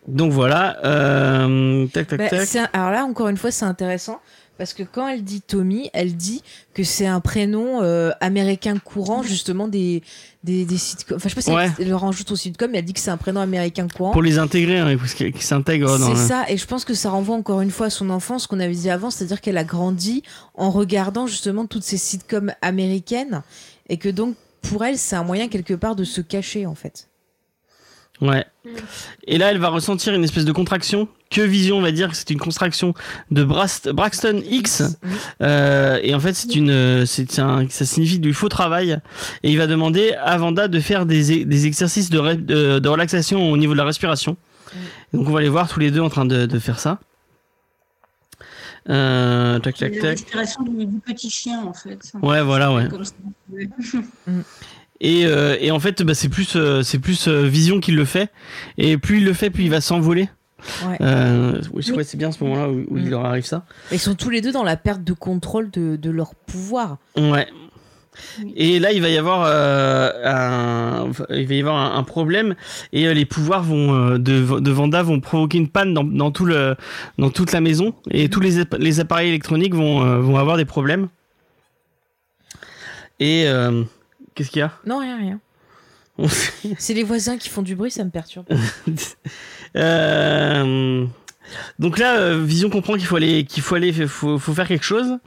Donc 0.07 0.31
voilà. 0.31 0.77
Euh, 0.85 1.87
tac 1.87 2.07
tac 2.07 2.19
Bah, 2.19 2.29
tac. 2.29 2.55
un- 2.55 2.69
alors 2.73 2.91
là, 2.91 3.05
encore 3.05 3.29
une 3.29 3.37
fois, 3.37 3.51
c'est 3.51 3.65
intéressant 3.65 4.19
parce 4.59 4.73
que 4.75 4.83
quand 4.83 5.07
elle 5.07 5.23
dit 5.23 5.41
Tommy, 5.41 5.89
elle 5.93 6.15
dit 6.15 6.43
que 6.75 6.83
c'est 6.83 7.07
un 7.07 7.19
prénom 7.21 7.81
euh, 7.81 8.11
américain 8.21 8.77
courant, 8.77 9.23
justement 9.23 9.67
des 9.67 10.03
des, 10.43 10.65
des 10.65 10.77
sitcoms. 10.77 11.15
Enfin, 11.17 11.27
je 11.29 11.33
sais 11.33 11.35
pas 11.35 11.41
si 11.41 11.51
Ouais. 11.51 11.71
elle 11.79 11.87
le 11.87 11.95
rajoute 11.95 12.29
au 12.31 12.35
sitcom, 12.35 12.69
mais 12.71 12.77
elle 12.77 12.85
dit 12.85 12.93
que 12.93 12.99
c'est 12.99 13.09
un 13.09 13.17
prénom 13.17 13.41
américain 13.41 13.87
courant. 13.87 14.11
Pour 14.11 14.21
les 14.21 14.37
intégrer, 14.37 14.77
hein, 14.77 14.95
parce 14.97 15.15
qu'ils 15.15 15.41
s'intègrent. 15.41 15.97
C'est 15.97 16.09
le- 16.09 16.15
ça, 16.27 16.45
et 16.49 16.57
je 16.57 16.65
pense 16.67 16.85
que 16.85 16.93
ça 16.93 17.09
renvoie 17.09 17.35
encore 17.35 17.61
une 17.61 17.71
fois 17.71 17.87
à 17.87 17.89
son 17.89 18.09
enfance, 18.11 18.45
qu'on 18.45 18.59
avait 18.59 18.73
dit 18.75 18.89
avant, 18.91 19.09
c'est-à-dire 19.09 19.41
qu'elle 19.41 19.57
a 19.57 19.63
grandi 19.63 20.21
en 20.53 20.69
regardant 20.69 21.25
justement 21.25 21.65
toutes 21.65 21.83
ces 21.83 21.97
sitcoms 21.97 22.53
américaines, 22.61 23.41
et 23.89 23.97
que 23.97 24.09
donc 24.09 24.35
pour 24.61 24.83
elle, 24.85 24.97
c'est 24.97 25.15
un 25.15 25.23
moyen 25.23 25.47
quelque 25.47 25.73
part 25.73 25.95
de 25.95 26.03
se 26.03 26.21
cacher 26.21 26.65
en 26.65 26.75
fait. 26.75 27.07
Ouais. 28.21 28.45
Mm. 28.65 28.69
Et 29.27 29.37
là, 29.37 29.51
elle 29.51 29.57
va 29.59 29.69
ressentir 29.69 30.13
une 30.13 30.23
espèce 30.25 30.43
de 30.45 30.51
contraction 30.51 31.07
que 31.29 31.41
Vision 31.41 31.79
va 31.81 31.91
dire 31.91 32.09
que 32.09 32.15
c'est 32.15 32.29
une 32.31 32.39
contraction 32.39 32.93
de 33.31 33.43
Brast- 33.43 33.91
Braxton 33.91 34.41
X. 34.49 34.83
Euh, 35.41 35.99
et 36.01 36.13
en 36.15 36.19
fait, 36.19 36.33
c'est 36.33 36.55
une, 36.55 37.05
c'est 37.05 37.37
un, 37.39 37.67
ça 37.69 37.85
signifie 37.85 38.19
du 38.19 38.33
faux 38.33 38.49
travail. 38.49 38.97
Et 39.43 39.51
il 39.51 39.57
va 39.57 39.67
demander 39.67 40.13
à 40.13 40.37
Vanda 40.37 40.67
de 40.67 40.79
faire 40.79 41.05
des, 41.05 41.45
des 41.45 41.65
exercices 41.67 42.09
de, 42.09 42.17
ré- 42.19 42.35
de, 42.37 42.79
de 42.79 42.89
relaxation 42.89 43.51
au 43.51 43.57
niveau 43.57 43.73
de 43.73 43.77
la 43.77 43.85
respiration. 43.85 44.37
Donc 45.13 45.27
on 45.27 45.31
va 45.31 45.41
les 45.41 45.49
voir 45.49 45.67
tous 45.69 45.79
les 45.79 45.91
deux 45.91 46.01
en 46.01 46.09
train 46.09 46.25
de, 46.25 46.45
de 46.45 46.59
faire 46.59 46.79
ça. 46.79 46.99
Euh, 48.89 49.59
tac, 49.59 49.75
tac, 49.77 49.93
La 49.95 50.01
tac. 50.01 50.09
respiration 50.11 50.63
du, 50.63 50.85
du 50.85 50.99
petit 50.99 51.29
chien, 51.29 51.61
en 51.63 51.73
fait. 51.73 51.99
Ouais, 52.23 52.41
voilà, 52.41 52.73
ouais. 52.73 52.87
Comme 52.87 53.03
ça. 53.03 53.13
Ouais. 53.51 53.67
Et, 55.01 55.25
euh, 55.25 55.55
et 55.59 55.71
en 55.71 55.79
fait, 55.79 56.01
bah, 56.03 56.13
c'est 56.13 56.29
plus, 56.29 56.55
euh, 56.55 56.81
c'est 56.81 56.99
plus 56.99 57.27
euh, 57.27 57.43
Vision 57.43 57.79
qui 57.79 57.91
le 57.91 58.03
fait. 58.05 58.31
Et 58.77 58.97
plus 58.97 59.17
il 59.17 59.25
le 59.25 59.33
fait, 59.33 59.49
plus 59.49 59.63
il 59.65 59.69
va 59.69 59.81
s'envoler. 59.81 60.29
Ouais. 60.87 60.97
Euh, 61.01 61.61
je 61.77 61.91
crois 61.91 62.03
que 62.03 62.09
c'est 62.09 62.17
bien 62.17 62.31
ce 62.31 62.43
moment-là 62.43 62.69
où, 62.69 62.85
où 62.89 62.97
il 62.97 63.05
Mm. 63.05 63.09
leur 63.09 63.25
arrive 63.25 63.45
ça. 63.45 63.65
Ils 63.91 63.99
sont 63.99 64.15
tous 64.15 64.29
les 64.29 64.41
deux 64.41 64.51
dans 64.51 64.63
la 64.63 64.77
perte 64.77 65.03
de 65.03 65.13
contrôle 65.13 65.69
de, 65.71 65.95
de 65.95 66.09
leur 66.09 66.35
pouvoir. 66.35 66.97
Ouais. 67.17 67.47
Et 68.57 68.79
là, 68.79 68.91
il 68.91 69.01
va 69.01 69.07
y 69.07 69.17
avoir 69.17 69.43
euh, 69.45 70.11
un, 70.25 71.09
il 71.29 71.47
va 71.47 71.53
y 71.53 71.59
avoir 71.61 71.77
un, 71.77 71.97
un 71.97 72.03
problème 72.03 72.55
et 72.91 73.07
euh, 73.07 73.13
les 73.13 73.23
pouvoirs 73.25 73.63
vont 73.63 73.93
euh, 73.93 74.17
de, 74.17 74.59
de 74.59 74.71
Vanda 74.71 75.01
vont 75.03 75.21
provoquer 75.21 75.57
une 75.57 75.69
panne 75.69 75.93
dans, 75.93 76.03
dans 76.03 76.29
tout 76.31 76.43
le 76.43 76.75
dans 77.17 77.29
toute 77.29 77.53
la 77.53 77.61
maison 77.61 77.93
et 78.11 78.27
tous 78.29 78.41
les, 78.41 78.63
les 78.77 78.99
appareils 78.99 79.29
électroniques 79.29 79.73
vont 79.73 80.19
vont 80.21 80.35
avoir 80.35 80.57
des 80.57 80.65
problèmes. 80.65 81.07
Et 83.21 83.45
qu'est-ce 84.35 84.49
qu'il 84.49 84.59
y 84.59 84.63
a? 84.63 84.71
Non, 84.85 84.99
rien, 84.99 85.17
rien. 85.17 85.39
C'est 86.77 86.93
les 86.93 87.03
voisins 87.03 87.37
qui 87.37 87.49
font 87.49 87.61
du 87.61 87.75
bruit, 87.75 87.91
ça 87.91 88.03
me 88.03 88.09
perturbe. 88.11 88.45
Euh, 89.75 91.05
donc 91.79 91.97
là, 91.99 92.17
euh, 92.17 92.43
Vision 92.43 92.69
comprend 92.69 92.93
qu'il 92.93 93.05
faut 93.05 93.15
aller, 93.17 93.43
qu'il 93.45 93.61
faut 93.63 93.75
aller, 93.75 93.91
faut, 94.07 94.37
faut 94.39 94.53
faire 94.53 94.67
quelque 94.67 94.85
chose. 94.85 95.17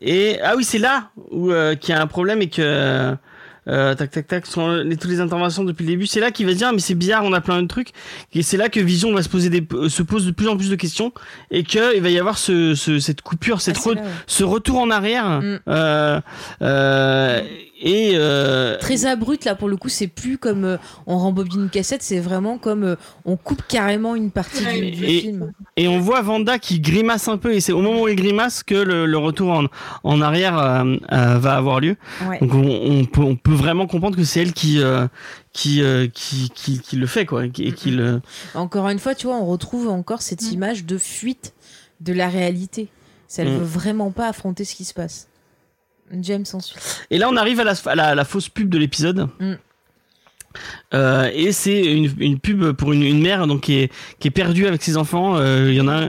Et 0.00 0.38
ah 0.42 0.54
oui, 0.56 0.64
c'est 0.64 0.78
là 0.78 1.10
où 1.30 1.50
euh, 1.50 1.74
qu'il 1.74 1.94
y 1.94 1.98
a 1.98 2.00
un 2.02 2.06
problème 2.06 2.42
et 2.42 2.48
que 2.48 3.16
euh, 3.68 3.94
tac 3.94 4.10
tac 4.10 4.26
tac 4.26 4.46
sont 4.46 4.76
les, 4.76 4.96
toutes 4.96 5.10
les 5.10 5.20
interventions 5.20 5.64
depuis 5.64 5.84
le 5.84 5.90
début. 5.90 6.06
C'est 6.06 6.20
là 6.20 6.30
qu'il 6.30 6.46
va 6.46 6.52
se 6.52 6.58
dire 6.58 6.68
ah, 6.68 6.72
mais 6.72 6.80
c'est 6.80 6.94
bizarre, 6.94 7.24
on 7.24 7.32
a 7.32 7.40
plein 7.40 7.60
de 7.62 7.66
trucs. 7.68 7.90
Et 8.32 8.42
c'est 8.42 8.56
là 8.56 8.68
que 8.68 8.80
Vision 8.80 9.12
va 9.12 9.22
se 9.22 9.28
poser 9.28 9.50
des, 9.50 9.66
euh, 9.72 9.88
se 9.88 10.02
pose 10.02 10.24
de 10.26 10.30
plus 10.30 10.48
en 10.48 10.56
plus 10.56 10.70
de 10.70 10.76
questions 10.76 11.12
et 11.50 11.62
que 11.64 11.94
il 11.96 12.02
va 12.02 12.10
y 12.10 12.18
avoir 12.18 12.38
ce, 12.38 12.74
ce- 12.74 12.98
cette 12.98 13.22
coupure, 13.22 13.60
cette 13.60 13.76
Ah, 13.78 13.80
c'est 13.82 13.90
re- 13.90 13.94
là, 13.96 14.02
ouais. 14.02 14.08
ce 14.26 14.44
retour 14.44 14.78
en 14.78 14.90
arrière. 14.90 15.40
Mm. 15.40 15.58
Euh, 15.68 16.20
euh, 16.62 17.40
et 17.82 18.12
euh, 18.14 18.76
Très 18.78 19.06
abrupt 19.06 19.44
là 19.44 19.54
pour 19.54 19.68
le 19.68 19.76
coup, 19.76 19.88
c'est 19.88 20.06
plus 20.06 20.36
comme 20.38 20.64
euh, 20.64 20.76
on 21.06 21.16
rembobine 21.18 21.62
une 21.62 21.70
cassette, 21.70 22.02
c'est 22.02 22.20
vraiment 22.20 22.58
comme 22.58 22.84
euh, 22.84 22.96
on 23.24 23.36
coupe 23.36 23.62
carrément 23.66 24.14
une 24.14 24.30
partie 24.30 24.64
du, 24.64 24.90
du 24.90 25.04
Et- 25.04 25.20
film. 25.20 25.52
Et 25.76 25.88
on 25.88 25.98
voit 25.98 26.20
Vanda 26.20 26.58
qui 26.58 26.78
grimace 26.80 27.26
un 27.28 27.38
peu, 27.38 27.54
et 27.54 27.60
c'est 27.60 27.72
au 27.72 27.80
moment 27.80 28.02
où 28.02 28.08
il 28.08 28.16
grimace 28.16 28.62
que 28.62 28.74
le, 28.74 29.06
le 29.06 29.16
retour 29.18 29.50
en, 29.50 29.64
en 30.04 30.20
arrière 30.20 30.58
euh, 30.58 30.96
euh, 31.12 31.38
va 31.38 31.56
avoir 31.56 31.80
lieu. 31.80 31.96
Ouais. 32.28 32.38
Donc 32.40 32.52
on, 32.54 32.62
on 32.68 33.04
peut, 33.06 33.22
on 33.22 33.36
peut 33.36 33.54
vraiment 33.54 33.86
comprendre 33.86 34.16
que 34.16 34.24
c'est 34.24 34.40
elle 34.42 34.52
qui, 34.52 34.82
euh, 34.82 35.06
qui, 35.54 35.82
euh, 35.82 36.06
qui, 36.12 36.50
qui, 36.54 36.80
qui 36.80 36.96
le 36.96 37.06
fait, 37.06 37.24
quoi. 37.24 37.46
Et 37.46 37.50
qui, 37.50 37.90
le... 37.92 38.20
Encore 38.54 38.88
une 38.90 38.98
fois, 38.98 39.14
tu 39.14 39.26
vois, 39.26 39.36
on 39.36 39.46
retrouve 39.46 39.88
encore 39.88 40.20
cette 40.22 40.42
Mm. 40.42 40.52
image 40.52 40.84
de 40.84 40.98
fuite 40.98 41.54
de 42.00 42.12
la 42.12 42.28
réalité. 42.28 42.88
Ça, 43.26 43.42
elle 43.42 43.48
Mm. 43.52 43.58
veut 43.58 43.64
vraiment 43.64 44.10
pas 44.10 44.28
affronter 44.28 44.64
ce 44.64 44.74
qui 44.74 44.84
se 44.84 44.92
passe. 44.92 45.28
James 46.22 46.44
ensuite. 46.52 47.04
Et 47.10 47.18
là, 47.18 47.28
on 47.30 47.36
arrive 47.36 47.60
à 47.60 47.64
la, 47.64 47.74
à 47.86 47.94
la, 47.94 48.14
la 48.14 48.24
fausse 48.24 48.48
pub 48.48 48.68
de 48.68 48.78
l'épisode. 48.78 49.28
Mm. 49.38 49.54
Euh, 50.94 51.30
et 51.32 51.52
c'est 51.52 51.80
une, 51.80 52.10
une 52.18 52.40
pub 52.40 52.72
pour 52.72 52.92
une, 52.92 53.04
une 53.04 53.22
mère 53.22 53.46
donc 53.46 53.60
qui 53.60 53.74
est, 53.78 53.92
qui 54.18 54.26
est 54.26 54.32
perdue 54.32 54.66
avec 54.66 54.82
ses 54.82 54.96
enfants. 54.96 55.36
Euh, 55.36 55.66
Il 55.70 55.76
y 55.76 55.80
en 55.80 55.86
a, 55.86 56.08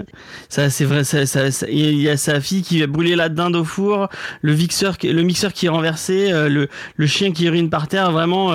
ça 0.50 0.72
c'est 0.72 0.84
vrai, 0.86 1.04
ça, 1.04 1.28
ça- 1.28 1.52
ça- 1.52 1.68
il 1.70 2.02
y 2.02 2.10
a 2.10 2.18
sa 2.18 2.42
fille 2.42 2.64
qui 2.64 2.80
va 2.80 2.88
brûler 2.88 3.16
la 3.16 3.30
dinde 3.30 3.56
au 3.56 3.64
four, 3.64 4.10
le 4.42 4.56
mixeur, 4.56 4.98
qui- 4.98 5.14
le 5.14 5.22
mixeur 5.22 5.54
qui 5.54 5.68
est 5.68 5.70
renversé, 5.70 6.32
euh, 6.32 6.50
le, 6.50 6.70
le 6.96 7.06
chien 7.06 7.32
qui 7.34 7.46
urine 7.46 7.70
par 7.70 7.88
terre, 7.88 8.12
vraiment. 8.12 8.52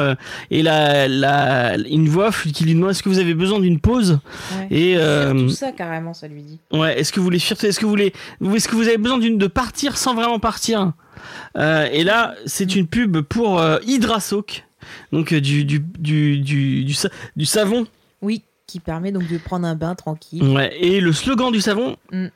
et 0.51 0.63
la, 0.65 1.07
la, 1.07 1.77
une 1.77 2.09
voix 2.09 2.33
qui 2.33 2.65
lui 2.65 2.75
demande 2.75 2.91
est-ce 2.91 3.05
que 3.05 3.09
vous 3.09 3.21
avez 3.21 3.35
besoin 3.35 3.61
d'une 3.61 3.79
pause? 3.79 4.19
Ouais. 4.59 4.77
Et 4.77 4.97
tout 5.33 5.51
ça 5.51 5.71
carrément, 5.71 6.15
ça 6.15 6.27
lui 6.27 6.43
dit. 6.43 6.59
Ouais, 6.73 6.99
est-ce 6.99 7.13
que 7.13 7.21
vous 7.21 7.25
voulez 7.25 7.37
Est-ce 7.39 7.79
que 7.79 7.85
vous 7.85 7.91
voulez 7.91 8.13
Est-ce 8.57 8.67
que 8.67 8.75
vous 8.75 8.89
avez 8.89 8.99
besoin 8.99 9.19
d'une 9.19 9.39
de 9.39 9.47
partir 9.47 9.97
sans 9.97 10.17
vraiment 10.17 10.41
partir? 10.41 10.95
Euh, 11.57 11.89
Et 11.93 12.05
là, 12.05 12.35
c'est 12.47 12.75
une 12.77 12.87
pub 12.87 13.21
pour 13.21 13.59
euh, 13.61 13.79
Hydra 13.87 14.21
Soak, 14.21 14.65
donc 15.13 15.33
euh, 15.33 15.41
du 15.41 15.65
du 15.65 15.81
du 15.99 16.39
du 16.41 16.85
du, 16.85 16.95
sa- 16.95 17.11
du 17.37 17.45
savon. 17.47 17.87
Oui, 18.23 18.43
qui 18.67 18.81
permet 18.81 19.13
donc 19.13 19.29
de 19.29 19.39
prendre 19.39 19.67
un 19.67 19.75
bain 19.77 19.95
tranquille. 19.95 20.43
Ouais. 20.43 20.77
Et 20.81 21.01
le 21.01 21.13
slogan 21.13 21.53
du 21.53 21.61
savon 21.61 21.97
Mm. 22.13 22.27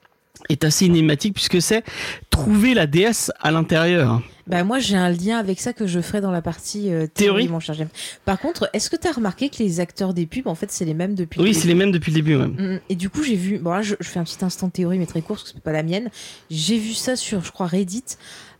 est 0.49 0.65
assez 0.65 0.85
énigmatique 0.87 1.35
puisque 1.35 1.61
c'est 1.61 1.83
trouver 2.31 2.75
la 2.75 2.87
déesse 2.87 3.31
à 3.41 3.51
l'intérieur. 3.51 4.23
Bah 4.47 4.65
moi 4.65 4.81
j'ai 4.81 4.97
un 4.97 5.11
lien 5.11 5.39
avec 5.39 5.61
ça 5.61 5.73
que 5.73 5.87
je 5.87 6.01
ferai 6.01 6.21
dans 6.21 6.33
la 6.33 6.43
partie 6.43 6.89
euh, 6.93 7.07
Théorie. 7.07 7.13
théorie, 7.45 7.49
mon 7.49 7.61
cher 7.61 7.75
James. 7.77 7.89
Par 8.25 8.39
contre, 8.41 8.69
est-ce 8.73 8.91
que 8.91 8.97
tu 8.97 9.07
as 9.07 9.13
remarqué 9.13 9.49
que 9.49 9.59
les 9.63 9.79
acteurs 9.79 10.13
des 10.13 10.27
pubs, 10.27 10.49
en 10.49 10.55
fait, 10.57 10.73
c'est 10.73 10.85
les 10.85 10.95
mêmes 10.95 11.15
depuis 11.15 11.39
le 11.39 11.45
Oui, 11.45 11.55
c'est 11.55 11.69
les 11.69 11.75
mêmes 11.75 11.93
depuis 11.93 12.11
le 12.11 12.17
début. 12.17 12.37
ouais. 12.37 12.47
Mm, 12.49 12.81
Et 12.89 12.97
du 12.97 13.11
coup, 13.11 13.23
j'ai 13.23 13.37
vu. 13.37 13.59
Bon, 13.59 13.71
là, 13.73 13.83
je, 13.83 13.95
je 14.01 14.09
fais 14.09 14.19
un 14.19 14.25
petit 14.25 14.45
instant 14.45 14.69
théorie, 14.69 14.99
mais 14.99 15.07
très 15.07 15.21
court, 15.23 15.37
parce 15.37 15.45
que 15.45 15.51
c'est 15.55 15.63
pas 15.63 15.71
la 15.73 15.85
mienne. 15.85 16.11
J'ai 16.51 16.79
vu 16.79 16.95
ça 16.95 17.15
sur, 17.15 17.45
je 17.45 17.53
crois, 17.53 17.67
Reddit, 17.67 18.03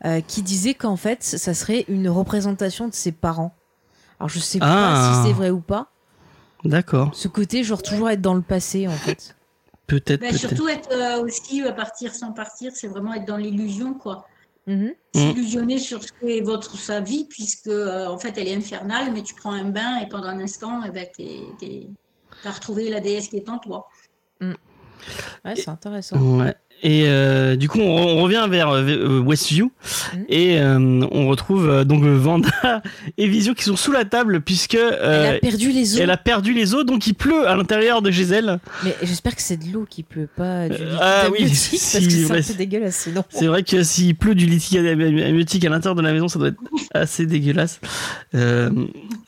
euh, 0.05 0.21
qui 0.21 0.43
disait 0.43 0.75
qu'en 0.75 0.97
fait, 0.97 1.23
ça 1.23 1.55
serait 1.55 1.85
une 1.89 2.09
représentation 2.09 2.89
de 2.89 2.95
ses 2.95 3.13
parents. 3.13 3.55
Alors, 4.19 4.29
je 4.29 4.39
sais 4.39 4.59
Ah. 4.61 4.67
pas 4.67 5.23
si 5.23 5.29
c'est 5.29 5.35
vrai 5.35 5.51
ou 5.51 5.61
pas. 5.61 5.91
D'accord. 6.65 7.11
Ce 7.15 7.29
côté, 7.29 7.65
genre, 7.65 7.83
toujours 7.83 8.11
être 8.11 8.21
dans 8.21 8.35
le 8.35 8.43
passé, 8.43 8.87
en 8.87 8.93
fait. 8.93 9.35
Peut-être. 9.87 10.21
Bah, 10.21 10.33
surtout 10.33 10.69
être 10.69 10.91
euh, 10.93 11.23
aussi 11.25 11.63
euh, 11.65 11.73
partir 11.73 12.15
sans 12.15 12.33
partir, 12.33 12.73
c'est 12.75 12.87
vraiment 12.87 13.13
être 13.15 13.25
dans 13.25 13.37
l'illusion, 13.39 13.95
quoi. 13.95 14.27
Mhm. 14.67 14.93
Mm. 15.15 15.19
S'illusionner 15.19 15.79
sur 15.79 16.03
ce 16.05 16.11
qu'est 16.21 16.43
votre 16.43 16.77
sa 16.77 17.01
vie, 17.01 17.27
puisque 17.29 17.67
euh, 17.67 18.07
en 18.07 18.19
fait 18.19 18.37
elle 18.39 18.47
est 18.47 18.55
infernale, 18.55 19.11
mais 19.13 19.23
tu 19.23 19.35
prends 19.35 19.53
un 19.53 19.65
bain 19.65 19.97
et 19.99 20.09
pendant 20.09 20.29
un 20.29 20.39
instant, 20.39 20.83
eh 20.87 20.91
ben, 20.91 21.07
t'as 22.43 22.51
retrouvé 22.53 22.89
la 22.91 23.01
déesse 23.01 23.29
qui 23.29 23.39
est 23.39 23.49
en 23.49 23.59
toi. 23.59 23.89
Ouais, 25.45 25.57
c'est 25.57 25.69
intéressant. 25.71 26.19
Ouais. 26.39 26.55
Et 26.83 27.05
euh, 27.07 27.57
du 27.57 27.69
coup, 27.69 27.79
on, 27.81 27.85
on 28.19 28.23
revient 28.23 28.47
vers 28.49 28.71
euh, 28.71 28.83
euh, 28.83 29.21
Westview 29.21 29.71
Mhm. 30.15 30.25
et 30.29 30.59
euh, 30.61 31.07
on 31.13 31.29
retrouve 31.29 31.69
euh, 31.69 31.85
donc 31.85 32.05
Vanda 32.05 32.49
et 33.19 33.29
Vision 33.29 33.53
qui 33.55 33.65
sont 33.65 33.77
sous 33.77 33.93
la 33.93 34.05
table 34.05 34.41
puisque 34.41 34.75
Elle 34.77 35.37
a 35.37 35.39
perdu 35.39 35.73
les 35.73 35.95
os. 35.95 36.01
elle 36.01 36.11
a 36.11 36.17
perdu 36.17 36.53
les 36.55 36.75
os, 36.75 36.85
donc 36.87 37.07
il 37.07 37.15
pleut 37.15 37.47
à 37.49 37.55
l'intérieur 37.57 38.01
de 38.03 38.11
chez 38.11 38.23
elle. 38.23 38.59
Mais 38.85 38.95
j'espère 39.03 39.37
que 39.37 39.43
c'est 39.43 39.57
de 39.59 39.73
l'eau 39.73 39.87
qui 39.89 40.03
pleut, 40.03 40.29
pas 40.35 40.69
du 40.69 40.77
liquide 40.79 40.99
ah 41.01 41.25
oui, 41.31 41.49
si, 41.55 41.71
parce 41.77 42.05
que 42.07 42.11
c'est 42.11 42.33
ouais, 42.33 42.39
un 42.39 42.43
peu 42.43 42.55
dégueulasse 42.55 42.97
sinon. 42.97 43.25
C'est 43.29 43.47
vrai 43.47 43.63
que 43.63 43.83
s'il 43.83 44.17
pleut 44.17 44.35
du 44.35 44.47
liquide 44.47 44.87
amniotique 44.87 45.65
à 45.65 45.69
l'intérieur 45.69 45.95
de 45.97 46.03
la 46.03 46.13
maison, 46.13 46.29
ça 46.29 46.39
doit 46.39 46.49
être 46.49 46.61
assez 46.95 47.27
dégueulasse. 47.27 47.81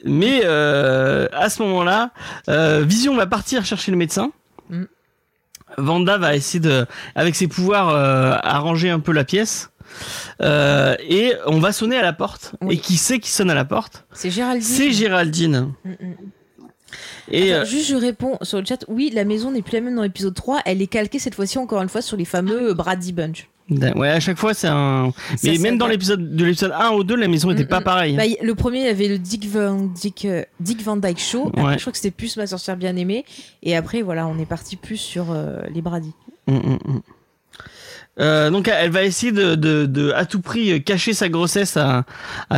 Mais 0.04 0.44
à 0.44 1.48
ce 1.50 1.62
moment-là, 1.62 2.10
Vision 2.82 3.14
va 3.14 3.26
partir 3.26 3.64
chercher 3.64 3.90
le 3.90 3.98
médecin. 3.98 4.32
Mm. 4.70 4.84
Vanda 5.78 6.18
va 6.18 6.36
essayer 6.36 6.60
de, 6.60 6.86
avec 7.14 7.34
ses 7.34 7.48
pouvoirs, 7.48 7.88
euh, 7.90 8.36
arranger 8.42 8.90
un 8.90 9.00
peu 9.00 9.12
la 9.12 9.24
pièce. 9.24 9.70
Euh, 10.40 10.96
et 11.00 11.34
on 11.46 11.58
va 11.58 11.72
sonner 11.72 11.96
à 11.96 12.02
la 12.02 12.12
porte. 12.12 12.54
Oui. 12.60 12.74
Et 12.74 12.78
qui 12.78 12.96
c'est 12.96 13.18
qui 13.18 13.30
sonne 13.30 13.50
à 13.50 13.54
la 13.54 13.64
porte? 13.64 14.04
C'est 14.12 14.30
Géraldine. 14.30 14.62
C'est 14.62 14.90
Géraldine. 14.90 15.72
Mm, 15.84 15.90
mm. 15.90 16.14
Et 17.30 17.52
Attends, 17.52 17.62
euh, 17.62 17.64
juste 17.66 17.88
je 17.88 17.96
réponds 17.96 18.38
sur 18.42 18.58
le 18.58 18.64
chat. 18.64 18.84
Oui, 18.88 19.10
la 19.14 19.24
maison 19.24 19.50
n'est 19.50 19.62
plus 19.62 19.74
la 19.74 19.80
même 19.80 19.94
dans 19.94 20.02
l'épisode 20.02 20.34
3. 20.34 20.60
Elle 20.64 20.82
est 20.82 20.86
calquée 20.86 21.18
cette 21.18 21.34
fois-ci 21.34 21.58
encore 21.58 21.80
une 21.82 21.88
fois 21.88 22.02
sur 22.02 22.16
les 22.16 22.24
fameux 22.24 22.74
Brady 22.74 23.12
Bunch. 23.12 23.48
Ouais, 23.70 24.08
à 24.08 24.20
chaque 24.20 24.38
fois, 24.38 24.54
c'est 24.54 24.68
un. 24.68 25.12
Mais 25.44 25.56
Ça 25.56 25.62
même 25.62 25.78
dans 25.78 25.86
l'épisode 25.86 26.34
de 26.36 26.44
l'épisode 26.44 26.72
1 26.72 26.90
au 26.90 27.04
2, 27.04 27.14
la 27.16 27.28
maison 27.28 27.50
était 27.50 27.64
Mm, 27.64 27.68
pas 27.68 27.80
mm. 27.80 27.84
pareille. 27.84 28.16
Bah, 28.16 28.24
le 28.42 28.54
premier, 28.54 28.80
il 28.80 28.86
y 28.86 28.88
avait 28.88 29.08
le 29.08 29.18
Dick 29.18 29.48
Van, 29.48 29.76
Dick, 29.94 30.24
euh, 30.24 30.42
Dick 30.60 30.82
Van 30.82 30.96
Dyke 30.96 31.18
Show. 31.20 31.48
Après, 31.48 31.62
Ouais. 31.62 31.74
je 31.74 31.80
crois 31.80 31.92
que 31.92 31.98
c'était 31.98 32.10
plus 32.10 32.36
Ma 32.36 32.46
sorcière 32.46 32.76
bien 32.76 32.96
aimée. 32.96 33.24
Et 33.62 33.76
après, 33.76 34.02
voilà, 34.02 34.26
on 34.26 34.38
est 34.38 34.46
parti 34.46 34.76
plus 34.76 34.96
sur 34.96 35.30
euh, 35.30 35.60
les 35.72 35.80
Brady. 35.82 36.12
Mm, 36.48 36.54
mm, 36.54 36.78
mm. 36.86 37.00
Euh, 38.20 38.50
donc 38.50 38.68
elle 38.68 38.90
va 38.90 39.04
essayer 39.04 39.32
de, 39.32 40.12
à 40.14 40.26
tout 40.26 40.40
prix 40.40 40.72
euh, 40.72 40.78
cacher 40.78 41.14
sa 41.14 41.30
grossesse 41.30 41.78
à, 41.78 42.04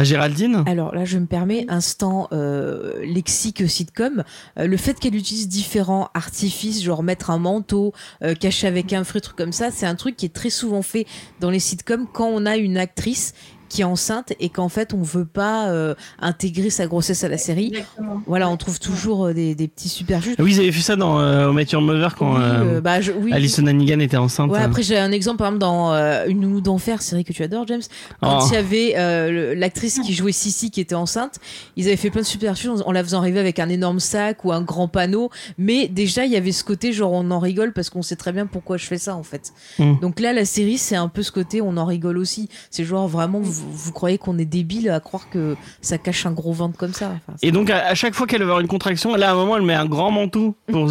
Géraldine. 0.02 0.64
Alors 0.66 0.94
là, 0.94 1.04
je 1.04 1.18
me 1.18 1.26
permets, 1.26 1.64
instant 1.68 2.28
euh, 2.32 3.04
lexique 3.04 3.68
sitcom, 3.68 4.24
le 4.56 4.76
fait 4.76 4.98
qu'elle 4.98 5.14
utilise 5.14 5.48
différents 5.48 6.10
artifices, 6.14 6.82
genre 6.82 7.02
mettre 7.02 7.30
un 7.30 7.38
manteau, 7.38 7.92
caché 8.40 8.66
avec 8.66 8.92
un 8.92 9.04
fruit, 9.04 9.20
truc 9.20 9.36
comme 9.36 9.52
ça, 9.52 9.70
c'est 9.70 9.86
un 9.86 9.94
truc 9.94 10.16
qui 10.16 10.26
est 10.26 10.34
très 10.34 10.50
souvent 10.50 10.82
fait 10.82 11.06
dans 11.40 11.50
les 11.50 11.60
sitcoms 11.60 12.06
quand 12.12 12.26
on 12.26 12.44
a 12.46 12.56
une 12.56 12.76
actrice 12.76 13.34
qui 13.74 13.80
est 13.80 13.84
enceinte 13.84 14.32
et 14.38 14.50
qu'en 14.50 14.68
fait 14.68 14.94
on 14.94 15.02
veut 15.02 15.24
pas 15.24 15.68
euh, 15.68 15.96
intégrer 16.20 16.70
sa 16.70 16.86
grossesse 16.86 17.24
à 17.24 17.28
la 17.28 17.38
série. 17.38 17.68
Exactement. 17.74 18.22
Voilà, 18.26 18.48
on 18.48 18.56
trouve 18.56 18.78
toujours 18.78 19.26
euh, 19.26 19.34
des, 19.34 19.56
des 19.56 19.66
petits 19.66 19.88
superjus. 19.88 20.36
Oui, 20.38 20.52
ils 20.54 20.60
avaient 20.60 20.70
fait 20.70 20.80
ça 20.80 20.94
dans 20.94 21.18
euh, 21.18 21.50
Met 21.50 21.64
Your 21.72 21.82
Mother 21.82 22.14
quand 22.14 22.34
Oui, 22.36 22.40
euh, 22.40 22.80
bah, 22.80 23.00
je- 23.00 23.10
oui. 23.10 23.32
Alison 23.32 23.66
Hannigan 23.66 23.98
était 23.98 24.16
enceinte. 24.16 24.50
Ouais, 24.52 24.60
après 24.60 24.82
j'ai 24.84 24.96
un 24.96 25.10
exemple 25.10 25.38
par 25.38 25.48
exemple 25.48 25.58
dans 25.60 25.92
euh, 25.92 26.26
Une 26.28 26.40
nounou 26.40 26.60
d'enfer, 26.60 27.02
série 27.02 27.24
que 27.24 27.32
tu 27.32 27.42
adores 27.42 27.66
James. 27.66 27.82
Quand 28.20 28.38
Oh. 28.42 28.46
il 28.48 28.54
y 28.54 28.56
avait 28.56 28.94
euh, 28.96 29.54
l'actrice 29.56 29.98
qui 30.00 30.14
jouait 30.14 30.30
Sissi 30.32 30.70
qui 30.70 30.80
était 30.80 30.94
enceinte, 30.94 31.40
ils 31.76 31.86
avaient 31.88 31.96
fait 31.96 32.10
plein 32.10 32.20
de 32.22 32.26
supercheries 32.26 32.68
en, 32.68 32.80
en 32.88 32.92
la 32.92 33.02
faisant 33.02 33.18
arriver 33.18 33.40
avec 33.40 33.58
un 33.58 33.68
énorme 33.68 33.98
sac 33.98 34.44
ou 34.44 34.52
un 34.52 34.60
grand 34.62 34.86
panneau, 34.86 35.30
mais 35.58 35.88
déjà 35.88 36.24
il 36.26 36.30
y 36.32 36.36
avait 36.36 36.52
ce 36.52 36.62
côté 36.62 36.92
genre 36.92 37.10
on 37.12 37.28
en 37.32 37.40
rigole 37.40 37.72
parce 37.72 37.90
qu'on 37.90 38.02
sait 38.02 38.16
très 38.16 38.32
bien 38.32 38.46
pourquoi 38.46 38.76
je 38.76 38.86
fais 38.86 38.98
ça 38.98 39.16
en 39.16 39.24
fait. 39.24 39.52
Mm. 39.80 39.94
Donc 40.00 40.20
là 40.20 40.32
la 40.32 40.44
série 40.44 40.78
c'est 40.78 40.96
un 40.96 41.08
peu 41.08 41.22
ce 41.24 41.32
côté 41.32 41.60
on 41.60 41.76
en 41.76 41.84
rigole 41.86 42.18
aussi. 42.18 42.48
C'est 42.70 42.84
genre 42.84 43.08
vraiment 43.08 43.40
vous, 43.40 43.63
vous 43.70 43.92
croyez 43.92 44.18
qu'on 44.18 44.38
est 44.38 44.44
débile 44.44 44.90
à 44.90 45.00
croire 45.00 45.28
que 45.30 45.56
ça 45.80 45.98
cache 45.98 46.26
un 46.26 46.32
gros 46.32 46.52
ventre 46.52 46.76
comme 46.76 46.92
ça. 46.92 47.12
Enfin, 47.16 47.36
Et 47.42 47.50
donc 47.52 47.70
à, 47.70 47.86
à 47.88 47.94
chaque 47.94 48.14
fois 48.14 48.26
qu'elle 48.26 48.40
va 48.40 48.44
avoir 48.46 48.60
une 48.60 48.66
contraction, 48.68 49.14
là 49.14 49.30
à 49.30 49.32
un 49.32 49.34
moment 49.34 49.56
elle 49.56 49.62
met 49.62 49.74
un 49.74 49.86
grand 49.86 50.10
manteau 50.10 50.54
pour, 50.70 50.90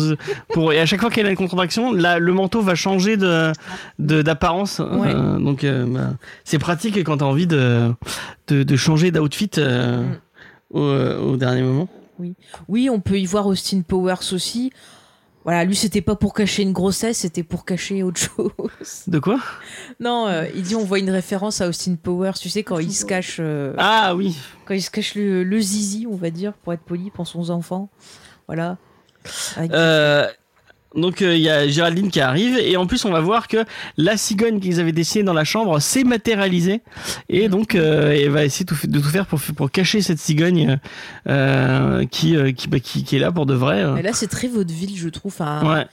pour 0.49 0.73
et 0.73 0.79
à 0.79 0.85
chaque 0.85 1.01
fois 1.01 1.09
qu'elle 1.09 1.25
a 1.25 1.29
une 1.29 1.35
contraction, 1.37 1.93
là 1.93 2.19
le 2.19 2.33
manteau 2.33 2.61
va 2.61 2.75
changer 2.75 3.17
de 3.17 3.51
de- 3.99 4.21
d'apparence. 4.21 4.79
Euh, 4.81 5.37
donc 5.39 5.63
euh, 5.63 5.85
bah, 5.87 6.13
c'est 6.43 6.59
pratique 6.59 6.97
quand 7.03 7.17
t'as 7.17 7.25
envie 7.25 7.47
de 7.47 7.91
de, 8.47 8.63
de 8.63 8.75
changer 8.75 9.11
d'outfit 9.11 9.49
euh, 9.57 10.03
Mm. 10.03 10.77
au, 10.77 11.33
au 11.33 11.37
dernier 11.37 11.61
moment. 11.61 11.87
Oui, 12.69 12.89
on 12.89 12.99
peut 12.99 13.19
y 13.19 13.25
voir 13.25 13.47
Austin 13.47 13.81
Powers 13.81 14.31
aussi. 14.33 14.71
Voilà, 15.43 15.65
lui 15.65 15.75
c'était 15.75 16.01
pas 16.01 16.15
pour 16.15 16.33
cacher 16.33 16.63
une 16.63 16.71
grossesse, 16.71 17.17
c'était 17.19 17.43
pour 17.43 17.65
cacher 17.65 18.01
autre 18.03 18.19
chose. 18.21 19.03
De 19.07 19.19
quoi? 19.19 19.39
Non, 19.99 20.27
euh, 20.27 20.45
il 20.55 20.61
dit 20.63 20.75
on 20.75 20.85
voit 20.85 20.99
une 20.99 21.09
référence 21.09 21.59
à 21.59 21.67
Austin 21.67 21.95
Powers, 22.01 22.33
tu 22.39 22.49
sais 22.49 22.63
quand 22.63 22.79
il 22.79 22.93
se 22.93 23.05
cache, 23.05 23.37
euh, 23.41 23.73
Ah 23.77 24.15
oui. 24.15 24.37
quand 24.65 24.73
il 24.73 24.81
se 24.81 24.89
cache 24.89 25.15
le, 25.15 25.43
le 25.43 25.59
zizi, 25.59 26.07
on 26.09 26.15
va 26.15 26.29
dire, 26.29 26.53
pour 26.53 26.71
être 26.73 26.81
poli, 26.83 27.09
pour 27.11 27.27
son 27.27 27.49
enfant. 27.49 27.89
Voilà. 28.47 28.77
Euh, 29.57 30.27
donc 30.95 31.21
il 31.21 31.37
y 31.39 31.49
a 31.49 31.67
Géraldine 31.67 32.09
qui 32.11 32.19
arrive 32.21 32.57
et 32.57 32.77
en 32.77 32.85
plus 32.85 33.03
on 33.05 33.11
va 33.11 33.19
voir 33.19 33.47
que 33.47 33.65
la 33.97 34.17
cigogne 34.17 34.59
qu'ils 34.59 34.79
avaient 34.79 34.91
dessinée 34.91 35.23
dans 35.23 35.33
la 35.33 35.43
chambre 35.43 35.79
s'est 35.79 36.03
matérialisée 36.03 36.81
et 37.29 37.49
donc 37.49 37.75
euh, 37.75 38.11
elle 38.11 38.29
va 38.29 38.45
essayer 38.45 38.65
de 38.65 38.99
tout 38.99 39.09
faire 39.09 39.25
pour, 39.25 39.39
pour 39.55 39.71
cacher 39.71 40.01
cette 40.01 40.19
cigogne 40.19 40.79
euh, 41.27 42.05
qui, 42.05 42.35
euh, 42.35 42.51
qui, 42.51 42.67
bah, 42.67 42.79
qui 42.79 43.03
qui 43.03 43.15
est 43.15 43.19
là 43.19 43.31
pour 43.31 43.45
de 43.45 43.53
vrai. 43.53 43.83
euh. 43.83 43.93
Mais 43.93 44.01
là 44.03 44.11
c'est 44.13 44.27
très 44.27 44.47
vaudeville, 44.47 44.95
je 44.97 45.09
trouve. 45.09 45.33
Enfin, 45.33 45.61
Ouais. 45.77 45.85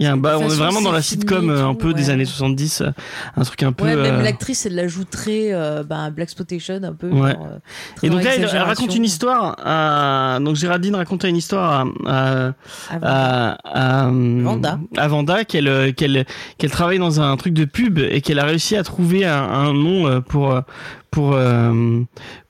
Il 0.00 0.04
y 0.04 0.06
a 0.06 0.12
un, 0.12 0.16
bah, 0.16 0.38
on 0.40 0.48
est 0.48 0.54
vraiment 0.54 0.80
dans 0.80 0.92
la 0.92 1.02
sitcom 1.02 1.50
euh, 1.50 1.68
un 1.68 1.74
peu 1.74 1.92
des 1.92 2.08
années 2.08 2.24
70, 2.24 2.80
euh, 2.80 2.90
un 3.36 3.42
truc 3.42 3.62
un 3.62 3.72
peu. 3.72 3.84
ouais, 3.84 3.96
même 3.96 4.20
euh, 4.20 4.22
l'actrice 4.22 4.64
elle 4.64 4.74
la 4.74 4.88
joue 4.88 5.04
très 5.04 5.52
euh, 5.52 5.82
ben, 5.82 6.10
Black 6.10 6.30
Spotation 6.30 6.80
un 6.82 6.94
peu. 6.94 7.10
Ouais. 7.10 7.32
genre, 7.32 7.58
Et 8.02 8.08
donc 8.08 8.24
là, 8.24 8.30
elle, 8.34 8.46
raconte 8.46 8.94
une 8.94 9.04
histoire. 9.04 9.56
À... 9.62 10.38
Donc 10.40 10.56
Géraldine 10.56 10.94
racontait 10.94 11.28
une 11.28 11.36
histoire 11.36 11.86
à, 12.06 12.50
à, 12.50 12.54
à, 13.02 14.04
à, 14.04 14.10
Vanda. 14.10 14.80
à 14.96 15.08
Vanda 15.08 15.44
qu'elle 15.44 15.94
qu'elle 15.94 16.24
qu'elle 16.56 16.70
travaille 16.70 16.98
dans 16.98 17.20
un 17.20 17.36
truc 17.36 17.52
de 17.52 17.66
pub 17.66 17.98
et 17.98 18.22
qu'elle 18.22 18.38
a 18.38 18.44
réussi 18.44 18.76
à 18.76 18.82
trouver 18.82 19.26
un, 19.26 19.42
un 19.42 19.74
nom 19.74 20.22
pour 20.22 20.62
pour 21.10 21.32
euh, 21.34 22.00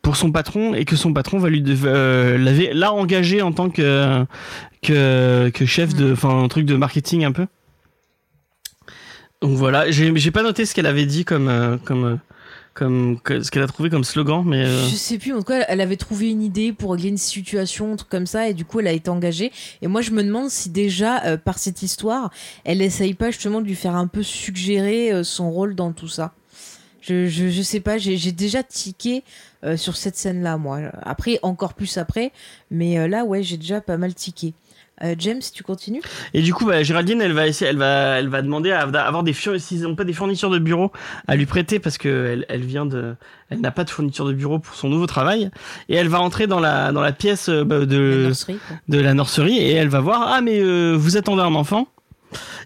pour 0.03 0.17
son 0.17 0.33
patron 0.33 0.75
et 0.75 0.85
que 0.85 0.97
son 0.97 1.13
patron 1.13 1.39
va 1.39 1.49
lui 1.49 1.63
euh, 1.85 2.39
l'avait 2.39 2.71
l'a 2.73 2.93
engagé 2.93 3.43
en 3.43 3.53
tant 3.53 3.71
que 3.71 4.25
que 4.83 5.51
que 5.51 5.67
chef 5.67 5.95
de 5.95 6.13
enfin 6.13 6.43
un 6.43 6.49
truc 6.49 6.67
de 6.67 6.77
marketing 6.77 7.25
un 7.25 7.33
peu. 7.33 7.47
Donc 9.43 9.57
voilà, 9.57 9.91
j'ai 9.91 10.31
pas 10.31 10.43
noté 10.43 10.67
ce 10.67 10.75
qu'elle 10.75 10.87
avait 10.87 11.07
dit 11.07 11.25
comme 11.25 11.49
euh, 11.49 11.79
comme 11.79 12.05
euh, 12.05 12.17
comme 12.75 13.19
ce 13.27 13.51
qu'elle 13.51 13.63
a 13.63 13.67
trouvé 13.67 13.91
comme 13.91 14.05
slogan 14.05 14.43
mais 14.47 14.65
euh, 14.65 14.89
Je 14.89 14.95
sais 14.95 15.19
plus, 15.19 15.35
en 15.35 15.39
tout 15.39 15.45
cas, 15.45 15.65
elle 15.69 15.81
avait 15.81 15.97
trouvé 15.97 16.31
une 16.31 16.43
idée 16.43 16.73
pour 16.73 16.93
régler 16.93 17.09
une 17.09 17.19
situation, 17.19 17.93
un 17.93 17.97
truc 17.97 18.09
comme 18.09 18.27
ça, 18.27 18.49
et 18.49 18.55
du 18.55 18.65
coup, 18.65 18.81
elle 18.81 18.87
a 18.87 18.93
été 18.93 19.11
engagée. 19.11 19.53
Et 19.83 19.87
moi, 19.87 20.01
je 20.01 20.13
me 20.13 20.23
demande 20.23 20.51
si 20.51 20.71
déjà, 20.71 21.23
euh, 21.25 21.37
par 21.37 21.59
cette 21.59 21.83
histoire, 21.83 22.31
elle 22.65 22.81
essaye 22.81 23.15
pas 23.15 23.31
justement 23.31 23.61
de 23.61 23.67
lui 23.67 23.75
faire 23.75 23.97
un 23.97 24.07
peu 24.07 24.23
suggérer 24.23 25.13
euh, 25.13 25.25
son 25.25 25.51
rôle 25.51 25.75
dans 25.75 25.93
tout 25.93 26.09
ça. 26.09 26.33
Je, 27.01 27.27
je, 27.27 27.49
je 27.49 27.63
sais 27.63 27.81
pas, 27.81 27.99
j'ai 27.99 28.33
déjà 28.33 28.63
tiqué 28.63 29.23
euh, 29.65 29.77
sur 29.77 29.97
cette 29.97 30.17
scène-là, 30.17 30.57
moi. 30.57 30.81
Après, 31.03 31.39
encore 31.43 31.75
plus 31.75 31.99
après, 31.99 32.33
mais 32.71 32.99
euh, 32.99 33.09
là, 33.09 33.25
ouais, 33.25 33.43
j'ai 33.43 33.57
déjà 33.57 33.81
pas 33.81 33.97
mal 33.97 34.15
tiqué. 34.15 34.55
Euh, 35.03 35.15
James, 35.19 35.41
tu 35.53 35.63
continues? 35.63 36.03
Et 36.35 36.43
du 36.43 36.53
coup, 36.53 36.67
bah, 36.67 36.83
Géraldine, 36.83 37.23
elle 37.23 37.33
va 37.33 37.47
essayer, 37.47 37.71
elle 37.71 37.79
va, 37.79 38.19
elle 38.19 38.29
va 38.29 38.43
demander 38.43 38.71
à 38.71 38.81
avoir 38.81 39.23
des 39.23 39.33
s'ils 39.33 39.83
n'ont 39.83 39.95
pas 39.95 40.05
des 40.05 40.13
fournitures 40.13 40.51
de 40.51 40.59
bureau 40.59 40.93
à 41.27 41.37
lui 41.37 41.47
prêter 41.47 41.79
parce 41.79 41.97
que 41.97 42.09
elle, 42.09 42.47
elle 42.51 42.63
vient 42.63 42.85
de, 42.85 43.15
elle 43.49 43.61
n'a 43.61 43.71
pas 43.71 43.85
de 43.85 43.91
fourniture 43.91 44.27
de 44.27 44.35
bureau 44.35 44.59
pour 44.59 44.75
son 44.75 44.91
nouveau 44.91 45.07
travail. 45.07 45.51
Et 45.89 45.95
elle 45.95 46.09
va 46.09 46.21
entrer 46.21 46.47
dans 46.47 46.61
la, 46.61 46.93
dans 46.93 47.01
la 47.01 47.13
pièce 47.13 47.49
euh, 47.49 47.65
bah, 47.65 47.79
La 47.79 47.87
de, 47.87 48.25
nurserie, 48.27 48.59
de 48.89 49.01
la 49.01 49.15
nurserie 49.15 49.57
et 49.57 49.73
elle 49.73 49.89
va 49.89 50.01
voir 50.01 50.23
ah 50.27 50.41
mais 50.43 50.61
euh, 50.61 50.95
vous 50.99 51.17
attendez 51.17 51.43
un 51.43 51.55
enfant? 51.55 51.89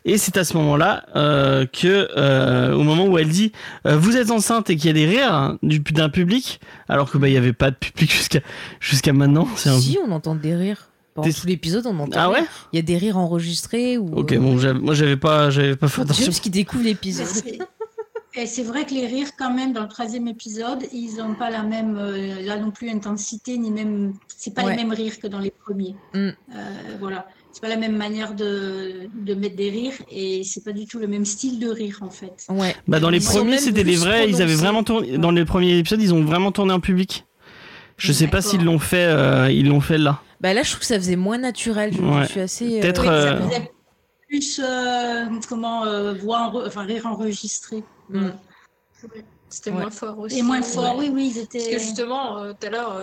Et 0.04 0.18
c'est 0.18 0.36
à 0.36 0.44
ce 0.44 0.56
moment-là 0.56 1.04
euh, 1.16 1.66
que 1.66 2.08
euh, 2.16 2.74
au 2.74 2.82
moment 2.82 3.06
où 3.06 3.18
elle 3.18 3.28
dit 3.28 3.52
euh, 3.86 3.96
vous 3.96 4.16
êtes 4.16 4.30
enceinte 4.30 4.70
et 4.70 4.76
qu'il 4.76 4.86
y 4.86 4.90
a 4.90 4.92
des 4.92 5.06
rires 5.06 5.32
hein, 5.34 5.58
du 5.62 5.78
d'un 5.80 6.08
public 6.08 6.60
alors 6.88 7.10
que 7.10 7.18
bah 7.18 7.28
il 7.28 7.34
y 7.34 7.36
avait 7.36 7.52
pas 7.52 7.70
de 7.70 7.76
public 7.76 8.10
jusqu'à 8.16 8.40
jusqu'à 8.80 9.12
maintenant 9.12 9.46
c'est 9.56 9.70
un... 9.70 9.78
Si, 9.78 9.98
on 10.06 10.10
entend 10.12 10.34
des 10.34 10.54
rires. 10.54 10.88
Pendant 11.14 11.30
tout 11.30 11.46
l'épisode, 11.46 11.86
on 11.86 11.96
entend. 12.00 12.18
ah 12.18 12.28
ouais 12.30 12.42
Il 12.72 12.76
y 12.76 12.78
a 12.80 12.82
des 12.82 12.98
rires 12.98 13.16
enregistrés 13.18 13.98
ou. 13.98 14.12
ok 14.16 14.32
euh, 14.32 14.38
bon 14.40 14.56
moi 14.82 14.94
j'avais 14.94 15.16
pas 15.16 15.48
j'avais 15.50 15.76
pas 15.76 15.86
fait 15.86 16.02
attention 16.02 16.24
James 16.24 16.34
qui 16.34 16.50
découvre 16.50 16.82
l'épisode. 16.84 17.26
C'est- 17.26 17.58
Et 18.36 18.46
c'est 18.46 18.64
vrai 18.64 18.84
que 18.84 18.92
les 18.92 19.06
rires, 19.06 19.28
quand 19.38 19.54
même, 19.54 19.72
dans 19.72 19.82
le 19.82 19.88
troisième 19.88 20.26
épisode, 20.26 20.82
ils 20.92 21.18
n'ont 21.18 21.36
pas 21.36 21.50
la 21.50 21.62
même, 21.62 21.96
euh, 21.96 22.42
là 22.42 22.56
non 22.58 22.72
plus, 22.72 22.90
intensité, 22.90 23.56
ni 23.58 23.70
même. 23.70 24.14
C'est 24.26 24.52
pas 24.52 24.64
Ouais. 24.64 24.72
les 24.74 24.82
mêmes 24.82 24.92
rires 24.92 25.20
que 25.20 25.28
dans 25.28 25.38
les 25.38 25.52
premiers. 25.52 25.94
Mm. 26.14 26.18
Euh, 26.18 26.32
voilà. 26.98 27.28
C'est 27.55 27.61
pas 27.61 27.68
la 27.68 27.76
même 27.76 27.96
manière 27.96 28.34
de, 28.34 29.09
de 29.14 29.34
mettre 29.34 29.55
des 29.55 29.70
rires 29.70 29.92
et 30.11 30.42
c'est 30.42 30.64
pas 30.64 30.72
du 30.72 30.86
tout 30.86 30.98
le 30.98 31.07
même 31.07 31.24
style 31.24 31.61
de 31.61 31.68
rire, 31.70 31.98
en 32.02 32.11
fait. 32.11 32.44
Ouais. 32.48 32.74
Bah 32.88 32.98
dans 32.98 33.11
les 33.11 33.18
Ils 33.24 33.24
premiers 33.30 33.59
c'était 33.59 33.84
des 33.84 33.94
vrais, 33.94 34.28
ils 34.28 34.42
avaient 34.42 34.57
vraiment 34.57 34.82
tourné 34.82 35.18
dans 35.18 35.30
les 35.30 35.44
premiers 35.44 35.78
épisodes, 35.78 36.02
ils 36.02 36.12
ont 36.12 36.24
vraiment 36.24 36.50
tourné 36.50 36.72
en 36.72 36.80
public. 36.80 37.24
Je 37.96 38.12
sais 38.12 38.26
pas 38.26 38.42
s'ils 38.42 38.64
l'ont 38.64 38.80
fait 38.80 39.05
euh, 39.07 39.48
ils 39.52 39.68
l'ont 39.68 39.80
fait 39.80 39.98
là. 39.98 40.20
Bah 40.40 40.52
là, 40.52 40.64
je 40.64 40.70
trouve 40.70 40.80
que 40.80 40.86
ça 40.86 40.96
faisait 40.96 41.14
moins 41.14 41.38
naturel. 41.38 41.92
Je, 41.94 42.02
Ouais. 42.02 42.22
je 42.24 42.28
suis 42.28 42.40
assez. 42.40 42.78
euh, 42.78 42.80
Peut-être, 42.82 43.07
euh, 43.07 43.38
ça 43.38 43.48
faisait 43.48 43.70
plus, 44.28 44.61
euh, 44.62 45.24
comment, 45.48 45.84
euh, 45.86 46.12
voix 46.14 46.50
enre- 46.50 46.66
enfin, 46.66 46.82
rire 46.82 47.07
enregistré. 47.07 47.84
Mm. 48.11 48.30
C'était 49.48 49.70
Ouais. 49.70 49.76
moins 49.82 49.90
fort 49.92 50.18
aussi. 50.18 50.38
Et 50.40 50.42
moins 50.42 50.61
fort, 50.62 50.98
Ouais. 50.98 51.07
oui, 51.09 51.12
oui, 51.14 51.32
ils 51.32 51.34
Parce 51.40 51.46
que 51.46 51.59
étaient. 51.59 51.78
justement, 51.78 52.52
tout 52.52 52.66
à 52.66 52.70
l'heure, 52.70 52.96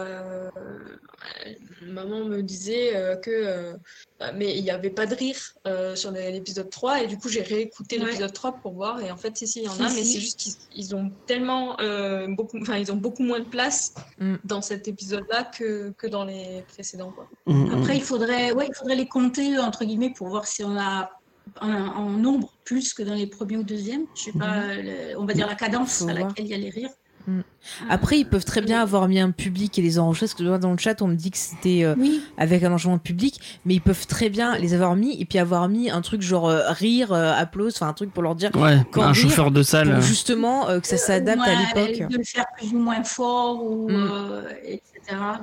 maman 1.82 2.26
me 2.26 2.42
disait 2.42 2.96
euh, 2.96 3.16
que. 3.16 3.30
euh, 3.32 3.74
bah, 4.20 4.32
mais 4.34 4.56
il 4.58 4.64
n'y 4.64 4.70
avait 4.72 4.90
pas 4.92 5.06
de 5.08 5.16
rire 5.16 5.38
euh, 5.68 5.96
sur 5.96 6.12
les- 6.12 6.32
l'épisode 6.32 6.70
3, 6.70 7.02
et 7.02 7.08
du 7.08 7.18
coup, 7.18 7.28
j'ai 7.30 7.42
réécouté 7.42 7.98
Ouais. 8.00 8.06
l'épisode 8.06 8.34
3 8.34 8.54
pour 8.62 8.74
voir, 8.74 9.02
et 9.02 9.10
en 9.12 9.18
fait, 9.18 9.36
si, 9.36 9.48
si, 9.48 9.60
il 9.62 9.66
y 9.66 9.68
en 9.68 9.74
Si, 9.74 9.82
a, 9.82 9.90
mais 9.90 10.04
si. 10.04 10.14
c'est 10.14 10.20
juste 10.20 10.40
qu'ils 10.40 10.54
ils 10.74 10.96
ont 10.96 11.12
tellement. 11.26 11.80
euh, 11.80 12.28
beaucoup, 12.30 12.60
enfin, 12.62 12.78
ils 12.78 12.92
ont 12.92 12.96
beaucoup 12.98 13.24
moins 13.24 13.40
de 13.40 13.46
place 13.50 13.94
Mm. 14.20 14.36
dans 14.44 14.62
cet 14.62 14.88
épisode-là 14.88 15.44
que, 15.46 15.92
que 15.98 16.08
dans 16.08 16.24
les 16.26 16.64
précédents. 16.68 17.12
Quoi. 17.12 17.28
Mm, 17.48 17.66
mm. 17.70 17.74
Après, 17.80 17.96
il 17.98 18.04
faudrait, 18.04 18.52
ouais, 18.52 18.68
il 18.70 18.76
faudrait 18.76 18.96
les 18.96 19.08
compter, 19.08 19.58
entre 19.58 19.86
guillemets, 19.86 20.14
pour 20.16 20.28
voir 20.30 20.46
si 20.48 20.64
on 20.64 20.78
a 20.78 21.10
en, 21.60 21.70
en 21.72 22.10
nombre 22.12 22.54
plus 22.64 22.94
que 22.94 23.02
dans 23.04 23.16
les 23.16 23.26
premiers 23.28 23.58
ou 23.58 23.64
deuxièmes. 23.64 24.06
Je 24.16 24.22
sais 24.26 24.32
pas, 24.38 24.76
le- 24.76 25.18
on 25.18 25.26
va 25.26 25.34
dire 25.34 25.48
la 25.48 25.56
cadence 25.56 25.98
Faut 26.00 26.10
à 26.10 26.14
voir. 26.14 26.28
laquelle 26.28 26.46
il 26.46 26.52
y 26.52 26.54
a 26.54 26.58
les 26.58 26.70
rires. 26.70 26.92
Mm. 27.28 27.40
Euh, 27.40 27.86
Après, 27.90 28.18
ils 28.20 28.26
peuvent 28.26 28.46
très 28.46 28.62
bien 28.62 28.82
avoir 28.82 29.08
mis 29.08 29.20
un 29.20 29.32
public 29.32 29.78
et 29.78 29.82
les 29.82 30.00
enregistrer. 30.00 30.26
Parce 30.28 30.34
que 30.36 30.44
moi, 30.44 30.58
dans 30.58 30.72
le 30.72 30.78
chat, 30.78 31.02
on 31.02 31.08
me 31.08 31.16
dit 31.16 31.32
que 31.32 31.38
c'était 31.38 31.84
euh, 31.84 31.96
Oui, 31.98 32.22
avec 32.38 32.64
un 32.64 32.70
enregistrement 32.70 32.98
public, 32.98 33.60
mais 33.66 33.76
ils 33.76 33.82
peuvent 33.82 34.08
très 34.08 34.30
bien 34.30 34.58
les 34.58 34.74
avoir 34.74 34.96
mis 34.96 35.20
et 35.22 35.26
puis 35.26 35.38
avoir 35.40 35.68
mis 35.70 35.90
un 35.90 36.02
truc 36.02 36.22
genre 36.22 36.50
euh, 36.50 36.70
rire, 36.72 37.14
euh, 37.14 37.34
applause, 37.34 37.74
enfin 37.76 37.88
un 37.88 37.94
truc 37.94 38.12
pour 38.14 38.24
leur 38.24 38.36
dire 38.36 38.50
Ouais, 38.56 38.78
Quand 38.92 39.04
un 39.04 39.12
rire, 39.12 39.16
chauffeur 39.16 39.52
de 39.52 39.64
salle. 39.64 39.94
pour 39.94 40.02
justement 40.02 40.68
euh, 40.70 40.80
que 40.80 40.88
ça 40.88 40.98
s'adapte 40.98 41.42
à 41.42 41.52
Ouais, 41.76 41.92
l'époque. 41.94 42.10
De 42.10 42.18
le 42.18 42.24
faire 42.24 42.46
plus 42.58 42.74
ou 42.74 42.80
moins 42.80 43.04
fort, 43.04 43.64
ou, 43.64 43.90
Mm. 43.90 44.10
euh, 44.12 44.50
etc. 44.64 44.82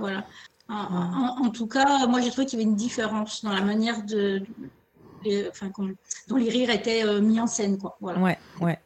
Voilà. 0.01 0.25
En, 0.69 0.75
en- 0.75 1.47
en 1.47 1.51
tout 1.51 1.67
cas, 1.67 2.07
moi, 2.07 2.21
j'ai 2.21 2.31
trouvé 2.31 2.47
qu'il 2.47 2.59
y 2.59 2.63
avait 2.63 2.71
une 2.71 2.77
différence 2.77 3.43
dans 3.45 3.53
la 3.53 3.63
manière 3.63 4.03
de, 4.05 4.43
les- 5.25 5.49
enfin, 5.49 5.71
dont 6.29 6.37
les 6.37 6.51
rires 6.51 6.71
étaient 6.71 7.05
euh, 7.05 7.21
mis 7.21 7.41
en 7.41 7.47
scène. 7.47 7.79
Quoi. 7.79 7.97
Voilà. 8.01 8.19
Ouais, 8.21 8.39
ouais. 8.61 8.79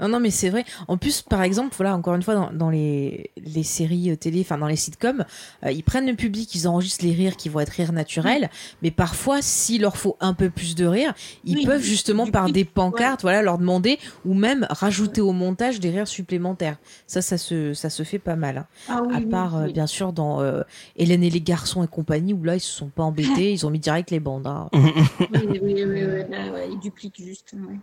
Non, 0.00 0.08
non, 0.08 0.20
mais 0.20 0.30
c'est 0.30 0.48
vrai. 0.50 0.64
En 0.88 0.96
plus, 0.96 1.22
par 1.22 1.42
exemple, 1.42 1.74
voilà, 1.76 1.94
encore 1.96 2.14
une 2.14 2.22
fois, 2.22 2.34
dans, 2.34 2.52
dans 2.52 2.70
les, 2.70 3.30
les 3.36 3.62
séries 3.62 4.10
euh, 4.10 4.16
télé, 4.16 4.40
enfin 4.40 4.58
dans 4.58 4.66
les 4.66 4.76
sitcoms, 4.76 5.24
euh, 5.64 5.70
ils 5.70 5.84
prennent 5.84 6.06
le 6.06 6.14
public, 6.16 6.54
ils 6.54 6.66
enregistrent 6.66 7.04
les 7.04 7.12
rires 7.12 7.36
qui 7.36 7.48
vont 7.48 7.60
être 7.60 7.68
rires 7.70 7.92
naturels, 7.92 8.50
mais 8.82 8.90
parfois, 8.90 9.42
s'il 9.42 9.82
leur 9.82 9.96
faut 9.96 10.16
un 10.20 10.34
peu 10.34 10.50
plus 10.50 10.74
de 10.74 10.86
rire, 10.86 11.14
ils 11.44 11.56
Oui, 11.56 11.66
peuvent 11.66 11.82
justement 11.82 12.26
par 12.26 12.50
des 12.50 12.64
pancartes, 12.64 13.22
voilà, 13.22 13.42
leur 13.42 13.58
demander 13.58 13.98
ou 14.24 14.34
même 14.34 14.66
rajouter 14.70 15.20
au 15.20 15.32
montage 15.32 15.78
des 15.78 15.90
rires 15.90 16.08
supplémentaires. 16.08 16.78
Ça, 17.06 17.22
ça 17.22 17.38
se, 17.38 17.72
ça 17.74 17.88
se 17.90 18.02
fait 18.02 18.18
pas 18.18 18.34
mal. 18.36 18.58
hein. 18.58 18.66
Ah 18.88 19.02
oui, 19.06 19.14
à 19.14 19.20
part, 19.30 19.56
euh, 19.56 19.66
bien 19.68 19.86
sûr, 19.86 20.12
dans 20.12 20.40
euh, 20.40 20.62
Hélène 20.96 21.22
et 21.22 21.30
les 21.30 21.40
garçons 21.40 21.84
et 21.84 21.88
compagnie, 21.88 22.32
où 22.32 22.42
là, 22.42 22.56
ils 22.56 22.60
se 22.60 22.72
sont 22.72 22.88
pas 22.88 23.02
embêtés, 23.04 23.52
ils 23.52 23.66
ont 23.66 23.70
mis 23.70 23.78
direct 23.78 24.10
les 24.10 24.20
bandes. 24.20 24.46
hein. 24.48 24.68
Oui, 24.72 25.46
oui, 25.62 25.84
oui, 25.84 26.00
là, 26.28 26.52
ouais, 26.52 26.68
il 26.72 26.78
duplique 26.78 27.22
juste. 27.22 27.54
ouais. 27.54 27.78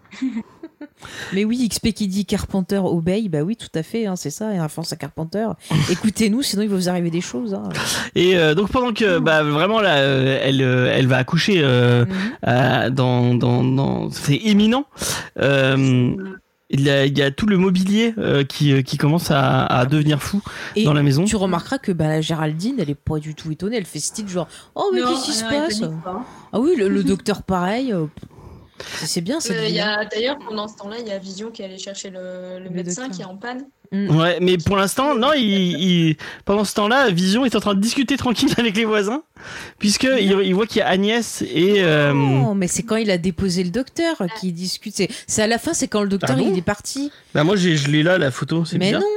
Mais 1.33 1.45
oui, 1.45 1.67
XP 1.69 1.93
qui 1.99 2.07
dit 2.07 2.25
Carpenter 2.25 2.77
obey, 2.81 3.27
bah 3.29 3.41
oui, 3.41 3.55
tout 3.57 3.67
à 3.75 3.83
fait, 3.83 4.05
hein, 4.05 4.15
c'est 4.15 4.29
ça, 4.29 4.53
et 4.53 4.59
référence 4.61 4.93
à 4.93 4.95
Carpenter. 4.95 5.47
Écoutez-nous, 5.91 6.41
sinon 6.41 6.61
il 6.63 6.69
va 6.69 6.75
vous 6.77 6.87
arriver 6.89 7.09
des 7.11 7.19
choses. 7.21 7.53
hein. 7.53 7.63
Et 8.15 8.37
euh, 8.37 8.55
donc 8.55 8.69
pendant 8.71 8.93
que 8.93 9.19
bah 9.19 9.43
vraiment 9.43 9.81
là, 9.81 9.97
euh, 9.97 10.39
elle 10.41 10.61
euh, 10.61 10.91
elle 10.95 11.07
va 11.07 11.17
accoucher 11.17 11.59
euh, 11.61 12.05
Mhm. 12.05 12.15
euh, 12.47 12.89
dans 12.89 13.33
dans 13.35 13.63
dans 13.63 14.09
c'est 14.11 14.37
imminent. 14.37 14.85
Euh, 15.39 16.15
il 16.71 16.81
y 16.81 16.89
a 16.89 17.05
il 17.05 17.17
y 17.17 17.21
a 17.23 17.31
tout 17.31 17.47
le 17.47 17.57
mobilier 17.57 18.13
euh, 18.19 18.43
qui 18.43 18.83
qui 18.83 18.97
commence 18.97 19.31
à, 19.31 19.65
à 19.65 19.85
devenir 19.85 20.21
fou 20.21 20.39
Et 20.75 20.83
dans 20.85 20.93
la 20.93 21.01
maison. 21.03 21.23
tu 21.25 21.35
remarqueras 21.35 21.79
que 21.79 21.91
bah, 21.91 22.07
la 22.07 22.21
Géraldine, 22.21 22.75
elle 22.77 22.89
est 22.91 22.95
pas 22.95 23.17
du 23.19 23.33
tout 23.35 23.51
étonnée, 23.51 23.77
elle 23.77 23.85
fait 23.85 23.99
style 23.99 24.27
genre 24.29 24.47
Oh, 24.75 24.91
mais 24.93 25.01
qu'est-ce 25.01 25.25
qui 25.25 25.33
se 25.33 25.43
passe? 25.45 25.81
Ah 26.53 26.59
oui, 26.59 26.75
le, 26.77 26.87
le 26.87 27.03
docteur 27.03 27.41
pareil, 27.43 27.91
euh, 27.91 28.05
c'est- 28.99 29.05
c'est 29.07 29.21
bien 29.21 29.39
cette 29.39 29.57
Euh, 29.57 30.05
D'ailleurs, 30.11 30.37
pendant 30.39 30.67
ce 30.67 30.75
temps-là, 30.77 30.97
il 30.99 31.07
y 31.07 31.11
a 31.11 31.17
Vision 31.17 31.51
qui 31.51 31.61
est 31.61 31.65
allé 31.65 31.77
chercher 31.77 32.09
le, 32.09 32.59
le 32.59 32.63
Le 32.65 32.69
médecin 32.69 33.03
docteur. 33.07 33.15
qui 33.17 33.21
est 33.21 33.25
en 33.25 33.35
panne. 33.37 33.65
Ouais, 33.91 34.37
mais 34.39 34.57
pour 34.59 34.77
l'instant, 34.77 35.15
non, 35.15 35.33
il, 35.33 35.43
il- 35.81 36.15
pendant 36.45 36.63
ce 36.63 36.75
temps-là, 36.75 37.09
Vision 37.09 37.43
est 37.45 37.55
en 37.55 37.59
train 37.59 37.73
de 37.73 37.79
discuter 37.81 38.17
tranquille 38.17 38.53
avec 38.57 38.77
les 38.77 38.85
voisins, 38.85 39.23
puisque 39.79 40.03
il, 40.19 40.31
il 40.43 40.53
voit 40.53 40.67
qu'il 40.67 40.77
y 40.77 40.81
a 40.81 40.87
Agnès 40.87 41.41
et 41.41 41.81
euh, 41.83 42.13
Non, 42.13 42.53
mais 42.53 42.67
c'est 42.67 42.83
quand 42.83 42.97
il 42.97 43.09
a 43.09 43.17
déposé 43.17 43.63
le 43.63 43.71
docteur 43.71 44.17
qui 44.39 44.51
discute. 44.53 44.93
C'est- 45.27 45.41
à 45.41 45.47
la 45.47 45.57
fin, 45.57 45.73
c'est 45.73 45.87
quand 45.87 46.03
le 46.03 46.09
docteur 46.09 46.35
Ah 46.37 46.39
bon 46.39 46.51
il 46.51 46.57
est 46.57 46.61
parti. 46.61 47.11
bah 47.33 47.43
moi 47.43 47.55
je 47.55 47.87
l'ai 47.89 48.03
là 48.03 48.17
la 48.19 48.29
photo, 48.29 48.63
c'est 48.65 48.77
Mais 48.77 48.87
bizarre. 48.87 49.01
non, 49.01 49.07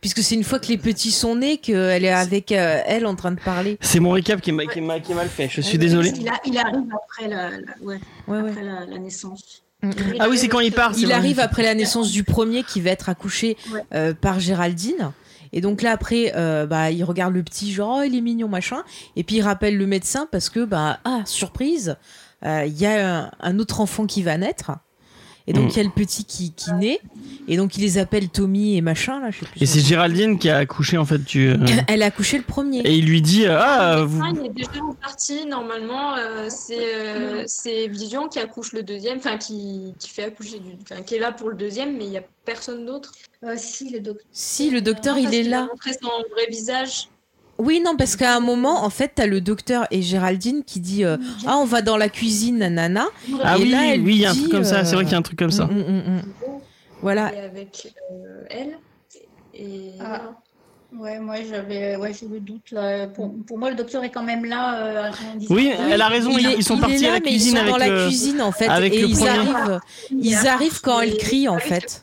puisque 0.00 0.22
c'est 0.22 0.34
une 0.34 0.44
fois 0.44 0.58
que 0.58 0.66
les 0.68 0.78
petits 0.78 1.10
sont 1.10 1.36
nés 1.36 1.58
qu'elle 1.58 2.04
est 2.04 2.10
avec 2.12 2.52
euh, 2.52 2.80
elle 2.86 3.06
en 3.06 3.14
train 3.14 3.32
de 3.32 3.40
parler. 3.40 3.78
C'est 3.80 4.00
mon 4.00 4.10
récap 4.10 4.40
qui 4.40 4.50
est, 4.50 4.52
ma- 4.52 4.66
qui 4.66 4.78
est 4.78 4.82
ma- 4.82 5.00
qui 5.00 5.12
est 5.12 5.14
mal 5.14 5.28
fait. 5.28 5.48
Je 5.50 5.60
suis 5.60 5.72
Ouais, 5.72 5.78
désolé. 5.78 6.12
Il, 6.18 6.28
a- 6.28 6.40
il 6.44 6.58
arrive 6.58 6.84
après 6.94 7.28
la, 7.28 7.50
la- 7.50 7.56
ouais, 7.82 8.00
Ouais, 8.28 8.40
ouais. 8.40 8.50
après 8.50 8.64
la, 8.64 8.86
la 8.86 8.98
naissance. 8.98 9.62
Mm, 9.82 9.88
mm. 9.90 9.92
Ah 10.20 10.28
oui, 10.28 10.38
c'est 10.38 10.48
quand 10.48 10.60
il 10.60 10.72
part. 10.72 10.92
Il 10.96 11.06
vrai. 11.06 11.14
arrive 11.14 11.40
après 11.40 11.62
la 11.62 11.74
naissance 11.74 12.10
du 12.10 12.24
premier 12.24 12.62
qui 12.64 12.80
va 12.80 12.90
être 12.90 13.08
accouché 13.08 13.56
Ouais. 13.72 13.82
euh, 13.94 14.14
par 14.14 14.40
Géraldine. 14.40 15.12
Et 15.52 15.60
donc 15.62 15.80
là 15.82 15.92
après, 15.92 16.32
euh, 16.36 16.66
bah, 16.66 16.90
il 16.90 17.02
regarde 17.04 17.32
le 17.32 17.42
petit 17.42 17.72
genre 17.72 17.98
oh, 18.00 18.02
il 18.02 18.14
est 18.14 18.20
mignon 18.20 18.48
machin. 18.48 18.82
Et 19.16 19.24
puis 19.24 19.36
il 19.36 19.42
rappelle 19.42 19.76
le 19.78 19.86
médecin 19.86 20.28
parce 20.30 20.50
que 20.50 20.64
bah 20.64 20.98
ah 21.04 21.22
surprise, 21.24 21.96
euh, 22.44 22.64
il 22.66 22.76
y 22.78 22.84
a 22.86 23.24
un, 23.24 23.30
un 23.40 23.58
autre 23.58 23.80
enfant 23.80 24.04
qui 24.06 24.22
va 24.22 24.36
naître. 24.36 24.72
Et 25.48 25.54
donc 25.54 25.64
Mm. 25.64 25.70
il 25.70 25.76
y 25.78 25.80
a 25.80 25.82
le 25.84 25.90
petit 25.90 26.24
qui, 26.24 26.52
qui 26.52 26.72
naît. 26.74 27.00
Et 27.48 27.56
donc 27.56 27.76
il 27.78 27.80
les 27.80 27.96
appelle 27.96 28.28
Tommy 28.28 28.76
et 28.76 28.82
machin 28.82 29.18
là. 29.18 29.30
Je 29.30 29.40
sais 29.40 29.46
plus 29.46 29.62
Et 29.62 29.66
c'est. 29.66 29.80
Géraldine 29.80 30.38
qui 30.38 30.50
a 30.50 30.58
accouché 30.58 30.98
en 30.98 31.06
fait. 31.06 31.24
Tu, 31.24 31.48
euh, 31.48 31.56
Elle 31.88 32.02
a 32.02 32.06
accouché 32.06 32.36
le 32.36 32.44
premier. 32.44 32.80
et 32.80 32.94
il 32.94 33.06
lui 33.06 33.22
dit 33.22 33.46
euh, 33.46 33.58
ah 33.58 34.02
vous. 34.04 34.20
Ah, 34.22 34.30
il 34.34 34.44
est 34.46 34.50
déjà 34.50 34.82
en 34.82 34.92
partie. 34.92 35.46
Normalement, 35.46 36.14
euh, 36.16 36.48
c'est 36.50 36.94
euh, 36.94 37.44
c'est 37.46 37.88
Vision 37.88 38.28
qui 38.28 38.38
accouche 38.38 38.72
le 38.74 38.82
deuxième, 38.82 39.16
enfin 39.16 39.38
qui, 39.38 39.94
qui 39.98 40.10
fait 40.10 40.24
accoucher, 40.24 40.58
du, 40.58 40.72
enfin 40.82 41.00
qui 41.02 41.14
est 41.14 41.18
là 41.18 41.32
pour 41.32 41.48
le 41.48 41.56
deuxième, 41.56 41.96
mais 41.96 42.04
il 42.04 42.10
n'y 42.10 42.18
a 42.18 42.24
personne 42.44 42.84
d'autre. 42.84 43.12
Euh, 43.44 43.54
si, 43.56 43.88
le 43.88 44.00
docteur. 44.00 44.26
Si 44.32 44.68
le 44.68 44.82
docteur 44.82 45.16
il 45.16 45.32
est 45.34 45.42
qu'il 45.44 45.54
a 45.54 45.60
là. 45.60 45.66
montré 45.66 45.92
son 45.92 46.08
vrai 46.34 46.46
visage. 46.50 47.08
Oui 47.58 47.80
non 47.84 47.96
parce 47.96 48.14
qu'à 48.16 48.36
un 48.36 48.40
moment 48.40 48.84
en 48.84 48.90
fait 48.90 49.12
t'as 49.16 49.26
le 49.26 49.40
docteur 49.40 49.86
et 49.90 50.00
Géraldine 50.02 50.62
qui 50.64 50.78
dit 50.80 51.04
euh, 51.04 51.16
ah 51.46 51.56
on 51.58 51.64
va 51.64 51.82
dans 51.82 51.96
la 51.96 52.08
cuisine 52.08 52.58
nanana. 52.58 53.06
Ah 53.42 53.58
Et 53.58 53.62
oui, 53.62 53.70
là, 53.70 53.86
elle 53.94 54.00
oui, 54.02 54.14
il 54.16 54.20
y 54.20 54.26
a 54.26 54.30
un 54.30 54.32
dit, 54.34 54.40
truc 54.40 54.52
comme 54.52 54.64
ça. 54.64 54.84
C'est 54.84 54.94
vrai 54.94 55.02
euh, 55.02 55.06
qu'il 55.06 55.12
y 55.12 55.14
a 55.16 55.18
un 55.18 55.22
truc 55.22 55.38
comme 55.38 55.50
ça. 55.50 55.66
Mm, 55.66 55.70
mm, 55.78 55.82
mm, 55.82 56.16
mm. 56.16 56.22
Voilà. 57.02 57.34
Et 57.34 57.40
avec 57.40 57.92
euh, 58.12 58.44
elle. 58.50 58.78
Et 59.54 59.90
Ah. 60.00 60.22
Ouais, 60.96 61.18
moi 61.18 61.34
j'avais 61.46 61.96
ouais, 61.96 62.14
j'ai 62.18 62.26
le 62.28 62.40
doute 62.40 62.70
là. 62.70 63.08
Pour, 63.08 63.34
pour 63.46 63.58
moi, 63.58 63.68
le 63.68 63.76
docteur 63.76 64.02
est 64.04 64.08
quand 64.10 64.22
même 64.22 64.46
là. 64.46 64.78
euh, 64.86 65.10
Oui, 65.50 65.70
elle 65.90 66.00
a 66.00 66.08
raison. 66.08 66.30
Il 66.32 66.40
Ils, 66.40 66.46
est- 66.60 66.62
sont 66.62 66.76
il 66.76 66.80
partis 66.80 67.02
là, 67.02 67.10
à 67.10 67.12
la 67.14 67.20
cuisine 67.20 67.56
ils 67.56 67.56
sont 67.56 67.56
avec 67.58 67.70
dans 67.72 67.76
la 67.94 68.04
cuisine 68.06 68.40
en 68.42 68.52
fait 68.52 68.68
avec 68.68 68.94
et 68.94 69.00
le 69.02 69.08
ils 69.08 69.14
premier. 69.16 69.28
arrivent 69.30 69.80
ils 70.12 70.26
Il 70.26 70.46
arrivent 70.46 70.80
quand 70.80 71.00
elle 71.00 71.16
crie 71.18 71.46
en 71.46 71.58
fait. 71.58 72.02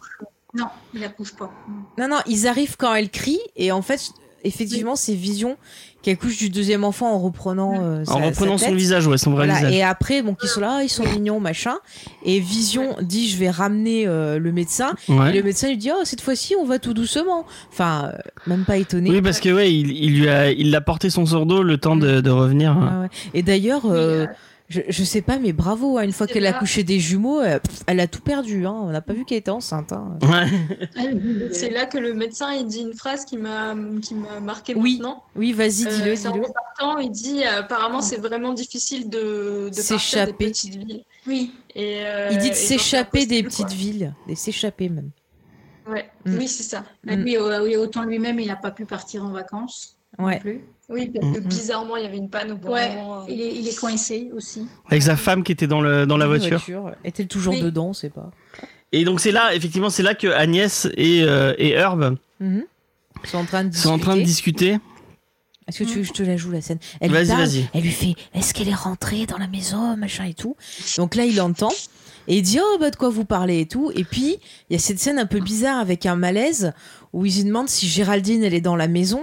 Non, 0.53 0.67
il 0.93 1.03
accouche 1.03 1.33
pas. 1.33 1.51
Non 1.97 2.07
non, 2.07 2.17
ils 2.27 2.45
arrivent 2.47 2.77
quand 2.77 2.93
elle 2.93 3.09
crie 3.09 3.39
et 3.55 3.71
en 3.71 3.81
fait 3.81 4.01
effectivement 4.45 4.95
c'est 4.95 5.13
Vision 5.15 5.57
qui 6.01 6.11
accouche 6.11 6.37
du 6.37 6.51
deuxième 6.51 6.83
enfant 6.83 7.11
en 7.15 7.19
reprenant 7.19 7.73
euh, 7.81 8.01
En 8.01 8.05
sa- 8.05 8.25
reprenant 8.25 8.57
sa 8.59 8.67
son 8.67 8.75
visage, 8.75 9.07
ouais, 9.07 9.17
son 9.17 9.31
vrai 9.31 9.45
Voilà, 9.47 9.59
visage. 9.59 9.73
et 9.73 9.81
après, 9.81 10.21
bon, 10.21 10.35
qu'ils 10.35 10.49
sont 10.49 10.59
là, 10.61 10.83
ils 10.83 10.89
sont 10.89 11.03
mignons, 11.03 11.39
machin. 11.39 11.77
Et 12.23 12.39
Vision 12.39 12.95
dit, 13.01 13.27
je 13.27 13.37
vais 13.37 13.49
ramener 13.49 14.05
euh, 14.05 14.37
le 14.37 14.51
médecin. 14.51 14.93
Ouais. 15.09 15.31
Et 15.31 15.37
le 15.37 15.41
médecin 15.41 15.67
lui 15.67 15.77
dit, 15.77 15.89
oh, 15.91 16.01
cette 16.03 16.21
fois-ci, 16.21 16.53
on 16.61 16.63
va 16.63 16.77
tout 16.77 16.93
doucement. 16.93 17.47
Enfin, 17.71 18.11
euh, 18.13 18.17
même 18.45 18.65
pas 18.65 18.77
étonné. 18.77 19.09
Oui, 19.09 19.19
parce 19.23 19.39
que 19.39 19.49
ouais, 19.49 19.73
il, 19.73 19.89
il 19.91 20.19
lui 20.19 20.29
a, 20.29 20.51
il 20.51 20.69
l'a 20.69 20.79
porté 20.81 21.09
son 21.09 21.25
d'eau 21.47 21.63
le 21.63 21.77
temps 21.79 21.95
de, 21.95 22.21
de 22.21 22.29
revenir. 22.29 22.77
Ah 22.79 23.01
ouais. 23.01 23.07
Et 23.33 23.41
d'ailleurs, 23.41 23.85
euh, 23.87 24.25
Oui, 24.25 24.27
euh, 24.29 24.33
je, 24.67 24.81
je 24.89 25.03
sais 25.03 25.21
pas, 25.21 25.37
mais 25.37 25.53
bravo, 25.53 25.97
hein, 25.97 26.03
une 26.03 26.11
fois 26.11 26.25
C'est 26.27 26.33
qu'elle 26.33 26.45
a 26.47 26.53
couché 26.53 26.83
des 26.83 26.99
jumeaux, 26.99 27.39
euh, 27.39 27.59
pff, 27.59 27.83
elle 27.87 27.99
a 27.99 28.07
tout 28.07 28.21
perdu. 28.21 28.65
Hein. 28.65 28.73
On 28.75 28.89
n'a 28.89 29.01
pas 29.01 29.13
vu 29.13 29.23
qu'elle 29.25 29.37
était 29.37 29.51
enceinte. 29.51 29.93
Hein. 29.93 30.17
Ouais. 30.23 31.49
C'est 31.51 31.69
là 31.69 31.85
que 31.85 31.97
le 31.99 32.13
médecin 32.13 32.51
il 32.53 32.65
dit 32.65 32.81
une 32.81 32.93
phrase 32.95 33.25
qui 33.25 33.37
m'a 33.37 33.75
qui 34.01 34.15
m'a 34.15 34.39
marqué 34.39 34.73
Oui, 34.75 34.93
maintenant. 34.93 35.23
Oui, 35.35 35.53
vas-y, 35.53 35.85
Euh, 35.85 35.89
dis-le, 36.15 36.27
en 36.29 36.33
repartant, 36.33 36.97
il 36.97 37.11
dit 37.11 37.43
euh, 37.43 37.59
apparemment 37.59 38.01
c'est 38.01 38.17
vraiment 38.17 38.53
difficile 38.53 39.09
de, 39.09 39.19
de 39.19 39.63
partir 39.65 39.75
des 39.75 39.81
S'échapper. 39.81 40.45
petites 40.47 40.75
villes. 40.75 41.03
Oui, 41.27 41.51
Et, 41.75 41.99
euh, 42.05 42.29
Il 42.31 42.37
dit 42.39 42.49
de 42.49 42.55
s'échapper 42.55 43.25
des 43.25 43.43
petites 43.43 43.67
quoi. 43.67 43.75
villes, 43.75 44.13
de 44.27 44.35
s'échapper 44.35 44.89
même. 44.89 45.11
Ouais. 45.87 46.09
Mm. 46.25 46.37
Oui, 46.39 46.47
c'est 46.47 46.63
ça. 46.63 46.83
Mm. 47.03 47.13
lui, 47.15 47.37
oui, 47.37 47.77
autant 47.77 48.03
lui-même, 48.03 48.39
il 48.39 48.47
n'a 48.47 48.55
pas 48.55 48.71
pu 48.71 48.85
partir 48.85 49.23
en 49.23 49.29
vacances. 49.29 49.97
non 50.17 50.37
plus. 50.39 50.63
Oui, 50.89 51.09
parce 51.09 51.33
que 51.33 51.39
Mm. 51.39 51.43
bizarrement, 51.47 51.97
il 51.97 52.03
y 52.03 52.07
avait 52.07 52.17
une 52.17 52.29
panne 52.29 52.51
au 52.51 52.57
bon 52.57 52.71
Ouais, 52.73 52.95
moment. 52.95 53.21
euh. 53.21 53.25
il 53.27 53.41
est, 53.41 53.55
il 53.55 53.67
est 53.67 53.75
coincé 53.79 54.29
aussi. 54.35 54.67
Avec 54.87 55.01
sa 55.01 55.15
femme 55.15 55.43
qui 55.43 55.51
était 55.51 55.67
dans, 55.67 55.81
le, 55.81 56.05
dans 56.05 56.17
la 56.17 56.27
voiture. 56.27 56.61
Est-elle 57.03 57.27
toujours 57.27 57.53
Oui. 57.55 57.61
dedans, 57.61 57.93
c'est 57.93 58.11
pas. 58.11 58.29
Et 58.91 59.03
donc 59.03 59.19
c'est 59.19 59.31
là, 59.31 59.53
effectivement, 59.55 59.89
c'est 59.89 60.03
là 60.03 60.13
que 60.13 60.27
Agnès 60.27 60.87
et, 60.95 61.23
euh, 61.23 61.53
et 61.57 61.71
Herb 61.71 62.17
Mhm. 62.39 62.63
Ils 63.23 63.29
sont 63.29 63.37
en 63.39 63.45
train 63.45 63.63
de 63.63 63.69
discuter. 63.69 63.87
sont 63.89 63.93
en 63.95 63.99
train 63.99 64.17
de 64.17 64.21
discuter. 64.21 64.77
Est-ce 65.67 65.79
que 65.79 65.83
tu 65.85 65.95
veux 65.95 66.01
que 66.01 66.07
je 66.07 66.13
te 66.13 66.21
la 66.21 66.37
joue 66.37 66.51
la 66.51 66.61
scène? 66.61 66.77
Elle 67.01 67.11
lui 67.11 67.25
parle. 67.27 67.49
Elle 67.73 67.81
lui 67.81 67.89
fait 67.89 68.13
Est-ce 68.35 68.53
qu'elle 68.53 68.69
est 68.69 68.73
rentrée 68.75 69.25
dans 69.25 69.39
la 69.39 69.47
maison 69.47 69.97
Machin 69.97 70.25
et 70.25 70.35
tout. 70.35 70.55
Donc 70.97 71.15
là, 71.15 71.25
il 71.25 71.41
entend. 71.41 71.71
Et 72.27 72.37
il 72.37 72.41
dit 72.43 72.59
Oh, 72.61 72.77
bah 72.79 72.91
de 72.91 72.95
quoi 72.95 73.09
vous 73.09 73.25
parlez 73.25 73.61
et 73.61 73.65
tout. 73.65 73.91
Et 73.95 74.03
puis, 74.03 74.37
il 74.69 74.73
y 74.73 74.75
a 74.75 74.79
cette 74.79 74.99
scène 74.99 75.17
un 75.17 75.25
peu 75.25 75.39
bizarre 75.39 75.79
avec 75.79 76.05
un 76.05 76.15
malaise 76.15 76.73
où 77.15 77.25
ils 77.25 77.33
lui 77.35 77.43
demandent 77.45 77.69
si 77.69 77.87
Géraldine, 77.87 78.43
elle 78.43 78.53
est 78.53 78.61
dans 78.61 78.75
la 78.75 78.87
maison. 78.89 79.21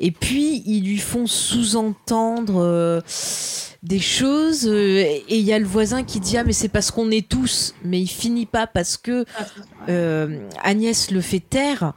Et 0.00 0.10
puis, 0.10 0.62
ils 0.66 0.82
lui 0.84 0.98
font 0.98 1.26
sous-entendre 1.26 2.60
euh, 2.60 3.00
des 3.82 4.00
choses. 4.00 4.66
euh, 4.66 4.98
et 5.00 5.24
il 5.38 5.42
y 5.44 5.52
a 5.52 5.58
le 5.58 5.64
voisin 5.66 6.02
qui 6.02 6.18
dit 6.20 6.36
Ah, 6.36 6.44
mais 6.44 6.52
c'est 6.52 6.68
parce 6.68 6.90
qu'on 6.90 7.10
est 7.10 7.28
tous. 7.28 7.74
Mais 7.84 8.00
il 8.00 8.08
finit 8.08 8.46
pas 8.46 8.66
parce 8.66 8.96
que 8.96 9.24
euh, 9.88 10.38
Agnès 10.62 11.10
le 11.10 11.20
fait 11.20 11.40
taire. 11.40 11.92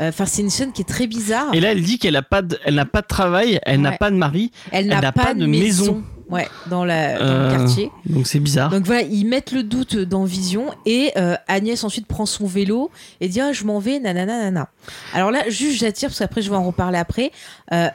Euh, 0.00 0.08
Enfin, 0.10 0.26
c'est 0.26 0.42
une 0.42 0.50
scène 0.50 0.70
qui 0.72 0.82
est 0.82 0.88
très 0.88 1.08
bizarre. 1.08 1.52
Et 1.54 1.60
là, 1.60 1.72
elle 1.72 1.82
dit 1.82 1.98
qu'elle 1.98 2.12
n'a 2.14 2.22
pas, 2.22 2.40
de- 2.40 2.56
elle 2.64 2.76
n'a 2.76 2.86
pas 2.86 3.02
de 3.02 3.08
travail, 3.08 3.58
elle 3.66 3.80
n'a 3.80 3.90
pas 3.92 4.10
de 4.12 4.16
mari, 4.16 4.52
Elle 4.70 4.84
Elle 4.92 5.00
n'a 5.00 5.10
pas, 5.12 5.34
de 5.34 5.44
maison. 5.44 6.04
Ouais, 6.30 6.46
dans, 6.68 6.84
la, 6.84 7.18
dans 7.18 7.24
Euh, 7.24 7.50
le 7.52 7.56
quartier. 7.56 7.90
donc 8.06 8.26
c'est 8.26 8.40
bizarre. 8.40 8.68
Donc 8.70 8.84
voilà, 8.84 9.02
ils 9.02 9.24
mettent 9.24 9.52
le 9.52 9.62
doute 9.62 9.96
dans 9.96 10.24
Vision 10.24 10.66
et 10.84 11.10
euh, 11.16 11.36
Agnès 11.46 11.82
ensuite 11.84 12.06
prend 12.06 12.26
son 12.26 12.46
vélo 12.46 12.90
et 13.20 13.28
dit 13.28 13.40
ah, 13.40 13.52
je 13.52 13.64
m'en 13.64 13.78
vais, 13.78 13.98
nanana, 13.98 14.38
nanana. 14.38 14.68
Alors 15.14 15.30
là, 15.30 15.48
juste 15.48 15.78
j'attire 15.78 16.08
parce 16.10 16.18
qu'après 16.18 16.42
je 16.42 16.50
vais 16.50 16.56
en 16.56 16.64
reparler 16.64 16.98
après. 16.98 17.30
Euh, 17.72 17.88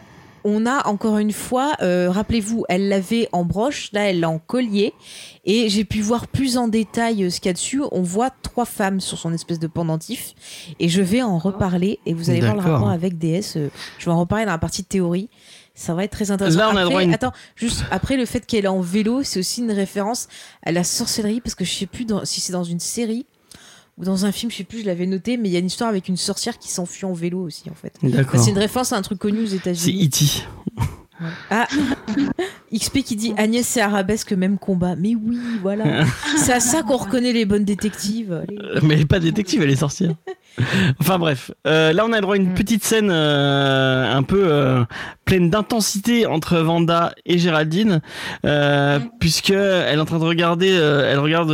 on 0.46 0.66
a 0.66 0.88
encore 0.90 1.20
une 1.20 1.32
fois, 1.32 1.72
euh, 1.82 2.10
rappelez-vous, 2.12 2.66
elle 2.68 2.90
l'avait 2.90 3.30
en 3.32 3.46
broche, 3.46 3.92
là 3.94 4.10
elle 4.10 4.20
l'a 4.20 4.30
en 4.30 4.40
collier 4.40 4.94
et 5.46 5.70
j'ai 5.70 5.86
pu 5.86 6.02
voir 6.02 6.28
plus 6.28 6.58
en 6.58 6.68
détail 6.68 7.32
ce 7.32 7.40
qu'il 7.40 7.48
y 7.48 7.52
a 7.52 7.54
dessus. 7.54 7.82
On 7.94 8.02
voit 8.02 8.30
trois 8.42 8.66
femmes 8.66 9.00
sur 9.00 9.18
son 9.18 9.32
espèce 9.32 9.58
de 9.60 9.68
pendentif 9.68 10.34
et 10.82 10.90
je 10.90 11.02
vais 11.02 11.22
en 11.22 11.38
reparler 11.38 12.00
et 12.06 12.14
vous 12.14 12.30
allez 12.30 12.42
voir 12.42 12.56
le 12.56 12.62
rapport 12.62 12.90
avec 12.90 13.18
DS. 13.18 13.54
euh, 13.56 13.70
je 14.00 14.06
vais 14.06 14.12
en 14.12 14.20
reparler 14.20 14.44
dans 14.44 14.52
la 14.52 14.58
partie 14.58 14.84
théorie. 14.84 15.30
Ça 15.76 15.94
va 15.96 16.04
être 16.04 16.12
très 16.12 16.30
intéressant. 16.30 16.58
Là, 16.58 16.68
on 16.70 16.76
a 16.76 16.82
Après, 16.82 16.84
droit 16.86 17.00
à 17.02 17.04
une- 17.04 17.14
Attends, 17.14 17.32
juste 17.56 17.84
après 17.90 18.16
le 18.16 18.26
fait 18.26 18.46
qu'elle 18.46 18.66
est 18.66 18.70
en 18.70 18.80
vélo, 18.82 19.24
c'est 19.24 19.40
aussi 19.40 19.62
une 19.62 19.72
référence 19.72 20.28
à 20.64 20.72
la 20.72 20.84
sorcellerie 20.84 21.42
parce 21.42 21.56
que 21.56 21.66
je 21.66 21.72
sais 21.74 21.86
plus 21.88 22.06
dans- 22.06 22.26
si 22.26 22.42
c'est 22.42 22.54
dans 22.54 22.64
une 22.64 22.80
série 22.80 23.26
ou 23.98 24.04
dans 24.06 24.26
un 24.26 24.32
film, 24.32 24.52
je 24.52 24.58
sais 24.58 24.64
plus, 24.64 24.82
je 24.82 24.86
l'avais 24.86 25.06
noté, 25.08 25.36
mais 25.38 25.50
il 25.50 25.52
y 25.52 25.56
a 25.56 25.60
une 25.60 25.66
histoire 25.68 25.90
avec 25.90 26.08
une 26.08 26.18
sorcière 26.18 26.60
qui 26.60 26.70
s'enfuit 26.70 27.06
en 27.06 27.14
vélo 27.14 27.40
aussi 27.42 27.70
en 27.72 27.76
fait. 27.76 27.94
Enfin, 27.98 28.10
D'accord. 28.16 28.40
c'est 28.44 28.52
une 28.52 28.58
référence 28.60 28.94
à 28.94 28.98
un 28.98 29.02
truc 29.02 29.18
connu 29.20 29.42
aux 29.44 29.48
C'est 29.48 29.56
États-Unis. 29.56 30.44
Ah, 31.50 31.68
XP 32.74 33.00
qui 33.04 33.16
dit 33.16 33.34
Agnès 33.38 33.66
c'est 33.68 33.82
arabesque, 33.82 34.34
même 34.34 34.58
combat. 34.58 34.96
Mais 34.96 35.16
oui, 35.16 35.38
voilà. 35.62 36.06
c'est 36.38 36.54
à 36.54 36.60
ça 36.60 36.82
qu'on 36.84 36.98
reconnaît 36.98 37.34
les 37.34 37.46
bonnes 37.46 37.66
détectives. 37.66 38.34
Allez. 38.34 38.58
Mais 38.82 38.96
elle 38.96 39.02
est 39.02 39.06
pas 39.06 39.20
détective, 39.20 39.62
elle 39.62 39.70
est 39.70 39.76
sorcière. 39.76 40.12
enfin 41.00 41.18
bref, 41.20 41.52
Euh, 41.68 41.94
là 41.94 42.06
on 42.06 42.12
a 42.14 42.18
le 42.18 42.22
droit 42.22 42.36
à 42.36 42.38
une 42.38 42.52
Mm. 42.52 42.56
petite 42.56 42.84
scène 42.84 43.10
euh, 43.12 44.14
un 44.16 44.24
peu 44.24 44.44
euh, 44.46 44.84
pleine 45.26 45.50
d'intensité 45.50 46.26
entre 46.26 46.58
Vanda 46.58 47.14
et 47.26 47.38
Géraldine, 47.40 48.02
puisque 49.20 49.50
elle 49.52 49.98
est 49.98 50.02
en 50.02 50.06
train 50.06 50.20
de 50.20 50.26
regarder, 50.26 50.68
elle 50.70 51.20
regarde, 51.20 51.52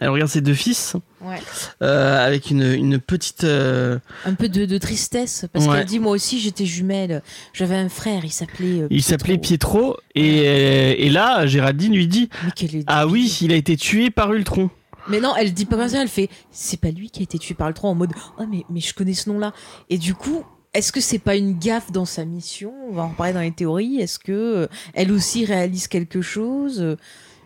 elle 0.00 0.08
regarde 0.08 0.30
ses 0.30 0.40
deux 0.40 0.54
fils 0.54 0.96
Ouais. 1.34 1.42
euh, 1.82 2.26
avec 2.26 2.50
une, 2.50 2.62
une 2.62 2.98
petite. 2.98 3.44
euh, 3.44 3.98
Un 4.24 4.34
peu 4.34 4.48
de, 4.48 4.64
de 4.64 4.78
tristesse, 4.78 5.46
parce 5.52 5.66
Ouais. 5.66 5.76
qu'elle 5.76 5.86
dit 5.86 5.98
Moi 5.98 6.12
aussi 6.12 6.40
j'étais 6.40 6.66
jumelle. 6.66 7.22
J'avais 7.52 7.76
un 7.76 7.88
frère, 7.88 8.24
il 8.24 8.32
s'appelait. 8.32 8.82
euh, 8.82 8.88
il 8.90 9.02
s'appelait 9.02 9.38
Pietro. 9.38 9.96
Et, 10.14 11.06
et 11.06 11.10
là 11.10 11.46
Géraldine 11.46 11.94
lui 11.94 12.06
dit 12.08 12.28
ah 12.86 13.06
oui 13.06 13.38
il 13.42 13.52
a 13.52 13.56
été 13.56 13.76
tué 13.76 14.10
par 14.10 14.32
Ultron. 14.32 14.70
Mais 15.08 15.20
non, 15.20 15.34
elle 15.36 15.52
dit 15.52 15.66
pas 15.66 15.76
comme 15.76 15.88
ça, 15.88 16.00
elle 16.00 16.08
fait 16.08 16.30
c'est 16.50 16.80
pas 16.80 16.90
lui 16.90 17.10
qui 17.10 17.20
a 17.20 17.24
été 17.24 17.38
tué 17.38 17.54
par 17.54 17.68
le 17.68 17.74
tronc 17.74 17.90
en 17.90 17.94
mode 17.94 18.12
oh 18.38 18.44
mais 18.50 18.64
mais 18.70 18.80
je 18.80 18.94
connais 18.94 19.12
ce 19.14 19.28
nom-là. 19.30 19.52
Et 19.90 19.98
du 19.98 20.14
coup, 20.14 20.44
est-ce 20.72 20.92
que 20.92 21.00
c'est 21.00 21.18
pas 21.18 21.36
une 21.36 21.58
gaffe 21.58 21.92
dans 21.92 22.04
sa 22.06 22.24
mission? 22.24 22.72
On 22.90 22.94
va 22.94 23.02
en 23.04 23.10
parler 23.10 23.32
dans 23.32 23.40
les 23.40 23.52
théories. 23.52 24.00
Est-ce 24.00 24.18
que 24.18 24.68
elle 24.94 25.12
aussi 25.12 25.44
réalise 25.44 25.88
quelque 25.88 26.22
chose? 26.22 26.96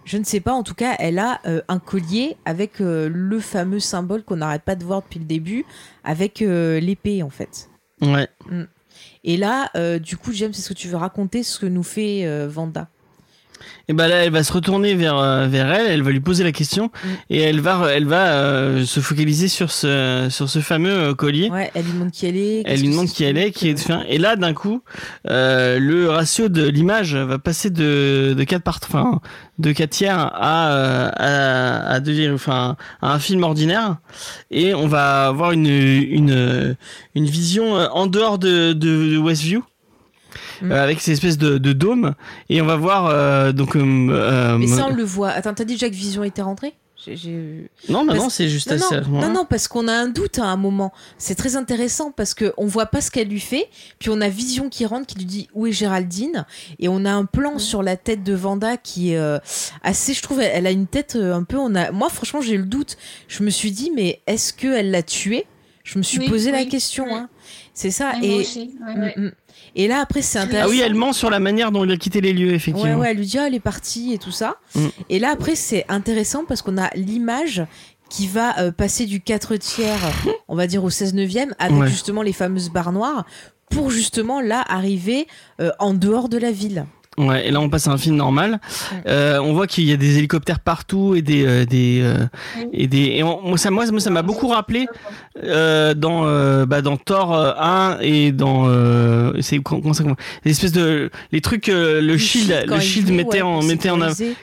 Je 0.09 0.17
ne 0.17 0.25
sais 0.25 0.41
pas. 0.41 0.55
En 0.55 0.63
tout 0.63 0.75
cas, 0.75 0.97
elle 0.99 1.19
a 1.19 1.39
euh, 1.45 1.61
un 1.69 1.79
collier 1.79 2.39
avec 2.47 2.81
euh, 2.81 3.11
le 3.13 3.41
fameux 3.41 3.79
symbole 3.79 4.23
qu'on 4.25 4.37
n'arrête 4.37 4.63
pas 4.63 4.75
de 4.75 4.83
voir 4.83 5.03
depuis 5.03 5.19
le 5.19 5.27
début, 5.27 5.67
avec 6.03 6.41
euh, 6.41 6.81
l'épée 6.81 7.23
en 7.23 7.29
fait. 7.29 7.69
Ouais. 8.01 8.27
Et 9.23 9.37
là, 9.37 9.71
du 9.99 10.17
coup, 10.17 10.33
James, 10.33 10.51
est-ce 10.51 10.71
que 10.71 10.75
tu 10.75 10.89
veux 10.89 10.97
raconter 10.97 11.43
ce 11.43 11.59
que 11.59 11.67
nous 11.67 11.83
fait 11.83 12.47
Vanda? 12.47 12.89
Et 13.89 13.93
ben 13.95 14.07
là, 14.09 14.17
elle 14.25 14.33
va 14.33 14.43
se 14.45 14.53
retourner 14.53 14.95
vers 14.95 15.17
euh, 15.19 15.47
vers 15.47 15.71
elle, 15.73 15.87
elle 15.91 16.03
va 16.03 16.11
lui 16.11 16.21
poser 16.21 16.45
la 16.45 16.53
question 16.53 16.91
Mm. 17.05 17.09
et 17.31 17.41
elle 17.41 17.61
va 17.61 17.89
elle 17.93 18.05
va 18.07 18.27
euh, 18.33 18.85
se 18.85 19.01
focaliser 19.01 19.49
sur 19.49 19.71
ce 19.71 20.29
sur 20.31 20.49
ce 20.49 20.59
fameux 20.61 20.91
euh, 21.11 21.15
collier. 21.15 21.49
Ouais, 21.51 21.71
elle 21.75 21.85
lui 21.85 21.93
demande 21.93 22.11
qui 22.11 22.27
elle 22.27 22.37
est. 22.37 22.63
Elle 22.67 22.81
lui 22.81 22.89
demande 22.91 23.09
qui 23.09 23.25
elle 23.25 23.39
est, 23.39 23.51
qui 23.51 23.69
est 23.69 23.79
fin. 23.79 24.03
Et 24.09 24.19
là, 24.19 24.37
d'un 24.37 24.53
coup, 24.55 24.83
euh, 25.29 25.79
le 25.79 26.11
ratio 26.11 26.49
de 26.49 26.67
l'image 26.69 27.15
va 27.17 27.39
passer 27.39 27.71
de 27.71 28.35
de 28.37 28.45
4 28.45 28.63
par 28.63 28.79
enfin 28.83 29.21
de 29.59 29.73
4 29.73 29.91
tiers 29.91 30.19
à 30.19 30.71
euh, 30.73 31.11
à, 31.17 31.93
à 31.95 32.01
deux- 32.01 32.33
enfin 32.35 32.77
à 33.03 33.13
un 33.15 33.19
film 33.19 33.43
ordinaire 33.43 33.97
et 34.51 34.75
on 34.75 34.87
va 34.87 35.27
avoir 35.29 35.53
une 35.53 35.67
une 35.67 36.77
une 37.15 37.25
vision 37.27 37.73
en 37.75 38.07
dehors 38.07 38.39
de 38.39 38.73
de, 38.73 39.13
de 39.13 39.19
Westview. 39.19 39.63
Mm. 40.63 40.73
euh, 40.73 40.83
avec 40.83 41.01
ces 41.01 41.13
espèces 41.13 41.39
de, 41.39 41.59
de 41.59 41.73
dômes 41.73 42.15
et 42.49 42.61
on 42.63 42.67
va 42.67 42.77
voir 42.77 43.07
euh, 43.07 43.53
donc 43.53 43.77
euh, 43.77 43.81
euh, 44.11 44.59
Mais 44.59 44.67
ça, 44.67 44.87
on 44.89 44.95
le 44.95 45.05
voit. 45.05 45.31
Attends, 45.31 45.55
t'as 45.55 45.65
dit 45.65 45.75
déjà 45.75 45.89
que 45.89 45.95
Vision 45.95 46.25
était 46.25 46.43
j'ai- 47.07 47.71
non 47.89 48.01
non 48.01 48.07
parce- 48.09 48.19
non 48.19 48.29
c'est 48.29 48.49
juste 48.49 48.69
Non, 48.71 48.77
assez 48.77 49.01
non, 49.09 49.21
non, 49.21 49.33
non, 49.33 49.45
parce 49.49 49.69
qu'on 49.69 49.87
a 49.87 49.93
un 49.93 50.09
doute 50.09 50.39
à 50.41 50.45
un 50.47 50.57
moment. 50.57 50.93
C'est 51.17 51.37
très 51.37 51.55
intéressant 51.57 52.11
parce 52.11 52.35
que 52.35 52.53
on 52.57 52.67
voit 52.67 52.87
pas 52.87 53.01
ce 53.01 53.11
qu'elle 53.11 53.29
lui 53.29 53.41
fait, 53.41 53.69
puis 53.99 54.11
on 54.11 54.21
a 54.21 54.29
Vision 54.29 54.69
qui 54.69 54.85
rentre, 54.85 55.07
qui 55.07 55.17
lui 55.19 55.25
dit 55.25 55.49
où 55.55 55.67
est 55.67 55.73
Géraldine, 55.73 56.45
et 56.81 56.89
on 56.89 57.05
a 57.05 57.13
un 57.13 57.25
plan 57.25 57.59
sur 57.59 57.83
la 57.83 57.97
tête 57.97 58.25
de 58.25 58.35
Vanda 58.35 58.77
qui 58.77 59.13
est 59.13 59.19
euh, 59.19 59.39
assez, 59.83 60.13
je 60.13 60.23
trouve, 60.23 60.41
elle, 60.41 60.51
elle 60.53 60.67
a 60.67 60.71
une 60.73 60.87
tête 60.89 61.17
un 61.17 61.45
peu. 61.45 61.57
On 61.57 61.75
a, 61.77 61.93
moi, 61.93 62.09
franchement, 62.11 62.41
j'ai 62.41 62.55
eu 62.55 62.59
le 62.59 62.67
doute. 62.67 62.97
Je 63.29 63.43
me 63.45 63.51
suis 63.51 63.71
dit, 63.71 63.91
mais 63.95 64.21
est-ce 64.27 64.53
que 64.53 64.67
elle 64.67 64.91
l'a 64.91 65.03
tué 65.05 65.47
Je 65.85 65.99
me 65.99 66.03
suis 66.03 66.19
Oui, 66.19 66.29
posé 66.29 66.51
la 66.51 66.65
question. 66.65 67.05
oui. 67.07 67.15
hein. 67.15 67.29
C'est 67.75 67.93
ça. 67.93 68.11
Ouais, 68.15 68.19
moi 68.19 68.27
et 68.29 68.41
aussi, 68.41 68.75
ouais. 68.87 69.15
Mm, 69.17 69.23
mm. 69.27 69.33
Et 69.79 69.89
là 69.89 70.01
après, 70.01 70.21
c'est 70.23 70.39
intéressant. 70.39 70.67
ah 70.69 70.71
oui 70.71 70.81
elle 70.85 70.95
ment 70.95 71.13
sur 71.15 71.31
la 71.31 71.39
manière 71.39 71.71
dont 71.73 71.85
il 71.85 71.91
a 71.93 71.97
quitté 71.97 72.21
les 72.21 72.33
lieux 72.35 72.49
Ouais, 72.49 72.55
effectivement 72.55 72.97
ouais, 72.97 73.11
elle 73.13 73.17
lui 73.17 73.27
dit, 73.27 73.39
ah, 73.39 73.47
elle 73.47 73.55
est 73.55 73.61
partie 73.61 74.13
et 74.13 74.19
tout 74.19 74.31
ça. 74.33 74.57
Mm. 74.75 74.87
Et 75.09 75.19
là, 75.19 75.31
après, 75.31 75.55
c'est 75.55 75.85
intéressant 75.89 76.45
parce 76.47 76.61
qu'on 76.63 76.77
a 76.77 76.91
l'image 76.95 77.63
qui 78.11 78.27
va 78.27 78.59
euh, 78.59 78.73
passer 78.73 79.07
du 79.07 79.21
4 79.21 79.57
tiers, 79.57 79.99
on 80.49 80.57
va 80.57 80.67
dire, 80.67 80.83
au 80.85 80.91
16 80.91 81.15
neuvième, 81.15 81.55
avec 81.59 81.77
Ouais. 81.79 81.89
justement 81.89 82.23
les 82.23 82.33
fameuses 82.33 82.71
barres 82.71 82.93
noires, 82.93 83.25
pour 83.71 83.91
justement, 83.91 84.41
là, 84.41 84.65
arriver 84.67 85.27
euh, 85.61 85.71
en 85.79 85.95
dehors 85.95 86.29
de 86.29 86.39
la 86.39 86.51
ville. 86.51 86.87
Ouais, 87.19 87.49
et 87.49 87.51
là 87.51 87.61
on 87.61 87.69
passe 87.69 87.87
à 87.89 87.91
un 87.91 87.99
film 87.99 88.15
normal. 88.17 88.61
Euh, 89.07 89.39
on 89.41 89.53
voit 89.53 89.67
qu'il 89.67 89.85
y 89.85 89.93
a 89.93 89.97
des 89.97 90.19
hélicoptères 90.19 90.61
partout 90.61 91.15
et 91.17 91.21
des 91.23 91.45
euh, 91.45 91.65
des 91.67 92.01
euh, 92.03 92.27
et 92.73 92.87
des 92.87 93.07
et 93.17 93.23
on- 93.25 93.43
moi 93.43 93.59
ça 93.59 93.71
moi 93.71 93.85
ça 93.89 94.11
m'a 94.11 94.23
beaucoup 94.23 94.47
rappelé 94.49 94.87
dans 95.43 96.25
bah, 96.67 96.81
dans 96.83 96.97
Thor 96.97 97.35
euh, 97.35 97.53
1 97.59 97.99
et 98.03 98.33
dans 98.33 98.69
c'est 99.41 99.59
comment 99.59 99.93
ça 99.93 100.05
comment 100.05 100.17
les 100.45 100.53
espèces 100.53 100.73
de 100.73 101.11
les 101.33 101.41
trucs 101.41 101.69
euh, 101.69 102.01
le, 102.01 102.17
shield, 102.17 102.65
le 102.69 102.79
shield 102.81 103.09
joue, 103.09 103.15
mettait 103.15 103.43
ouais, 103.43 103.43
en 103.43 103.63
mettait 103.63 103.91
en 103.91 103.99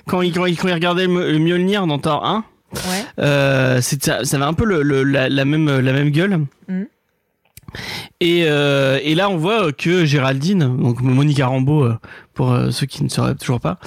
quand 0.08 0.22
il 0.22 0.34
quand 0.34 0.46
il, 0.46 0.58
quand 0.58 0.68
il 0.68 0.74
regardait 0.74 1.08
le, 1.08 1.32
le 1.32 1.40
Mjolnir 1.40 1.88
dans 1.88 1.98
Thor 2.00 2.26
1 2.26 2.44
Ouais. 2.76 3.82
ça, 3.82 4.26
ça 4.26 4.36
avait 4.36 4.44
un 4.46 4.54
peu 4.54 4.66
le, 4.66 4.82
le- 4.82 5.04
la, 5.04 5.30
la 5.30 5.46
même 5.46 5.80
la 5.80 5.94
même 5.94 6.10
gueule. 6.10 6.40
Mhm. 6.68 6.88
Et, 8.22 8.44
euh, 8.48 9.00
et 9.04 9.16
là, 9.16 9.30
on 9.30 9.38
voit 9.38 9.72
que 9.74 10.06
Géraldine, 10.06 10.78
donc 10.78 11.02
Monica 11.02 11.48
Rambeau, 11.48 11.90
pour 12.36 12.52
euh, 12.52 12.70
ceux 12.70 12.86
qui 12.86 13.04
ne 13.04 13.10
sauraient 13.10 13.34
toujours 13.36 13.60
pas, 13.60 13.80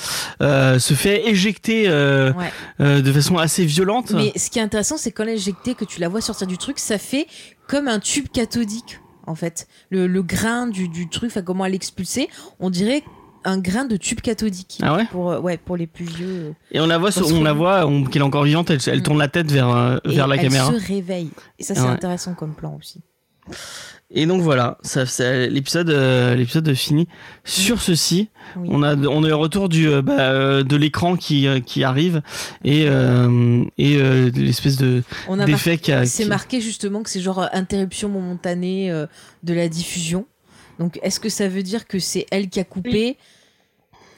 euh, 0.43 0.79
se 0.81 0.95
fait 0.95 1.29
éjecter 1.29 1.85
euh, 1.87 2.33
Ouais. 2.33 3.01
de 3.03 3.13
façon 3.13 3.39
assez 3.39 3.65
violente. 3.65 4.11
Mais 4.13 4.33
ce 4.37 4.51
qui 4.51 4.59
est 4.59 4.63
intéressant, 4.63 4.97
c'est 4.97 5.13
quand 5.13 5.23
elle 5.23 5.29
est 5.31 5.35
éjectée, 5.35 5.75
que 5.75 5.85
tu 5.85 6.01
la 6.01 6.09
vois 6.09 6.21
sortir 6.21 6.47
du 6.49 6.59
truc, 6.59 6.79
ça 6.81 6.99
fait 6.99 7.27
comme 7.69 7.87
un 7.87 8.01
tube 8.01 8.27
cathodique, 8.33 9.01
en 9.27 9.35
fait. 9.35 9.69
Le, 9.91 10.07
le 10.07 10.23
grain 10.23 10.67
du, 10.67 10.89
du 10.89 11.09
truc, 11.09 11.31
enfin, 11.31 11.43
comment 11.43 11.65
elle 11.67 11.75
expulsée, 11.75 12.29
on 12.59 12.71
dirait 12.71 13.03
un 13.45 13.59
grain 13.59 13.85
de 13.85 13.97
tube 13.97 14.21
cathodique. 14.21 14.81
Ah 14.83 14.97
ouais? 14.97 15.05
Pour, 15.13 15.31
euh, 15.31 15.41
ouais, 15.41 15.57
pour 15.59 15.77
les 15.77 15.87
plus 15.87 16.05
vieux. 16.07 16.55
Et 16.73 16.81
on 16.81 16.87
la 16.87 16.99
voit, 16.99 17.11
on 17.33 17.43
la 17.43 17.53
voit, 17.53 17.89
qu'elle 18.11 18.23
est 18.23 18.25
encore 18.25 18.43
vivante. 18.45 18.71
Elle, 18.71 18.81
elle 18.87 18.99
Mm. 18.99 19.03
tourne 19.03 19.19
la 19.19 19.29
tête 19.29 19.51
vers 19.53 20.01
Et 20.05 20.15
vers 20.17 20.27
la 20.27 20.37
elle 20.37 20.43
caméra. 20.43 20.73
se 20.73 20.87
réveille. 20.87 21.31
Et 21.59 21.63
ça, 21.63 21.75
c'est 21.75 21.83
Ouais. 21.83 21.87
intéressant 21.89 22.35
comme 22.35 22.55
plan 22.55 22.77
aussi. 22.79 23.01
Et 24.11 24.25
donc 24.25 24.41
voilà, 24.41 24.79
ça, 24.83 25.05
ça- 25.05 25.47
l'épisode 25.49 25.91
euh, 25.91 26.35
l'épisode 26.35 26.73
finit 26.73 27.07
sur 27.45 27.83
ceci. 27.83 28.31
Oui. 28.57 28.69
On 28.73 28.83
a 28.83 28.97
on 28.97 29.23
a 29.23 29.29
le 29.29 29.35
retour 29.35 29.69
du 29.69 29.87
euh, 29.89 30.01
bah, 30.01 30.19
euh, 30.33 30.63
de 30.63 30.77
l'écran 30.77 31.17
qui 31.17 31.47
qui 31.67 31.85
arrive 31.85 32.23
et 32.65 32.87
euh, 32.89 33.63
et 33.77 33.97
euh, 34.01 34.31
de 34.31 34.41
l'espèce 34.41 34.79
de 34.79 35.03
On 35.29 35.35
a 35.35 35.45
marqué- 35.45 35.53
d'effet 35.53 35.77
qui 35.79 35.93
a. 35.93 36.07
C'est 36.07 36.23
qui- 36.23 36.29
marqué 36.31 36.61
justement 36.63 37.03
que 37.03 37.11
c'est 37.11 37.21
genre 37.21 37.47
interruption 37.53 38.09
momentanée 38.09 38.91
euh, 38.91 39.07
de 39.43 39.53
la 39.53 39.69
diffusion. 39.69 40.25
Donc 40.79 40.99
est-ce 41.03 41.21
que 41.21 41.29
ça 41.29 41.47
veut 41.49 41.63
dire 41.63 41.87
que 41.87 41.99
c'est 41.99 42.25
elle 42.31 42.49
qui 42.49 42.61
a 42.61 42.65
coupé? 42.65 43.19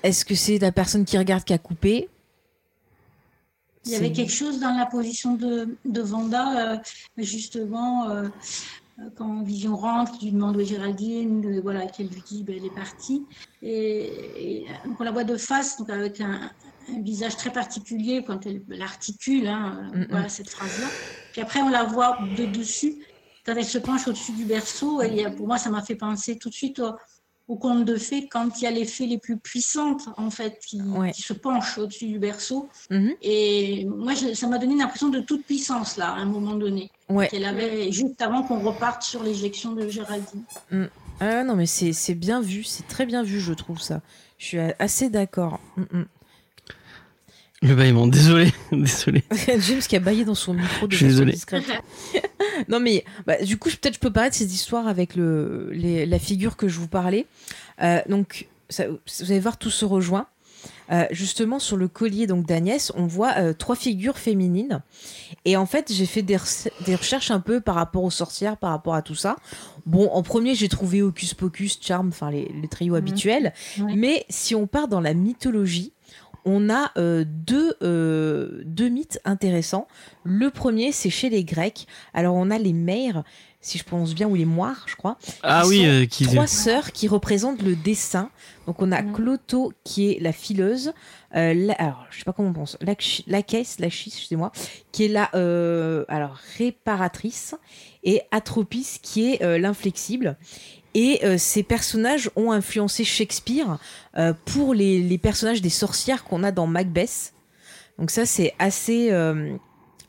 Est-ce 0.05 0.25
que 0.25 0.37
c'est 0.37 0.59
la 0.59 0.71
personne 0.71 1.05
qui 1.05 1.19
regarde 1.19 1.43
qui 1.43 1.53
a 1.53 1.59
coupé? 1.59 2.09
Il 3.87 3.93
y 3.93 3.97
avait 3.97 4.13
quelque 4.13 4.33
chose 4.33 4.61
dans 4.61 4.77
la 4.79 4.85
position 4.87 5.35
de, 5.37 5.77
de 5.87 6.01
Vanda, 6.03 6.75
euh, 6.75 6.77
justement, 7.17 8.11
euh, 8.11 8.29
quand 9.17 9.43
Vision 9.43 9.77
rentre, 9.77 10.13
il 10.21 10.27
lui 10.27 10.33
demande 10.33 10.57
où 10.57 10.61
est 10.61 10.65
Géraldine, 10.65 11.45
euh, 11.47 11.61
voilà, 11.61 11.87
qu'elle 11.87 12.09
lui 12.09 12.23
dit 12.27 12.45
ben, 12.45 12.57
elle 12.59 12.67
est 12.67 12.75
partie. 12.75 13.27
Et, 13.63 14.63
et, 14.63 14.67
donc 14.85 15.01
on 15.01 15.05
la 15.05 15.11
voit 15.11 15.25
de 15.25 15.37
face, 15.37 15.79
donc 15.79 15.91
avec 15.91 16.21
un, 16.21 16.51
un 16.89 17.01
visage 17.03 17.37
très 17.37 17.51
particulier 17.51 18.25
quand 18.25 18.47
elle 18.47 18.63
l'articule, 18.69 19.47
hein, 19.47 19.91
euh, 19.95 19.99
Mm, 19.99 20.03
mm. 20.03 20.07
voilà, 20.11 20.29
cette 20.29 20.51
phrase-là. 20.51 20.87
Puis 21.33 21.41
après, 21.41 21.61
on 21.61 21.69
la 21.69 21.85
voit 21.85 22.19
de 22.37 22.47
dessus, 22.47 22.97
quand 23.45 23.55
elle 23.57 23.65
se 23.65 23.79
penche 23.79 24.07
au-dessus 24.09 24.33
du 24.33 24.45
berceau. 24.45 25.03
Et 25.03 25.31
pour 25.37 25.47
moi, 25.47 25.59
ça 25.59 25.71
m'a 25.71 25.83
fait 25.83 25.97
penser 25.97 26.39
tout 26.39 26.49
de 26.49 26.55
suite 26.55 26.79
au, 26.79 26.93
au 27.51 27.57
conte 27.57 27.85
de 27.85 27.97
fées, 27.97 28.29
quand 28.29 28.61
il 28.61 28.65
y 28.65 28.67
a 28.69 28.71
les 28.71 28.85
fées 28.85 29.07
les 29.07 29.19
plus 29.19 29.37
puissantes, 29.37 30.03
en 30.17 30.31
fait, 30.31 30.61
qui, 30.65 30.81
Ouais. 30.83 31.11
qui 31.11 31.23
se 31.23 31.33
penchent 31.33 31.79
au-dessus 31.79 32.07
du 32.07 32.21
berceau. 32.21 32.69
Mhm. 32.91 33.15
Et 33.23 33.85
moi, 33.87 34.15
je- 34.15 34.35
ça 34.35 34.47
m'a 34.47 34.59
donné 34.59 34.75
une 34.75 34.83
impression 34.83 35.09
de 35.09 35.19
toute 35.21 35.45
puissance, 35.45 35.97
là, 35.97 36.11
à 36.11 36.17
un 36.19 36.27
moment 36.27 36.55
donné, 36.55 36.91
Ouais. 37.09 37.27
qu'elle 37.27 37.45
avait 37.45 37.91
juste 37.91 38.23
avant 38.23 38.45
qu'on 38.45 38.61
reparte 38.61 39.03
sur 39.03 39.25
l'éjection 39.25 39.73
de 39.73 39.89
Géraldine. 39.89 40.45
Ah 41.19 41.43
non 41.43 41.55
mais 41.57 41.67
c'est 41.67 42.15
bien 42.15 42.41
vu, 42.41 42.63
c'est 42.65 42.87
très 42.87 43.05
bien 43.05 43.23
vu 43.23 43.41
je 43.41 43.53
trouve 43.53 43.81
ça. 43.81 44.01
Je 44.39 44.47
suis 44.47 44.59
assez 44.79 45.11
d'accord. 45.11 45.59
Mm, 45.77 46.03
Le 47.63 47.75
bâillement. 47.75 48.07
Désolé, 48.07 48.53
désolé. 48.73 49.23
James 49.47 49.81
qui 49.81 49.97
a 49.97 50.01
baillé 50.01 50.25
dans 50.25 50.35
son 50.35 50.55
micro 50.55 50.87
de 50.87 50.93
Je 50.93 50.97
suis 50.99 51.07
désolé. 51.07 51.33
discrète. 51.33 51.65
non 52.69 52.81
mais 52.81 53.05
bah, 53.27 53.43
du 53.43 53.59
coup 53.59 53.69
peut-être 53.69 53.95
je 53.95 53.99
peux 54.01 54.11
parler 54.13 54.31
de 54.31 54.35
ces 54.35 54.53
histoires 54.55 54.89
avec 54.89 55.15
le, 55.15 55.71
les- 55.73 56.07
la 56.07 56.19
figure 56.19 56.57
que 56.57 56.69
je 56.69 56.79
vous 56.79 56.89
parlais. 56.89 57.27
Euh, 57.83 58.01
donc 58.09 58.49
ça- 58.71 58.87
vous 58.89 59.31
allez 59.31 59.41
voir 59.41 59.59
tout 59.59 59.71
se 59.71 59.85
rejoint. 59.85 60.27
Euh, 60.93 61.05
justement 61.13 61.59
sur 61.61 61.77
le 61.77 61.87
collier 61.87 62.27
donc 62.27 62.47
d'Agnès, 62.47 62.93
on 62.97 63.07
voit 63.07 63.35
euh, 63.39 63.53
trois 63.53 63.77
figures 63.77 64.19
féminines. 64.19 64.81
Et 65.45 65.57
en 65.57 65.65
fait, 65.65 65.91
j'ai 65.93 66.05
fait 66.05 66.23
des, 66.23 66.37
des 66.85 66.97
recherches 66.97 67.31
un 67.31 67.39
peu 67.41 67.61
par 67.61 67.77
rapport 67.77 68.03
aux 68.03 68.11
sorcières, 68.11 68.57
par 68.57 68.71
rapport 68.71 68.95
à 68.95 69.01
tout 69.01 69.15
ça. 69.15 69.37
Bon, 69.87 70.09
en 70.11 70.23
premier, 70.23 70.55
j'ai 70.57 70.69
trouvé 70.69 71.01
Hocus 71.01 71.33
Pocus, 71.33 71.79
Charm, 71.81 72.09
enfin 72.09 72.31
les, 72.33 72.51
les 72.61 72.69
trios 72.69 72.95
Mhm. 72.95 72.99
habituels. 72.99 73.53
Ouais. 73.79 73.95
Mais 73.97 74.27
si 74.31 74.55
on 74.57 74.67
part 74.67 74.89
dans 74.89 75.01
la 75.01 75.15
mythologie, 75.15 75.93
on 76.45 76.71
a 76.71 76.93
euh, 76.97 77.25
deux, 77.27 77.75
euh, 77.83 78.63
deux 78.65 78.89
mythes 78.89 79.21
intéressants. 79.25 79.87
Le 80.25 80.51
premier, 80.51 80.93
c'est 80.93 81.11
chez 81.11 81.31
les 81.31 81.45
Grecs. 81.45 81.87
Alors, 82.15 82.35
on 82.35 82.51
a 82.51 82.59
les 82.59 82.73
mères 82.73 83.25
si 83.63 83.77
je 83.77 83.85
prononce 83.85 84.15
bien, 84.15 84.27
ou 84.27 84.35
les 84.35 84.47
moires, 84.47 84.85
je 84.87 84.97
crois. 84.97 85.19
Ah 85.43 85.67
oui, 85.67 85.85
euh, 85.85 86.07
qui. 86.07 86.25
Trois 86.25 86.47
sœurs 86.47 86.93
qui 86.93 87.09
représentent 87.09 87.61
le 87.63 87.77
dessin. 87.77 88.31
Donc 88.67 88.81
on 88.81 88.91
a. 88.91 89.03
Cloto 89.03 89.73
qui 89.85 90.11
est 90.13 90.19
la 90.21 90.33
fileuse, 90.33 90.93
euh, 91.37 91.53
la- 91.53 91.75
alors 91.75 92.07
je 92.11 92.19
sais 92.19 92.25
pas 92.25 92.33
comment 92.33 92.49
on 92.49 92.53
pense, 92.55 92.79
la, 92.81 92.95
la 93.27 93.43
caisse, 93.43 93.79
la 93.79 93.89
excusez-moi, 93.89 94.51
qui 94.93 95.05
est 95.05 95.09
la 95.09 95.29
euh, 95.35 96.05
alors 96.09 96.39
réparatrice, 96.57 97.55
et 98.03 98.23
Atropis 98.31 98.99
qui 99.03 99.33
est 99.33 99.43
euh, 99.43 99.59
l'inflexible. 99.59 100.39
Et 100.95 101.21
euh, 101.25 101.39
ces 101.39 101.63
personnages 101.63 102.31
ont 102.37 102.51
influencé 102.53 103.05
Shakespeare 103.05 103.79
euh, 104.17 104.33
pour 104.45 104.75
les, 104.75 105.19
personnages 105.19 105.63
des 105.63 105.71
sorcières 105.71 106.25
qu'on 106.25 106.43
a 106.43 106.51
dans 106.51 106.67
Macbeth. 106.67 107.33
Donc 107.99 108.11
ça 108.11 108.27
c'est 108.27 108.55
assez, 108.59 109.13
euh, 109.13 109.55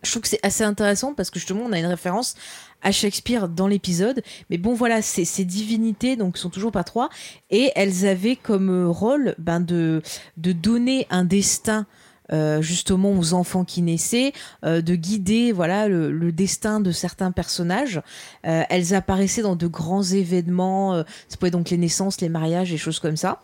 je 0.02 0.12
trouve 0.12 0.24
que 0.24 0.30
c'est 0.30 0.46
assez 0.46 0.64
intéressant 0.64 1.14
parce 1.14 1.30
que 1.30 1.40
justement 1.40 1.64
on 1.66 1.72
a 1.74 1.80
une 1.80 1.86
référence 1.86 2.36
à 2.82 2.92
Shakespeare 2.92 3.48
dans 3.48 3.68
l'épisode. 3.68 4.24
Mais 4.50 4.58
bon, 4.58 4.74
voilà, 4.74 5.02
ces, 5.02 5.46
divinités, 5.46 6.16
donc, 6.16 6.38
sont 6.38 6.50
toujours 6.50 6.72
pas 6.72 6.84
trois. 6.84 7.10
Et 7.52 7.72
elles 7.76 8.08
avaient 8.08 8.36
comme 8.36 8.88
rôle 8.88 9.36
ben, 9.38 9.60
de, 9.60 10.02
de 10.38 10.52
donner 10.52 11.06
un 11.12 11.24
destin. 11.24 11.86
Euh, 12.34 12.62
justement 12.62 13.12
aux 13.12 13.34
enfants 13.34 13.66
qui 13.66 13.82
naissaient, 13.82 14.32
euh, 14.64 14.82
de 14.82 14.96
guider 14.96 15.52
voilà 15.52 15.88
le, 15.88 16.32
destin 16.32 16.80
de 16.80 16.92
certains 16.92 17.32
personnages. 17.32 18.02
Euh, 18.48 18.64
elles 18.70 18.94
apparaissaient 18.94 19.42
dans 19.42 19.56
de 19.56 19.68
grands 19.68 20.04
événements, 20.04 21.04
ça 21.28 21.38
pouvait 21.38 21.52
donc 21.52 21.70
les 21.70 21.78
naissances, 21.78 22.22
les 22.22 22.30
mariages, 22.30 22.72
les 22.72 22.78
choses 22.78 23.00
comme 23.00 23.18
ça. 23.18 23.42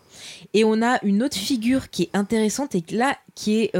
Et 0.54 0.64
on 0.64 0.82
a 0.82 0.98
une 1.04 1.22
autre 1.22 1.36
figure 1.36 1.90
qui 1.90 2.04
est 2.04 2.10
intéressante 2.14 2.74
et 2.74 2.84
là 2.90 3.16
qui 3.34 3.60
est 3.60 3.72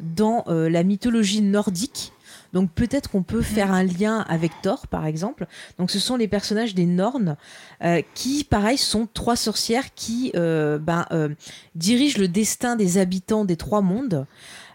dans 0.00 0.44
la 0.48 0.82
mythologie 0.82 1.42
nordique. 1.42 2.12
Donc 2.56 2.70
peut-être 2.72 3.10
qu'on 3.10 3.22
peut 3.22 3.42
faire 3.42 3.70
un 3.70 3.82
lien 3.82 4.24
avec 4.30 4.50
Thor, 4.62 4.86
par 4.86 5.04
exemple. 5.04 5.46
Donc 5.76 5.90
ce 5.90 5.98
sont 5.98 6.16
les 6.16 6.26
personnages 6.26 6.74
des 6.74 6.86
Nornes, 6.86 7.36
euh, 7.84 8.00
qui, 8.14 8.44
pareil, 8.44 8.78
sont 8.78 9.06
trois 9.12 9.36
sorcières 9.36 9.92
qui 9.92 10.32
euh, 10.36 10.78
ben, 10.78 11.04
euh, 11.12 11.28
dirigent 11.74 12.18
le 12.18 12.28
destin 12.28 12.74
des 12.74 12.96
habitants 12.96 13.44
des 13.44 13.56
trois 13.56 13.82
mondes. 13.82 14.24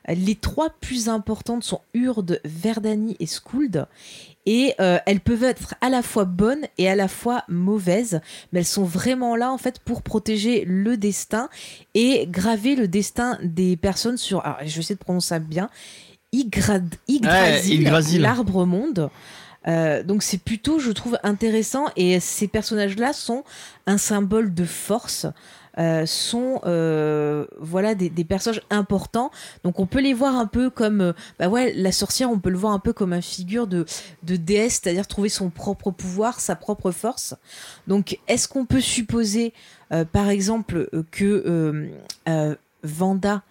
Les 0.07 0.35
trois 0.35 0.69
plus 0.69 1.09
importantes 1.09 1.63
sont 1.63 1.81
Urde, 1.95 2.39
Verdani 2.45 3.17
et 3.19 3.25
Skuld. 3.25 3.87
Et 4.45 4.75
euh, 4.79 4.99
elles 5.07 5.19
peuvent 5.19 5.43
être 5.43 5.73
à 5.81 5.89
la 5.89 6.03
fois 6.03 6.25
bonnes 6.25 6.65
et 6.77 6.87
à 6.87 6.95
la 6.95 7.07
fois 7.07 7.43
mauvaises, 7.47 8.21
mais 8.51 8.59
elles 8.59 8.65
sont 8.65 8.83
vraiment 8.83 9.35
là 9.35 9.51
en 9.51 9.57
fait 9.57 9.79
pour 9.79 10.03
protéger 10.03 10.65
le 10.65 10.97
destin 10.97 11.49
et 11.93 12.27
graver 12.27 12.75
le 12.75 12.87
destin 12.87 13.39
des 13.43 13.75
personnes 13.75 14.17
sur. 14.17 14.45
Alors, 14.45 14.57
je 14.61 14.75
vais 14.75 14.81
essayer 14.81 14.95
de 14.95 14.99
prononcer 14.99 15.29
ça 15.29 15.39
bien. 15.39 15.69
Yggdrasil, 16.31 17.81
Yggdrasil. 17.81 18.21
l'arbre 18.21 18.65
monde. 18.65 19.09
Euh, 19.67 20.01
donc 20.03 20.23
c'est 20.23 20.39
plutôt, 20.39 20.79
je 20.79 20.91
trouve, 20.91 21.17
intéressant 21.23 21.85
et 21.95 22.19
ces 22.19 22.47
personnages-là 22.47 23.13
sont 23.13 23.43
un 23.85 23.97
symbole 23.97 24.53
de 24.53 24.65
force, 24.65 25.27
euh, 25.77 26.05
sont 26.05 26.61
euh, 26.65 27.45
voilà 27.59 27.93
des, 27.93 28.09
des 28.09 28.23
personnages 28.23 28.63
importants. 28.69 29.29
Donc 29.63 29.79
on 29.79 29.85
peut 29.85 30.01
les 30.01 30.13
voir 30.13 30.35
un 30.35 30.47
peu 30.47 30.69
comme, 30.69 31.13
bah 31.37 31.47
ouais, 31.47 31.73
la 31.73 31.91
sorcière, 31.91 32.31
on 32.31 32.39
peut 32.39 32.49
le 32.49 32.57
voir 32.57 32.73
un 32.73 32.79
peu 32.79 32.93
comme 32.93 33.13
une 33.13 33.21
figure 33.21 33.67
de, 33.67 33.85
de 34.23 34.35
déesse, 34.35 34.79
c'est-à-dire 34.81 35.07
trouver 35.07 35.29
son 35.29 35.49
propre 35.49 35.91
pouvoir, 35.91 36.39
sa 36.39 36.55
propre 36.55 36.91
force. 36.91 37.35
Donc 37.87 38.17
est-ce 38.27 38.47
qu'on 38.47 38.65
peut 38.65 38.81
supposer, 38.81 39.53
par 40.11 40.29
exemple, 40.29 40.89
que 41.11 41.91
Vanda 42.83 43.43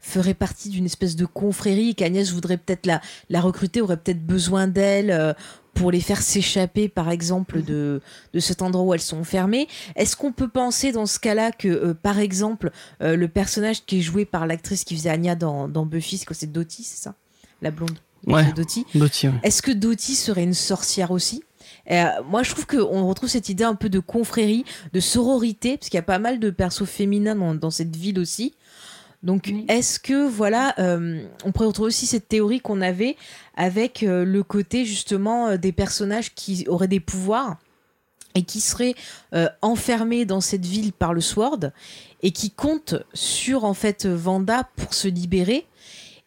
ferait 0.00 0.34
partie 0.34 0.70
d'une 0.70 0.86
espèce 0.86 1.16
de 1.16 1.26
confrérie, 1.26 1.94
qu'Agnès 1.94 2.30
voudrait 2.32 2.56
peut-être 2.56 2.86
la, 2.86 3.00
la 3.28 3.40
recruter, 3.40 3.80
aurait 3.80 3.98
peut-être 3.98 4.24
besoin 4.24 4.66
d'elle 4.66 5.10
euh, 5.10 5.32
pour 5.74 5.92
les 5.92 6.00
faire 6.00 6.20
s'échapper, 6.20 6.88
par 6.88 7.10
exemple, 7.10 7.62
de, 7.62 8.00
de 8.32 8.40
cet 8.40 8.62
endroit 8.62 8.84
où 8.84 8.94
elles 8.94 9.00
sont 9.00 9.18
enfermées. 9.18 9.68
Est-ce 9.96 10.16
qu'on 10.16 10.32
peut 10.32 10.48
penser 10.48 10.90
dans 10.92 11.06
ce 11.06 11.18
cas-là 11.18 11.52
que, 11.52 11.68
euh, 11.68 11.94
par 11.94 12.18
exemple, 12.18 12.72
euh, 13.02 13.14
le 13.14 13.28
personnage 13.28 13.84
qui 13.84 13.98
est 13.98 14.02
joué 14.02 14.24
par 14.24 14.46
l'actrice 14.46 14.84
qui 14.84 14.96
faisait 14.96 15.10
Anya 15.10 15.34
dans, 15.36 15.68
dans 15.68 15.86
Buffy, 15.86 16.20
c'est 16.32 16.50
Dottie, 16.50 16.82
c'est 16.82 17.02
ça? 17.02 17.14
La 17.62 17.70
blonde? 17.70 17.98
Ouais, 18.26 18.52
Dottie. 18.52 18.84
Dottie, 18.94 19.28
ouais. 19.28 19.34
Est-ce 19.42 19.62
que 19.62 19.70
Dottie 19.70 20.16
serait 20.16 20.42
une 20.42 20.54
sorcière 20.54 21.10
aussi? 21.10 21.42
Euh, 21.90 22.04
moi, 22.28 22.42
je 22.42 22.50
trouve 22.50 22.66
qu'on 22.66 23.06
retrouve 23.06 23.28
cette 23.28 23.48
idée 23.48 23.64
un 23.64 23.74
peu 23.74 23.88
de 23.88 23.98
confrérie, 23.98 24.64
de 24.92 25.00
sororité, 25.00 25.76
parce 25.76 25.88
qu'il 25.88 25.98
y 25.98 25.98
a 25.98 26.02
pas 26.02 26.18
mal 26.18 26.38
de 26.40 26.50
persos 26.50 26.86
féminins 26.86 27.34
dans, 27.34 27.54
dans 27.54 27.70
cette 27.70 27.94
ville 27.96 28.18
aussi. 28.18 28.54
Donc, 29.22 29.44
Oui. 29.46 29.66
est-ce 29.68 30.00
que, 30.00 30.26
voilà, 30.26 30.74
euh, 30.78 31.22
on 31.44 31.52
pourrait 31.52 31.66
retrouver 31.66 31.88
aussi 31.88 32.06
cette 32.06 32.28
théorie 32.28 32.60
qu'on 32.60 32.80
avait 32.80 33.16
avec 33.54 34.02
euh, 34.02 34.24
le 34.24 34.42
côté 34.42 34.84
justement 34.86 35.48
euh, 35.48 35.56
des 35.58 35.72
personnages 35.72 36.34
qui 36.34 36.64
auraient 36.68 36.88
des 36.88 37.00
pouvoirs 37.00 37.58
et 38.34 38.42
qui 38.44 38.60
seraient 38.60 38.94
euh, 39.34 39.48
enfermés 39.60 40.24
dans 40.24 40.40
cette 40.40 40.64
ville 40.64 40.92
par 40.92 41.12
le 41.12 41.20
Sword 41.20 41.70
et 42.22 42.30
qui 42.30 42.50
comptent 42.50 42.94
sur 43.12 43.64
en 43.64 43.74
fait 43.74 44.06
Vanda 44.06 44.68
pour 44.76 44.94
se 44.94 45.08
libérer. 45.08 45.66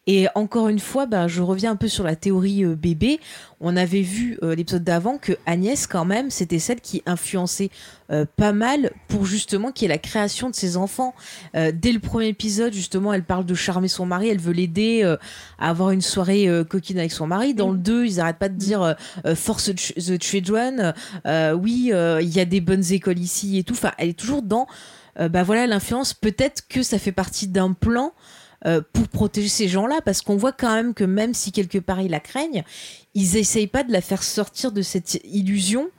Et 0.06 0.26
encore 0.34 0.68
une 0.68 0.80
fois, 0.80 1.06
bah, 1.06 1.28
je 1.28 1.40
reviens 1.40 1.70
un 1.70 1.76
peu 1.76 1.88
sur 1.88 2.04
la 2.04 2.14
théorie 2.14 2.62
euh, 2.62 2.74
bébé. 2.74 3.20
On 3.60 3.74
avait 3.74 4.02
vu 4.02 4.38
euh, 4.42 4.54
l'épisode 4.54 4.84
d'avant 4.84 5.16
que 5.16 5.32
Agnès, 5.46 5.86
quand 5.86 6.04
même, 6.04 6.30
c'était 6.30 6.58
celle 6.58 6.82
qui 6.82 7.02
influençait 7.06 7.70
euh, 8.10 8.26
pas 8.36 8.52
mal 8.52 8.90
pour 9.08 9.24
justement 9.24 9.72
qu'il 9.72 9.86
y 9.88 9.90
ait 9.90 9.94
la 9.94 9.98
création 9.98 10.50
de 10.50 10.54
ses 10.54 10.76
enfants. 10.76 11.14
Euh, 11.56 11.72
dès 11.74 11.90
le 11.90 12.00
premier 12.00 12.28
épisode, 12.28 12.74
justement, 12.74 13.14
elle 13.14 13.24
parle 13.24 13.46
de 13.46 13.54
charmer 13.54 13.88
son 13.88 14.04
mari, 14.04 14.28
elle 14.28 14.40
veut 14.40 14.52
l'aider 14.52 15.02
à 15.58 15.70
avoir 15.70 15.90
une 15.90 16.02
soirée 16.02 16.48
coquine 16.68 16.98
avec 16.98 17.12
son 17.12 17.26
mari. 17.26 17.54
Dans 17.54 17.70
le 17.70 17.78
2, 17.78 18.04
ils 18.04 18.20
arrêtent 18.20 18.38
pas 18.38 18.50
de 18.50 18.58
dire 18.58 18.94
Force 19.34 19.64
the 19.70 19.78
ch- 19.78 19.94
the 19.94 20.22
children, 20.22 20.92
oui, 21.24 21.92
il 21.94 22.28
y 22.28 22.40
a 22.40 22.44
des 22.44 22.60
bonnes 22.60 22.92
écoles 22.92 23.18
ici 23.18 23.58
et 23.58 23.64
tout. 23.64 23.74
Enfin, 23.74 23.92
elle 23.96 24.10
est 24.10 24.18
toujours 24.18 24.42
dans, 24.42 24.66
bah 25.18 25.42
voilà, 25.42 25.66
l'influence. 25.66 26.12
Peut-être 26.12 26.68
que 26.68 26.82
ça 26.82 26.98
fait 26.98 27.12
partie 27.12 27.48
d'un 27.48 27.72
plan 27.72 28.12
euh, 28.66 28.80
pour 28.92 29.08
protéger 29.08 29.48
ces 29.48 29.68
gens-là, 29.68 30.00
parce 30.02 30.22
qu'on 30.22 30.36
voit 30.36 30.52
quand 30.52 30.74
même 30.74 30.94
que 30.94 31.04
même 31.04 31.34
si 31.34 31.52
quelque 31.52 31.78
part 31.78 32.00
ils 32.00 32.10
la 32.10 32.20
craignent, 32.20 32.64
ils 33.14 33.36
essayent 33.36 33.66
pas 33.66 33.84
de 33.84 33.92
la 33.92 34.00
faire 34.00 34.22
sortir 34.22 34.72
de 34.72 34.80
cette 34.80 35.20
illusion. 35.24 35.90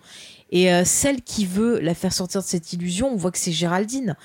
Et 0.52 0.74
euh, 0.74 0.84
celle 0.84 1.22
qui 1.22 1.46
veut 1.46 1.80
la 1.80 1.94
faire 1.94 2.14
sortir 2.14 2.42
de 2.42 2.46
cette 2.48 2.74
illusion, 2.74 3.10
on 3.12 3.16
voit 3.16 3.32
que 3.32 3.38
c'est 3.38 3.52
Géraldine. 3.52 4.16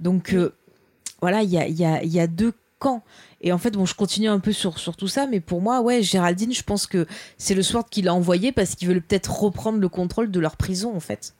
Donc 0.00 0.32
euh, 0.32 0.54
voilà, 1.20 1.42
il 1.42 1.50
y 1.50 2.20
a, 2.20 2.26
deux 2.26 2.52
camps. 2.78 3.04
Et 3.40 3.52
en 3.52 3.58
fait, 3.58 3.70
bon, 3.70 3.86
je 3.86 3.94
continue 3.94 4.28
un 4.28 4.40
peu 4.40 4.52
sur, 4.52 4.74
tout 4.96 5.08
ça, 5.08 5.26
mais 5.26 5.40
pour 5.40 5.60
moi, 5.60 5.80
ouais, 5.80 6.02
Géraldine, 6.02 6.52
je 6.52 6.62
pense 6.62 6.86
que 6.86 7.06
c'est 7.38 7.54
le 7.54 7.62
Sword 7.62 7.88
qui 7.90 8.02
l'a 8.02 8.12
envoyé 8.14 8.52
parce 8.52 8.74
qu'ils 8.74 8.88
veulent 8.88 9.02
peut-être 9.02 9.40
reprendre 9.40 9.78
le 9.78 9.88
contrôle 9.88 10.30
de 10.30 10.40
leur 10.40 10.56
prison, 10.56 10.94
en 10.94 11.00
fait. 11.00 11.34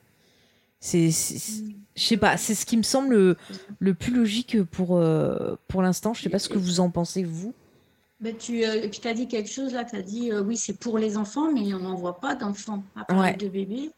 C'est, 0.81 1.11
je 1.11 2.03
sais 2.03 2.17
pas, 2.19 2.37
c'est 2.37 2.55
ce 2.55 2.67
qui 2.67 2.77
me 2.77 2.83
semble 2.83 3.15
le, 3.15 3.37
le 3.79 3.95
plus 3.95 4.15
logique 4.15 4.63
pour, 4.65 4.97
euh, 4.99 5.57
pour 5.69 5.81
l'instant. 5.83 6.13
Je 6.13 6.23
sais 6.23 6.29
pas 6.29 6.39
ce 6.39 6.49
que 6.49 6.59
vous 6.59 6.81
en 6.81 6.91
pensez, 6.91 7.23
vous. 7.25 7.55
Ben, 8.21 8.37
tu 8.37 8.65
euh, 8.65 8.75
et 8.83 8.89
puis 8.89 9.01
as 9.09 9.15
dit 9.15 9.27
quelque 9.29 9.51
chose 9.51 9.73
là, 9.73 9.85
tu 9.85 9.97
as 9.97 10.03
dit 10.03 10.31
euh, 10.31 10.43
oui, 10.43 10.57
c'est 10.57 10.79
pour 10.79 10.99
les 10.99 11.17
enfants, 11.17 11.51
mais 11.53 11.73
on 11.75 11.81
n'en 11.81 11.95
voit 11.95 12.21
pas 12.21 12.35
d'enfants, 12.35 12.83
à 12.97 13.05
part 13.05 13.19
Ouais. 13.19 13.35
de 13.37 13.49
bébés. 13.49 13.91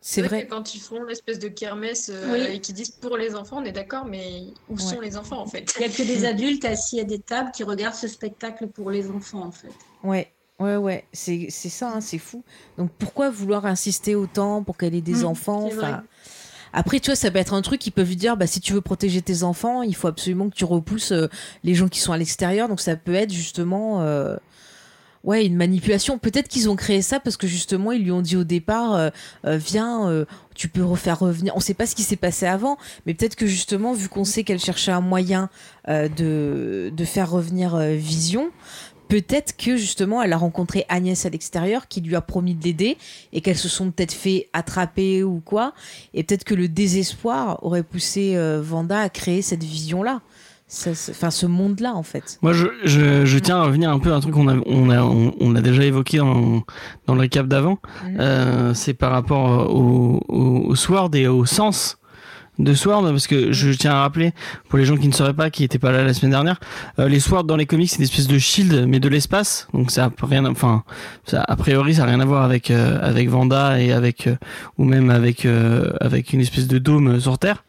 C'est 0.00 0.22
vrai. 0.22 0.44
que 0.46 0.50
quand 0.50 0.74
ils 0.74 0.80
font 0.80 1.02
l'espèce 1.02 1.38
de 1.40 1.48
kermesse 1.48 2.08
euh, 2.12 2.32
Oui. 2.32 2.54
et 2.54 2.60
qu'ils 2.60 2.74
disent 2.76 2.90
pour 2.90 3.16
les 3.16 3.34
enfants, 3.34 3.58
on 3.60 3.64
est 3.64 3.72
d'accord, 3.72 4.04
mais 4.06 4.44
où 4.68 4.74
Ouais. 4.74 4.80
sont 4.80 5.00
les 5.00 5.16
enfants 5.16 5.40
en 5.40 5.46
fait? 5.46 5.72
Il 5.76 5.80
n'y 5.80 5.92
a 5.92 5.94
que 5.94 6.02
des 6.02 6.24
adultes 6.24 6.64
assis 6.64 7.00
à 7.00 7.04
des 7.04 7.18
tables 7.18 7.50
qui 7.50 7.64
regardent 7.64 7.94
ce 7.96 8.06
spectacle 8.08 8.68
pour 8.68 8.90
les 8.90 9.10
enfants, 9.10 9.42
en 9.44 9.50
fait. 9.50 9.72
Ouais, 10.04 10.32
ouais, 10.58 10.76
ouais. 10.76 11.04
C'est 11.12 11.46
c'est 11.50 11.68
ça, 11.68 11.92
hein, 11.94 12.00
c'est 12.00 12.18
fou. 12.18 12.42
Donc 12.76 12.90
pourquoi 12.98 13.30
vouloir 13.30 13.66
insister 13.66 14.14
autant 14.14 14.62
pour 14.62 14.76
qu'elle 14.76 14.94
ait 14.94 15.00
des 15.00 15.22
Mm, 15.22 15.26
enfants? 15.26 15.68
Après, 16.74 17.00
tu 17.00 17.06
vois, 17.06 17.16
ça 17.16 17.30
peut 17.30 17.38
être 17.38 17.54
un 17.54 17.62
truc 17.62 17.80
qui 17.80 17.90
peuvent 17.90 18.06
lui 18.08 18.16
dire, 18.16 18.36
bah, 18.36 18.46
si 18.46 18.60
tu 18.60 18.74
veux 18.74 18.82
protéger 18.82 19.22
tes 19.22 19.42
enfants, 19.42 19.82
il 19.82 19.94
faut 19.96 20.06
absolument 20.08 20.50
que 20.50 20.54
tu 20.54 20.66
repousses 20.66 21.12
euh, 21.12 21.26
les 21.64 21.74
gens 21.74 21.88
qui 21.88 21.98
sont 21.98 22.12
à 22.12 22.18
l'extérieur. 22.18 22.68
Donc 22.68 22.80
ça 22.80 22.94
peut 22.94 23.14
être 23.14 23.32
justement, 23.32 24.02
euh, 24.02 24.36
ouais, 25.24 25.46
une 25.46 25.56
manipulation. 25.56 26.18
Peut-être 26.18 26.46
qu'ils 26.46 26.68
ont 26.68 26.76
créé 26.76 27.00
ça 27.00 27.20
parce 27.20 27.38
que 27.38 27.46
justement, 27.46 27.90
ils 27.92 28.04
lui 28.04 28.12
ont 28.12 28.20
dit 28.20 28.36
au 28.36 28.44
départ, 28.44 28.94
euh, 28.96 29.08
euh, 29.46 29.56
viens, 29.56 30.10
euh, 30.10 30.26
tu 30.54 30.68
peux 30.68 30.84
refaire 30.84 31.18
revenir. 31.20 31.56
On 31.56 31.60
sait 31.60 31.72
pas 31.72 31.86
ce 31.86 31.94
qui 31.94 32.02
s'est 32.02 32.16
passé 32.16 32.44
avant, 32.44 32.76
mais 33.06 33.14
peut-être 33.14 33.34
que 33.36 33.46
justement, 33.46 33.94
vu 33.94 34.08
qu'on 34.10 34.24
sait 34.24 34.44
qu'elle 34.44 34.60
cherchait 34.60 34.92
un 34.92 35.00
moyen 35.00 35.48
euh, 35.88 36.08
de, 36.08 36.92
de 36.94 37.04
faire 37.06 37.30
revenir 37.30 37.76
euh, 37.76 37.94
Vision, 37.94 38.50
peut-être 39.08 39.56
que 39.56 39.76
justement 39.76 40.22
elle 40.22 40.32
a 40.32 40.36
rencontré 40.36 40.84
Agnès 40.88 41.26
à 41.26 41.30
l'extérieur 41.30 41.88
qui 41.88 42.00
lui 42.00 42.14
a 42.16 42.20
promis 42.20 42.54
de 42.54 42.64
l'aider 42.64 42.96
et 43.32 43.40
qu'elles 43.40 43.56
se 43.56 43.68
sont 43.68 43.90
peut-être 43.90 44.12
fait 44.12 44.48
attraper 44.52 45.22
ou 45.22 45.40
quoi 45.44 45.72
et 46.14 46.22
peut-être 46.22 46.44
que 46.44 46.54
le 46.54 46.68
désespoir 46.68 47.64
aurait 47.64 47.82
poussé 47.82 48.36
euh, 48.36 48.60
Vanda 48.62 49.00
à 49.00 49.08
créer 49.08 49.42
cette 49.42 49.64
vision 49.64 50.02
là 50.02 50.20
enfin 50.70 51.30
ce 51.30 51.46
monde 51.46 51.80
là 51.80 51.94
en 51.94 52.02
fait 52.02 52.38
Moi, 52.42 52.52
je, 52.52 52.66
je, 52.84 53.24
je 53.24 53.38
tiens 53.38 53.56
à 53.58 53.64
revenir 53.64 53.90
un 53.90 53.98
peu 53.98 54.12
à 54.12 54.16
un 54.16 54.20
truc 54.20 54.34
qu'on 54.34 54.48
a, 54.48 54.56
on 54.66 54.90
a, 54.90 55.02
on, 55.02 55.34
on 55.40 55.56
a 55.56 55.62
déjà 55.62 55.82
évoqué 55.82 56.18
dans, 56.18 56.62
dans 57.06 57.14
le 57.14 57.20
récap 57.20 57.46
d'avant. 57.46 57.78
Mhm. 58.04 58.16
Euh, 58.20 58.74
c'est 58.74 58.94
par 58.94 59.12
rapport 59.12 59.74
au, 59.74 60.22
au, 60.28 60.66
au 60.68 60.74
Sword 60.74 61.14
et 61.14 61.26
au 61.26 61.46
sens. 61.46 61.97
De 62.58 62.74
Sword 62.74 63.02
parce 63.02 63.26
que 63.26 63.52
je 63.52 63.70
tiens 63.70 63.92
à 63.92 64.00
rappeler 64.00 64.32
pour 64.68 64.78
les 64.78 64.84
gens 64.84 64.96
qui 64.96 65.08
ne 65.08 65.12
sauraient 65.12 65.34
pas 65.34 65.50
qui 65.50 65.62
n'étaient 65.62 65.78
pas 65.78 65.92
là 65.92 66.04
la 66.04 66.14
semaine 66.14 66.32
dernière 66.32 66.60
euh, 66.98 67.08
les 67.08 67.20
Sword 67.20 67.44
dans 67.44 67.56
les 67.56 67.66
comics 67.66 67.88
c'est 67.88 67.98
une 67.98 68.04
espèce 68.04 68.26
de 68.26 68.38
shield 68.38 68.86
mais 68.86 69.00
de 69.00 69.08
l'espace. 69.08 69.68
Donc 69.72 69.90
ça 69.90 70.06
a 70.06 70.26
rien 70.26 70.44
enfin 70.46 70.82
a 71.32 71.56
priori 71.56 71.94
ça 71.94 72.02
a 72.02 72.06
rien 72.06 72.20
à 72.20 72.24
voir 72.24 72.44
avec 72.44 72.70
euh, 72.70 72.98
avec 73.00 73.28
Vanda 73.28 73.80
et 73.80 73.92
avec 73.92 74.26
euh, 74.26 74.36
ou 74.76 74.84
même 74.84 75.10
avec 75.10 75.44
euh, 75.44 75.92
avec 76.00 76.32
une 76.32 76.40
espèce 76.40 76.66
de 76.66 76.78
dôme 76.78 77.20
sur 77.20 77.38
Terre 77.38 77.64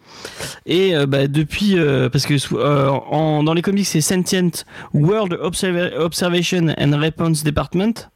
et 0.66 0.96
euh, 0.96 1.06
bah, 1.06 1.28
depuis 1.28 1.78
euh, 1.78 2.10
parce 2.10 2.26
que 2.26 2.34
euh, 2.54 2.90
en, 2.90 3.44
dans 3.44 3.54
les 3.54 3.62
comics 3.62 3.86
c'est 3.86 4.02
Sentient 4.02 4.50
World 4.94 5.34
Observa- 5.42 5.96
Observation 5.98 6.74
and 6.80 6.98
Response 6.98 7.44
Department 7.44 8.10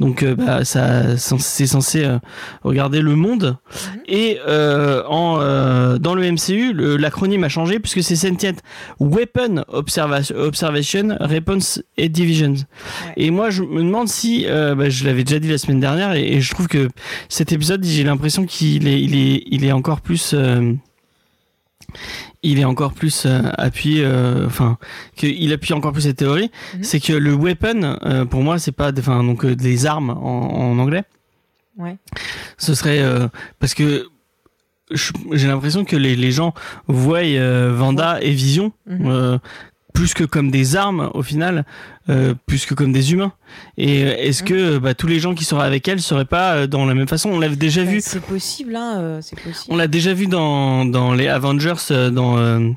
donc 0.00 0.24
bah, 0.24 0.64
ça 0.64 1.16
c'est 1.16 1.66
censé 1.66 2.06
regarder 2.62 3.00
le 3.00 3.14
monde 3.16 3.56
Mhm. 3.64 4.00
et 4.08 4.38
en, 5.08 5.38
dans 5.98 6.14
le 6.14 6.30
MCU, 6.32 6.72
l'acronyme 6.98 7.44
a 7.44 7.48
changé 7.48 7.78
puisque 7.78 8.02
c'est 8.02 8.16
Sentient 8.16 8.54
Weapon 9.00 9.64
Observa- 9.68 10.32
Observation 10.34 11.16
Response 11.20 11.82
et 11.96 12.08
Divisions. 12.08 12.54
Et 13.16 13.30
moi, 13.30 13.50
je 13.50 13.62
me 13.62 13.82
demande 13.82 14.08
si, 14.08 14.46
bah, 14.48 14.88
je 14.88 15.04
l'avais 15.04 15.24
déjà 15.24 15.38
dit 15.38 15.48
la 15.48 15.58
semaine 15.58 15.80
dernière, 15.80 16.14
et, 16.14 16.34
et 16.34 16.40
je 16.40 16.52
trouve 16.52 16.68
que 16.68 16.88
cet 17.28 17.52
épisode, 17.52 17.84
j'ai 17.84 18.04
l'impression 18.04 18.44
qu'il 18.46 18.86
est, 18.88 19.00
il 19.00 19.14
est, 19.16 19.42
il 19.46 19.64
est 19.64 19.72
encore 19.72 20.00
plus. 20.00 20.34
Il 22.42 22.58
est 22.58 22.64
encore 22.64 22.92
plus 22.92 23.24
euh, 23.26 23.40
appuyé, 23.58 24.02
euh, 24.04 24.46
enfin, 24.46 24.78
qu'il 25.16 25.52
appuie 25.52 25.72
encore 25.74 25.92
plus 25.92 26.02
cette 26.02 26.16
théorie, 26.16 26.50
Mhm. 26.74 26.82
c'est 26.84 27.00
que 27.00 27.12
le 27.12 27.34
weapon, 27.34 27.98
euh, 28.04 28.24
pour 28.24 28.42
moi, 28.42 28.58
c'est 28.58 28.72
pas, 28.72 28.92
des- 28.92 29.00
enfin, 29.00 29.22
donc 29.24 29.44
des 29.46 29.86
armes 29.86 30.10
en, 30.10 30.72
en 30.72 30.78
anglais. 30.78 31.04
Ouais. 31.78 31.96
Ce 32.58 32.74
serait 32.74 33.02
parce 33.58 33.74
que 33.74 34.06
j'ai 35.32 35.46
l'impression 35.48 35.84
que 35.84 35.96
les, 35.96 36.14
les 36.14 36.30
gens 36.30 36.52
voient 36.86 37.18
euh, 37.24 37.72
Vanda 37.74 38.20
et 38.22 38.30
Vision 38.30 38.72
Mhm. 38.86 39.40
Plus 39.94 40.12
que 40.12 40.24
comme 40.24 40.50
des 40.50 40.76
armes 40.76 41.10
au 41.14 41.22
final, 41.22 41.64
euh, 42.10 42.34
plus 42.46 42.66
que 42.66 42.74
comme 42.74 42.92
des 42.92 43.12
humains. 43.12 43.32
Et 43.78 44.04
euh, 44.04 44.14
est-ce 44.18 44.42
que 44.42 44.76
bah, 44.78 44.92
tous 44.92 45.06
les 45.06 45.20
gens 45.20 45.34
qui 45.34 45.44
seraient 45.44 45.64
avec 45.66 45.86
elle 45.88 46.00
seraient 46.00 46.24
pas 46.26 46.54
euh, 46.56 46.66
dans 46.66 46.84
la 46.84 46.94
même 46.94 47.08
façon? 47.08 47.30
On 47.30 47.38
l'avait 47.38 47.56
déjà 47.56 47.84
Bah, 47.84 47.90
vu. 47.92 48.00
c'est 48.02 48.20
possible, 48.20 48.74
hein, 48.76 48.98
euh, 48.98 49.18
c'est 49.22 49.40
possible. 49.40 49.72
On 49.72 49.76
l'a 49.76 49.86
déjà 49.86 50.12
vu 50.12 50.26
dans, 50.26 50.84
dans 50.84 51.14
les 51.14 51.28
Avengers, 51.28 51.74
euh, 51.92 52.10
dans 52.10 52.36
euh, 52.38 52.70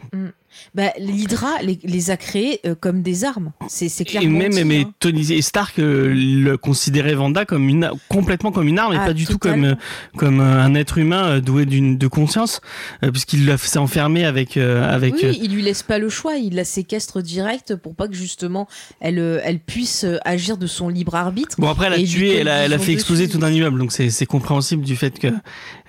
Bah, 0.76 0.92
l'Hydra 1.00 1.62
les, 1.62 1.80
les 1.84 2.12
a 2.12 2.18
créés 2.18 2.60
euh, 2.66 2.76
comme 2.80 3.02
des 3.02 3.24
armes. 3.24 3.52
C'est 3.68 3.90
c'est 3.90 4.16
et 4.16 4.28
même 4.28 4.52
dit, 4.52 4.64
mais 4.64 4.82
hein. 4.82 4.94
Tony 5.00 5.34
et 5.34 5.42
Stark 5.42 5.80
euh, 5.80 6.14
le 6.14 6.58
considérait 6.58 7.14
Vanda 7.16 7.46
comme 7.46 7.68
une 7.70 7.90
complètement 8.10 8.52
comme 8.52 8.68
une 8.68 8.80
arme 8.80 8.94
et 8.94 8.98
Ah, 9.00 9.08
pas 9.08 9.14
du 9.14 9.26
tout 9.26 9.38
comme 9.38 9.64
euh, 9.64 9.76
comme 10.16 10.40
un 10.40 10.74
être 10.76 10.98
humain 10.98 11.40
doué 11.40 11.66
d'une 11.66 11.98
de 11.98 12.08
conscience 12.08 12.62
puisqu'il 13.02 13.58
s'est 13.58 13.80
enfermé 13.80 14.26
avec 14.26 14.58
avec 14.58 15.16
Oui, 15.16 15.40
il 15.42 15.54
lui 15.54 15.62
laisse 15.62 15.84
pas 15.84 16.00
le 16.00 16.10
choix, 16.10 16.36
il 16.36 16.56
la 16.56 16.66
séquestre 16.66 17.22
direct 17.22 17.76
pour 17.76 17.96
pas 17.96 18.08
que 18.08 18.16
justement 18.16 18.68
elle, 19.00 19.42
elle 19.44 19.60
puisse 19.60 20.06
agir 20.26 20.58
de 20.58 20.68
son 20.68 20.90
libre 20.90 21.16
arbitre. 21.16 21.56
Bon 21.60 21.70
après 21.70 21.88
elle 21.88 21.94
a 21.94 22.04
tué, 22.04 22.36
elle 22.36 22.48
a, 22.48 22.58
elle 22.58 22.74
a 22.74 22.78
vision 22.78 22.86
fait 22.86 22.94
exploser 22.94 23.28
dessus. 23.28 23.40
tout 23.40 23.46
un 23.46 23.52
immeuble, 23.52 23.80
donc 23.80 23.92
c'est 23.92 24.26
compréhensible 24.26 24.84
du 24.84 24.96
fait 24.96 25.18
que, 25.20 25.28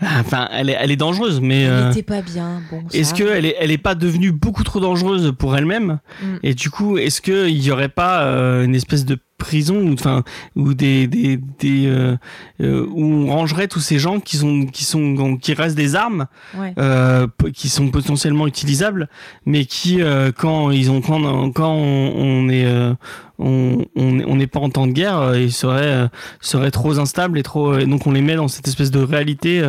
enfin 0.01 0.49
elle 0.53 0.70
est 0.70 0.76
elle 0.79 0.91
est 0.91 0.97
dangereuse, 0.97 1.41
mais 1.41 1.62
Elle 1.62 1.70
euh, 1.70 1.89
n'était 1.89 2.03
pas 2.03 2.22
bien. 2.22 2.62
Bon, 2.70 2.83
est-ce 2.93 3.14
que 3.14 3.22
arrive. 3.24 3.37
elle 3.37 3.47
est 3.47 3.57
elle 3.59 3.70
est 3.70 3.79
pas 3.79 3.95
devenue 3.95 4.33
beaucoup 4.33 4.64
trop 4.64 4.68
dangereuse 4.81 5.33
pour 5.39 5.57
elle-même 5.57 5.99
Mm. 6.23 6.37
Et 6.43 6.55
du 6.55 6.71
coup 6.71 6.99
est-ce 6.99 7.21
que 7.21 7.49
il 7.49 7.62
y 7.62 7.71
aurait 7.71 7.89
pas 7.89 8.23
euh, 8.23 8.64
une 8.64 8.75
espèce 8.75 9.05
de 9.05 9.19
prison 9.39 9.76
ou 9.76 9.93
enfin 9.95 10.24
ou 10.57 10.74
des 10.74 11.07
des 11.07 11.39
des 11.59 11.86
euh, 11.86 12.16
euh, 12.61 12.86
où 12.91 13.05
on 13.05 13.26
rangerait 13.28 13.68
tous 13.68 13.80
ces 13.80 13.99
gens 13.99 14.18
qui 14.20 14.36
sont 14.36 14.66
qui 14.66 14.84
sont 14.84 15.36
qui 15.41 15.55
restent 15.55 15.76
des 15.76 15.95
armes 15.95 16.26
Ouais. 16.59 16.74
euh, 16.78 17.26
qui 17.55 17.68
sont 17.68 17.89
potentiellement 17.91 18.47
utilisables, 18.47 19.09
mais 19.47 19.64
qui 19.64 20.01
quand 20.36 20.70
ils 20.70 20.91
ont 20.91 21.01
quand 21.01 21.22
on- 21.22 21.53
quand 21.53 21.72
on, 21.72 22.12
on 22.16 22.49
est 22.49 22.66
on 23.41 23.84
on 23.95 24.18
est- 24.18 24.24
on 24.24 24.34
n'est 24.36 24.47
pas 24.49 24.59
en 24.59 24.68
temps 24.70 24.86
de 24.89 24.93
guerre, 24.93 25.36
ils 25.36 25.53
seraient 25.53 26.09
seraient 26.41 26.72
trop 26.72 26.99
instables 26.99 27.39
et 27.39 27.43
trop 27.45 27.78
et 27.78 27.86
donc 27.86 28.07
on 28.07 28.11
les 28.11 28.20
met 28.22 28.34
dans 28.34 28.49
cette 28.49 28.66
espèce 28.66 28.91
de 28.91 28.99
réalité 29.01 29.62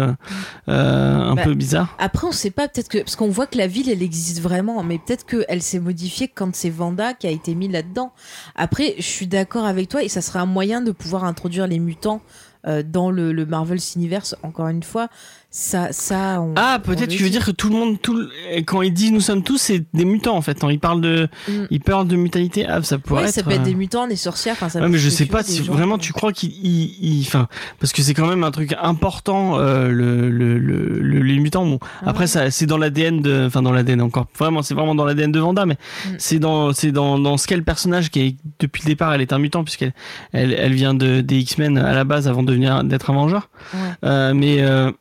un 0.68 1.36
Bah, 1.36 1.44
peu 1.44 1.54
bizarre. 1.54 1.96
Après, 2.00 2.28
on 2.28 2.32
sait 2.32 2.50
pas, 2.52 2.68
peut-être 2.68 2.90
que. 2.90 2.98
Parce 3.00 3.16
qu'on 3.16 3.30
voit 3.30 3.48
que 3.48 3.58
la 3.58 3.68
ville, 3.68 3.90
elle 3.90 4.02
existe 4.04 4.42
vraiment, 4.42 4.82
mais 4.84 4.98
peut-être 5.00 5.26
qu'elle 5.26 5.62
s'est 5.62 5.80
modifiée 5.80 6.28
quand 6.28 6.56
c'est 6.56 6.70
Vanda 6.70 7.14
qui 7.14 7.28
a 7.28 7.32
été 7.32 7.54
mis 7.56 7.68
là-dedans. 7.68 8.14
Après, 8.56 8.96
je 8.98 9.04
suis 9.04 9.28
d'accord 9.28 9.59
avec 9.66 9.90
toi, 9.90 10.04
et 10.04 10.10
ça 10.10 10.22
serait 10.22 10.40
un 10.40 10.46
moyen 10.46 10.82
de 10.82 10.92
pouvoir 10.92 11.24
introduire 11.24 11.68
les 11.68 11.80
mutants 11.80 12.22
euh, 12.68 12.84
dans 12.84 13.12
le, 13.12 13.32
le 13.32 13.46
Marvel 13.46 13.80
Universe, 13.96 14.36
encore 14.44 14.68
une 14.68 14.84
fois. 14.84 15.10
Ça, 15.52 15.88
ça 15.92 16.40
on- 16.42 16.54
Ah 16.58 16.78
peut-être 16.84 17.08
tu 17.10 17.24
veux 17.24 17.30
dire 17.32 17.44
que 17.44 17.50
tout 17.50 17.70
le 17.70 17.76
monde 17.76 18.00
tout 18.00 18.14
le- 18.16 18.30
quand 18.68 18.84
il 18.84 18.94
dit 18.94 19.12
nous 19.12 19.20
sommes 19.20 19.42
tous 19.42 19.58
c'est 19.58 19.84
des 19.96 20.06
mutants 20.06 20.38
en 20.38 20.42
fait. 20.42 20.60
Il 20.70 20.80
parle 20.80 21.02
de 21.02 21.28
Mm. 21.48 21.52
il 21.72 21.80
parle 21.82 22.08
de 22.08 22.16
mutanité 22.16 22.68
ah 22.68 22.84
ça 22.84 23.00
pourrait 23.00 23.24
Ouais, 23.24 23.30
être. 23.30 23.34
ça 23.34 23.42
peut 23.42 23.50
être 23.52 23.62
euh, 23.62 23.66
des 23.66 23.74
mutants, 23.74 24.06
des 24.08 24.16
sorcières. 24.16 24.54
Enfin, 24.54 24.70
ça 24.70 24.80
Ouais, 24.80 24.88
mais 24.90 25.00
je 25.00 25.10
sais 25.10 25.26
pas 25.26 25.42
si 25.42 25.62
vraiment 25.62 25.98
qui- 25.98 26.06
tu 26.08 26.14
crois 26.14 26.34
qu'il, 26.34 26.52
il- 26.52 27.24
enfin, 27.26 27.48
parce 27.80 27.94
que 27.94 28.04
c'est 28.04 28.14
quand 28.14 28.28
même 28.28 28.44
un 28.44 28.52
truc 28.52 28.76
important 28.80 29.58
euh, 29.60 29.90
le, 29.90 30.30
le, 30.30 30.60
le, 30.60 31.00
le- 31.00 31.22
les 31.24 31.40
mutants. 31.40 31.66
Bon, 31.66 31.80
Ah 31.82 32.10
après 32.12 32.26
ouais. 32.26 32.28
ça, 32.28 32.52
c'est 32.52 32.68
dans 32.68 32.78
l'ADN 32.78 33.22
de, 33.22 33.46
enfin 33.48 33.64
dans 33.64 33.72
l'ADN 33.72 34.02
encore. 34.02 34.28
Vraiment, 34.38 34.62
c'est 34.62 34.76
vraiment 34.76 34.94
dans 34.94 35.06
l'ADN 35.06 35.32
de 35.32 35.40
Vanda, 35.40 35.66
mais 35.66 35.78
Mm. 36.06 36.10
c'est 36.20 36.38
dans, 36.40 36.74
c'est 36.74 36.92
dans, 36.92 37.18
dans 37.18 37.38
ce 37.38 37.48
qu'est 37.48 37.60
personnage 37.62 38.12
qui 38.12 38.20
est 38.22 38.36
depuis 38.60 38.84
le 38.84 38.90
départ, 38.90 39.14
elle 39.16 39.22
est 39.22 39.34
un 39.34 39.40
mutant 39.40 39.64
puisqu'elle, 39.64 39.94
elle, 40.32 40.54
elle 40.54 40.74
vient 40.74 40.94
de 40.94 41.22
des 41.22 41.40
X-Men 41.40 41.80
à 41.80 41.94
la 41.94 42.04
base 42.04 42.28
avant 42.28 42.44
de 42.44 42.48
devenir 42.50 42.84
d'être 42.84 43.10
un 43.10 43.14
Vengeur. 43.14 43.50
Euh, 44.04 44.34
mais 44.36 44.62
euh, 44.62 44.92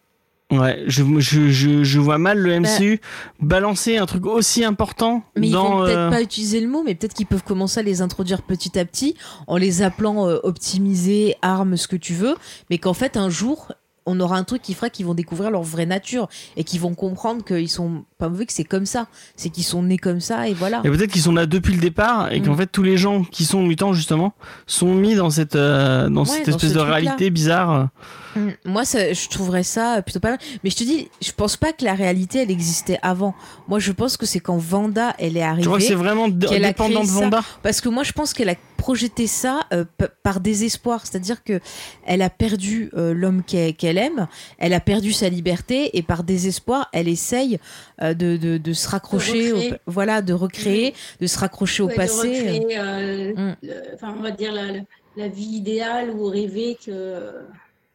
Ouais, 0.51 0.83
je, 0.87 1.03
je, 1.19 1.51
je, 1.51 1.85
je 1.85 2.01
vois 2.01 2.17
mal 2.17 2.39
le 2.39 2.59
MCU 2.59 3.01
balancer 3.39 3.99
un 3.99 4.07
truc 4.07 4.25
aussi 4.25 4.65
important 4.65 5.19
Bah 5.19 5.25
Mais 5.37 5.49
ils 5.49 5.53
dans. 5.53 5.69
vont 5.81 5.85
peut-être 5.85 5.99
euh, 5.99 6.11
pas 6.11 6.23
utiliser 6.23 6.61
le 6.61 6.69
mot, 6.69 6.83
mais 6.83 6.95
peut-être 6.95 7.13
qu'ils 7.13 7.27
peuvent 7.27 7.45
commencer 7.45 7.81
à 7.81 7.83
les 7.83 8.01
introduire 8.01 8.41
petit 8.41 8.79
à 8.79 8.87
petit 8.87 9.15
en 9.47 9.59
les 9.59 9.83
appelant 9.83 10.27
euh, 10.27 10.39
optimisés, 10.45 11.37
armes, 11.43 11.77
ce 11.77 11.87
que 11.87 11.97
tu 11.97 12.15
veux, 12.15 12.35
mais 12.71 12.79
qu'en 12.79 12.95
fait 12.95 13.19
un 13.19 13.29
jour 13.29 13.73
on 14.09 14.19
aura 14.21 14.37
un 14.37 14.45
truc 14.45 14.63
qui 14.63 14.75
fera 14.75 14.91
qu'ils 14.91 15.07
vont 15.07 15.15
découvrir 15.15 15.51
leur 15.51 15.63
vraie 15.63 15.87
nature 15.87 16.29
et 16.57 16.65
qu'ils 16.65 16.81
vont 16.81 16.95
comprendre 16.95 17.45
qu'ils 17.45 17.69
sont 17.69 18.05
pas 18.19 18.29
mauvais, 18.29 18.47
que 18.47 18.53
c'est 18.53 18.65
comme 18.65 18.87
ça, 18.87 19.07
c'est 19.37 19.51
qu'ils 19.51 19.65
sont 19.65 19.83
nés 19.83 19.99
comme 19.99 20.21
ça 20.21 20.49
et 20.49 20.55
voilà. 20.55 20.81
Et 20.85 20.89
peut-être 20.91 21.11
qu'ils 21.13 21.23
sont 21.23 21.33
là 21.33 21.47
depuis 21.47 21.75
le 21.75 21.81
départ 21.81 22.33
et 22.33 22.41
qu'en 22.41 22.55
Mm. 22.55 22.57
fait 22.59 22.67
tous 22.67 22.83
les 22.83 22.97
gens 22.97 23.23
qui 23.25 23.45
sont 23.45 23.63
mutants 23.63 23.93
justement 23.93 24.33
sont 24.67 24.93
mis 24.95 25.15
dans 25.15 25.31
cette 25.31 25.55
euh, 25.57 26.09
dans 26.09 26.23
Ouais, 26.23 26.27
cette 26.27 26.47
dans 26.51 26.57
espèce 26.57 26.71
ce 26.71 26.75
de 26.75 26.81
réalité 26.81 27.31
bizarre. 27.31 27.89
Mm. 28.35 28.49
Moi, 28.65 28.85
ça, 28.85 29.13
je 29.13 29.29
trouverais 29.29 29.63
ça 29.63 30.03
plutôt 30.03 30.21
pas 30.21 30.31
mal. 30.31 30.39
Mais 30.65 30.71
je 30.71 30.77
te 30.77 30.85
dis, 30.85 31.09
je 31.23 31.33
pense 31.33 31.57
pas 31.57 31.73
que 31.73 31.85
la 31.85 31.95
réalité, 31.95 32.41
elle 32.43 32.51
existait 32.51 32.99
avant. 33.03 33.35
Moi, 33.69 33.79
je 33.79 33.93
pense 33.93 34.17
que 34.17 34.27
c'est 34.27 34.41
quand 34.41 34.57
Vanda, 34.59 35.15
elle 35.19 35.37
est 35.37 35.43
arrivée. 35.43 35.63
Tu 35.63 35.69
crois 35.69 35.79
que 35.79 35.85
c'est 35.85 35.95
vraiment 35.95 36.31
qu'elle 36.31 36.63
dépendant 36.63 37.03
de. 37.03 37.09
Vanda 37.09 37.41
Parce 37.63 37.81
que 37.81 37.89
moi, 37.89 38.03
je 38.03 38.13
pense 38.13 38.33
qu'elle 38.33 38.49
a 38.51 38.55
projeté 38.79 39.27
ça 39.27 39.61
euh, 39.75 39.85
par 40.23 40.41
désespoir. 40.41 41.07
C'est-à-dire 41.07 41.45
que 41.45 41.61
elle 42.07 42.23
a 42.23 42.31
perdu 42.31 42.91
euh, 42.95 43.13
l'homme 43.13 43.43
qu'elle 43.43 43.99
aime, 43.99 44.27
elle 44.59 44.73
a 44.73 44.81
perdu 44.81 45.13
sa 45.13 45.29
liberté, 45.29 45.97
et 45.99 46.03
par 46.03 46.25
désespoir, 46.25 46.89
elle 46.95 47.09
essaye 47.09 47.59
euh, 48.01 48.15
de, 48.15 48.39
de, 48.39 48.57
de 48.57 48.73
se 48.73 48.89
raccrocher, 48.89 49.53
au, 49.53 49.57
recréer. 49.57 49.75
voilà, 49.87 50.23
de 50.23 50.33
recréer, 50.33 50.95
de 51.21 51.27
se 51.27 51.39
raccrocher 51.39 51.83
au 51.83 51.87
Ouais, 51.89 51.93
de 51.93 51.97
passé. 51.99 52.29
recréer, 52.29 52.79
euh, 52.79 53.35
Mm. 53.37 53.57
le- 53.63 53.83
enfin, 53.95 54.15
on 54.17 54.23
va 54.23 54.31
dire 54.31 54.53
la, 54.53 54.65
la- 54.73 54.81
la 55.17 55.29
vie 55.29 55.57
idéale 55.57 56.11
ou 56.11 56.25
rêver 56.27 56.79
que. 56.85 57.33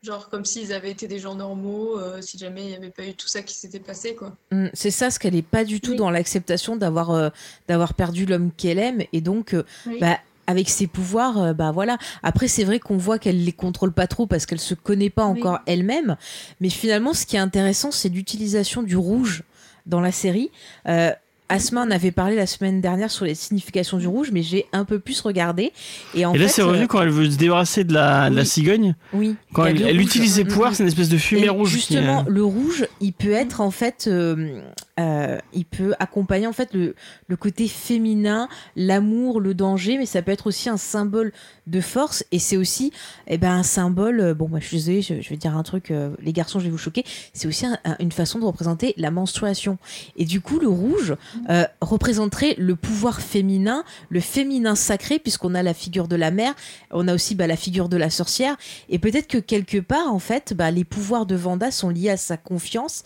Genre 0.06 0.28
comme 0.28 0.44
s'ils 0.44 0.74
avaient 0.74 0.92
été 0.92 1.08
des 1.08 1.18
gens 1.18 1.34
normaux, 1.34 1.98
euh, 1.98 2.20
si 2.20 2.38
jamais 2.38 2.64
il 2.64 2.68
n'y 2.72 2.76
avait 2.76 2.90
pas 2.90 3.06
eu 3.06 3.14
tout 3.14 3.30
ça 3.30 3.42
qui 3.42 3.56
s'était 3.56 3.80
passé, 3.80 4.16
quoi. 4.16 4.36
Mm, 4.52 4.68
C'est 4.74 4.92
ça, 4.92 5.10
ce 5.10 5.18
qu'elle 5.18 5.34
est 5.34 5.42
pas 5.42 5.64
du 5.64 5.80
tout 5.80 5.92
Oui. 5.92 5.96
dans 5.98 6.10
l'acceptation 6.12 6.76
d'avoir 6.76 7.12
euh, 7.12 7.30
d'avoir 7.70 7.94
perdu 7.94 8.26
l'homme 8.26 8.52
qu'elle 8.52 8.80
aime, 8.80 9.02
et 9.14 9.22
donc. 9.22 9.54
euh, 9.54 9.64
Oui. 9.88 10.00
bah, 10.02 10.20
avec 10.48 10.70
ses 10.70 10.88
pouvoirs, 10.88 11.38
euh, 11.42 11.54
bah 11.54 11.72
voilà. 11.72 11.98
Après, 12.22 12.48
c'est 12.48 12.64
vrai 12.64 12.80
qu'on 12.80 12.98
voit 12.98 13.20
qu'elle 13.20 13.44
les 13.44 13.52
contrôle 13.54 13.92
pas 13.94 14.08
trop 14.08 14.28
parce 14.28 14.46
qu'elle 14.46 14.60
se 14.60 14.74
connaît 14.74 15.10
pas 15.10 15.26
Oui. 15.28 15.40
encore 15.40 15.60
elle-même. 15.66 16.16
Mais 16.62 16.70
finalement, 16.70 17.14
ce 17.14 17.26
qui 17.26 17.36
est 17.36 17.40
intéressant, 17.40 17.92
c'est 17.92 18.10
l'utilisation 18.10 18.84
du 18.84 18.98
rouge 18.98 19.44
dans 19.86 20.02
la 20.02 20.12
série. 20.12 20.50
Euh, 20.88 21.12
Asma 21.50 21.82
en 21.82 21.92
avait 21.92 22.12
parlé 22.12 22.36
la 22.36 22.48
semaine 22.48 22.80
dernière 22.82 23.12
sur 23.12 23.26
les 23.26 23.36
significations 23.36 23.98
du 23.98 24.08
rouge, 24.08 24.30
mais 24.32 24.42
j'ai 24.42 24.66
un 24.72 24.86
peu 24.86 24.98
plus 24.98 25.20
regardé. 25.22 25.72
Et 26.16 26.26
en 26.26 26.34
Et 26.34 26.38
là 26.40 26.48
c'est 26.48 26.62
revenu 26.64 26.86
euh, 26.86 26.88
quand 26.88 27.02
elle 27.02 27.10
veut 27.10 27.30
se 27.30 27.38
débarrasser 27.38 27.84
de 27.84 27.94
la, 27.94 28.30
de 28.30 28.36
la 28.36 28.42
oui. 28.42 28.48
cigogne. 28.48 28.96
oui, 29.14 29.36
Quand 29.54 29.66
elle, 29.66 29.78
le 29.78 29.88
elle 29.88 30.02
utilise 30.02 30.36
ses 30.36 30.46
Mm, 30.46 30.48
pouvoirs, 30.48 30.72
mm. 30.72 30.74
c'est 30.76 30.84
une 30.84 30.90
espèce 30.90 31.10
de 31.10 31.18
fumée 31.18 31.44
Et 31.44 31.50
rouge. 31.50 31.70
qui, 31.72 31.76
Justement, 31.76 32.26
le 32.28 32.44
rouge, 32.44 32.88
il 33.02 33.14
peut 33.14 33.34
être 33.34 33.60
en 33.62 33.70
fait, 33.72 34.06
euh, 34.08 34.62
euh, 35.00 35.40
il 35.54 35.66
peut 35.66 35.94
accompagner 36.00 36.46
en 36.48 36.54
fait 36.54 36.74
le, 36.74 36.96
le 37.28 37.36
côté 37.36 37.68
féminin, 37.68 38.48
l'amour, 38.76 39.40
le 39.40 39.54
danger, 39.54 39.98
mais 39.98 40.06
ça 40.06 40.22
peut 40.22 40.32
être 40.32 40.48
aussi 40.48 40.70
un 40.70 40.78
symbole 40.78 41.32
de 41.66 41.82
force 41.82 42.24
et 42.32 42.40
c'est 42.40 42.58
aussi, 42.58 42.92
eh 43.28 43.38
ben, 43.38 43.52
un 43.54 43.64
symbole. 43.64 44.20
euh, 44.20 44.34
Bon, 44.34 44.48
moi, 44.50 44.60
je 44.60 44.66
suis 44.68 44.78
désolée, 44.78 45.02
je, 45.02 45.22
je 45.22 45.30
vais 45.30 45.38
dire 45.38 45.56
un 45.58 45.64
truc, 45.64 45.90
euh, 45.92 46.16
les 46.22 46.34
garçons, 46.34 46.60
je 46.60 46.66
vais 46.66 46.70
vous 46.72 46.78
choquer. 46.78 47.04
C'est 47.34 47.48
aussi 47.48 47.66
un- 47.66 47.78
un- 47.86 47.96
une 48.00 48.12
façon 48.12 48.38
de 48.40 48.46
représenter 48.46 48.94
la 48.98 49.10
menstruation. 49.12 49.78
Et 50.16 50.26
du 50.26 50.42
coup, 50.42 50.60
le 50.60 50.68
rouge 50.68 51.16
euh, 51.50 51.66
représenterait 51.82 52.56
le 52.58 52.76
pouvoir 52.76 53.22
féminin, 53.22 53.84
le 54.10 54.20
féminin 54.20 54.76
sacré, 54.76 55.20
puisqu'on 55.20 55.56
a 55.56 55.64
la 55.64 55.74
figure 55.74 56.08
de 56.08 56.16
la 56.16 56.32
mère, 56.32 56.54
on 56.92 57.08
a 57.08 57.14
aussi 57.16 57.34
bah, 57.36 57.48
la 57.48 57.56
figure 57.58 57.90
de 57.90 57.98
la 57.98 58.10
sorcière. 58.10 58.58
Et 58.90 59.00
peut-être 59.00 59.28
que 59.28 59.38
quelque 59.38 59.78
part, 59.80 60.14
en 60.14 60.20
fait, 60.20 60.54
bah, 60.54 60.70
les 60.70 60.84
pouvoirs 60.84 61.26
de 61.26 61.36
Vanda 61.36 61.72
sont 61.72 61.90
liés 61.90 62.10
à 62.10 62.18
sa 62.18 62.38
confiance 62.38 63.04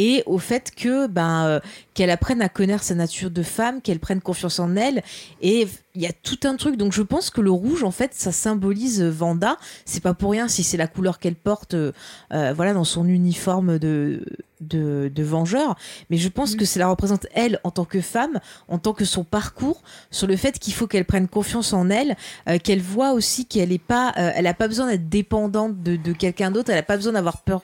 et 0.00 0.22
au 0.24 0.38
fait 0.38 0.72
que 0.74 1.06
ben 1.06 1.44
euh, 1.46 1.60
qu'elle 1.92 2.10
apprenne 2.10 2.40
à 2.40 2.48
connaître 2.48 2.82
sa 2.82 2.94
nature 2.94 3.30
de 3.30 3.42
femme, 3.42 3.82
qu'elle 3.82 4.00
prenne 4.00 4.22
confiance 4.22 4.58
en 4.58 4.74
elle. 4.74 5.02
Et 5.42 5.68
il 5.94 6.00
y 6.00 6.06
a 6.06 6.12
tout 6.12 6.38
un 6.44 6.56
truc. 6.56 6.76
Donc 6.76 6.92
je 6.94 7.02
pense 7.02 7.28
que 7.28 7.42
le 7.42 7.50
rouge 7.50 7.84
en 7.84 7.90
fait 7.90 8.12
ça 8.14 8.32
symbolise 8.32 9.02
Vanda, 9.02 9.58
c'est 9.84 10.02
pas 10.02 10.14
pour 10.14 10.30
rien 10.30 10.48
si 10.48 10.62
c'est 10.62 10.78
la 10.78 10.86
couleur 10.88 11.18
qu'elle 11.18 11.34
porte 11.36 11.74
euh, 11.74 11.92
euh, 12.32 12.54
voilà 12.56 12.72
dans 12.72 12.84
son 12.84 13.06
uniforme 13.06 13.78
de 13.78 14.24
de, 14.60 15.10
de 15.14 15.22
vengeur, 15.22 15.74
mais 16.10 16.18
je 16.18 16.28
pense 16.28 16.54
Mm. 16.54 16.56
que 16.56 16.64
ça 16.64 16.80
la 16.80 16.88
représente 16.88 17.26
elle 17.34 17.60
en 17.64 17.70
tant 17.70 17.84
que 17.84 18.00
femme, 18.00 18.40
en 18.68 18.78
tant 18.78 18.92
que 18.92 19.04
son 19.04 19.24
parcours, 19.24 19.82
sur 20.10 20.26
le 20.26 20.36
fait 20.36 20.58
qu'il 20.58 20.74
faut 20.74 20.86
qu'elle 20.86 21.04
prenne 21.06 21.28
confiance 21.28 21.72
en 21.72 21.88
elle, 21.90 22.16
euh, 22.48 22.58
qu'elle 22.58 22.82
voit 22.82 23.12
aussi 23.12 23.46
qu'elle 23.46 23.72
est 23.72 23.78
pas, 23.78 24.12
euh, 24.18 24.32
elle 24.34 24.46
a 24.46 24.54
pas 24.54 24.68
besoin 24.68 24.88
d'être 24.88 25.08
dépendante 25.08 25.82
de, 25.82 25.96
de 25.96 26.12
quelqu'un 26.12 26.50
d'autre, 26.50 26.70
elle 26.70 26.78
a 26.78 26.82
pas 26.82 26.96
besoin 26.96 27.12
d'avoir 27.14 27.38
peur 27.42 27.62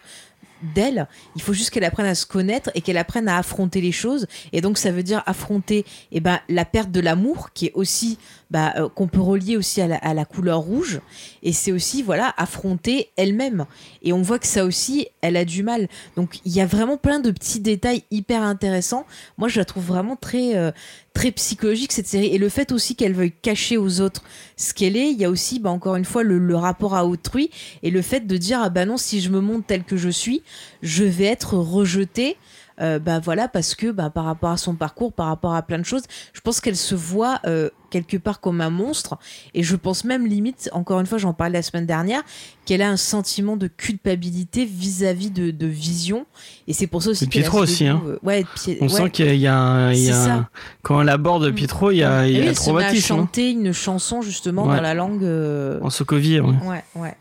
d'elle. 0.63 1.09
Il 1.35 1.43
faut 1.43 1.53
juste 1.53 1.71
qu'elle 1.71 1.85
apprenne 1.85 2.07
à 2.07 2.15
se 2.15 2.27
connaître 2.27 2.71
et 2.75 2.81
qu'elle 2.81 2.99
apprenne 2.99 3.29
à 3.29 3.39
affronter 3.39 3.81
les 3.81 3.93
choses. 3.93 4.27
Et 4.53 4.61
donc 4.61 4.79
ça 4.79 4.91
veut 4.91 5.03
dire 5.03 5.23
affronter, 5.27 5.85
eh 6.13 6.21
ben 6.21 6.41
la 6.49 6.65
perte 6.65 6.91
de 6.91 7.01
l'amour, 7.01 7.53
qui 7.53 7.67
est 7.67 7.73
aussi 7.75 8.19
bah, 8.51 8.75
euh, 8.77 8.89
qu'on 8.89 9.09
peut 9.09 9.21
relier 9.21 9.57
aussi 9.57 9.81
à 9.81 10.15
la, 10.15 10.25
couleur 10.25 10.61
rouge. 10.61 11.01
Et 11.43 11.53
c'est 11.53 11.73
aussi 11.73 12.03
voilà 12.03 12.33
affronter 12.37 13.11
elle-même. 13.17 13.67
Et 14.03 14.13
on 14.13 14.23
voit 14.23 14.39
que 14.39 14.47
ça 14.47 14.65
aussi, 14.65 15.09
elle 15.21 15.37
a 15.37 15.45
du 15.45 15.63
mal. 15.63 15.89
Donc 16.17 16.39
il 16.45 16.53
y 16.53 16.61
a 16.61 16.67
vraiment 16.67 16.97
plein 16.97 17.19
de 17.21 17.31
petits 17.31 17.61
détails 17.61 18.05
hyper 18.11 18.43
intéressants. 18.43 19.07
Moi, 19.39 19.49
je 19.49 19.59
la 19.59 19.65
trouve 19.65 19.85
vraiment 19.85 20.17
très 20.17 20.57
euh, 20.57 20.71
très 21.13 21.31
psychologique 21.31 21.93
cette 21.93 22.07
série 22.07 22.27
et 22.27 22.39
le 22.39 22.51
fait 22.51 22.73
aussi 22.73 22.95
qu'elle 22.95 23.15
veuille 23.15 23.33
cacher 23.33 23.79
aux 23.79 24.03
autres 24.03 24.23
ce 24.59 24.75
qu'elle 24.75 24.99
est 24.99 25.11
il 25.11 25.19
y 25.19 25.25
a 25.25 25.31
aussi 25.31 25.59
bah, 25.59 25.71
encore 25.71 25.97
une 25.97 26.05
fois 26.05 26.23
le, 26.23 26.37
le 26.37 26.57
rapport 26.57 26.95
à 26.95 27.07
autrui 27.07 27.51
et 27.83 27.91
le 27.91 28.03
fait 28.03 28.27
de 28.27 28.37
dire 28.37 28.61
ah 28.63 28.69
bah 28.69 28.85
non 28.85 28.99
si 28.99 29.23
je 29.23 29.31
me 29.31 29.41
montre 29.41 29.65
tel 29.67 29.83
que 29.83 29.97
je 29.97 30.11
suis 30.11 30.43
je 30.83 31.05
vais 31.05 31.25
être 31.25 31.55
rejetée 31.55 32.37
euh, 32.81 32.99
bah 32.99 33.21
voilà 33.21 33.49
parce 33.49 33.75
que 33.75 33.91
bah, 33.91 34.11
par 34.11 34.25
rapport 34.25 34.51
à 34.51 34.57
son 34.57 34.75
parcours 34.75 35.13
par 35.13 35.27
rapport 35.29 35.55
à 35.55 35.63
plein 35.63 35.79
de 35.79 35.85
choses 35.85 36.03
je 36.33 36.41
pense 36.41 36.61
qu'elle 36.61 36.77
se 36.77 36.95
voit 36.95 37.41
euh, 37.47 37.71
quelque 37.91 38.17
part 38.19 38.41
comme 38.41 38.61
un 38.61 38.69
monstre 38.71 39.17
et 39.55 39.63
je 39.63 39.77
pense 39.77 40.05
même 40.05 40.27
limite 40.27 40.69
encore 40.73 41.01
une 41.01 41.07
fois 41.07 41.17
j'en 41.19 41.33
parlais 41.33 41.55
la 41.59 41.63
semaine 41.63 41.87
dernière 41.87 42.23
qu'elle 42.67 42.83
a 42.83 42.91
un 42.91 42.97
sentiment 42.99 43.57
de 43.57 43.67
culpabilité 43.67 44.65
vis-à-vis 44.67 45.31
de, 45.31 45.51
de 45.51 45.67
Vision 45.67 46.27
et 46.69 46.73
c'est 46.75 46.87
pour 46.87 47.03
ça 47.03 47.11
aussi 47.11 47.25
Et 47.25 47.29
Pietro 47.29 47.61
aussi, 47.61 47.85
dégoût, 47.85 48.09
euh, 48.09 48.19
ouais, 48.23 48.45
On 48.81 48.85
ouais. 48.85 48.89
sent 48.89 49.11
qu'il 49.11 49.37
y 49.37 49.47
a, 49.47 49.57
un- 49.57 49.93
il 49.93 50.01
y 50.05 50.11
a 50.11 50.35
un- 50.35 50.49
quand 50.83 51.01
elle 51.01 51.09
aborde 51.09 51.51
Pietro, 51.53 51.91
il 51.93 51.99
y 51.99 52.03
a, 52.05 52.27
il 52.27 52.37
y 52.37 52.41
a 52.41 52.45
elle 52.45 52.57
se 52.57 52.61
met 52.71 52.83
à 52.83 52.89
traumatisme. 52.89 53.13
hein. 53.15 53.17
chanter 53.17 53.51
une 53.53 53.73
chanson 53.73 54.21
justement 54.21 54.65
Ouais. 54.67 54.77
dans 54.77 54.83
la 54.83 54.95
langue. 54.95 55.25
euh, 55.25 55.79
En 55.83 55.91
Sokovie, 55.91 56.41
ouais. 56.41 56.55
Ouais, 56.65 56.85
ouais. 56.97 57.17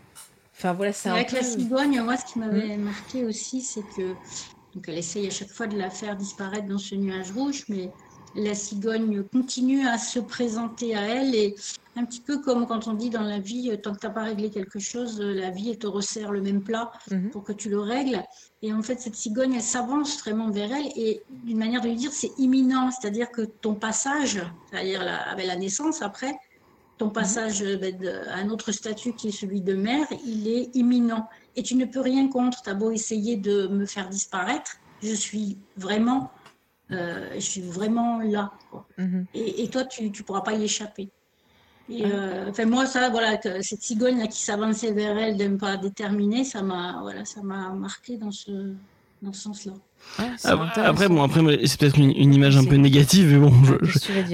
Enfin 0.57 0.73
voilà, 0.73 0.93
c'est 0.93 1.09
un 1.09 1.13
Avec 1.13 1.29
peu- 1.29 1.35
la 1.37 1.43
cigogne, 1.43 2.01
moi, 2.01 2.15
ce 2.17 2.31
qui 2.33 2.39
m'avait 2.39 2.77
marqué 2.77 3.23
aussi, 3.25 3.61
c'est 3.61 3.83
que 3.95 4.13
donc 4.75 4.87
elle 4.89 4.97
essaye 4.97 5.25
à 5.27 5.31
chaque 5.31 5.51
fois 5.51 5.67
de 5.67 5.77
la 5.77 5.89
faire 5.89 6.15
disparaître 6.17 6.67
dans 6.67 6.77
ce 6.77 6.95
nuage 6.95 7.31
rouge, 7.31 7.63
mais 7.69 7.89
la 8.35 8.53
cigogne 8.53 9.23
continue 9.23 9.87
à 9.87 9.97
se 9.97 10.19
présenter 10.19 10.93
à 10.95 11.01
elle 11.07 11.33
et 11.33 11.55
un 11.95 12.03
petit 12.03 12.19
peu 12.19 12.41
comme 12.41 12.67
quand 12.67 12.89
on 12.89 12.93
dit 12.93 13.09
dans 13.09 13.21
la 13.21 13.39
vie, 13.39 13.71
euh, 13.71 13.77
tant 13.77 13.93
que 13.93 13.99
tu 13.99 14.05
n'as 14.07 14.11
pas 14.11 14.23
réglé 14.23 14.49
quelque 14.49 14.79
chose, 14.79 15.21
euh, 15.21 15.33
la 15.33 15.49
vie 15.49 15.69
elle 15.69 15.77
te 15.77 15.87
resserre 15.87 16.33
le 16.33 16.41
même 16.41 16.61
plat 16.61 16.91
Mhm. 17.09 17.29
pour 17.29 17.45
que 17.45 17.53
tu 17.53 17.69
le 17.69 17.79
règles. 17.79 18.21
Et 18.61 18.73
en 18.73 18.81
fait, 18.83 18.99
cette 18.99 19.15
cigogne, 19.15 19.53
elle 19.53 19.61
s'avance 19.61 20.19
vraiment 20.19 20.49
vers 20.51 20.73
elle 20.73 20.87
et 20.97 21.23
d'une 21.29 21.57
manière 21.57 21.79
de 21.79 21.87
lui 21.87 21.95
dire, 21.95 22.11
c'est 22.11 22.31
imminent, 22.37 22.91
c'est-à-dire 22.91 23.31
que 23.31 23.43
ton 23.43 23.75
passage, 23.75 24.43
c'est-à-dire 24.69 25.01
avec 25.27 25.47
la 25.47 25.55
naissance 25.55 26.01
après, 26.01 26.35
ton 26.97 27.09
passage 27.09 27.61
euh, 27.61 27.77
ben, 27.77 27.95
à 28.29 28.37
un 28.37 28.49
autre 28.49 28.71
statut 28.71 29.13
qui 29.13 29.29
est 29.29 29.37
celui 29.37 29.61
de 29.61 29.73
mère, 29.73 30.07
il 30.25 30.47
est 30.47 30.75
imminent. 30.75 31.27
Et 31.55 31.63
tu 31.63 31.75
ne 31.75 31.85
peux 31.85 32.01
rien 32.01 32.27
contre. 32.29 32.61
Tu 32.61 32.69
as 32.69 32.73
beau 32.73 32.91
essayer 32.91 33.35
de 33.37 33.67
me 33.67 33.85
faire 33.85 34.09
disparaître, 34.09 34.77
je 35.01 35.13
suis 35.13 35.57
vraiment, 35.77 36.31
euh, 36.91 37.31
je 37.35 37.39
suis 37.39 37.61
vraiment 37.61 38.19
là. 38.19 38.51
quoi. 38.71 38.87
Mhm. 38.97 39.25
Et, 39.33 39.63
et 39.63 39.69
toi, 39.69 39.83
tu 39.85 40.09
ne 40.09 40.23
pourras 40.23 40.41
pas 40.41 40.53
y 40.53 40.63
échapper. 40.63 41.09
Et, 41.87 42.03
euh, 42.05 42.49
enfin, 42.49 42.65
moi, 42.65 42.85
ça, 42.87 43.09
voilà, 43.09 43.37
que 43.37 43.61
cette 43.61 43.81
cigogne 43.81 44.17
là, 44.17 44.27
qui 44.27 44.41
s'avançait 44.41 44.91
vers 44.91 45.17
elle 45.17 45.37
d'un 45.37 45.57
pas 45.57 45.77
déterminé, 45.77 46.43
ça 46.43 46.63
m'a 46.63 46.99
voilà, 47.01 47.25
ça 47.25 47.43
m'a 47.43 47.69
marqué 47.69 48.17
dans 48.17 48.31
ce, 48.31 48.73
dans 49.25 49.33
ce 49.33 49.41
sens-là. 49.41 49.73
Ouais, 50.19 50.25
c'est 50.37 50.49
Après, 50.49 51.09
bon, 51.09 51.23
après, 51.23 51.41
c'est 51.65 51.79
peut-être 51.79 51.97
une, 51.97 52.11
une 52.11 52.33
image 52.33 52.55
un 52.57 52.63
peu 52.63 52.75
négative, 52.75 53.27
mais 53.33 53.39
bon, 53.39 53.51
je, 53.81 53.89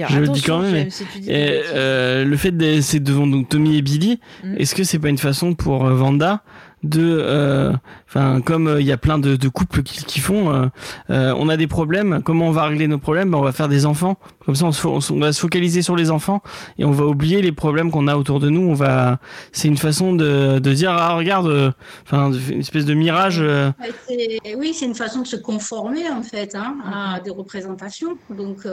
je- 0.08 0.18
le 0.20 0.28
dis 0.28 0.42
quand 0.42 0.60
même, 0.60 0.90
si 0.90 1.04
Et, 1.26 1.62
euh, 1.74 2.24
le 2.24 2.36
fait 2.36 2.52
de 2.52 2.80
c'est 2.82 3.00
devant 3.00 3.26
donc 3.26 3.48
Tommy 3.48 3.76
et 3.78 3.82
Billy, 3.82 4.20
Mm. 4.44 4.54
est-ce 4.58 4.74
que 4.74 4.84
c'est 4.84 4.98
pas 4.98 5.08
une 5.08 5.18
façon 5.18 5.54
pour 5.54 5.86
euh, 5.86 5.94
Vanda 5.94 6.42
de, 6.82 7.18
euh, 7.20 7.72
enfin 8.08 8.40
comme 8.40 8.66
euh, 8.66 8.80
il 8.80 8.86
y 8.86 8.92
a 8.92 8.96
plein 8.96 9.18
de, 9.18 9.48
couples 9.48 9.82
qui, 9.82 10.20
font, 10.20 10.70
euh, 11.10 11.34
on 11.36 11.48
a 11.48 11.56
des 11.56 11.66
problèmes, 11.66 12.22
comment 12.24 12.48
on 12.48 12.50
va 12.50 12.64
régler 12.64 12.88
nos 12.88 12.98
problèmes? 12.98 13.30
Ben, 13.30 13.38
On 13.38 13.42
va 13.42 13.52
faire 13.52 13.68
des 13.68 13.86
enfants, 13.86 14.16
comme 14.44 14.54
ça 14.54 14.66
on, 14.66 15.18
va 15.18 15.32
se 15.32 15.40
focaliser 15.40 15.82
sur 15.82 15.96
les 15.96 16.10
enfants 16.10 16.42
et 16.78 16.84
on 16.84 16.90
va 16.90 17.04
oublier 17.06 17.42
les 17.42 17.52
problèmes 17.52 17.90
qu'on 17.90 18.08
a 18.08 18.16
autour 18.16 18.40
de 18.40 18.48
nous. 18.48 18.62
On 18.62 18.74
va, 18.74 19.18
c'est 19.52 19.68
une 19.68 19.76
façon 19.76 20.14
de, 20.14 20.58
de 20.58 20.72
dire 20.72 20.90
ah 20.90 21.14
regarde, 21.14 21.74
enfin 22.04 22.32
une 22.32 22.60
espèce 22.60 22.84
de 22.84 22.94
mirage. 22.94 23.42
Oui, 24.56 24.74
c'est 24.74 24.86
une 24.86 24.94
façon 24.94 25.22
de 25.22 25.26
se 25.26 25.36
conformer 25.36 26.08
en 26.10 26.22
fait 26.22 26.54
hein, 26.54 26.76
à 26.84 27.20
des 27.20 27.30
représentations. 27.30 28.16
Donc, 28.30 28.66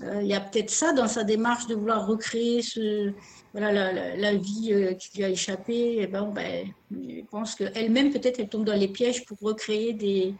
il 0.00 0.26
y 0.26 0.34
a 0.34 0.40
peut-être 0.40 0.70
ça 0.70 0.92
dans 0.92 1.08
sa 1.08 1.24
démarche 1.24 1.66
de 1.68 1.74
vouloir 1.74 2.06
recréer 2.06 2.62
ce, 2.62 3.12
voilà, 3.56 3.72
la, 3.72 3.92
la- 3.92 4.16
la 4.16 4.34
vie 4.34 4.72
euh, 4.74 4.92
qui 4.94 5.16
lui 5.16 5.24
a 5.24 5.30
échappé. 5.30 5.96
Et 6.02 6.06
ben, 6.06 6.26
ben, 6.26 6.66
je 6.90 7.22
pense 7.30 7.54
qu'elle-même, 7.54 8.10
peut-être, 8.12 8.38
elle 8.38 8.48
tombe 8.50 8.66
dans 8.66 8.76
les 8.76 8.88
pièges 8.88 9.24
pour 9.24 9.38
recréer 9.40 9.94
des, 9.94 10.36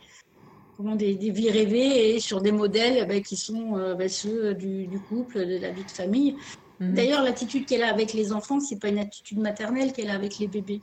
comment, 0.77 0.97
des, 0.97 1.14
des 1.14 1.31
vies 1.31 1.51
rêvées 1.51 2.14
et 2.17 2.21
sur 2.21 2.43
des 2.43 2.53
modèles 2.53 2.99
eh 3.03 3.07
ben, 3.07 3.23
qui 3.23 3.37
sont 3.37 3.77
euh, 3.79 3.95
ben, 3.95 4.09
ceux 4.09 4.53
du, 4.55 4.87
du 4.87 5.01
couple, 5.01 5.47
de 5.47 5.57
la 5.59 5.71
vie 5.71 5.85
de 5.85 5.91
famille. 5.91 6.37
Mhm. 6.79 6.93
D'ailleurs, 6.93 7.23
l'attitude 7.23 7.64
qu'elle 7.67 7.83
a 7.83 7.89
avec 7.89 8.12
les 8.12 8.33
enfants, 8.33 8.61
c'est 8.61 8.79
pas 8.79 8.89
une 8.89 8.99
attitude 8.99 9.39
maternelle 9.39 9.95
qu'elle 9.95 10.11
a 10.11 10.14
avec 10.14 10.39
les 10.39 10.47
bébés. 10.47 10.83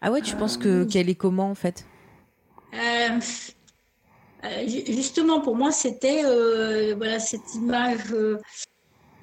Ah 0.00 0.12
ouais, 0.12 0.22
tu 0.22 0.36
penses 0.36 0.56
que 0.56 0.84
qu'elle 0.84 1.08
est 1.10 1.16
comment 1.16 1.50
en 1.50 1.54
fait? 1.56 1.84
Euh, 2.74 3.18
euh, 4.44 4.68
ju- 4.68 4.84
justement, 4.86 5.40
pour 5.40 5.56
moi, 5.56 5.72
c'était 5.72 6.24
euh, 6.24 6.94
voilà 6.96 7.18
cette 7.18 7.54
image 7.54 8.12
euh, 8.12 8.38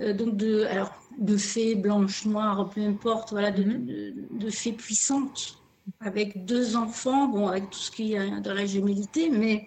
euh, 0.02 0.14
donc 0.14 0.36
de 0.38 0.64
alors 0.66 0.92
de 1.20 1.38
fée 1.38 1.76
blanche, 1.76 2.26
noire, 2.26 2.70
peu 2.70 2.82
importe, 2.82 3.32
voilà, 3.32 3.52
de, 3.52 3.64
Mhm. 3.64 3.86
de, 3.86 4.14
de 4.32 4.50
fée 4.50 4.74
puissante 4.74 5.40
avec 6.00 6.46
deux 6.46 6.76
enfants, 6.76 7.28
bon, 7.28 7.48
avec 7.48 7.70
tout 7.70 7.80
ce 7.80 7.92
qu'il 7.92 8.08
y 8.08 8.18
a 8.18 8.40
dans 8.40 8.54
la 8.54 8.66
gémilité, 8.66 9.30
mais 9.30 9.66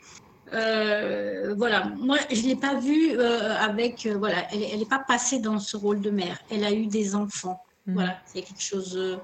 euh, 0.53 1.55
voilà, 1.57 1.87
moi, 1.99 2.19
je 2.31 2.43
l'ai 2.43 2.57
pas 2.57 2.79
vue 2.79 3.13
euh, 3.19 3.55
avec 3.57 4.07
euh, 4.07 4.17
voilà, 4.19 4.47
elle 4.53 4.79
n'est 4.79 4.87
pas 4.87 5.03
passée 5.07 5.39
dans 5.41 5.59
ce 5.59 5.77
rôle 5.77 6.01
de 6.01 6.11
mère. 6.11 6.39
Elle 6.51 6.65
a 6.65 6.73
eu 6.73 6.87
des 6.87 7.15
enfants. 7.15 7.59
Mhm. 7.87 7.95
Voilà, 7.95 8.21
c'est 8.27 8.43
quelque 8.43 8.63
chose. 8.63 9.21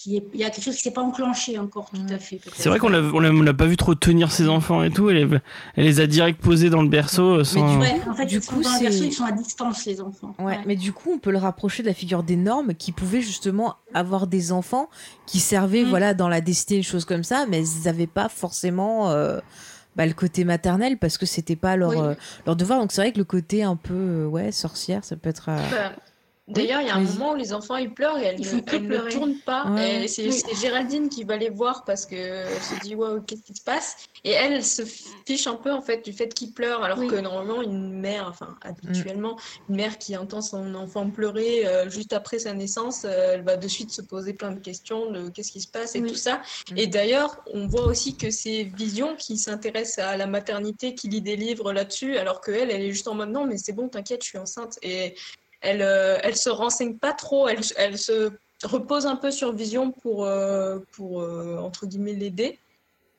Qui 0.00 0.16
est, 0.16 0.24
il 0.32 0.38
y 0.38 0.44
a 0.44 0.50
quelque 0.50 0.62
chose 0.62 0.76
qui 0.76 0.82
s'est 0.82 0.92
pas 0.92 1.00
enclenché 1.02 1.58
encore 1.58 1.90
tout 1.90 2.00
à 2.14 2.18
fait. 2.18 2.40
C'est 2.54 2.68
vrai 2.68 2.78
qu'on 2.78 2.88
l'a, 2.88 3.00
on 3.00 3.18
l'a, 3.20 3.52
pas 3.54 3.66
vu 3.66 3.76
trop 3.76 3.96
tenir 3.96 4.30
ses 4.30 4.48
enfants 4.48 4.84
et 4.84 4.90
tout. 4.90 5.10
Elle, 5.10 5.40
elle 5.74 5.84
les 5.84 5.98
a 5.98 6.06
direct 6.06 6.40
posés 6.40 6.70
dans 6.70 6.82
le 6.82 6.88
berceau 6.88 7.42
sans. 7.42 7.72
du- 7.74 7.78
Ouais, 7.80 8.00
en 8.08 8.14
fait, 8.14 8.26
Du 8.26 8.36
ils 8.36 8.42
sont 8.42 8.54
coup, 8.54 8.62
dans 8.62 8.70
le 8.70 8.76
c'est- 8.78 8.84
berceau, 8.84 9.04
ils 9.04 9.12
sont 9.12 9.24
à 9.24 9.32
distance, 9.32 9.84
les 9.86 10.00
enfants. 10.00 10.34
Ouais, 10.38 10.60
mais 10.66 10.76
du 10.76 10.92
coup, 10.92 11.10
on 11.14 11.18
peut 11.18 11.32
le 11.32 11.38
rapprocher 11.38 11.82
de 11.82 11.88
la 11.88 11.94
figure 11.94 12.22
des 12.22 12.36
normes 12.36 12.74
qui 12.74 12.92
pouvaient 12.92 13.20
justement 13.22 13.74
avoir 13.92 14.28
des 14.28 14.52
enfants 14.52 14.88
qui 15.26 15.40
servaient 15.40 15.82
Mm. 15.84 15.88
voilà 15.88 16.14
dans 16.14 16.28
la 16.28 16.40
destinée, 16.40 16.78
des 16.78 16.84
choses 16.84 17.04
comme 17.04 17.24
ça, 17.24 17.46
mais 17.48 17.60
ils 17.66 17.84
n'avaient 17.86 18.06
pas 18.06 18.28
forcément 18.28 19.10
euh, 19.10 19.40
bah, 19.96 20.06
le 20.06 20.12
côté 20.14 20.44
maternel 20.44 20.96
parce 20.98 21.18
que 21.18 21.26
c'était 21.26 21.56
pas 21.56 21.74
leur, 21.76 21.90
Oui. 21.90 21.96
euh, 21.98 22.14
leur 22.46 22.54
devoir. 22.54 22.78
Donc 22.78 22.92
c'est 22.92 23.00
vrai 23.00 23.10
que 23.12 23.18
le 23.18 23.24
côté 23.24 23.64
un 23.64 23.74
peu 23.74 23.94
euh, 23.94 24.26
ouais 24.26 24.52
sorcière, 24.52 25.02
ça 25.04 25.16
peut 25.16 25.28
être. 25.28 25.48
euh, 25.48 25.56
Bah, 25.72 25.92
D'ailleurs, 26.48 26.80
il 26.80 26.86
y 26.86 26.90
a 26.90 26.94
un 26.96 27.00
moment 27.00 27.32
où 27.32 27.36
les 27.36 27.52
enfants 27.52 27.76
ils 27.76 27.92
pleurent 27.92 28.18
et 28.18 28.24
elles, 28.24 28.40
ne- 28.40 28.94
elles 28.96 29.08
tournent 29.12 29.38
pas. 29.44 29.70
Ouais. 29.70 30.08
C'est 30.08 30.28
Oui. 30.28 30.42
Géraldine 30.60 31.08
qui 31.10 31.24
va 31.24 31.36
les 31.36 31.50
voir 31.50 31.84
parce 31.84 32.06
que 32.06 32.16
elle 32.16 32.62
se 32.62 32.80
dit 32.84 32.94
waouh 32.94 33.20
qu'est-ce 33.20 33.42
qui 33.42 33.54
se 33.54 33.62
passe? 33.62 33.96
Et 34.24 34.30
elle, 34.30 34.54
elle 34.54 34.64
se 34.64 34.82
fiche 35.26 35.46
un 35.46 35.56
peu 35.56 35.70
en 35.72 35.82
fait 35.82 36.02
du 36.04 36.12
fait 36.12 36.32
qu'ils 36.32 36.52
pleurent 36.54 36.82
alors 36.82 36.98
Oui. 36.98 37.06
que 37.08 37.16
normalement 37.16 37.60
une 37.62 37.92
mère, 38.00 38.26
enfin 38.28 38.56
habituellement 38.62 39.38
une 39.68 39.76
mère 39.76 39.98
qui 39.98 40.16
entend 40.16 40.40
son 40.40 40.74
enfant 40.74 41.10
pleurer 41.10 41.66
euh, 41.66 41.90
juste 41.90 42.12
après 42.14 42.38
sa 42.38 42.54
naissance, 42.54 43.04
euh, 43.04 43.34
elle 43.34 43.42
va 43.42 43.56
de 43.58 43.68
suite 43.68 43.90
se 43.92 44.00
poser 44.00 44.32
plein 44.32 44.52
de 44.52 44.60
questions 44.60 45.10
de 45.10 45.28
qu'est-ce 45.28 45.52
qui 45.52 45.60
se 45.60 45.68
passe? 45.68 45.94
et 45.96 46.02
tout 46.02 46.14
ça. 46.14 46.40
Mm. 46.70 46.78
Et 46.78 46.86
d'ailleurs, 46.86 47.36
on 47.52 47.66
voit 47.66 47.84
aussi 47.86 48.16
que 48.16 48.30
c'est 48.30 48.64
Vision 48.64 49.16
qui 49.16 49.36
s'intéresse 49.36 49.98
à 49.98 50.16
la 50.16 50.26
maternité, 50.26 50.94
qui 50.94 51.08
lit 51.08 51.20
des 51.20 51.36
livres 51.36 51.72
là-dessus, 51.72 52.16
alors 52.16 52.40
que 52.40 52.50
elle, 52.52 52.70
elle 52.70 52.82
est 52.82 52.92
juste 52.92 53.08
en 53.08 53.14
mode 53.14 53.30
non 53.30 53.46
mais 53.46 53.58
c'est 53.58 53.72
bon, 53.72 53.88
t'inquiète, 53.88 54.22
je 54.24 54.28
suis 54.30 54.38
enceinte 54.38 54.78
et 54.82 55.14
elle, 55.60 55.82
euh, 55.82 56.18
elle 56.22 56.36
se 56.36 56.50
renseigne 56.50 56.96
pas 56.96 57.12
trop, 57.12 57.48
elle, 57.48 57.60
elle 57.76 57.98
se 57.98 58.30
repose 58.64 59.06
un 59.06 59.16
peu 59.16 59.30
sur 59.30 59.52
Vision 59.52 59.90
pour, 59.90 60.24
euh, 60.24 60.78
pour 60.92 61.20
euh, 61.20 61.58
entre 61.58 61.86
guillemets, 61.86 62.14
l'aider. 62.14 62.58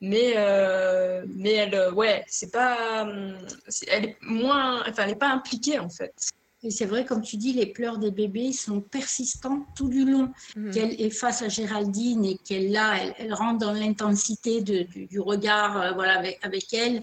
Mais, 0.02 0.34
mais 1.28 1.52
elle, 1.52 1.92
ouais, 1.92 2.24
c'est 2.26 2.50
pas, 2.50 3.06
elle 3.88 4.04
est 4.06 4.16
moins, 4.22 4.80
enfin, 4.88 5.02
elle 5.04 5.10
est 5.10 5.14
pas 5.14 5.28
impliquée 5.28 5.78
en 5.78 5.90
fait. 5.90 6.32
Et 6.62 6.70
c'est 6.70 6.84
vrai, 6.84 7.04
comme 7.06 7.22
tu 7.22 7.36
dis, 7.36 7.52
les 7.54 7.66
pleurs 7.66 7.98
des 7.98 8.10
bébés 8.10 8.52
sont 8.52 8.80
persistants 8.80 9.66
tout 9.74 9.88
du 9.88 10.04
long. 10.04 10.30
Mhm. 10.56 10.70
Qu'elle 10.72 11.00
est 11.00 11.10
face 11.10 11.42
à 11.42 11.48
Géraldine 11.48 12.24
et 12.24 12.36
qu'elle 12.36 12.70
là, 12.70 12.96
elle, 13.00 13.14
elle 13.18 13.34
rentre 13.34 13.58
dans 13.58 13.72
l'intensité 13.72 14.60
du, 14.60 14.84
du 15.06 15.20
regard 15.20 15.80
euh, 15.80 15.92
voilà, 15.92 16.18
avec, 16.18 16.38
avec 16.42 16.72
elle. 16.74 17.02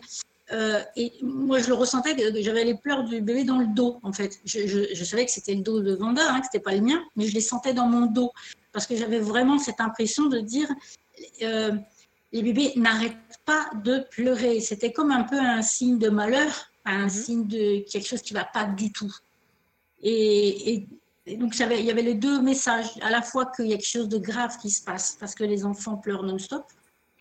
Euh, 0.54 0.82
et 0.96 1.12
moi, 1.22 1.60
je 1.60 1.68
le 1.68 1.74
ressentais, 1.74 2.16
j'avais 2.42 2.64
les 2.64 2.76
pleurs 2.76 3.04
du 3.04 3.20
bébé 3.22 3.44
dans 3.44 3.58
le 3.60 3.68
dos, 3.68 4.00
en 4.04 4.14
fait. 4.14 4.40
Je, 4.46 4.66
je- 4.66 4.94
je 4.96 5.04
savais 5.04 5.26
que 5.26 5.32
c'était 5.32 5.54
le 5.54 5.62
dos 5.62 5.82
de 5.82 5.94
Vanda, 5.94 6.22
hein, 6.32 6.40
que 6.40 6.46
c'était 6.46 6.64
pas 6.64 6.74
le 6.74 6.82
mien, 6.82 7.04
mais 7.18 7.26
je 7.28 7.34
les 7.34 7.42
sentais 7.42 7.74
dans 7.74 7.88
mon 7.88 8.06
dos. 8.06 8.32
Parce 8.72 8.88
que 8.88 8.96
j'avais 8.96 9.20
vraiment 9.20 9.58
cette 9.60 9.82
impression 9.82 10.28
de 10.28 10.40
dire, 10.40 10.70
euh, 11.42 11.72
les 12.32 12.44
bébés 12.44 12.72
n'arrêtent 12.78 13.18
pas 13.46 13.70
de 13.84 14.06
pleurer. 14.10 14.62
C'était 14.62 14.94
comme 14.94 15.12
un 15.12 15.24
peu 15.24 15.38
un 15.40 15.62
signe 15.62 15.98
de 15.98 16.10
malheur, 16.10 16.72
un 16.86 17.04
Mhm. 17.04 17.10
signe 17.10 17.48
de 17.48 17.80
quelque 17.92 18.08
chose 18.08 18.22
qui 18.22 18.34
va 18.34 18.46
pas 18.46 18.66
du 18.66 18.92
tout. 18.94 19.14
Et, 20.02 20.74
et- 20.74 20.88
et 21.26 21.36
donc, 21.36 21.58
il 21.60 21.84
y 21.86 21.92
avait 21.92 22.02
les 22.02 22.14
deux 22.14 22.42
messages, 22.42 22.88
à 23.02 23.10
la 23.10 23.22
fois 23.22 23.48
qu'il 23.54 23.66
y 23.68 23.74
a 23.74 23.78
quelque 23.78 23.86
chose 23.86 24.08
de 24.08 24.18
grave 24.18 24.58
qui 24.62 24.70
se 24.70 24.82
passe 24.82 25.18
parce 25.20 25.36
que 25.36 25.44
les 25.44 25.66
enfants 25.66 25.98
pleurent 25.98 26.24
non-stop, 26.24 26.64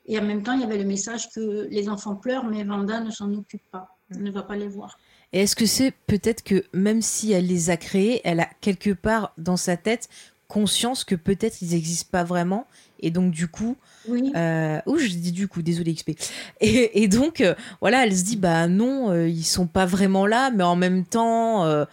et 0.07 0.19
en 0.19 0.25
même 0.25 0.43
temps, 0.43 0.53
il 0.55 0.61
y 0.61 0.65
avait 0.65 0.79
le 0.79 0.85
message 0.85 1.31
que 1.33 1.67
les 1.71 1.89
enfants 1.89 2.17
pleurent, 2.17 2.45
mais 2.47 2.65
Vanda 2.65 3.01
ne 3.01 3.11
s'en 3.11 3.33
occupe 3.35 3.63
pas, 3.71 3.99
elle 4.11 4.23
ne 4.23 4.31
va 4.31 4.43
pas 4.43 4.57
les 4.57 4.69
voir. 4.69 5.01
Et 5.33 5.41
est-ce 5.43 5.57
que 5.57 5.67
c'est 5.67 5.93
peut-être 6.07 6.43
que 6.45 6.65
même 6.73 7.03
si 7.03 7.33
elle 7.33 7.47
les 7.47 7.71
a 7.71 7.77
créés, 7.77 8.21
elle 8.25 8.41
a 8.41 8.49
quelque 8.61 8.91
part 8.91 9.33
dans 9.39 9.57
sa 9.57 9.77
tête 9.77 10.09
conscience 10.49 11.03
que 11.05 11.17
peut-être 11.17 11.61
ils 11.63 11.71
n'existent 11.73 12.09
pas 12.13 12.23
vraiment 12.25 12.67
et 13.01 13.11
donc 13.11 13.33
du 13.33 13.49
coup, 13.49 13.77
Oui, 14.05 14.33
euh... 14.37 14.81
ouh, 14.87 14.99
je 14.99 15.09
dis 15.09 15.33
du 15.33 15.49
coup, 15.49 15.63
désolé 15.63 15.95
XP. 15.95 16.13
Et, 16.61 17.03
et 17.03 17.09
donc 17.09 17.41
euh, 17.41 17.55
voilà, 17.81 18.05
elle 18.07 18.17
se 18.17 18.23
dit 18.25 18.37
bah 18.37 18.69
non, 18.69 19.11
euh, 19.11 19.29
ils 19.29 19.45
sont 19.45 19.67
pas 19.67 19.87
vraiment 19.87 20.27
là, 20.27 20.51
mais 20.51 20.65
en 20.65 20.77
même 20.77 21.05
temps, 21.05 21.65
euh, 21.65 21.85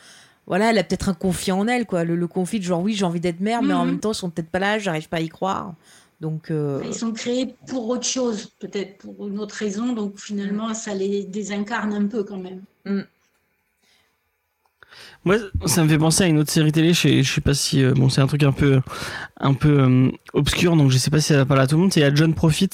voilà, 0.48 0.70
elle 0.72 0.78
a 0.78 0.84
peut-être 0.84 1.10
un 1.10 1.14
conflit 1.14 1.52
en 1.52 1.68
elle 1.68 1.86
quoi, 1.86 2.04
le, 2.04 2.16
le 2.16 2.28
conflit 2.28 2.60
de 2.60 2.66
genre 2.66 2.82
oui 2.82 2.94
j'ai 2.94 3.06
envie 3.06 3.20
d'être 3.22 3.40
mère, 3.40 3.64
mais 3.64 3.74
en 3.74 3.86
Mhm. 3.86 3.92
même 3.92 4.00
temps 4.00 4.12
ils 4.12 4.16
sont 4.16 4.30
peut-être 4.30 4.50
pas 4.50 4.60
là, 4.60 4.80
j'arrive 4.80 5.10
pas 5.10 5.18
à 5.18 5.22
y 5.22 5.30
croire. 5.30 5.74
Donc 6.24 6.52
euh, 6.52 6.82
ils 6.86 6.96
sont 6.96 7.12
créés 7.12 7.54
pour 7.68 7.90
autre 7.90 8.06
chose, 8.06 8.46
peut-être 8.58 9.00
pour 9.00 9.28
une 9.28 9.40
autre 9.40 9.56
raison, 9.56 9.92
donc 9.92 10.18
finalement, 10.18 10.74
ça 10.74 10.94
les 10.94 11.26
désincarne 11.26 11.92
un 11.92 12.08
peu 12.08 12.24
quand 12.24 12.38
même. 12.38 12.64
Moi, 15.26 15.38
ça 15.66 15.84
me 15.84 15.88
fait 15.90 15.98
penser 15.98 16.24
à 16.26 16.28
une 16.28 16.38
autre 16.40 16.52
série 16.52 16.72
télé. 16.74 16.94
Je 16.94 17.00
sais, 17.00 17.24
je 17.24 17.34
sais 17.34 17.42
pas 17.42 17.54
si 17.54 17.82
euh, 17.84 17.94
bon, 17.94 18.10
c'est 18.10 18.20
un 18.20 18.28
truc 18.28 18.44
un 18.44 18.52
peu, 18.52 18.82
un 19.40 19.54
peu 19.54 19.80
euh, 19.80 20.10
obscur, 20.34 20.76
donc 20.76 20.92
je 20.92 20.98
sais 20.98 21.10
pas 21.10 21.20
si 21.22 21.28
ça 21.28 21.38
va 21.38 21.46
parler 21.46 21.64
à 21.64 21.68
tout 21.68 21.76
le 21.76 21.82
monde. 21.84 21.94
C'est 21.94 22.04
à 22.04 22.14
John 22.14 22.34
Profit, 22.34 22.70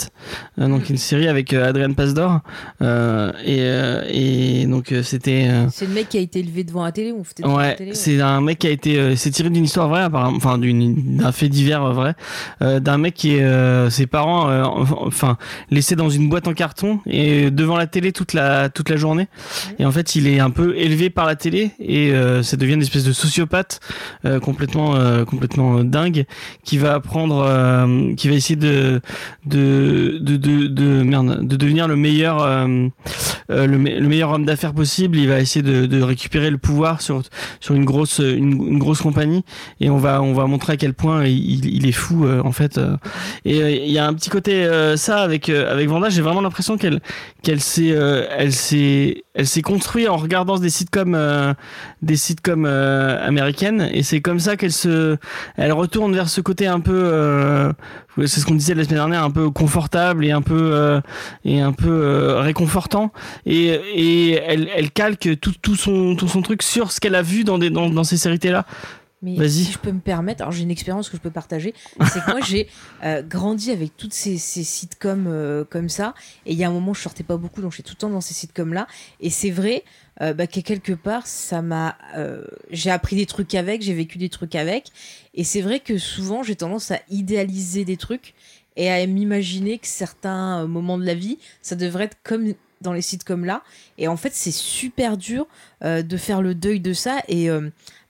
euh, 0.60 0.68
donc 0.68 0.90
une 0.90 0.98
série 0.98 1.28
avec 1.28 1.54
euh, 1.54 1.70
Adrian 1.70 1.94
Pasdor, 1.94 2.40
euh, 2.82 3.32
et, 3.46 3.58
euh, 3.60 4.04
et 4.10 4.66
donc 4.66 4.92
euh, 4.92 5.04
c'était. 5.04 5.48
euh, 5.50 5.68
c'est 5.72 5.86
le 5.86 5.94
mec 5.94 6.10
qui 6.10 6.18
a 6.18 6.22
été 6.22 6.40
élevé 6.40 6.64
devant 6.64 6.84
la 6.84 6.92
télé 6.92 7.12
ou 7.12 7.24
la 7.44 7.48
Ouais, 7.56 7.76
télé. 7.76 7.90
ouais. 7.92 7.96
c'est 7.96 8.20
un 8.20 8.42
mec 8.42 8.58
qui 8.60 8.68
a 8.68 8.72
été, 8.72 8.98
euh, 8.98 9.16
c'est 9.16 9.30
tiré 9.30 9.50
d'une 9.52 9.66
histoire 9.66 9.88
vraie, 9.88 10.02
apparemment, 10.02 10.36
enfin 10.38 10.58
d'un 10.58 11.32
fait 11.32 11.50
divers 11.50 11.84
euh, 11.84 11.94
vrai, 11.94 12.16
euh, 12.64 12.80
d'un 12.80 12.98
mec 12.98 13.14
qui 13.14 13.36
est, 13.36 13.44
euh, 13.44 13.90
ses 13.92 14.08
parents, 14.08 14.50
euh, 14.50 14.64
enfin, 14.66 15.38
laissé 15.70 15.96
dans 15.96 16.10
une 16.10 16.30
boîte 16.30 16.48
en 16.48 16.54
carton 16.54 17.00
et 17.06 17.52
devant 17.52 17.78
la 17.78 17.86
télé 17.86 18.12
toute 18.12 18.34
la 18.34 18.70
toute 18.70 18.90
la 18.90 18.96
journée. 18.96 19.28
Et 19.78 19.86
en 19.86 19.92
fait, 19.92 20.16
il 20.16 20.28
est 20.28 20.40
un 20.40 20.50
peu 20.50 20.76
élevé 20.78 21.10
par 21.12 21.26
la 21.28 21.36
télé 21.36 21.72
et 21.80 22.12
euh, 22.12 22.39
ça 22.44 22.58
devient 22.58 22.74
une 22.74 22.82
espèce 22.82 23.04
de 23.04 23.14
sociopathe 23.14 23.80
euh, 24.26 24.40
complètement 24.40 24.96
euh, 24.96 25.26
complètement 25.26 25.80
euh, 25.80 25.84
dingue 25.84 26.26
qui 26.64 26.78
va 26.78 26.94
apprendre, 26.96 27.44
euh, 27.48 28.14
qui 28.16 28.28
va 28.30 28.36
essayer 28.36 28.56
de 28.56 29.02
de 29.46 30.18
de 30.22 30.38
de, 30.38 30.68
de 30.68 31.04
merde, 31.04 31.46
de 31.48 31.56
devenir 31.56 31.88
le 31.88 31.96
meilleur 31.96 32.42
euh, 32.44 32.88
euh, 33.52 33.66
le, 33.66 33.78
me- 33.78 34.00
le 34.00 34.08
meilleur 34.08 34.32
homme 34.32 34.46
d'affaires 34.46 34.74
possible. 34.74 35.18
Il 35.18 35.28
va 35.28 35.40
essayer 35.40 35.64
de, 35.64 36.02
récupérer 36.02 36.50
le 36.50 36.58
pouvoir 36.58 37.02
sur 37.02 37.22
sur 37.60 37.76
une 37.76 37.86
grosse 37.86 38.20
une, 38.20 38.80
grosse 38.80 39.02
compagnie 39.02 39.44
et 39.82 39.90
on 39.90 39.98
va 39.98 40.22
on 40.22 40.34
va 40.34 40.46
montrer 40.46 40.74
à 40.74 40.78
quel 40.78 40.94
point 40.94 41.26
il, 41.26 41.86
est 41.88 41.92
fou 41.92 42.26
euh, 42.26 42.42
en 42.44 42.52
fait 42.52 42.78
euh. 42.78 42.96
et 43.46 43.62
euh, 43.62 43.70
il 43.72 43.92
y 43.92 43.98
a 44.00 44.08
un 44.08 44.14
petit 44.14 44.30
côté 44.30 44.64
euh, 44.66 44.96
ça 44.98 45.18
avec 45.22 45.50
euh, 45.50 45.72
avec 45.72 45.88
Vanda 45.90 46.10
j'ai 46.10 46.22
vraiment 46.22 46.42
l'impression 46.42 46.78
qu'elle 46.78 47.00
qu'elle 47.44 47.60
s'est 47.60 47.92
euh, 47.92 48.26
elle 48.38 48.54
s'est 48.54 49.24
elle 49.34 49.48
s'est 49.48 49.62
construite 49.62 50.08
en 50.08 50.18
regardant 50.18 50.58
des 50.58 50.70
sitcoms 50.70 51.16
euh, 51.16 51.54
des 52.02 52.16
euh, 52.48 53.28
américaines 53.28 53.90
et 53.94 54.04
c'est 54.04 54.22
comme 54.22 54.40
ça 54.40 54.58
qu'elle 54.58 54.72
se 54.72 55.18
elle 55.58 55.72
retourne 55.72 56.14
vers 56.14 56.30
ce 56.30 56.42
côté 56.42 56.68
un 56.68 56.80
peu 56.80 57.00
euh, 57.04 57.72
c'est 58.18 58.40
ce 58.40 58.46
qu'on 58.46 58.56
disait 58.56 58.74
la 58.74 58.84
semaine 58.84 58.98
dernière 58.98 59.24
un 59.24 59.32
peu 59.32 59.50
confortable 59.50 60.26
et 60.26 60.32
un 60.32 60.42
peu 60.42 60.72
euh, 60.74 61.02
et 61.46 61.62
un 61.62 61.72
peu 61.72 62.36
réconfortant. 62.38 63.12
Et, 63.46 63.68
et 63.68 64.32
elle, 64.34 64.70
elle 64.76 64.92
calque 64.92 65.40
tout, 65.40 65.54
tout 65.62 65.76
son 65.76 66.16
tout 66.16 66.28
son 66.28 66.42
truc 66.42 66.64
sur 66.64 66.92
ce 66.92 67.00
qu'elle 67.00 67.16
a 67.16 67.22
vu 67.22 67.44
dans 67.44 67.58
des 67.58 67.70
dans, 67.70 67.90
dans 67.90 68.04
ces 68.04 68.18
séries 68.18 68.40
là 68.44 68.66
Mais 69.22 69.50
si 69.50 69.66
je 69.66 69.78
peux 69.78 69.92
me 69.92 70.00
permettre, 70.00 70.42
alors 70.42 70.54
j'ai 70.54 70.64
une 70.64 70.72
expérience 70.72 71.10
que 71.10 71.18
je 71.18 71.22
peux 71.22 71.32
partager, 71.32 71.74
c'est 72.12 72.24
que 72.24 72.32
moi 72.32 72.40
j'ai 72.42 72.68
euh, 73.04 73.22
grandi 73.22 73.72
avec 73.72 73.98
toutes 73.98 74.14
ces, 74.14 74.38
ces 74.38 74.64
sitcoms 74.64 75.28
euh, 75.28 75.66
comme 75.70 75.90
ça, 75.90 76.14
et 76.46 76.54
il 76.54 76.58
y 76.58 76.64
a 76.64 76.70
un 76.70 76.72
moment 76.72 76.94
je 76.94 77.02
sortais 77.02 77.24
pas 77.24 77.36
beaucoup, 77.36 77.62
donc 77.62 77.74
j'étais 77.74 77.84
tout 77.84 77.96
le 77.96 78.00
temps 78.00 78.10
dans 78.10 78.22
ces 78.22 78.34
sitcoms 78.34 78.74
là, 78.74 78.88
et 79.20 79.30
c'est 79.30 79.52
vrai 79.52 79.84
euh, 80.22 80.34
bah, 80.34 80.48
que 80.48 80.60
quelque 80.60 80.94
part 80.94 81.28
ça 81.28 81.62
m'a, 81.62 81.98
euh, 82.16 82.44
j'ai 82.72 82.92
appris 82.92 83.16
des 83.16 83.26
trucs 83.26 83.56
avec, 83.56 83.82
j'ai 83.82 83.94
vécu 83.94 84.18
des 84.18 84.30
trucs 84.30 84.56
avec, 84.56 84.88
et 85.34 85.44
c'est 85.44 85.62
vrai 85.62 85.80
que 85.80 85.98
souvent 85.98 86.44
j'ai 86.44 86.56
tendance 86.56 86.92
à 86.92 87.00
idéaliser 87.10 87.86
des 87.86 87.98
trucs 87.98 88.34
et 88.76 88.90
à 88.90 89.06
m'imaginer 89.06 89.78
que 89.78 89.88
certains 89.88 90.64
euh, 90.64 90.68
moments 90.68 90.98
de 90.98 91.06
la 91.06 91.14
vie, 91.14 91.38
ça 91.62 91.76
devrait 91.76 92.06
être 92.06 92.18
comme 92.24 92.54
dans 92.82 92.94
les 92.94 93.02
sitcoms 93.02 93.46
là, 93.46 93.64
et 93.98 94.08
en 94.08 94.18
fait 94.18 94.34
c'est 94.34 94.54
super 94.54 95.18
dur 95.18 95.48
de 95.82 96.18
faire 96.18 96.42
le 96.42 96.56
deuil 96.56 96.80
de 96.80 96.94
ça 96.94 97.22
et 97.28 97.50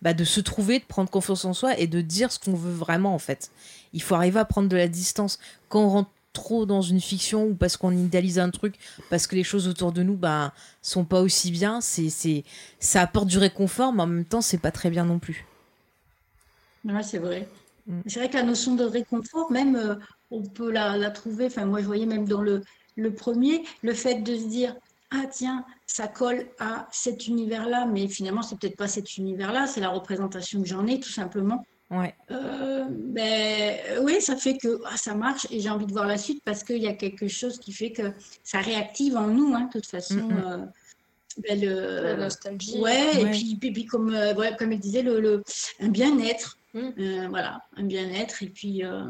bah, 0.04 0.14
de 0.14 0.24
se 0.24 0.40
trouver, 0.40 0.78
de 0.78 0.84
prendre 0.84 1.10
confiance 1.10 1.44
en 1.44 1.54
soi 1.54 1.76
et 1.80 1.88
de 1.88 2.02
dire 2.02 2.32
ce 2.32 2.38
qu'on 2.38 2.54
veut 2.54 2.72
vraiment 2.72 3.16
en 3.16 3.18
fait. 3.18 3.50
Il 3.94 4.04
faut 4.04 4.14
arriver 4.14 4.40
à 4.40 4.46
prendre 4.46 4.70
de 4.70 4.78
la 4.78 4.88
distance. 4.88 5.40
Quand 5.70 5.82
on 5.82 5.90
rentre 5.90 6.12
trop 6.34 6.66
dans 6.66 6.82
une 6.82 7.02
fiction 7.02 7.46
ou 7.46 7.56
parce 7.56 7.78
qu'on 7.78 7.92
idéalise 7.92 8.40
un 8.40 8.50
truc, 8.50 8.76
parce 9.10 9.28
que 9.28 9.36
les 9.36 9.44
choses 9.44 9.68
autour 9.68 9.92
de 9.92 10.04
nous 10.04 10.16
bah, 10.16 10.54
sont 10.82 11.06
pas 11.06 11.22
aussi 11.22 11.52
bien, 11.52 11.82
c'est, 11.82 12.10
c'est, 12.10 12.44
ça 12.80 13.02
apporte 13.02 13.28
du 13.28 13.38
réconfort, 13.38 13.94
mais 13.94 14.04
en 14.04 14.08
même 14.08 14.26
temps 14.26 14.42
c'est 14.42 14.58
pas 14.60 14.72
très 14.72 14.90
bien 14.90 15.06
non 15.06 15.20
plus. 15.20 15.46
Ouais, 16.86 17.04
c'est 17.04 17.18
vrai. 17.18 17.48
Mm. 17.88 18.02
C'est 18.06 18.20
vrai 18.20 18.30
que 18.30 18.38
la 18.38 18.44
notion 18.44 18.76
de 18.76 18.84
réconfort, 18.84 19.52
même, 19.52 19.76
euh, 19.76 19.96
on 20.32 20.44
peut 20.44 20.72
la, 20.72 20.98
la 20.98 21.12
trouver, 21.12 21.48
enfin, 21.48 21.66
moi, 21.66 21.82
je 21.82 21.86
voyais 21.86 22.06
même 22.06 22.28
dans 22.28 22.42
le, 22.42 22.62
le 22.96 23.14
premier, 23.14 23.64
le 23.82 23.94
fait 23.94 24.22
de 24.22 24.36
se 24.36 24.46
dire, 24.46 24.76
ah 25.12 25.26
tiens, 25.32 25.66
ça 25.88 26.08
colle 26.08 26.46
à 26.60 26.88
cet 26.92 27.28
univers-là, 27.28 27.86
mais 27.86 28.08
finalement, 28.08 28.44
c'est 28.44 28.60
peut-être 28.60 28.78
pas 28.78 28.88
cet 28.88 29.18
univers-là, 29.18 29.66
c'est 29.68 29.82
la 29.82 29.90
représentation 29.90 30.62
que 30.62 30.68
j'en 30.68 30.86
ai, 30.86 31.00
tout 31.00 31.10
simplement. 31.10 31.66
Ouais. 31.92 32.14
Euh, 32.30 32.86
ben, 32.90 33.78
oui, 34.04 34.22
ça 34.22 34.36
fait 34.36 34.58
que 34.58 34.80
ah, 34.86 34.96
ça 34.96 35.16
marche 35.16 35.48
et 35.50 35.60
j'ai 35.60 35.70
envie 35.70 35.88
de 35.88 35.92
voir 35.92 36.06
la 36.06 36.18
suite 36.20 36.42
parce 36.46 36.64
qu'il 36.64 36.78
y 36.84 36.88
a 36.88 36.94
quelque 36.94 37.28
chose 37.28 37.60
qui 37.60 37.72
fait 37.74 37.92
que 37.92 38.12
ça 38.44 38.60
réactive 38.62 39.18
en 39.18 39.28
nous, 39.28 39.56
hein, 39.56 39.66
de 39.66 39.72
toute 39.80 39.88
façon. 39.88 40.16
Mm, 40.16 40.34
mm. 40.34 40.44
euh, 40.46 40.66
ben, 41.48 41.60
le- 41.62 42.02
La 42.04 42.16
nostalgie. 42.18 42.78
Ouais, 42.80 43.22
et 43.22 43.26
puis, 43.32 43.58
puis, 43.60 43.72
puis 43.72 43.86
comme, 43.86 44.14
euh, 44.14 44.36
ouais, 44.36 44.56
comme 44.58 44.72
elle 44.72 44.80
disait, 44.80 45.02
le, 45.02 45.20
le- 45.20 45.44
un 45.80 45.88
bien-être. 45.90 46.58
Mm. 46.76 46.90
Euh, 47.00 47.28
voilà, 47.30 47.62
un 47.76 47.84
bien-être. 47.86 48.44
Et 48.44 48.50
puis, 48.50 48.84
euh, 48.86 49.06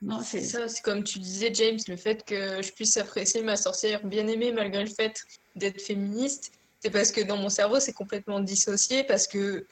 non, 0.00 0.20
C'est 0.22 0.40
c'est 0.40 0.46
ça, 0.60 0.68
c'est 0.68 0.80
comme 0.82 1.04
tu 1.04 1.18
disais, 1.18 1.50
James, 1.52 1.78
le 1.88 1.96
fait 1.96 2.24
que 2.24 2.62
je 2.62 2.72
puisse 2.72 2.96
apprécier 2.96 3.42
ma 3.42 3.56
sorcière 3.56 4.02
bien 4.06 4.26
aimée 4.28 4.52
malgré 4.52 4.82
le 4.84 4.90
fait 4.90 5.20
d'être 5.56 5.80
féministe, 5.80 6.52
c'est 6.80 6.90
parce 6.90 7.10
que 7.12 7.20
dans 7.20 7.36
mon 7.36 7.48
cerveau, 7.50 7.80
c'est 7.80 7.92
complètement 7.92 8.40
dissocié, 8.40 9.02
parce 9.04 9.26
que 9.26 9.66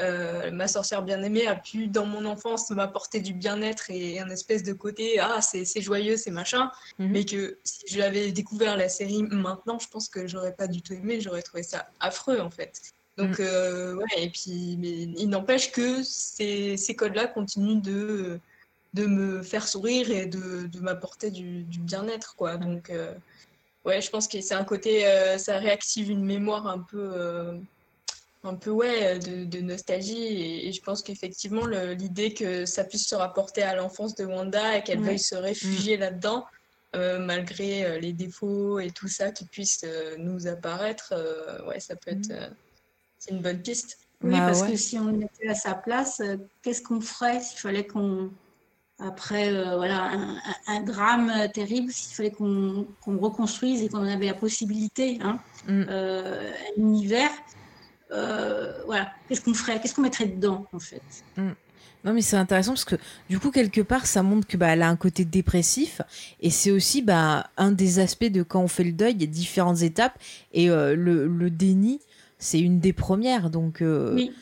euh, 0.00 0.50
ma 0.50 0.68
sorcière 0.68 1.02
bien 1.02 1.22
aimée 1.22 1.46
a 1.46 1.54
pu, 1.56 1.86
dans 1.88 2.04
mon 2.06 2.24
enfance, 2.26 2.70
m'apporter 2.70 3.20
du 3.20 3.32
bien-être 3.32 3.90
et 3.90 4.20
un 4.20 4.28
espèce 4.28 4.62
de 4.62 4.72
côté, 4.74 5.18
ah, 5.18 5.40
c'est 5.40 5.80
joyeux, 5.80 6.16
c'est 6.16 6.30
machin, 6.30 6.70
Mhm. 6.98 7.08
mais 7.12 7.24
que 7.24 7.58
si 7.64 7.80
je 7.88 7.98
l'avais 7.98 8.30
découvert 8.32 8.76
la 8.76 8.88
série 8.88 9.22
maintenant, 9.22 9.78
je 9.78 9.88
pense 9.88 10.08
que 10.08 10.26
j'aurais 10.26 10.52
pas 10.54 10.66
du 10.66 10.82
tout 10.82 10.92
aimé, 10.92 11.20
j'aurais 11.20 11.42
trouvé 11.42 11.62
ça 11.62 11.86
affreux, 12.00 12.40
en 12.40 12.50
fait. 12.50 12.80
Donc, 13.16 13.40
euh, 13.40 13.94
ouais, 13.94 14.24
et 14.24 14.28
puis, 14.28 14.76
mais 14.78 14.90
il 14.90 15.28
n'empêche 15.30 15.72
que 15.72 16.02
ces, 16.02 16.76
ces 16.76 16.94
codes-là 16.94 17.26
continuent 17.28 17.80
de 17.80 18.38
de 18.94 19.04
me 19.06 19.42
faire 19.42 19.68
sourire 19.68 20.10
et 20.10 20.24
de, 20.24 20.66
de 20.68 20.80
m'apporter 20.80 21.30
du, 21.30 21.64
du 21.64 21.80
bien-être, 21.80 22.34
quoi. 22.34 22.56
Donc, 22.56 22.88
euh, 22.88 23.12
ouais, 23.84 24.00
je 24.00 24.08
pense 24.08 24.26
que 24.26 24.40
c'est 24.40 24.54
un 24.54 24.64
côté, 24.64 25.04
ça 25.38 25.58
réactive 25.58 26.08
une 26.10 26.24
mémoire 26.24 26.66
un 26.66 26.78
peu, 26.78 27.58
un 28.46 28.54
peu, 28.54 28.70
ouais, 28.70 29.18
de, 29.18 29.44
de 29.44 29.60
nostalgie. 29.60 30.16
Et, 30.16 30.68
et 30.68 30.72
je 30.72 30.80
pense 30.82 31.02
qu'effectivement, 31.02 31.66
l'idée 31.66 32.32
que 32.34 32.64
ça 32.66 32.84
puisse 32.84 33.06
se 33.08 33.14
rapporter 33.14 33.62
à 33.62 33.74
l'enfance 33.76 34.14
de 34.14 34.24
Wanda 34.24 34.76
et 34.78 34.82
qu'elle 34.82 35.00
Ouais. 35.00 35.06
veuille 35.06 35.18
se 35.18 35.34
réfugier 35.34 35.96
là-dedans, 35.96 36.44
euh, 36.94 37.18
malgré 37.18 37.84
euh, 37.84 37.98
les 37.98 38.12
défauts 38.12 38.78
et 38.78 38.90
tout 38.90 39.08
ça 39.08 39.30
qui 39.30 39.44
puissent 39.46 39.84
euh, 39.84 40.16
nous 40.18 40.46
apparaître, 40.46 41.12
euh, 41.12 41.66
ouais, 41.66 41.80
ça 41.80 41.94
peut 41.96 42.10
être, 42.12 42.30
euh, 42.30 42.48
c'est 43.18 43.32
une 43.32 43.42
bonne 43.42 43.60
piste. 43.60 43.98
Oui, 44.22 44.30
Bah 44.30 44.46
parce 44.46 44.62
ouais. 44.62 44.70
que 44.72 44.76
si 44.76 44.98
on 44.98 45.20
était 45.20 45.48
à 45.48 45.54
sa 45.54 45.74
place, 45.74 46.20
euh, 46.20 46.36
qu'est-ce 46.62 46.80
qu'on 46.82 47.00
ferait 47.02 47.40
s'il 47.40 47.58
fallait 47.58 47.86
qu'on, 47.86 48.30
après 48.98 49.52
euh, 49.52 49.76
voilà, 49.76 50.10
un, 50.68 50.80
drame 50.84 51.30
terrible, 51.52 51.92
s'il 51.92 52.14
fallait 52.16 52.30
qu'on 52.30 52.86
qu'on 53.02 53.18
reconstruise 53.18 53.82
et 53.82 53.88
qu'on 53.90 54.06
avait 54.06 54.26
la 54.26 54.34
possibilité, 54.34 55.18
hein, 55.20 55.38
Mm. 55.68 55.84
euh, 55.90 56.52
un 56.78 56.80
univers, 56.80 57.30
euh, 58.12 58.72
voilà, 58.84 59.10
qu'est-ce 59.28 59.40
qu'on 59.40 59.54
ferait, 59.54 59.80
qu'est-ce 59.80 59.94
qu'on 59.94 60.02
mettrait 60.02 60.26
dedans 60.26 60.66
en 60.72 60.78
fait? 60.78 61.02
Non, 62.04 62.12
mais 62.12 62.22
c'est 62.22 62.36
intéressant 62.36 62.72
parce 62.72 62.84
que 62.84 62.96
du 63.28 63.38
coup, 63.40 63.50
quelque 63.50 63.80
part, 63.80 64.06
ça 64.06 64.22
montre 64.22 64.46
que 64.46 64.56
bah, 64.56 64.68
elle 64.68 64.82
a 64.82 64.88
un 64.88 64.96
côté 64.96 65.24
dépressif 65.24 66.00
et 66.40 66.50
c'est 66.50 66.70
aussi 66.70 67.02
bah, 67.02 67.50
un 67.56 67.72
des 67.72 67.98
aspects 67.98 68.24
de 68.26 68.42
quand 68.44 68.60
on 68.62 68.68
fait 68.68 68.84
le 68.84 68.92
deuil. 68.92 69.14
Il 69.14 69.20
y 69.22 69.24
a 69.24 69.26
différentes 69.26 69.82
étapes 69.82 70.16
et 70.52 70.70
euh, 70.70 70.94
le, 70.94 71.26
le 71.26 71.50
déni, 71.50 72.00
c'est 72.38 72.60
une 72.60 72.78
des 72.78 72.92
premières. 72.92 73.50
Donc, 73.50 73.82
euh, 73.82 74.14
Oui. 74.14 74.32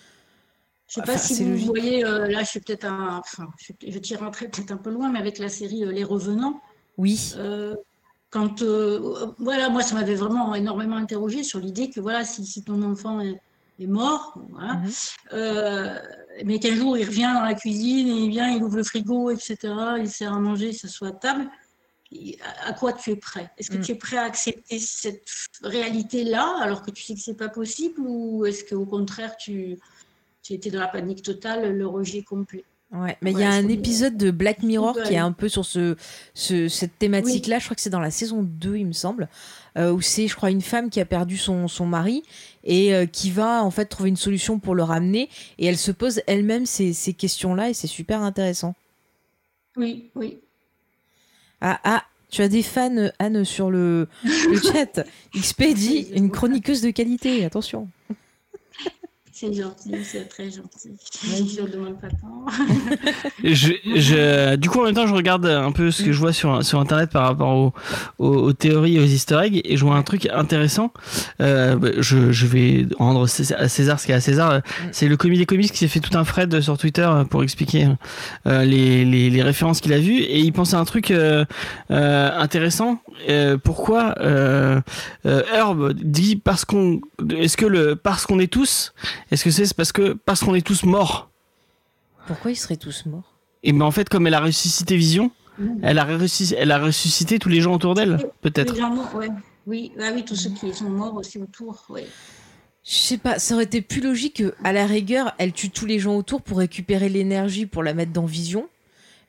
Je 0.88 0.94
sais 0.96 1.02
pas 1.02 1.14
Enfin, 1.14 1.22
si 1.22 1.42
vous 1.44 1.50
logique. 1.52 1.66
voyez, 1.66 2.00
là 2.02 2.40
je 2.40 2.44
suis 2.44 2.60
peut-être 2.60 2.84
un, 2.84 3.18
enfin, 3.18 3.48
je, 3.58 3.72
je 3.90 3.98
tire 3.98 4.22
un 4.22 4.30
trait 4.30 4.48
peut-être 4.48 4.70
un 4.70 4.76
peu 4.76 4.90
loin, 4.90 5.10
mais 5.10 5.18
avec 5.18 5.38
la 5.38 5.48
série 5.48 5.84
Les 5.86 6.04
Revenants, 6.04 6.60
oui, 6.98 7.34
quand, 8.30 8.62
euh, 8.62 9.32
voilà, 9.38 9.68
moi 9.70 9.82
ça 9.82 9.94
m'avait 9.94 10.14
vraiment 10.16 10.54
énormément 10.54 10.96
interrogé 10.96 11.42
sur 11.44 11.58
l'idée 11.60 11.88
que 11.90 12.00
voilà, 12.00 12.24
si, 12.24 12.44
si 12.44 12.62
ton 12.64 12.82
enfant 12.82 13.20
est, 13.20 13.40
est 13.80 13.86
mort, 13.86 14.38
voilà, 14.50 14.74
Mhm. 14.74 14.90
euh, 15.32 15.98
mais 16.44 16.58
qu'un 16.60 16.74
jour 16.76 16.96
il 16.96 17.04
revient 17.04 17.32
dans 17.34 17.42
la 17.42 17.54
cuisine, 17.54 18.08
et 18.08 18.24
il 18.24 18.30
vient, 18.30 18.48
il 18.50 18.62
ouvre 18.62 18.76
le 18.76 18.84
frigo, 18.84 19.30
etc., 19.30 19.56
il 19.98 20.08
sert 20.08 20.32
à 20.32 20.38
manger, 20.38 20.68
il 20.68 20.74
s'assoit 20.74 21.08
à 21.08 21.12
table, 21.12 21.50
et 22.12 22.38
à, 22.42 22.68
à 22.68 22.72
quoi 22.72 22.92
tu 22.92 23.10
es 23.10 23.16
prêt? 23.16 23.50
Est-ce 23.58 23.70
que 23.70 23.78
Mm. 23.78 23.80
tu 23.80 23.92
es 23.92 23.94
prêt 23.96 24.16
à 24.16 24.22
accepter 24.22 24.78
cette 24.78 25.26
réalité-là 25.62 26.58
alors 26.60 26.82
que 26.82 26.90
tu 26.92 27.02
sais 27.02 27.14
que 27.14 27.20
c'est 27.20 27.36
pas 27.36 27.48
possible, 27.48 28.00
ou 28.00 28.44
est-ce 28.46 28.64
qu'au 28.64 28.86
contraire 28.86 29.36
tu, 29.36 29.78
tu 30.42 30.52
étais 30.52 30.70
dans 30.70 30.80
la 30.80 30.88
panique 30.88 31.22
totale, 31.22 31.76
le 31.76 31.86
rejet 31.86 32.22
complet? 32.22 32.64
Ouais. 32.94 33.16
Mais 33.22 33.32
il 33.32 33.38
y 33.38 33.42
a 33.44 33.50
un 33.50 33.68
épisode 33.68 34.16
de 34.16 34.30
Black 34.30 34.62
Mirror 34.62 34.94
qui 35.06 35.14
est 35.14 35.18
un 35.18 35.32
peu 35.32 35.48
sur 35.48 35.64
ce, 35.64 35.96
ce- 36.34 36.68
cette 36.68 36.98
thématique-là. 36.98 37.58
Je 37.58 37.64
crois 37.64 37.74
que 37.74 37.80
c'est 37.82 37.90
dans 37.90 38.00
la 38.00 38.10
saison 38.10 38.42
2, 38.42 38.76
il 38.76 38.86
me 38.86 38.92
semble, 38.92 39.28
euh, 39.76 39.92
où 39.92 40.00
c'est, 40.00 40.28
je 40.28 40.36
crois, 40.36 40.50
une 40.50 40.62
femme 40.62 40.90
qui 40.90 41.00
a 41.00 41.04
perdu 41.04 41.36
son, 41.36 41.68
son 41.68 41.86
mari 41.86 42.22
et 42.64 42.94
euh, 42.94 43.06
qui 43.06 43.30
va 43.30 43.62
en 43.64 43.70
fait 43.70 43.86
trouver 43.86 44.08
une 44.10 44.16
solution 44.16 44.58
pour 44.58 44.74
le 44.74 44.82
ramener. 44.82 45.28
Et 45.58 45.66
elle 45.66 45.78
se 45.78 45.90
pose 45.92 46.22
elle-même 46.26 46.66
ces, 46.66 46.92
ces 46.92 47.12
questions-là 47.14 47.70
et 47.70 47.74
c'est 47.74 47.86
super 47.86 48.22
intéressant. 48.22 48.74
Oui, 49.76 50.10
oui. 50.14 50.38
Ah, 51.60 51.80
ah, 51.84 52.04
tu 52.30 52.42
as 52.42 52.48
des 52.48 52.62
fans, 52.62 53.08
Anne, 53.18 53.44
sur 53.44 53.70
le, 53.70 54.08
le 54.24 54.60
chat. 54.72 55.04
XP 55.34 55.72
dit 55.74 56.08
une 56.14 56.30
chroniqueuse 56.30 56.80
de 56.82 56.90
qualité, 56.90 57.44
attention. 57.44 57.88
C'est 59.44 59.52
gentil, 59.62 59.90
c'est 60.04 60.28
très 60.28 60.44
gentil. 60.50 60.92
Je 61.22 61.60
ne 61.62 61.68
demande 61.68 62.00
pas 62.00 62.08
tant. 62.08 62.46
Je, 63.44 63.72
je- 63.94 64.56
du 64.56 64.70
coup, 64.70 64.80
en 64.80 64.84
même 64.84 64.94
temps, 64.94 65.06
je 65.06 65.12
regarde 65.14 65.44
un 65.46 65.70
peu 65.72 65.90
ce 65.90 66.02
que 66.02 66.12
je 66.12 66.18
vois 66.18 66.32
sur, 66.32 66.64
sur 66.64 66.80
Internet 66.80 67.10
par 67.10 67.24
rapport 67.24 67.54
aux, 67.54 67.72
aux- 68.18 68.34
aux 68.44 68.52
théories 68.54 68.96
et 68.96 69.00
aux 69.00 69.04
easter 69.04 69.38
eggs, 69.44 69.60
et 69.64 69.76
je 69.76 69.84
vois 69.84 69.96
un 69.96 70.02
truc 70.02 70.26
intéressant. 70.32 70.92
Euh, 71.42 71.76
bah, 71.76 71.88
je, 71.98 72.32
je 72.32 72.46
vais 72.46 72.86
rendre 72.98 73.24
à 73.58 73.68
César 73.68 74.00
ce 74.00 74.06
qu'il 74.06 74.12
y 74.12 74.14
a 74.14 74.16
à 74.16 74.20
César. 74.20 74.50
Euh, 74.50 74.60
C'est 74.92 75.08
le 75.08 75.16
comité 75.18 75.44
comics 75.46 75.70
qui 75.70 75.78
s'est 75.78 75.88
fait 75.88 76.00
tout 76.00 76.16
un 76.16 76.24
thread 76.24 76.60
sur 76.60 76.78
Twitter 76.78 77.02
euh, 77.06 77.24
pour 77.24 77.42
expliquer 77.42 77.88
euh, 78.46 78.64
les, 78.64 79.04
les, 79.04 79.28
les 79.28 79.42
références 79.42 79.80
qu'il 79.82 79.92
a 79.92 79.98
vues, 79.98 80.20
et 80.20 80.38
il 80.38 80.52
pensait 80.52 80.76
à 80.76 80.80
un 80.80 80.84
truc 80.86 81.10
euh, 81.10 81.44
euh, 81.90 82.30
intéressant. 82.38 82.98
Euh, 83.28 83.58
pourquoi 83.62 84.14
euh, 84.20 84.80
euh, 85.26 85.42
Herb 85.52 85.92
dit 85.92 86.36
parce 86.36 86.64
qu'on, 86.64 87.00
est-ce 87.36 87.56
que 87.56 87.66
le 87.66 87.94
parce 87.96 88.24
qu'on 88.26 88.38
est 88.38 88.50
tous, 88.52 88.92
est-ce 89.34 89.44
que 89.44 89.50
c'est 89.50 89.74
parce 89.74 89.90
que 89.90 90.12
parce 90.12 90.40
qu'on 90.44 90.54
est 90.54 90.64
tous 90.64 90.84
morts? 90.84 91.28
Pourquoi 92.26 92.52
ils 92.52 92.56
seraient 92.56 92.76
tous 92.76 93.04
morts? 93.06 93.34
Et 93.64 93.72
ben 93.72 93.82
en 93.82 93.90
fait, 93.90 94.08
comme 94.08 94.26
elle 94.28 94.34
a 94.34 94.40
ressuscité 94.40 94.96
Vision, 94.96 95.32
elle 95.82 95.98
a, 95.98 96.04
ressuscité, 96.04 96.60
elle 96.60 96.70
a 96.70 96.78
ressuscité 96.78 97.38
tous 97.40 97.48
les 97.48 97.60
gens 97.60 97.74
autour 97.74 97.94
d'elle, 97.94 98.30
peut-être. 98.42 98.74
Les 98.74 98.80
gens 98.80 98.94
morts, 98.94 99.14
ouais. 99.16 99.28
Oui, 99.66 99.92
ah 100.00 100.10
oui, 100.14 100.24
tous 100.24 100.36
ceux 100.36 100.50
qui 100.50 100.72
sont 100.72 100.90
morts 100.90 101.16
aussi 101.16 101.38
autour. 101.38 101.84
Ouais. 101.88 102.06
Je 102.84 102.94
sais 102.94 103.18
pas, 103.18 103.38
ça 103.38 103.54
aurait 103.54 103.64
été 103.64 103.80
plus 103.80 104.00
logique 104.00 104.36
que, 104.36 104.54
à 104.62 104.72
la 104.72 104.86
rigueur, 104.86 105.32
elle 105.38 105.52
tue 105.52 105.70
tous 105.70 105.86
les 105.86 105.98
gens 105.98 106.16
autour 106.16 106.42
pour 106.42 106.58
récupérer 106.58 107.08
l'énergie 107.08 107.66
pour 107.66 107.82
la 107.82 107.94
mettre 107.94 108.12
dans 108.12 108.26
Vision, 108.26 108.68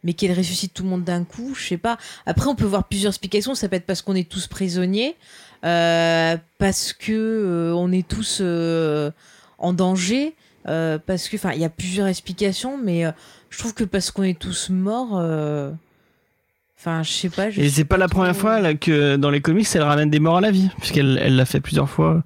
mais 0.04 0.14
qu'elle 0.14 0.38
ressuscite 0.38 0.74
tout 0.74 0.84
le 0.84 0.90
monde 0.90 1.04
d'un 1.04 1.24
coup, 1.24 1.56
je 1.56 1.66
sais 1.66 1.78
pas. 1.78 1.98
Après, 2.26 2.48
on 2.48 2.56
peut 2.56 2.66
voir 2.66 2.84
plusieurs 2.84 3.12
explications. 3.12 3.56
Ça 3.56 3.70
peut 3.70 3.78
être 3.78 3.86
parce 3.86 4.02
qu'on 4.02 4.16
est 4.16 4.30
tous 4.30 4.48
prisonniers, 4.48 5.16
euh, 5.64 6.38
parce 6.58 6.94
que 6.94 7.14
euh, 7.14 7.74
on 7.76 7.92
est 7.92 8.08
tous 8.08 8.40
euh, 8.42 9.10
en 9.58 9.74
danger, 9.74 10.36
euh, 10.68 10.98
parce 11.04 11.30
que, 11.30 11.36
enfin, 11.36 11.52
il 11.54 11.60
y 11.60 11.66
a 11.66 11.70
plusieurs 11.70 12.08
explications, 12.08 12.78
mais 12.78 13.06
euh, 13.06 13.12
je 13.50 13.60
trouve 13.60 13.74
que 13.74 13.84
parce 13.84 14.12
qu'on 14.12 14.24
est 14.24 14.38
tous 14.38 14.70
morts, 14.70 15.18
euh, 15.20 15.72
enfin, 16.80 17.04
je 17.04 17.12
sais 17.12 17.30
pas. 17.30 17.50
je 17.50 17.62
Et 17.62 17.70
c'est 17.70 17.86
pas 17.86 17.98
la 17.98 18.08
première 18.08 18.36
fois 18.36 18.60
là, 18.60 18.74
que 18.74 19.16
dans 19.16 19.30
les 19.30 19.42
comics, 19.42 19.68
elle 19.74 19.84
ramène 19.84 20.10
des 20.10 20.20
morts 20.20 20.38
à 20.38 20.42
la 20.42 20.52
vie, 20.52 20.70
puisqu'elle 20.80 21.20
elle 21.22 21.36
l'a 21.36 21.46
fait 21.46 21.62
plusieurs 21.62 21.90
fois 21.90 22.24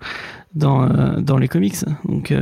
dans, 0.56 0.88
dans 1.20 1.38
les 1.38 1.48
comics. 1.48 1.76
Donc 2.06 2.34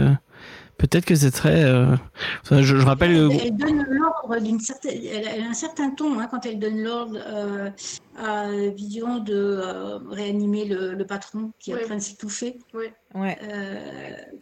peut-être 0.77 1.05
que 1.05 1.15
c'est 1.15 1.31
très. 1.31 1.63
euh, 1.63 1.95
enfin, 2.43 2.61
je, 2.61 2.77
je 2.77 2.85
rappelle. 2.85 3.11
Elle, 3.15 3.31
elle 3.47 3.55
donne 3.57 3.85
l'ordre 3.89 4.39
d'une 4.41 4.59
certaine. 4.59 4.99
Elle, 5.03 5.27
a- 5.27 5.35
elle 5.35 5.43
a 5.43 5.47
un 5.49 5.53
certain 5.53 5.89
ton 5.91 6.19
hein, 6.19 6.27
quand 6.29 6.45
elle 6.45 6.59
donne 6.59 6.81
l'ordre 6.83 7.17
euh, 7.27 7.69
à 8.17 8.47
Vision 8.75 9.19
de 9.19 9.33
euh, 9.35 9.97
réanimer 10.09 10.65
le, 10.65 10.93
le 10.93 11.05
patron 11.05 11.51
qui 11.59 11.71
est 11.71 11.75
en 11.75 11.85
train 11.85 11.95
de 11.95 12.01
s'étouffer. 12.01 12.59
Ouais. 12.73 13.37
Euh, 13.43 13.79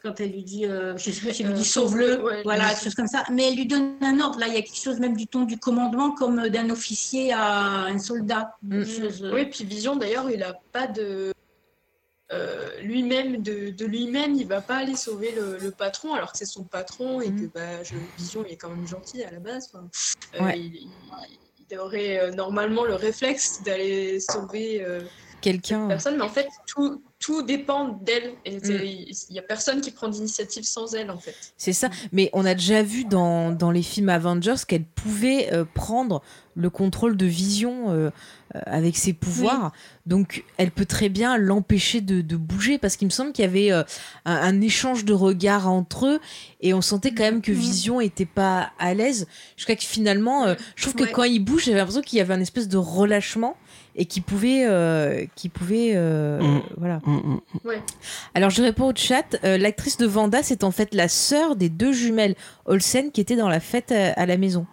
quand 0.01 0.19
elle 0.19 0.31
lui 0.31 0.43
dit, 0.43 0.65
euh, 0.65 0.95
je 0.97 1.11
sais 1.11 1.25
pas 1.25 1.33
si 1.33 1.43
elle 1.43 1.49
lui 1.49 1.55
dit 1.55 1.65
sauve-le, 1.65 2.23
ouais, 2.23 2.41
voilà, 2.43 2.69
quelque 2.69 2.83
chose 2.85 2.95
comme 2.95 3.07
ça. 3.07 3.23
Mais 3.31 3.49
elle 3.49 3.55
lui 3.55 3.65
donne 3.65 3.93
un 4.01 4.19
ordre. 4.19 4.39
Là, 4.39 4.47
il 4.47 4.53
y 4.53 4.57
a 4.57 4.61
quelque 4.61 4.81
chose 4.81 4.99
même 4.99 5.15
du 5.15 5.27
ton 5.27 5.43
du 5.43 5.57
commandement, 5.57 6.11
comme 6.11 6.47
d'un 6.49 6.69
officier 6.69 7.33
à 7.33 7.85
un 7.85 7.99
soldat. 7.99 8.55
Mm. 8.63 8.83
Chose, 8.83 9.23
euh, 9.23 9.33
Oui, 9.33 9.45
puis 9.45 9.63
Vision, 9.65 9.95
d'ailleurs, 9.95 10.29
il 10.29 10.41
a 10.43 10.53
pas 10.71 10.87
de. 10.87 11.31
Euh, 12.31 12.79
lui-même, 12.81 13.41
de, 13.43 13.69
de 13.69 13.85
lui-même, 13.85 14.33
il 14.35 14.47
va 14.47 14.61
pas 14.61 14.77
aller 14.77 14.95
sauver 14.95 15.31
le, 15.31 15.57
le 15.59 15.71
patron, 15.71 16.13
alors 16.13 16.31
que 16.31 16.37
c'est 16.39 16.45
son 16.45 16.63
patron 16.63 17.21
et 17.21 17.29
Mhm. 17.29 17.41
que 17.41 17.53
bah, 17.53 17.83
je, 17.83 17.95
Vision, 18.17 18.43
il 18.45 18.53
est 18.53 18.57
quand 18.57 18.69
même 18.69 18.87
gentil 18.87 19.23
à 19.23 19.31
la 19.31 19.39
base. 19.39 19.71
euh, 19.75 20.41
Ouais. 20.41 20.57
il, 20.59 20.75
il- 20.75 20.89
il 21.69 21.79
aurait 21.79 22.19
euh, 22.19 22.31
normalement 22.31 22.83
le 22.85 22.93
réflexe 22.93 23.61
d'aller 23.63 24.19
sauver 24.19 24.85
Quelqu'un. 25.45 25.87
personne, 25.87 26.17
mais 26.17 26.23
en 26.23 26.29
fait, 26.29 26.47
tout, 26.65 27.03
tout 27.19 27.43
dépend 27.43 27.99
d'elle. 28.01 28.31
Mm. 28.47 28.59
il 29.29 29.35
y 29.35 29.37
a 29.39 29.43
personne 29.43 29.79
qui 29.79 29.91
prend 29.91 30.07
d'initiative 30.07 30.63
sans 30.63 30.95
elle, 30.95 31.11
en 31.11 31.19
fait. 31.19 31.35
C'est 31.55 31.73
ça. 31.73 31.89
Mais 32.11 32.31
on 32.33 32.45
a 32.45 32.55
déjà 32.55 32.81
vu 32.81 33.05
dans, 33.05 33.51
dans 33.51 33.69
les 33.69 33.83
films 33.83 34.09
Avengers 34.09 34.55
qu'elle 34.67 34.85
pouvait 34.85 35.53
euh, 35.53 35.63
prendre 35.71 36.23
le 36.55 36.69
contrôle 36.71 37.15
de 37.17 37.25
Vision 37.25 37.91
euh, 37.91 38.09
euh, 38.55 38.59
avec 38.65 38.97
ses 38.97 39.13
pouvoirs. 39.13 39.71
Donc, 40.05 40.45
elle 40.57 40.71
peut 40.71 40.85
très 40.85 41.09
bien 41.09 41.37
l'empêcher 41.37 42.01
de, 42.01 42.21
de 42.21 42.37
bouger 42.37 42.77
parce 42.79 42.95
qu'il 42.95 43.05
me 43.07 43.11
semble 43.11 43.31
qu'il 43.33 43.43
y 43.43 43.47
avait 43.47 43.71
euh, 43.71 43.83
un, 44.25 44.33
un 44.35 44.61
échange 44.61 45.05
de 45.05 45.13
regards 45.13 45.67
entre 45.67 46.07
eux 46.07 46.19
et 46.61 46.73
on 46.73 46.81
sentait 46.81 47.13
quand 47.13 47.23
même 47.23 47.41
que 47.41 47.51
Mhm. 47.51 47.57
Vision 47.57 48.01
était 48.01 48.25
pas 48.25 48.71
à 48.79 48.93
l'aise. 48.95 49.27
Jusqu'à 49.57 49.75
que 49.75 49.83
finalement, 49.83 50.55
je 50.75 50.81
trouve 50.87 50.95
que 51.05 51.11
quand 51.11 51.23
il 51.23 51.39
bouge, 51.39 51.65
j'avais 51.65 51.77
l'impression 51.77 52.01
qu'il 52.01 52.17
y 52.17 52.21
avait 52.21 52.33
un 52.33 52.41
espèce 52.41 52.67
de 52.67 52.77
relâchement 52.77 53.57
et 53.97 54.05
qu'il 54.05 54.23
pouvait, 54.23 54.65
euh, 54.65 55.25
qu'il 55.35 55.51
pouvait, 55.51 55.93
euh, 55.95 56.39
Mhm. 56.41 56.61
voilà. 56.77 56.99
mm, 57.05 57.11
mm. 57.15 57.69
Alors 58.33 58.49
je 58.49 58.61
réponds 58.61 58.89
au 58.91 58.95
chat. 58.95 59.37
Euh, 59.43 59.57
L'actrice 59.57 59.97
de 59.97 60.05
Vanda, 60.05 60.43
c'est 60.43 60.63
en 60.63 60.71
fait 60.71 60.93
la 60.93 61.07
sœur 61.07 61.55
des 61.55 61.69
deux 61.69 61.93
jumelles 61.93 62.35
Olsen 62.65 63.11
qui 63.11 63.21
étaient 63.21 63.35
dans 63.37 63.49
la 63.49 63.59
fête 63.59 63.91
à, 63.91 64.11
à 64.13 64.25
la 64.25 64.37
maison. 64.37 64.65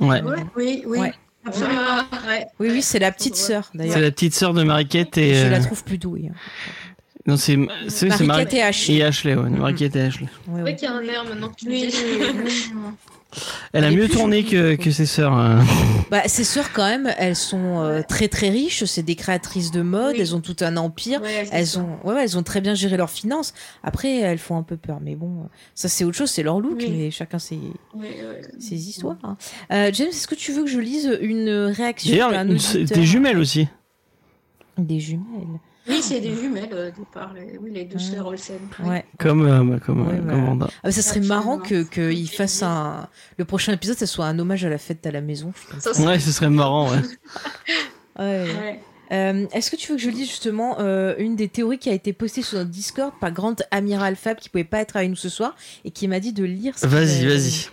Ouais. 0.00 0.22
Ouais, 0.22 0.36
oui, 0.56 0.82
oui, 0.86 0.98
Ouais. 0.98 1.12
absolument. 1.44 1.80
Ouais. 2.28 2.46
Oui, 2.60 2.68
oui, 2.70 2.82
c'est 2.82 3.00
la 3.00 3.10
petite 3.10 3.34
sœur 3.36 3.68
C'est 3.72 3.78
d'ailleurs. 3.78 3.98
la 3.98 4.10
petite 4.12 4.34
sœur 4.34 4.54
de 4.54 4.62
Mariquette 4.62 5.18
et. 5.18 5.34
Je 5.34 5.46
euh, 5.46 5.50
la 5.50 5.60
trouve 5.60 5.82
plus 5.82 5.98
douée. 5.98 6.30
hein. 6.30 6.34
Non, 7.26 7.36
c'est 7.36 7.58
c'est 7.88 8.08
c'est 8.10 8.24
Mariquette 8.24 8.52
Mari- 8.52 8.56
et 8.58 8.62
Ashley. 8.62 8.94
et 8.94 9.02
Ashley, 9.04 9.34
ouais. 9.34 9.50
Mariquette 9.50 9.96
et 9.96 10.00
Ashley. 10.02 10.28
C'est 10.54 10.60
vrai 10.62 10.76
qu'il 10.76 10.88
y 10.88 10.90
a 10.90 10.94
un 10.94 11.02
air 11.02 11.24
maintenant 11.24 11.50
Oui, 11.66 11.90
oui, 11.92 11.94
oui, 12.20 12.26
oui. 12.44 12.72
Elle 13.74 13.84
a 13.84 13.88
Elle 13.88 13.96
mieux 13.96 14.08
tourné 14.08 14.42
que, 14.42 14.74
que 14.76 14.90
ses 14.90 15.04
sœurs. 15.06 15.38
euh. 15.38 15.58
Bah, 16.10 16.22
ces 16.26 16.44
sœurs 16.44 16.72
quand 16.72 16.86
même, 16.88 17.12
elles 17.18 17.36
sont 17.36 17.82
euh, 17.82 18.00
très 18.08 18.28
très 18.28 18.48
riches. 18.48 18.84
C'est 18.84 19.02
des 19.02 19.14
créatrices 19.16 19.70
de 19.70 19.82
mode. 19.82 20.14
Oui. 20.14 20.20
Elles 20.20 20.34
ont 20.34 20.40
tout 20.40 20.56
un 20.62 20.78
empire. 20.78 21.20
Ouais, 21.20 21.46
Elles 21.52 21.78
ont, 21.78 21.98
ouais, 22.04 22.14
ouais, 22.14 22.22
elles 22.22 22.38
ont 22.38 22.42
très 22.42 22.62
bien 22.62 22.74
géré 22.74 22.96
leurs 22.96 23.10
finances. 23.10 23.52
Après, 23.82 24.16
elles 24.20 24.38
font 24.38 24.56
un 24.56 24.62
peu 24.62 24.78
peur, 24.78 24.98
mais 25.02 25.14
bon, 25.16 25.48
ça 25.74 25.88
c'est 25.90 26.04
autre 26.04 26.16
chose, 26.16 26.30
c'est 26.30 26.42
leur 26.42 26.58
look, 26.60 26.76
Oui. 26.78 26.88
mais 26.90 27.10
chacun 27.10 27.38
ses, 27.38 27.58
ses 28.58 28.88
histoires. 28.88 29.18
hein. 29.22 29.36
Euh, 29.70 29.90
James, 29.92 30.08
est-ce 30.08 30.26
que 30.26 30.34
tu 30.34 30.52
veux 30.52 30.64
que 30.64 30.70
je 30.70 30.78
lise 30.80 31.18
une 31.20 31.50
réaction 31.50 32.10
D'ailleurs, 32.10 32.44
des 32.46 33.04
jumelles 33.04 33.38
aussi. 33.38 33.68
Des 34.78 35.00
jumelles. 35.00 35.58
Oui, 35.88 36.00
c'est 36.02 36.20
des 36.20 36.34
jumelles 36.34 36.68
euh, 36.72 36.90
au 36.90 36.98
départ, 37.00 37.32
les, 37.34 37.58
oui, 37.58 37.70
les 37.72 37.84
deux 37.84 37.96
Ouais. 37.96 38.02
sœurs 38.02 38.26
Olsen. 38.26 38.58
Ouais. 38.84 39.04
Comme, 39.18 39.46
euh, 39.46 39.64
bah, 39.64 39.80
comme, 39.84 40.06
Ouais, 40.06 40.14
euh, 40.14 40.30
comme. 40.30 40.68
Ah, 40.82 40.90
ça 40.90 41.00
serait 41.02 41.18
Absolument. 41.20 41.34
marrant 41.34 41.58
que 41.58 41.82
qu'il 41.82 42.28
fasse 42.30 42.62
un 42.62 43.08
le 43.38 43.44
prochain 43.44 43.72
épisode, 43.72 43.96
ça 43.96 44.06
soit 44.06 44.26
un 44.26 44.38
hommage 44.38 44.64
à 44.64 44.68
la 44.68 44.78
fête 44.78 45.06
à 45.06 45.10
la 45.10 45.20
maison. 45.20 45.52
Ça, 45.78 45.92
Ouais, 46.02 46.18
ce 46.20 46.30
serait 46.32 46.50
marrant, 46.50 46.90
ouais. 46.90 46.98
Ouais. 48.18 48.24
Ouais. 48.44 48.80
Euh, 49.10 49.46
Est-ce 49.52 49.70
que 49.70 49.76
tu 49.76 49.90
veux 49.92 49.96
que 49.96 50.02
je 50.02 50.10
lise 50.10 50.28
justement 50.28 50.76
euh, 50.80 51.14
une 51.18 51.34
des 51.34 51.48
théories 51.48 51.78
qui 51.78 51.88
a 51.88 51.94
été 51.94 52.12
postée 52.12 52.42
sur 52.42 52.58
notre 52.58 52.68
Discord 52.70 53.12
par 53.20 53.30
Grand 53.32 53.62
Amiral 53.70 54.16
Fab 54.16 54.36
qui 54.36 54.50
pouvait 54.50 54.64
pas 54.64 54.80
être 54.80 54.96
avec 54.96 55.08
nous 55.08 55.16
ce 55.16 55.30
soir 55.30 55.56
et 55.86 55.90
qui 55.90 56.08
m'a 56.08 56.20
dit 56.20 56.34
de 56.34 56.44
lire. 56.44 56.74
Vas-y, 56.82 57.24
vas-y. 57.26 57.68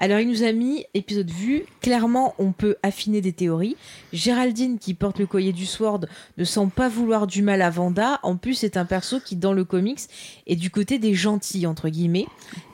Alors, 0.00 0.20
il 0.20 0.28
nous 0.28 0.44
a 0.44 0.52
mis 0.52 0.86
épisode 0.94 1.30
vu. 1.30 1.64
Clairement, 1.80 2.36
on 2.38 2.52
peut 2.52 2.76
affiner 2.84 3.20
des 3.20 3.32
théories. 3.32 3.76
Géraldine, 4.12 4.78
qui 4.78 4.94
porte 4.94 5.18
le 5.18 5.26
collier 5.26 5.52
du 5.52 5.66
Sword, 5.66 6.06
ne 6.36 6.44
semble 6.44 6.70
pas 6.70 6.88
vouloir 6.88 7.26
du 7.26 7.42
mal 7.42 7.62
à 7.62 7.70
Vanda. 7.70 8.20
En 8.22 8.36
plus, 8.36 8.54
c'est 8.54 8.76
un 8.76 8.84
perso 8.84 9.18
qui, 9.18 9.34
dans 9.34 9.52
le 9.52 9.64
comics, 9.64 10.00
est 10.46 10.54
du 10.54 10.70
côté 10.70 11.00
des 11.00 11.14
gentils, 11.14 11.66
entre 11.66 11.88
guillemets. 11.88 12.26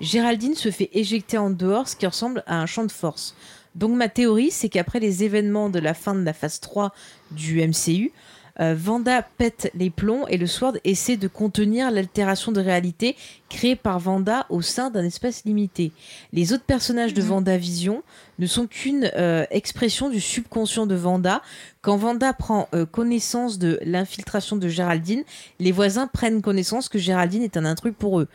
Géraldine 0.02 0.55
se 0.55 0.70
fait 0.70 0.90
éjecter 0.92 1.38
en 1.38 1.48
dehors, 1.48 1.88
ce 1.88 1.96
qui 1.96 2.06
ressemble 2.06 2.42
à 2.46 2.60
un 2.60 2.66
champ 2.66 2.84
de 2.84 2.92
force. 2.92 3.34
Donc, 3.74 3.96
ma 3.96 4.09
théorie, 4.09 4.51
c'est 4.51 4.68
qu'après 4.68 5.01
les 5.01 5.24
événements 5.24 5.70
de 5.70 5.78
la 5.78 5.94
fin 5.94 6.14
de 6.14 6.22
la 6.22 6.34
phase 6.34 6.60
3 6.60 6.92
du 7.30 7.66
MCU, 7.66 8.12
euh, 8.60 8.74
Vanda 8.76 9.22
pète 9.22 9.70
les 9.74 9.90
plombs 9.90 10.26
et 10.28 10.36
le 10.36 10.47
Sword 10.47 10.74
essaie 10.85 11.16
de 11.16 11.28
contenir 11.28 11.90
l'altération 11.90 12.52
de 12.52 12.60
réalité 12.60 13.16
créée 13.48 13.76
par 13.76 13.98
Vanda 13.98 14.47
au 14.48 14.62
sein 14.62 14.90
d'un 14.90 15.05
espace 15.05 15.44
limité. 15.44 15.93
Les 16.32 16.52
autres 16.52 16.64
personnages 16.64 17.14
de 17.14 17.22
Mhm. 17.22 17.28
Vendavision 17.28 18.02
ne 18.39 18.47
sont 18.47 18.66
qu'une 18.66 19.10
euh, 19.16 19.44
expression 19.51 20.09
du 20.09 20.20
subconscient 20.20 20.86
de 20.86 20.94
Vanda. 20.94 21.43
Quand 21.82 21.97
Vanda 21.97 22.32
prend 22.32 22.68
euh, 22.74 22.86
connaissance 22.86 23.59
de 23.59 23.78
l'infiltration 23.85 24.56
de 24.56 24.68
Géraldine, 24.68 25.24
les 25.60 25.72
voisins 25.72 26.06
prennent 26.06 26.43
connaissance 26.43 26.89
que 26.89 26.98
Géraldine 26.98 27.43
est 27.43 27.56
un 27.56 27.64
intrus 27.64 27.94
pour 27.97 28.20
eux. 28.20 28.28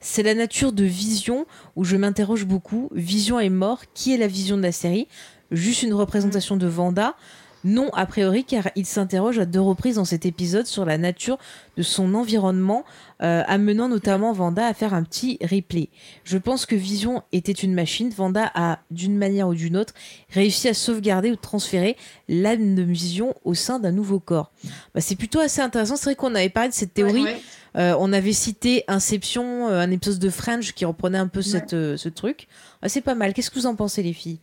C'est 0.00 0.22
la 0.22 0.34
nature 0.34 0.72
de 0.72 0.84
Vision 0.84 1.46
où 1.76 1.84
je 1.84 1.96
m'interroge 1.96 2.44
beaucoup. 2.44 2.90
Vision 2.92 3.38
est 3.38 3.50
mort. 3.50 3.82
Qui 3.94 4.12
est 4.12 4.18
la 4.18 4.26
Vision 4.26 4.56
de 4.56 4.62
la 4.62 4.72
série? 4.72 5.06
Juste 5.50 5.82
une 5.82 5.94
représentation 5.94 6.56
de 6.56 6.66
Vanda 6.66 7.14
non, 7.64 7.90
a 7.92 8.06
priori, 8.06 8.44
car 8.44 8.70
il 8.74 8.86
s'interroge 8.86 9.38
à 9.38 9.46
deux 9.46 9.60
reprises 9.60 9.94
dans 9.96 10.04
cet 10.04 10.26
épisode 10.26 10.66
sur 10.66 10.84
la 10.84 10.98
nature 10.98 11.38
de 11.76 11.82
son 11.82 12.14
environnement, 12.14 12.84
euh, 13.22 13.42
amenant 13.46 13.88
notamment 13.88 14.32
Vanda 14.32 14.66
à 14.66 14.74
faire 14.74 14.94
un 14.94 15.04
petit 15.04 15.38
replay. 15.42 15.88
Je 16.24 16.38
pense 16.38 16.66
que 16.66 16.74
Vision 16.74 17.22
était 17.30 17.52
une 17.52 17.72
machine. 17.72 18.10
Vanda 18.10 18.50
a, 18.54 18.80
d'une 18.90 19.16
manière 19.16 19.48
ou 19.48 19.54
d'une 19.54 19.76
autre, 19.76 19.94
réussi 20.30 20.68
à 20.68 20.74
sauvegarder 20.74 21.30
ou 21.30 21.36
transférer 21.36 21.96
l'âme 22.28 22.74
de 22.74 22.82
Vision 22.82 23.34
au 23.44 23.54
sein 23.54 23.78
d'un 23.78 23.92
nouveau 23.92 24.18
corps. 24.18 24.50
Bah, 24.94 25.00
c'est 25.00 25.16
plutôt 25.16 25.38
assez 25.38 25.60
intéressant. 25.60 25.96
C'est 25.96 26.06
vrai 26.06 26.14
qu'on 26.16 26.34
avait 26.34 26.48
parlé 26.48 26.70
de 26.70 26.74
cette 26.74 26.94
théorie. 26.94 27.22
Ouais, 27.22 27.34
ouais. 27.34 27.42
Euh, 27.74 27.96
on 27.98 28.12
avait 28.12 28.34
cité 28.34 28.84
Inception, 28.88 29.68
euh, 29.68 29.80
un 29.80 29.90
épisode 29.90 30.18
de 30.18 30.28
French 30.30 30.72
qui 30.72 30.84
reprenait 30.84 31.18
un 31.18 31.28
peu 31.28 31.42
cette, 31.42 31.70
ce 31.70 32.08
truc. 32.08 32.48
Ah, 32.82 32.88
c'est 32.88 33.00
pas 33.00 33.14
mal. 33.14 33.32
Qu'est-ce 33.32 33.50
que 33.50 33.58
vous 33.58 33.66
en 33.66 33.76
pensez, 33.76 34.02
les 34.02 34.12
filles? 34.12 34.40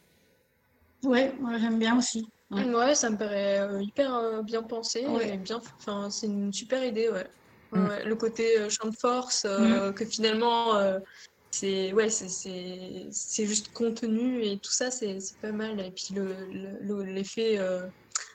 Ouais, 1.04 1.34
moi 1.40 1.58
j'aime 1.60 1.78
bien 1.78 1.98
aussi. 1.98 2.28
Ouais. 2.52 2.64
Ouais, 2.66 2.96
ça 2.96 3.10
me 3.12 3.18
paraît 3.18 3.60
euh, 3.60 3.82
hyper 3.82 4.14
euh, 4.16 4.42
bien 4.42 4.64
pensé 4.64 5.06
Ouais. 5.06 5.34
et 5.34 5.38
bien. 5.38 5.62
Enfin, 5.80 6.10
c'est 6.10 6.26
une 6.28 6.52
super 6.52 6.84
idée, 6.84 7.10
ouais. 7.10 7.28
Mm. 7.72 7.88
ouais. 7.88 8.06
Le 8.06 8.16
côté 8.16 8.58
euh, 8.60 8.70
champ 8.70 8.88
de 8.90 8.96
force, 8.96 9.46
euh, 9.48 9.92
que 9.92 10.04
finalement, 10.06 10.76
euh, 10.76 11.00
c'est 11.52 11.94
ouais, 11.94 12.10
c'est- 12.10 12.30
c'est 12.30 13.08
c'est 13.12 13.46
juste 13.46 13.72
contenu 13.74 14.44
et 14.44 14.58
tout 14.58 14.72
ça, 14.72 14.90
c'est 14.92 15.20
c'est 15.20 15.38
pas 15.40 15.52
mal. 15.52 15.80
Et 15.80 15.92
puis 15.92 16.08
le 16.16 16.34
le- 16.52 16.78
le- 16.82 17.04
l'effet 17.04 17.58
euh, 17.60 17.82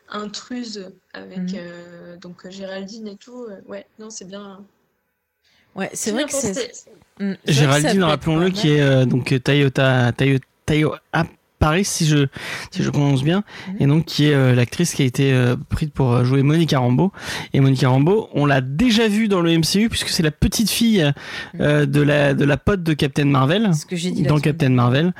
intruse 0.09 0.93
avec 1.12 1.55
euh, 1.55 2.16
donc 2.16 2.49
Géraldine 2.51 3.09
et 3.09 3.16
tout, 3.16 3.45
euh, 3.45 3.61
ouais, 3.66 3.86
non, 3.99 4.11
c'est 4.11 4.27
bien. 4.27 4.65
Ouais, 5.74 5.91
c'est 5.93 6.12
vrai 6.12 6.24
que 6.24 6.32
c'est. 6.32 6.70
Mm, 7.19 7.32
Géraldine, 7.47 8.03
rappelons-le, 8.05 8.51
qui 8.51 8.70
est 8.70 8.81
euh, 8.81 9.05
donc 9.07 9.35
Toyota, 9.43 10.12
Tayo, 10.12 10.39
Tayo 10.66 10.95
à 11.12 11.24
Paris, 11.65 11.85
si 11.86 12.05
je, 12.07 12.27
si 12.70 12.82
je 12.82 12.91
prononce 12.91 13.23
bien, 13.24 13.43
Mhm. 13.69 13.77
et 13.81 13.86
donc 13.86 14.05
qui 14.05 14.27
est 14.28 14.35
euh, 14.35 14.55
l'actrice 14.55 14.93
qui 14.93 15.01
a 15.01 15.07
été 15.07 15.32
euh, 15.32 15.57
prise 15.70 15.89
pour 15.95 16.12
euh, 16.12 16.23
jouer 16.24 16.43
Monica 16.43 16.78
Rambeau. 16.78 17.11
Et 17.55 17.61
Monica 17.61 17.89
Rambeau, 17.89 18.28
on 18.35 18.45
l'a 18.45 18.61
déjà 18.61 19.09
vue 19.09 19.28
dans 19.28 19.41
le 19.41 19.51
MCU 19.59 19.89
puisque 19.89 20.09
c'est 20.11 20.23
la 20.23 20.31
petite 20.31 20.69
fille 20.70 21.11
euh, 21.61 21.86
de 21.86 22.03
la 22.03 22.35
de 22.35 22.45
la 22.45 22.59
pote 22.59 22.82
de 22.82 22.93
Captain 22.93 23.24
Marvel 23.24 23.70
Ce 23.74 23.86
que 23.86 23.95
dit 23.97 24.23
dans. 24.24 24.39
Captain 24.41 24.69
Marvel. 24.69 25.15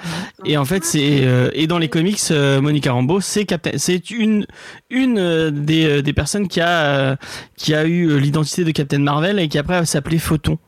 Et 0.45 0.59
en 0.59 0.67
fait, 0.67 0.85
c'est 0.85 1.23
et 1.55 1.67
dans 1.67 1.79
les 1.79 1.89
comics, 1.89 2.21
Monica 2.61 2.93
Rambeau, 2.93 3.21
c'est 3.23 3.47
Captain, 3.47 3.71
c'est 3.77 4.11
une 4.11 4.47
une 4.91 5.51
des, 5.51 6.03
des 6.03 6.13
personnes 6.13 6.47
qui 6.47 6.61
a 6.61 7.17
qui 7.57 7.73
a 7.75 7.87
eu 7.87 8.19
l'identité 8.19 8.65
de 8.65 8.71
Captain 8.71 8.99
Marvel 8.99 9.39
et 9.39 9.49
qui 9.49 9.57
après 9.57 9.87
s'appelait 9.87 10.19
Photon. 10.19 10.59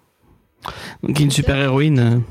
Donc 1.03 1.21
une 1.21 1.31
super 1.31 1.57
héroïne. 1.57 2.23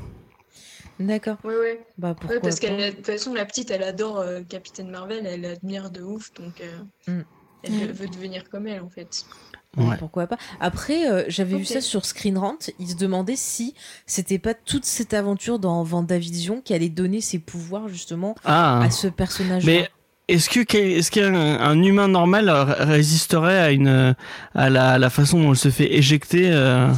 D'accord. 0.98 1.36
Ouais, 1.44 1.54
ouais. 1.56 1.80
Bah 1.98 2.14
pourquoi 2.18 2.36
Ouais, 2.36 2.40
parce 2.42 2.58
qu'elle, 2.58 2.80
a- 2.80 2.90
de 2.90 2.96
toute 2.96 3.06
façon, 3.06 3.34
la 3.34 3.44
petite, 3.44 3.70
elle 3.70 3.82
adore 3.82 4.18
euh, 4.18 4.40
Capitaine 4.48 4.90
Marvel, 4.90 5.26
elle 5.26 5.42
l'admire 5.42 5.90
de 5.90 6.02
ouf, 6.02 6.32
donc 6.34 6.60
euh, 6.60 7.10
Mm. 7.12 7.24
elle 7.64 7.72
Mm. 7.72 7.92
veut 7.92 8.08
devenir 8.08 8.48
comme 8.50 8.66
elle, 8.66 8.80
en 8.80 8.88
fait. 8.88 9.24
Ouais, 9.76 9.84
Ouais. 9.84 9.96
Pourquoi 9.98 10.26
pas 10.26 10.38
Après, 10.58 11.10
euh, 11.10 11.24
j'avais 11.28 11.58
vu 11.58 11.66
ça 11.66 11.82
sur 11.82 12.06
Screen 12.06 12.38
Rant. 12.38 12.56
Il 12.78 12.88
se 12.88 12.94
demandait 12.94 13.36
si 13.36 13.74
c'était 14.06 14.38
pas 14.38 14.54
toute 14.54 14.86
cette 14.86 15.12
aventure 15.12 15.58
dans 15.58 15.82
Vendavision 15.82 16.62
qui 16.62 16.72
allait 16.72 16.88
donner 16.88 17.20
ses 17.20 17.38
pouvoirs 17.38 17.88
justement 17.88 18.34
Ah. 18.46 18.80
à 18.82 18.90
ce 18.90 19.06
personnage. 19.06 19.66
Mais 19.66 19.90
est-ce 20.28 20.48
que 20.48 20.60
est-ce 20.76 21.10
qu'un 21.10 21.34
un 21.34 21.82
humain 21.82 22.08
normal 22.08 22.48
résisterait 22.78 23.58
à 23.58 23.70
une 23.70 24.16
à 24.54 24.70
la, 24.70 24.92
à 24.92 24.98
la 24.98 25.10
façon 25.10 25.42
dont 25.42 25.50
elle 25.50 25.58
se 25.58 25.68
fait 25.70 25.92
éjecter 25.94 26.50
euh, 26.50 26.88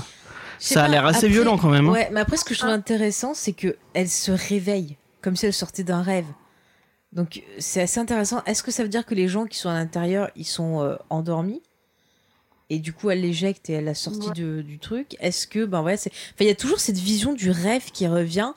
Ça 0.58 0.84
a 0.84 0.88
l'air 0.88 1.06
assez 1.06 1.28
violent 1.28 1.56
quand 1.58 1.70
même. 1.70 1.88
hein. 1.88 1.92
Ouais, 1.92 2.08
mais 2.12 2.20
après, 2.20 2.36
ce 2.36 2.44
que 2.44 2.54
je 2.54 2.58
trouve 2.60 2.70
Ah. 2.70 2.74
intéressant, 2.74 3.34
c'est 3.34 3.52
que 3.52 3.76
elle 3.94 4.08
se 4.08 4.30
réveille 4.32 4.96
comme 5.20 5.36
si 5.36 5.46
elle 5.46 5.52
sortait 5.52 5.84
d'un 5.84 6.02
rêve. 6.02 6.26
Donc, 7.12 7.42
c'est 7.58 7.80
assez 7.82 7.98
intéressant. 8.00 8.42
Est-ce 8.44 8.62
que 8.62 8.70
ça 8.70 8.82
veut 8.82 8.88
dire 8.88 9.06
que 9.06 9.14
les 9.14 9.28
gens 9.28 9.46
qui 9.46 9.56
sont 9.58 9.68
à 9.70 9.74
l'intérieur, 9.74 10.30
ils 10.36 10.44
sont 10.44 10.82
euh, 10.82 10.96
endormis? 11.10 11.62
Et 12.70 12.78
du 12.80 12.92
coup, 12.92 13.08
elle 13.08 13.22
l'éjecte 13.22 13.70
et 13.70 13.74
elle 13.74 13.88
a 13.88 13.94
sorti 13.94 14.28
Ouais. 14.28 14.34
de- 14.34 14.60
du 14.62 14.78
truc. 14.78 15.16
Est-ce 15.20 15.46
que, 15.46 15.64
ben 15.64 15.82
ouais, 15.82 15.96
c'est. 15.96 16.10
Enfin, 16.10 16.40
il 16.40 16.48
y 16.48 16.50
a 16.50 16.54
toujours 16.54 16.80
cette 16.80 16.98
vision 16.98 17.32
du 17.32 17.50
rêve 17.50 17.90
qui 17.92 18.06
revient. 18.06 18.52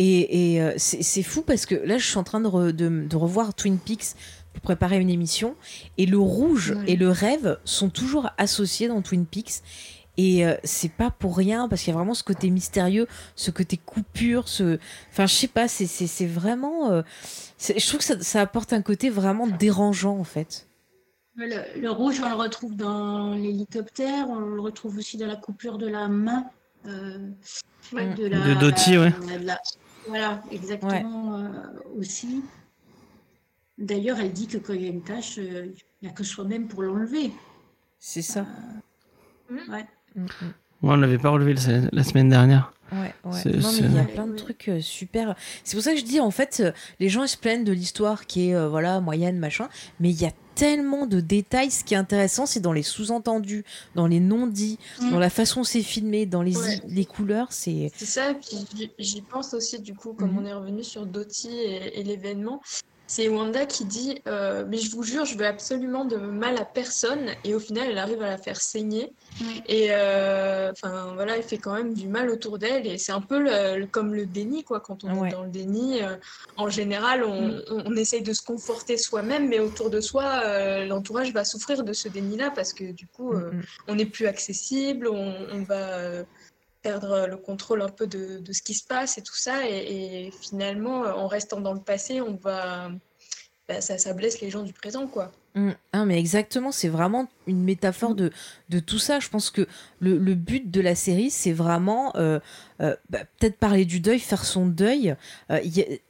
Et, 0.00 0.54
et, 0.54 0.60
euh, 0.60 0.72
c'est 0.76 1.04
c'est 1.04 1.22
fou 1.22 1.42
parce 1.42 1.66
que 1.66 1.76
là, 1.76 1.98
je 1.98 2.04
suis 2.04 2.18
en 2.18 2.24
train 2.24 2.40
de, 2.40 2.48
re- 2.48 2.72
de- 2.72 3.06
de 3.08 3.16
revoir 3.16 3.54
Twin 3.54 3.78
Peaks 3.78 4.16
pour 4.54 4.62
préparer 4.62 4.98
une 4.98 5.08
émission. 5.10 5.54
Et 5.98 6.06
le 6.06 6.18
rouge 6.18 6.72
Ouais. 6.76 6.84
et 6.88 6.96
le 6.96 7.10
rêve 7.10 7.58
sont 7.64 7.90
toujours 7.90 8.28
associés 8.38 8.88
dans 8.88 9.02
Twin 9.02 9.24
Peaks. 9.24 9.62
Et 10.16 10.46
euh, 10.46 10.54
c'est 10.62 10.92
pas 10.92 11.10
pour 11.10 11.36
rien 11.36 11.68
parce 11.68 11.82
qu'il 11.82 11.90
y 11.92 11.94
a 11.94 11.98
vraiment 11.98 12.14
ce 12.14 12.22
côté 12.22 12.48
mystérieux, 12.50 13.08
ce 13.34 13.50
côté 13.50 13.76
coupure, 13.76 14.48
ce. 14.48 14.78
Enfin, 15.10 15.26
je 15.26 15.34
sais 15.34 15.48
pas, 15.48 15.66
c'est- 15.66 15.86
c'est 15.86 16.06
c'est 16.06 16.26
vraiment. 16.26 16.90
euh, 16.92 17.02
c'est- 17.58 17.78
je 17.78 17.86
trouve 17.88 17.98
que 17.98 18.04
ça, 18.06 18.20
ça 18.20 18.40
apporte 18.40 18.72
un 18.72 18.82
côté 18.82 19.10
vraiment 19.10 19.46
dérangeant 19.48 20.16
en 20.16 20.24
fait. 20.24 20.68
Le, 21.36 21.80
le 21.80 21.90
rouge, 21.90 22.20
on 22.24 22.28
le 22.28 22.36
retrouve 22.36 22.76
dans 22.76 23.34
l'hélicoptère, 23.34 24.28
on 24.30 24.38
le 24.38 24.60
retrouve 24.60 24.98
aussi 24.98 25.16
dans 25.16 25.26
la 25.26 25.34
coupure 25.36 25.78
de 25.78 25.88
la 25.88 26.06
main. 26.08 26.44
euh, 26.86 27.30
Ouais. 27.92 28.14
de, 28.14 28.26
la, 28.26 28.38
De 28.46 28.54
Dottie, 28.60 28.96
ouais. 28.98 29.10
de 29.10 29.44
la- 29.46 29.60
voilà, 30.06 30.42
exactement 30.52 31.38
euh, 31.38 31.48
aussi. 31.98 32.42
D'ailleurs, 33.78 34.20
elle 34.20 34.32
dit 34.32 34.46
que 34.46 34.58
quand 34.58 34.72
il 34.74 34.82
y 34.82 34.86
a 34.86 34.90
une 34.90 35.02
tâche, 35.02 35.38
euh, 35.38 35.66
il 36.00 36.06
n'y 36.06 36.08
a 36.08 36.12
que 36.12 36.22
soi-même 36.24 36.68
pour 36.68 36.82
l'enlever. 36.82 37.32
C'est 37.98 38.22
ça. 38.22 38.46
Ouais. 39.50 39.86
Mm, 40.14 40.22
mm. 40.22 40.26
Moi, 40.82 40.94
on 40.94 40.96
l'avait 40.96 41.18
pas 41.18 41.30
relevé 41.30 41.54
la, 41.54 41.80
la 41.92 42.04
semaine 42.04 42.28
dernière. 42.28 42.72
Ouais, 42.92 43.14
ouais. 43.24 43.40
Non, 43.46 43.72
mais 43.72 43.78
il 43.88 43.94
y 43.94 43.98
a 43.98 44.04
plein 44.04 44.26
de 44.26 44.36
trucs 44.36 44.68
euh, 44.68 44.80
super. 44.80 45.34
C'est 45.64 45.76
pour 45.76 45.82
ça 45.82 45.92
que 45.92 45.98
je 45.98 46.04
dis, 46.04 46.20
en 46.20 46.30
fait, 46.30 46.60
euh, 46.60 46.72
les 47.00 47.08
gens 47.08 47.24
ils 47.24 47.28
se 47.28 47.38
plaignent 47.38 47.64
de 47.64 47.72
l'histoire 47.72 48.26
qui 48.26 48.50
est, 48.50 48.54
euh, 48.54 48.68
voilà, 48.68 49.00
moyenne, 49.00 49.38
machin. 49.38 49.68
Mais 49.98 50.10
il 50.10 50.20
y 50.20 50.26
a 50.26 50.30
tellement 50.54 51.06
de 51.06 51.20
détails. 51.20 51.70
Ce 51.70 51.82
qui 51.82 51.94
est 51.94 51.96
intéressant, 51.96 52.44
c'est 52.46 52.60
dans 52.60 52.72
les 52.74 52.82
sous-entendus, 52.82 53.64
dans 53.94 54.06
les 54.06 54.20
non-dits, 54.20 54.78
Mm. 55.00 55.10
dans 55.10 55.18
la 55.18 55.30
façon 55.30 55.64
c'est 55.64 55.82
filmé, 55.82 56.26
dans 56.26 56.42
les, 56.42 56.56
Ouais. 56.56 56.80
les 56.86 57.06
couleurs. 57.06 57.48
C'est. 57.50 57.90
C'est 57.96 58.04
ça, 58.04 58.30
et 58.30 58.34
puis 58.34 58.66
j'y- 58.68 58.90
pense 59.22 59.54
aussi, 59.54 59.80
du 59.80 59.94
coup, 59.94 60.12
comme 60.12 60.32
Mhm. 60.32 60.38
on 60.38 60.46
est 60.46 60.52
revenu 60.52 60.84
sur 60.84 61.06
et, 61.50 61.98
et 62.00 62.04
l'événement. 62.04 62.60
C'est 63.06 63.28
Wanda 63.28 63.66
qui 63.66 63.84
dit 63.84 64.20
euh, 64.28 64.64
Mais 64.68 64.78
je 64.78 64.90
vous 64.90 65.02
jure, 65.02 65.24
je 65.24 65.36
veux 65.36 65.46
absolument 65.46 66.04
de 66.04 66.16
mal 66.16 66.56
à 66.58 66.64
personne. 66.64 67.30
Et 67.44 67.54
au 67.54 67.60
final, 67.60 67.88
elle 67.90 67.98
arrive 67.98 68.22
à 68.22 68.28
la 68.28 68.38
faire 68.38 68.60
saigner. 68.60 69.12
Et 69.66 69.88
euh, 69.90 70.70
enfin, 70.72 71.12
voilà, 71.14 71.36
elle 71.36 71.42
fait 71.42 71.58
quand 71.58 71.74
même 71.74 71.92
du 71.94 72.08
mal 72.08 72.30
autour 72.30 72.58
d'elle. 72.58 72.86
Et 72.86 72.96
c'est 72.98 73.12
un 73.12 73.20
peu 73.20 73.38
le- 73.38 73.78
le- 73.80 73.86
comme 73.86 74.14
le 74.14 74.26
déni, 74.26 74.64
quoi. 74.64 74.80
Quand 74.80 75.04
on 75.04 75.18
Ouais. 75.20 75.28
est 75.28 75.32
dans 75.32 75.42
le 75.44 75.50
déni, 75.50 76.02
euh, 76.02 76.16
en 76.56 76.68
général, 76.68 77.24
on, 77.24 77.48
Mm. 77.48 77.62
on- 77.70 77.82
on 77.86 77.96
essaye 77.96 78.22
de 78.22 78.32
se 78.32 78.42
conforter 78.42 78.96
soi-même, 78.96 79.48
mais 79.48 79.58
autour 79.58 79.90
de 79.90 80.00
soi, 80.00 80.84
l'entourage 80.86 81.32
va 81.32 81.44
souffrir 81.44 81.84
de 81.84 81.92
ce 81.92 82.08
déni-là 82.08 82.52
parce 82.52 82.72
que 82.72 82.92
du 82.92 83.06
coup, 83.08 83.34
Mm, 83.34 83.56
mm. 83.56 83.62
on 83.88 83.94
n'est 83.96 84.06
plus 84.06 84.26
accessible, 84.26 85.08
on, 85.08 85.34
on 85.52 85.62
va 85.64 86.24
perdre 86.84 87.26
le 87.26 87.36
contrôle 87.38 87.80
un 87.82 87.88
peu 87.88 88.06
de, 88.06 88.52
ce 88.52 88.62
qui 88.62 88.74
se 88.74 88.86
passe 88.86 89.18
et 89.18 89.22
tout 89.22 89.34
ça. 89.34 89.66
Et, 89.68 90.30
finalement, 90.42 91.04
euh, 91.04 91.12
en 91.12 91.26
restant 91.26 91.60
dans 91.60 91.72
le 91.72 91.80
passé, 91.80 92.20
on 92.20 92.36
va, 92.36 92.90
bah, 93.66 93.80
ça, 93.80 94.12
blesse 94.12 94.40
les 94.42 94.50
gens 94.50 94.62
du 94.62 94.74
présent, 94.74 95.06
quoi. 95.06 95.32
Mm. 95.54 95.70
Ah, 95.92 96.04
mais 96.04 96.18
exactement, 96.18 96.70
c'est 96.70 96.88
vraiment 96.88 97.28
une 97.46 97.62
métaphore 97.62 98.14
de, 98.14 98.30
tout 98.80 98.98
ça. 98.98 99.20
Je 99.20 99.28
pense 99.30 99.50
que 99.50 99.66
le, 100.00 100.34
but 100.34 100.70
de 100.70 100.80
la 100.80 100.94
série, 100.94 101.30
c'est 101.30 101.52
vraiment 101.52 102.14
euh, 102.16 102.40
euh, 102.82 102.94
bah, 103.08 103.20
peut-être 103.38 103.56
parler 103.56 103.84
du 103.86 104.00
deuil, 104.00 104.18
faire 104.18 104.44
son 104.44 104.66
deuil. 104.66 105.16
Euh, 105.50 105.60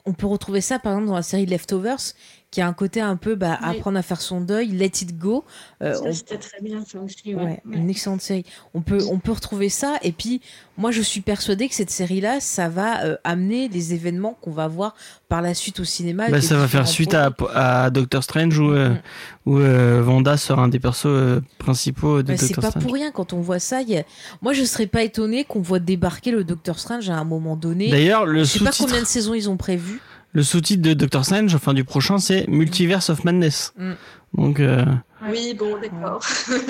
on 0.04 0.14
peut 0.14 0.26
retrouver 0.26 0.60
ça 0.60 0.78
par 0.78 0.92
exemple 0.94 1.08
dans 1.08 1.14
la 1.14 1.22
série 1.22 1.46
Leftovers, 1.46 2.14
qui 2.54 2.60
a 2.60 2.68
un 2.68 2.72
côté 2.72 3.00
un 3.00 3.16
peu 3.16 3.34
bah, 3.34 3.58
Oui. 3.62 3.68
apprendre 3.78 3.98
à 3.98 4.02
faire 4.02 4.20
son 4.20 4.40
deuil, 4.40 4.68
let 4.68 4.86
it 4.86 5.18
go. 5.18 5.44
Euh, 5.82 5.94
Ça, 5.94 6.02
on- 6.04 6.12
c'était 6.12 6.36
très 6.36 6.60
bien, 6.62 6.84
ça 6.86 7.00
aussi. 7.00 7.34
Ouais, 7.34 7.42
Ouais. 7.42 7.60
Ouais. 7.66 7.76
une 7.76 7.90
excellente 7.90 8.20
série. 8.20 8.44
On 8.74 8.80
peut, 8.80 9.00
on 9.10 9.18
peut 9.18 9.32
retrouver 9.32 9.68
ça. 9.68 9.96
Et 10.02 10.12
puis, 10.12 10.40
moi, 10.78 10.92
je 10.92 11.02
suis 11.02 11.20
persuadée 11.20 11.68
que 11.68 11.74
cette 11.74 11.90
série-là, 11.90 12.38
ça 12.38 12.68
va 12.68 13.02
euh, 13.06 13.16
amener 13.24 13.66
les 13.68 13.92
événements 13.92 14.38
qu'on 14.40 14.52
va 14.52 14.68
voir 14.68 14.94
par 15.28 15.42
la 15.42 15.52
suite 15.52 15.80
au 15.80 15.84
cinéma. 15.84 16.28
Bah, 16.30 16.40
ça 16.40 16.56
va 16.56 16.68
faire 16.68 16.86
suite 16.86 17.12
à, 17.14 17.90
Doctor 17.90 18.22
Strange 18.22 18.56
où, 18.56 18.70
euh, 18.70 18.90
Mm. 18.90 18.98
où 19.46 19.58
euh, 19.58 20.04
Wanda 20.04 20.36
sera 20.36 20.62
un 20.62 20.68
des 20.68 20.78
persos 20.78 21.06
euh, 21.06 21.40
principaux 21.58 22.22
de 22.22 22.28
Bah, 22.28 22.36
c'est 22.36 22.46
Doctor 22.46 22.62
pas 22.62 22.70
Strange. 22.70 22.84
pour 22.84 22.92
rien 22.94 23.10
quand 23.10 23.32
on 23.32 23.40
voit 23.40 23.58
ça. 23.58 23.80
il 23.82 23.90
y 23.90 23.96
a- 23.98 24.04
Moi, 24.42 24.52
je 24.52 24.62
serais 24.62 24.86
pas 24.86 25.02
étonnée 25.02 25.42
qu'on 25.42 25.60
voit 25.60 25.80
débarquer 25.80 26.30
le 26.30 26.44
Docteur 26.44 26.78
Strange 26.78 27.10
à 27.10 27.16
un 27.16 27.24
moment 27.24 27.56
donné. 27.56 27.90
D'ailleurs, 27.90 28.26
le 28.26 28.44
Je 28.44 28.58
sais 28.58 28.64
pas 28.64 28.70
combien 28.78 29.00
de 29.00 29.06
saisons 29.06 29.34
ils 29.34 29.50
ont 29.50 29.56
prévu. 29.56 30.00
Le 30.34 30.42
sous-titre 30.42 30.82
de 30.82 30.92
Doctor 30.94 31.24
Strange, 31.24 31.54
enfin 31.54 31.72
du 31.72 31.84
prochain, 31.84 32.18
c'est 32.18 32.46
Multiverse 32.48 33.08
of 33.08 33.24
Madness. 33.24 33.72
Mm. 33.78 33.92
Donc, 34.34 34.60
euh, 34.60 34.84
Oui, 35.30 35.54
bon, 35.58 35.78
d'accord. 35.80 36.22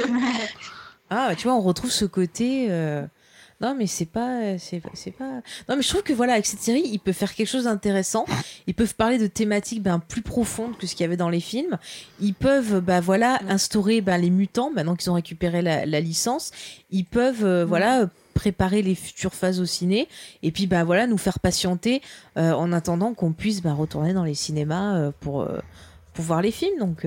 Ah, 1.10 1.32
tu 1.36 1.44
vois, 1.44 1.54
on 1.56 1.60
retrouve 1.60 1.90
ce 1.90 2.04
côté. 2.06 2.66
euh, 2.70 3.04
Non, 3.60 3.74
mais 3.78 3.86
c'est 3.86 4.06
pas, 4.06 4.58
c'est, 4.58 4.82
c'est 4.94 5.10
pas. 5.12 5.42
Non, 5.68 5.76
mais 5.76 5.82
je 5.82 5.88
trouve 5.88 6.02
que 6.02 6.12
voilà, 6.12 6.32
avec 6.32 6.46
cette 6.46 6.60
série, 6.60 6.82
ils 6.84 6.98
peuvent 6.98 7.14
faire 7.14 7.34
quelque 7.34 7.46
chose 7.48 7.64
d'intéressant. 7.64 8.24
Ils 8.66 8.74
peuvent 8.74 8.94
parler 8.94 9.18
de 9.18 9.26
thématiques 9.26 9.82
ben, 9.82 10.00
plus 10.00 10.22
profondes 10.22 10.76
que 10.78 10.86
ce 10.86 10.94
qu'il 10.96 11.04
y 11.04 11.06
avait 11.06 11.16
dans 11.18 11.28
les 11.28 11.40
films. 11.40 11.78
Ils 12.20 12.34
peuvent, 12.34 12.80
bah 12.80 13.00
voilà, 13.00 13.38
instaurer 13.48 14.00
ben, 14.00 14.18
les 14.18 14.30
mutants 14.30 14.70
maintenant 14.74 14.96
qu'ils 14.96 15.10
ont 15.10 15.14
récupéré 15.14 15.62
la, 15.62 15.86
la 15.86 16.00
licence. 16.00 16.50
Ils 16.90 17.04
peuvent, 17.04 17.44
euh, 17.44 17.64
voilà. 17.64 18.08
Préparer 18.34 18.82
les 18.82 18.94
futures 18.94 19.32
phases 19.32 19.60
au 19.60 19.64
ciné 19.64 20.08
et 20.42 20.50
puis 20.50 20.66
bah 20.66 20.84
voilà 20.84 21.06
nous 21.06 21.16
faire 21.16 21.38
patienter 21.38 22.02
euh, 22.36 22.52
en 22.52 22.72
attendant 22.72 23.14
qu'on 23.14 23.32
puisse 23.32 23.62
bah, 23.62 23.72
retourner 23.72 24.12
dans 24.12 24.24
les 24.24 24.34
cinémas 24.34 24.96
euh, 24.96 25.10
pour 25.20 25.42
euh, 25.42 25.58
pour 26.12 26.24
voir 26.24 26.42
les 26.42 26.52
films. 26.52 26.78
Donc 26.78 27.04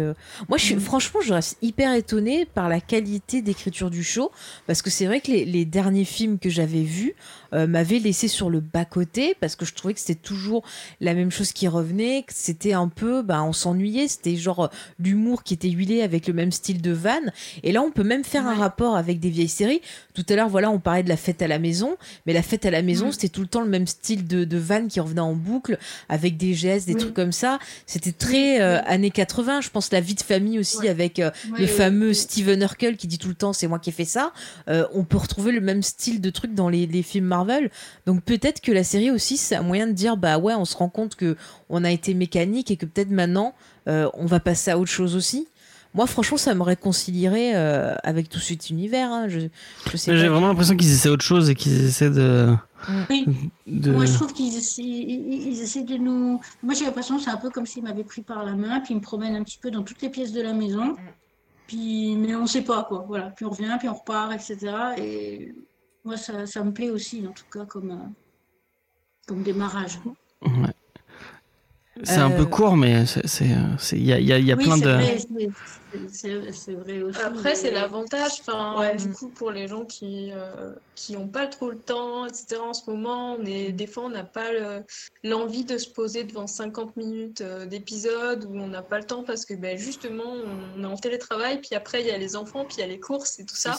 moi 0.50 0.58
je 0.58 0.66
suis 0.66 0.76
franchement 0.76 1.22
je 1.22 1.34
reste 1.34 1.58
hyper 1.62 1.94
étonnée 1.94 2.46
par 2.46 2.68
la 2.68 2.82
qualité 2.82 3.42
d'écriture 3.42 3.90
du 3.90 4.04
show 4.04 4.32
parce 4.66 4.82
que 4.82 4.90
c'est 4.90 5.06
vrai 5.06 5.22
que 5.22 5.32
les, 5.32 5.46
les 5.46 5.64
derniers 5.64 6.04
films 6.04 6.40
que 6.40 6.50
j'avais 6.50 6.84
vus 6.84 7.16
euh, 7.54 7.68
m'avaient 7.68 8.00
laissé 8.00 8.28
sur 8.28 8.50
le 8.50 8.60
bas 8.60 8.86
côté 8.86 9.36
parce 9.40 9.56
que 9.56 9.66
je 9.66 9.74
trouvais 9.74 9.94
que 9.94 10.00
c'était 10.00 10.16
toujours 10.16 10.64
la 11.02 11.14
même 11.14 11.32
chose 11.32 11.52
qui 11.52 11.68
revenait 11.68 12.24
que 12.24 12.34
c'était 12.36 12.74
un 12.74 12.88
peu 12.88 13.22
bah 13.22 13.44
on 13.44 13.54
s'ennuyait 13.54 14.08
c'était 14.08 14.36
genre 14.36 14.66
euh, 14.66 14.68
l'humour 15.00 15.44
qui 15.44 15.54
était 15.54 15.70
huilé 15.70 16.02
avec 16.02 16.28
le 16.28 16.34
même 16.34 16.52
style 16.52 16.82
de 16.82 16.92
van 16.92 17.20
et 17.64 17.72
là 17.72 17.82
on 17.82 17.92
peut 17.92 18.04
même 18.04 18.24
faire 18.24 18.46
un 18.48 18.56
rapport 18.56 18.96
avec 18.96 19.20
des 19.20 19.30
vieilles 19.30 19.48
séries 19.48 19.82
tout 20.14 20.26
à 20.30 20.36
l'heure 20.36 20.50
voilà 20.50 20.70
on 20.72 20.80
parlait 20.80 21.04
de 21.04 21.10
la 21.10 21.18
fête 21.18 21.42
à 21.42 21.48
la 21.48 21.60
maison 21.60 21.96
mais 22.26 22.34
la 22.34 22.42
fête 22.42 22.66
à 22.66 22.72
la 22.72 22.82
maison 22.82 23.08
Mm. 23.08 23.12
c'était 23.12 23.30
tout 23.30 23.42
le 23.42 23.48
temps 23.48 23.62
le 23.62 23.70
même 23.70 23.88
style 23.88 24.28
de, 24.28 24.44
de 24.44 24.58
van 24.58 24.88
qui 24.88 25.00
revenait 25.00 25.22
en 25.22 25.34
boucle 25.34 25.78
avec 26.10 26.38
des 26.38 26.54
gestes 26.54 26.88
des 26.88 26.94
Oui. 26.96 27.00
trucs 27.02 27.14
comme 27.14 27.32
ça 27.32 27.60
c'était 27.86 28.12
très 28.12 28.60
euh, 28.62 28.82
années 28.86 29.12
80 29.12 29.62
je 29.62 29.70
pense 29.70 29.92
la 29.92 30.00
vie 30.02 30.16
de 30.16 30.22
famille 30.22 30.60
aussi 30.60 30.78
Ouais. 30.80 30.90
avec 30.90 31.20
euh, 31.20 31.32
Ouais, 31.52 31.60
le 31.62 31.68
fameux. 31.68 32.14
Steven 32.14 32.62
Urkel 32.62 32.98
qui 32.98 33.08
dit 33.08 33.18
tout 33.18 33.28
le 33.30 33.36
temps 33.36 33.54
c'est 33.54 33.68
moi 33.68 33.80
qui 33.80 33.90
ai 33.90 33.94
fait 33.94 34.06
ça. 34.06 34.32
On 34.68 35.04
peut 35.04 35.18
retrouver 35.18 35.52
le 35.52 35.62
même 35.62 35.82
style 35.84 36.20
de 36.22 36.30
truc 36.30 36.54
dans 36.54 36.70
les, 36.70 36.86
les 36.88 37.04
films 37.04 37.26
Marvel. 37.38 37.70
Donc 38.06 38.24
peut-être 38.24 38.62
que 38.62 38.72
la 38.72 38.84
série 38.84 39.12
aussi 39.12 39.38
c'est 39.38 39.56
un 39.56 39.64
moyen 39.64 39.88
de 39.88 39.94
dire 39.94 40.18
bah 40.18 40.38
ouais 40.38 40.54
on 40.56 40.66
se 40.66 40.76
rend 40.76 40.90
compte 40.90 41.16
que 41.16 41.36
on 41.70 41.84
a 41.84 41.92
été 41.92 42.14
mécanique 42.14 42.72
et 42.72 42.78
que 42.78 42.86
peut-être 42.86 43.12
maintenant 43.12 43.54
euh, 43.88 44.10
on 44.14 44.26
va 44.26 44.40
passer 44.40 44.72
à 44.72 44.78
autre 44.78 44.92
chose 44.92 45.16
aussi. 45.16 45.48
Moi 45.94 46.06
franchement 46.08 46.38
ça 46.38 46.54
me 46.54 46.64
réconcilierait 46.64 47.56
euh, 47.56 47.96
avec 48.04 48.30
tout 48.30 48.40
cet 48.40 48.70
univers. 48.70 49.12
hein. 49.12 49.28
Je, 49.30 49.40
je 49.92 49.98
sais 49.98 50.18
j'ai 50.18 50.28
vraiment 50.28 50.48
l'impression 50.48 50.76
qu'ils 50.76 50.92
essaient 50.92 51.10
autre 51.10 51.24
chose 51.26 51.50
et 51.50 51.56
qu'ils 51.56 51.86
essaient 51.86 52.10
de. 52.10 52.54
Oui. 53.10 53.26
de... 53.66 53.92
Moi, 53.92 54.06
je 54.06 54.14
trouve 54.14 54.34
qu'ils 54.34 54.56
essaient, 54.56 54.84
ils, 54.84 55.48
ils 55.48 55.62
essaient 55.62 55.84
de 55.84 55.98
nous. 55.98 56.40
Moi, 56.62 56.76
j'ai 56.76 56.86
l'impression 56.86 57.18
que 57.18 57.24
c'est 57.24 57.32
un 57.32 57.38
peu 57.38 57.50
comme 57.50 57.66
s'ils 57.66 57.84
m'avaient 57.84 58.04
pris 58.04 58.22
par 58.22 58.46
la 58.46 58.54
main, 58.54 58.82
puis 58.82 58.94
ils 58.94 58.98
me 58.98 59.02
promènent 59.02 59.36
un 59.36 59.44
petit 59.44 59.58
peu 59.58 59.72
dans 59.72 59.82
toutes 59.82 60.02
les 60.04 60.10
pièces 60.10 60.32
de 60.32 60.42
la 60.42 60.54
maison. 60.54 60.96
Puis, 61.66 62.16
mais 62.16 62.36
on 62.36 62.44
ne 62.44 62.48
sait 62.48 62.62
pas 62.62 62.84
quoi. 62.84 63.04
Voilà. 63.08 63.32
Puis 63.36 63.46
on 63.46 63.50
revient, 63.50 63.76
puis 63.80 63.90
on 63.90 63.96
repart, 63.96 64.32
etc. 64.32 64.58
Et 64.98 65.56
moi, 66.08 66.16
ça, 66.16 66.46
ça 66.46 66.64
me 66.64 66.72
plaît 66.72 66.90
aussi, 66.90 67.28
en 67.28 67.34
tout 67.34 67.44
cas, 67.52 67.66
comme, 67.66 67.92
euh, 67.92 67.96
comme 69.28 69.44
démarrage. 69.44 70.00
Ouais. 70.42 70.50
C'est 72.04 72.20
un 72.20 72.32
Euh, 72.32 72.38
peu 72.38 72.46
court, 72.46 72.78
mais 72.78 73.06
c'est- 73.08 73.26
c'est, 73.28 73.52
euh, 73.52 73.76
c'est- 73.80 73.98
il 73.98 74.06
y 74.06 74.14
a, 74.14 74.20
il 74.20 74.26
y 74.28 74.32
a- 74.32 74.38
y 74.40 74.52
a 74.52 74.56
oui, 74.56 74.64
plein 74.64 74.78
de. 74.78 74.84
vrai, 74.88 75.18
c'est- 76.10 76.74
vrai 76.76 77.02
aussi. 77.02 77.20
Après, 77.20 77.56
c'est 77.56 77.72
mais- 77.72 77.80
l'avantage, 77.80 78.34
enfin, 78.40 78.80
Ouais. 78.80 78.96
du 78.96 79.10
coup, 79.12 79.30
pour 79.30 79.50
les 79.52 79.68
gens 79.68 79.84
qui 79.84 80.30
euh, 80.32 80.74
qui 80.96 81.18
ont 81.18 81.28
pas 81.28 81.48
trop 81.48 81.72
le 81.72 81.78
temps, 81.80 82.26
etc. 82.28 82.58
En 82.62 82.74
ce 82.76 82.90
moment, 82.90 83.34
on 83.34 83.44
est, 83.46 83.72
des 83.72 83.88
fois, 83.88 84.04
on 84.06 84.10
n'a 84.10 84.24
pas 84.24 84.52
le- 84.54 84.84
l'envie 85.24 85.66
de 85.66 85.78
se 85.80 85.90
poser 85.90 86.24
devant 86.24 86.46
50 86.48 86.96
minutes 86.98 87.42
euh, 87.42 87.66
d'épisode 87.66 88.46
où 88.46 88.56
on 88.56 88.68
n'a 88.68 88.84
pas 88.84 89.00
le 89.00 89.04
temps 89.06 89.24
parce 89.24 89.44
que, 89.44 89.56
ben, 89.56 89.76
justement, 89.78 90.32
on 90.78 90.84
est 90.84 90.86
en 90.86 90.98
télétravail, 90.98 91.60
puis 91.62 91.76
après, 91.76 92.02
il 92.02 92.08
y 92.08 92.12
a 92.12 92.18
les 92.20 92.36
enfants, 92.38 92.64
puis 92.64 92.76
il 92.78 92.82
y 92.82 92.84
a 92.84 92.88
les 92.88 93.00
courses 93.00 93.40
et 93.40 93.46
tout 93.46 93.56
ça. 93.56 93.74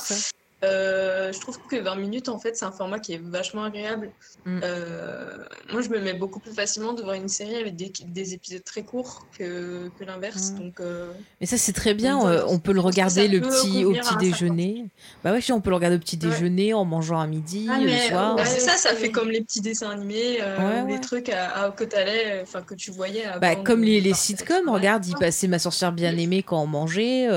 Euh, 0.64 1.32
je 1.32 1.39
trouve 1.40 1.59
que 1.70 1.76
20 1.76 1.94
minutes, 1.97 2.28
en 2.28 2.39
fait, 2.39 2.56
c'est 2.56 2.64
un 2.64 2.72
format 2.72 2.98
qui 2.98 3.12
est 3.12 3.20
vachement 3.22 3.62
agréable. 3.62 4.10
Mm. 4.44 4.60
Euh, 4.64 5.36
moi, 5.72 5.82
je 5.82 5.89
me 5.89 6.01
mets 6.01 6.14
beaucoup 6.14 6.40
plus 6.40 6.52
facilement 6.52 6.94
devant 6.94 7.12
une 7.12 7.28
série 7.28 7.55
avec 7.55 7.76
des, 7.76 7.93
des 8.06 8.35
épisodes 8.35 8.64
très 8.64 8.82
courts 8.82 9.26
que, 9.39 9.89
que 9.98 10.05
l'inverse. 10.05 10.51
Mm. 10.52 10.59
Donc, 10.59 10.80
euh, 10.80 11.12
Mais 11.40 11.47
ça 11.47 11.59
c'est 11.59 11.72
très 11.72 11.94
bien. 11.94 12.18
Donc, 12.18 12.51
on 12.51 12.59
peut 12.59 12.72
le 12.72 12.80
regarder 12.80 13.28
le 13.28 13.40
petit 13.40 13.85
au 13.85 13.93
petit 13.93 14.14
un 14.14 14.16
déjeuner. 14.16 14.86
Bah 15.22 15.32
ouais, 15.32 15.40
on 15.52 15.60
peut 15.60 15.70
le 15.70 15.76
regarder 15.76 15.97
au 15.97 16.01
petit 16.01 16.18
Ouais. 16.20 16.30
déjeuner 16.30 16.74
en 16.74 16.85
mangeant 16.85 17.20
à 17.20 17.26
midi, 17.28 17.68
Ah, 17.70 17.78
le 17.78 17.90
soir. 18.09 18.36
Ouais, 18.36 18.44
ça, 18.44 18.72
ça 18.76 18.94
fait 18.97 19.10
comme 19.10 19.30
les 19.30 19.43
petits 19.43 19.60
dessins 19.60 19.90
animés 19.90 20.39
Ouais, 20.40 20.85
les 20.89 21.01
trucs 21.01 21.28
à, 21.28 21.66
à- 21.66 21.70
que 21.70 21.85
t'allais, 21.85 22.40
enfin 22.43 22.62
que 22.62 22.74
tu 22.74 22.90
voyais. 22.90 23.24
Bah, 23.40 23.55
comme 23.55 23.85
les, 23.85 24.01
les 24.01 24.14
sitcoms, 24.14 24.68
regarde, 24.68 25.06
il 25.06 25.14
passait 25.14 25.47
Ma 25.47 25.59
sorcière 25.60 25.93
bien 25.93 26.16
aimée 26.16 26.43
quand 26.43 26.60
on 26.60 26.66
mangeait. 26.66 27.28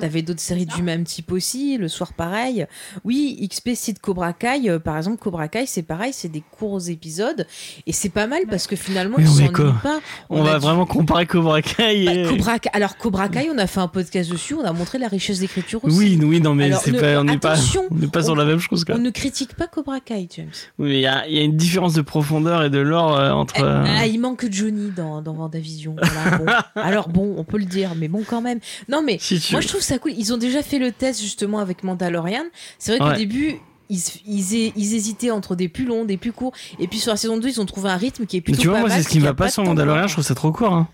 T'avais 0.00 0.22
d'autres 0.22 0.40
séries 0.40 0.66
du 0.66 0.82
même 0.82 1.04
type 1.04 1.30
aussi, 1.30 1.76
le 1.78 1.86
soir 1.88 2.12
pareil. 2.12 2.63
Oui, 3.04 3.48
XP 3.50 3.70
cite 3.74 3.98
Cobra 4.00 4.32
Kai. 4.32 4.68
euh, 4.68 4.78
par 4.78 4.96
exemple, 4.96 5.18
Cobra 5.18 5.48
Kai, 5.48 5.66
c'est 5.66 5.82
pareil, 5.82 6.12
c'est 6.12 6.28
des 6.28 6.42
courts 6.58 6.88
épisodes. 6.88 7.46
Et 7.86 7.92
c'est 7.92 8.08
pas 8.08 8.26
mal 8.26 8.42
parce 8.48 8.66
que 8.66 8.76
finalement, 8.76 9.16
Oui, 9.18 9.24
ils 9.26 9.42
mais 9.42 9.46
s'ennuient 9.48 9.72
pas. 9.82 10.00
On, 10.30 10.42
va 10.42 10.58
dit- 10.58 10.64
vraiment 10.64 10.86
comparer 10.86 11.26
Cobra 11.26 11.62
Kai. 11.62 12.04
Bah, 12.24 12.28
Cobra 12.30 12.58
Kai- 12.58 12.70
Alors, 12.72 12.96
Cobra 12.96 13.28
Kai, 13.28 13.48
on 13.54 13.58
a 13.58 13.66
fait 13.66 13.80
un 13.80 13.88
podcast 13.88 14.30
dessus, 14.30 14.54
on 14.54 14.64
a 14.64 14.72
montré 14.72 14.98
la 14.98 15.08
richesse 15.08 15.40
d'écriture 15.40 15.84
aussi. 15.84 15.96
Oui, 15.98 16.18
oui, 16.22 16.40
non, 16.40 16.54
mais 16.54 16.64
Alors, 16.66 16.80
c'est 16.80 16.92
ne- 16.92 17.00
pas, 17.00 17.20
on 17.20 17.24
n'est 17.24 17.38
pas, 17.38 17.52
attention, 17.52 17.84
on 17.90 17.94
n'est 17.94 18.06
pas 18.08 18.22
sur 18.22 18.32
on- 18.32 18.36
la 18.36 18.44
même 18.44 18.58
chose. 18.60 18.84
Quoi. 18.84 18.94
On 18.96 18.98
ne 18.98 19.10
critique 19.10 19.54
pas 19.54 19.66
Cobra 19.66 20.00
Kai, 20.00 20.28
James. 20.36 20.48
Oui, 20.78 20.88
mais 20.88 20.94
il 20.96 21.00
y 21.00 21.06
a, 21.06 21.26
il 21.28 21.34
y 21.34 21.38
a 21.38 21.42
une 21.42 21.56
différence 21.56 21.94
de 21.94 22.02
profondeur 22.02 22.62
et 22.64 22.70
de 22.70 22.78
lore 22.78 23.16
euh, 23.16 23.30
entre. 23.32 23.62
euh, 23.62 23.84
Ah, 23.86 24.06
il 24.06 24.18
manque 24.20 24.46
Johnny 24.50 24.90
dans, 24.96 25.22
dans 25.22 25.34
Vendavision. 25.34 25.96
Voilà, 26.00 26.38
bon. 26.38 26.46
Alors 26.80 27.08
bon, 27.08 27.34
on 27.36 27.44
peut 27.44 27.58
le 27.58 27.64
dire, 27.64 27.92
mais 27.96 28.08
bon 28.08 28.22
quand 28.26 28.40
même. 28.40 28.58
Non 28.88 29.02
mais 29.02 29.18
si 29.20 29.40
moi 29.52 29.60
je 29.60 29.68
trouve 29.68 29.80
ça 29.80 29.98
cool. 29.98 30.12
Ils 30.16 30.32
ont 30.32 30.36
déjà 30.36 30.62
fait 30.62 30.78
le 30.78 30.92
test 30.92 31.20
justement 31.20 31.58
avec 31.58 31.82
Mandalorian. 31.84 32.42
C'est 32.78 32.92
vrai 32.92 32.98
qu'au 33.00 33.06
Ouais. 33.12 33.16
début 33.16 33.56
ils, 33.90 34.00
ils, 34.26 34.54
hé- 34.56 34.72
ils 34.76 34.94
hésitaient 34.94 35.30
entre 35.30 35.54
des 35.56 35.68
plus 35.68 35.84
longs, 35.84 36.04
des 36.06 36.16
plus 36.16 36.32
courts. 36.32 36.52
Et 36.78 36.88
puis 36.88 36.98
sur 36.98 37.10
la 37.10 37.16
saison 37.18 37.36
2 37.36 37.48
ils 37.48 37.60
ont 37.60 37.66
trouvé 37.66 37.90
un 37.90 37.96
rythme 37.98 38.24
qui 38.26 38.36
est 38.36 38.40
Mais 38.40 38.42
plutôt 38.44 38.60
tu 38.62 38.68
vois, 38.68 38.76
pas 38.78 38.86
moi, 38.86 38.90
c'est 38.90 39.02
ce 39.02 39.08
qui 39.08 39.20
me 39.20 39.24
va 39.24 39.34
pas 39.34 39.50
sur 39.50 39.62
Mandalorian, 39.62 40.06
je 40.08 40.14
trouve 40.14 40.24
ça 40.24 40.34
trop 40.34 40.52
court. 40.52 40.72
hein. 40.72 40.88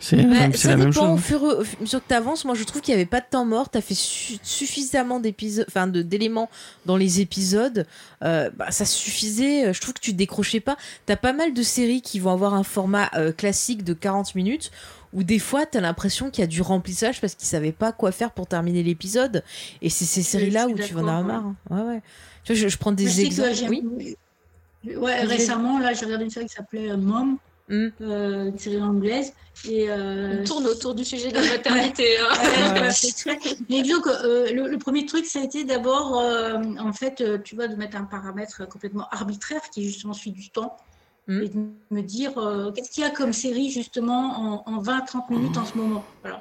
C'est 0.00 0.16
Bah, 0.16 0.22
la 0.22 0.76
même 0.76 0.90
dépend 0.90 1.12
au 1.12 1.16
chose. 1.16 1.24
fur 1.24 1.40
et 1.42 1.44
au 1.54 1.62
mesure 1.82 2.00
que 2.02 2.08
t'avances. 2.08 2.44
Moi, 2.44 2.54
je 2.54 2.64
trouve 2.64 2.80
qu'il 2.82 2.92
n'y 2.92 3.00
avait 3.00 3.08
pas 3.08 3.20
de 3.20 3.26
temps 3.30 3.44
mort. 3.44 3.68
T'as 3.68 3.80
fait 3.80 3.94
su- 3.94 4.38
suffisamment 4.42 5.20
d'épisodes, 5.20 5.64
enfin, 5.68 5.86
de- 5.86 6.02
d'éléments 6.02 6.50
dans 6.86 6.96
les 6.96 7.20
épisodes. 7.20 7.86
Euh, 8.24 8.50
bah, 8.56 8.70
ça 8.72 8.84
suffisait. 8.84 9.72
Je 9.72 9.80
trouve 9.80 9.94
que 9.94 10.00
tu 10.00 10.12
décrochais 10.12 10.58
pas. 10.60 10.76
T'as 11.06 11.16
pas 11.16 11.32
mal 11.32 11.54
de 11.54 11.62
séries 11.62 12.02
qui 12.02 12.18
vont 12.18 12.32
avoir 12.32 12.54
un 12.54 12.64
format 12.64 13.10
euh, 13.14 13.32
classique 13.32 13.84
de 13.84 13.92
40 13.94 14.34
minutes. 14.34 14.70
Où 15.12 15.24
des 15.24 15.38
fois, 15.40 15.66
t'as 15.66 15.80
l'impression 15.80 16.30
qu'il 16.30 16.42
y 16.42 16.44
a 16.44 16.46
du 16.46 16.62
remplissage 16.62 17.20
parce 17.20 17.34
qu'ils 17.34 17.48
savaient 17.48 17.72
pas 17.72 17.90
quoi 17.92 18.12
faire 18.12 18.30
pour 18.30 18.46
terminer 18.46 18.82
l'épisode. 18.82 19.42
Et 19.82 19.90
c'est 19.90 20.04
ces 20.04 20.22
séries-là 20.22 20.66
je 20.68 20.74
où 20.74 20.78
tu 20.78 20.94
vas 20.94 21.00
en 21.02 21.08
avoir 21.08 21.24
d'accord, 21.24 21.42
marre. 21.42 21.54
hein. 21.70 21.84
Ouais, 21.88 21.94
ouais. 21.94 22.02
Tu 22.44 22.52
vois, 22.52 22.62
je, 22.62 22.68
je 22.68 22.78
prends 22.78 22.92
des 22.92 23.04
que 23.06 23.20
exemples. 23.20 23.50
Oui. 23.68 24.16
Ouais, 24.96 25.20
récemment, 25.24 25.78
là, 25.78 25.92
j'ai 25.92 26.04
regardé 26.06 26.24
une 26.24 26.30
série 26.30 26.46
qui 26.46 26.54
s'appelait 26.54 26.90
euh, 26.90 26.96
Mom, 26.96 27.36
Hmm. 27.68 27.88
euh, 28.00 28.46
une 28.48 28.58
série 28.58 28.82
anglaise. 28.82 29.32
Et, 29.68 29.88
euh, 29.90 30.40
On 30.40 30.44
tourne 30.44 30.66
autour 30.66 30.92
du 30.94 31.04
sujet 31.04 31.30
de 31.30 31.36
la 31.36 31.42
maternité. 31.50 32.16
hein. 32.18 32.88
Mais 33.68 33.82
euh, 33.88 34.52
le, 34.52 34.68
le 34.68 34.78
premier 34.78 35.06
truc, 35.06 35.24
ça 35.26 35.38
a 35.40 35.44
été 35.44 35.62
d'abord, 35.64 36.18
euh, 36.18 36.56
en 36.80 36.92
fait, 36.92 37.20
euh, 37.20 37.38
tu 37.38 37.54
vois, 37.54 37.68
de 37.68 37.76
mettre 37.76 37.96
un 37.96 38.04
paramètre 38.04 38.66
complètement 38.68 39.06
arbitraire 39.12 39.60
qui 39.72 39.82
est 39.84 39.86
justement 39.88 40.14
celui 40.14 40.32
du 40.32 40.50
temps. 40.50 40.76
Mm. 41.26 41.42
Et 41.42 41.48
de 41.48 41.68
me 41.90 42.02
dire, 42.02 42.38
euh, 42.38 42.72
qu'est-ce 42.72 42.90
qu'il 42.90 43.02
y 43.02 43.06
a 43.06 43.10
comme 43.10 43.32
série 43.32 43.70
justement 43.70 44.64
en, 44.66 44.72
en 44.72 44.82
20-30 44.82 45.30
minutes 45.30 45.56
en 45.56 45.64
ce 45.64 45.76
moment 45.76 46.04
voilà. 46.22 46.40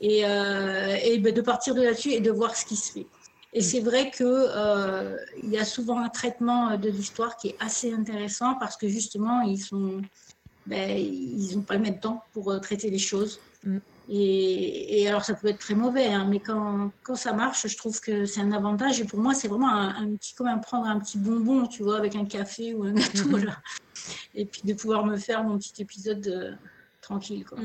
Et, 0.00 0.24
euh, 0.24 0.96
et 1.02 1.18
ben, 1.18 1.32
de 1.32 1.40
partir 1.40 1.74
de 1.74 1.82
là-dessus 1.82 2.10
et 2.10 2.20
de 2.20 2.30
voir 2.30 2.56
ce 2.56 2.64
qui 2.64 2.76
se 2.76 2.92
fait. 2.92 3.06
Et 3.54 3.60
c'est 3.60 3.80
vrai 3.80 4.10
que 4.10 4.24
euh, 4.24 5.16
y 5.44 5.56
a 5.56 5.64
souvent 5.64 6.00
un 6.00 6.08
traitement 6.08 6.76
de 6.76 6.90
l'histoire 6.90 7.36
qui 7.36 7.48
est 7.48 7.56
assez 7.60 7.92
intéressant 7.92 8.56
parce 8.56 8.76
que 8.76 8.88
justement, 8.88 9.42
ils 9.42 9.60
sont, 9.60 10.02
ben, 10.66 10.90
ils 10.98 11.56
n'ont 11.56 11.62
pas 11.62 11.74
le 11.74 11.80
même 11.80 12.00
temps 12.00 12.24
pour 12.32 12.50
euh, 12.50 12.58
traiter 12.58 12.90
les 12.90 12.98
choses. 12.98 13.40
Mm. 14.08 14.12
Et, 14.12 15.00
et 15.02 15.08
alors, 15.08 15.24
ça 15.24 15.34
peut 15.34 15.48
être 15.48 15.58
très 15.58 15.74
mauvais, 15.74 16.06
hein, 16.06 16.26
mais 16.28 16.40
quand, 16.40 16.90
quand 17.02 17.14
ça 17.14 17.32
marche, 17.32 17.66
je 17.66 17.76
trouve 17.76 17.98
que 18.00 18.24
c'est 18.26 18.40
un 18.40 18.52
avantage. 18.52 19.00
Et 19.00 19.04
pour 19.04 19.18
moi, 19.20 19.34
c'est 19.34 19.48
vraiment 19.48 19.70
un, 19.70 19.88
un 19.94 20.14
petit, 20.16 20.34
comme 20.34 20.46
un, 20.48 20.58
prendre 20.58 20.86
un 20.86 20.98
petit 21.00 21.18
bonbon, 21.18 21.66
tu 21.66 21.82
vois, 21.82 21.96
avec 21.98 22.14
un 22.16 22.24
café 22.24 22.74
ou 22.74 22.84
un 22.84 22.92
gâteau, 22.92 23.28
Mhm. 23.38 23.44
là. 23.46 23.56
Et 24.34 24.44
puis 24.44 24.60
de 24.64 24.74
pouvoir 24.74 25.06
me 25.06 25.16
faire 25.16 25.42
mon 25.44 25.56
petit 25.56 25.80
épisode 25.80 26.26
euh, 26.26 26.52
tranquille, 27.00 27.44
quoi. 27.48 27.58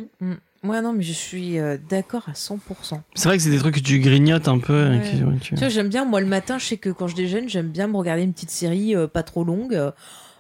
Moi, 0.64 0.82
non, 0.82 0.94
mais 0.94 1.04
je 1.04 1.14
suis 1.14 1.58
euh, 1.60 1.78
d'accord 1.90 2.28
à 2.30 2.34
100%. 2.34 3.02
C'est 3.16 3.28
vrai 3.28 3.38
que 3.38 3.44
c'est 3.44 3.50
des 3.50 3.58
trucs 3.60 3.76
que 3.76 3.80
tu 3.80 4.00
grignotes 4.00 4.48
un 4.48 4.60
peu. 4.60 4.88
Ouais. 4.90 4.98
ouais, 5.00 5.38
tu- 5.42 5.50
Tu 5.56 5.56
vois, 5.56 5.70
j'aime 5.70 5.90
bien, 5.90 6.06
moi, 6.06 6.20
le 6.22 6.28
matin, 6.28 6.58
je 6.58 6.66
sais 6.66 6.78
que 6.78 6.90
quand 6.90 7.08
je 7.08 7.16
déjeune, 7.16 7.48
j'aime 7.50 7.70
bien 7.70 7.88
me 7.88 7.96
regarder 7.98 8.24
une 8.24 8.34
petite 8.34 8.50
série 8.52 8.96
euh, 8.96 9.08
pas 9.08 9.24
trop 9.24 9.44
longue. 9.44 9.92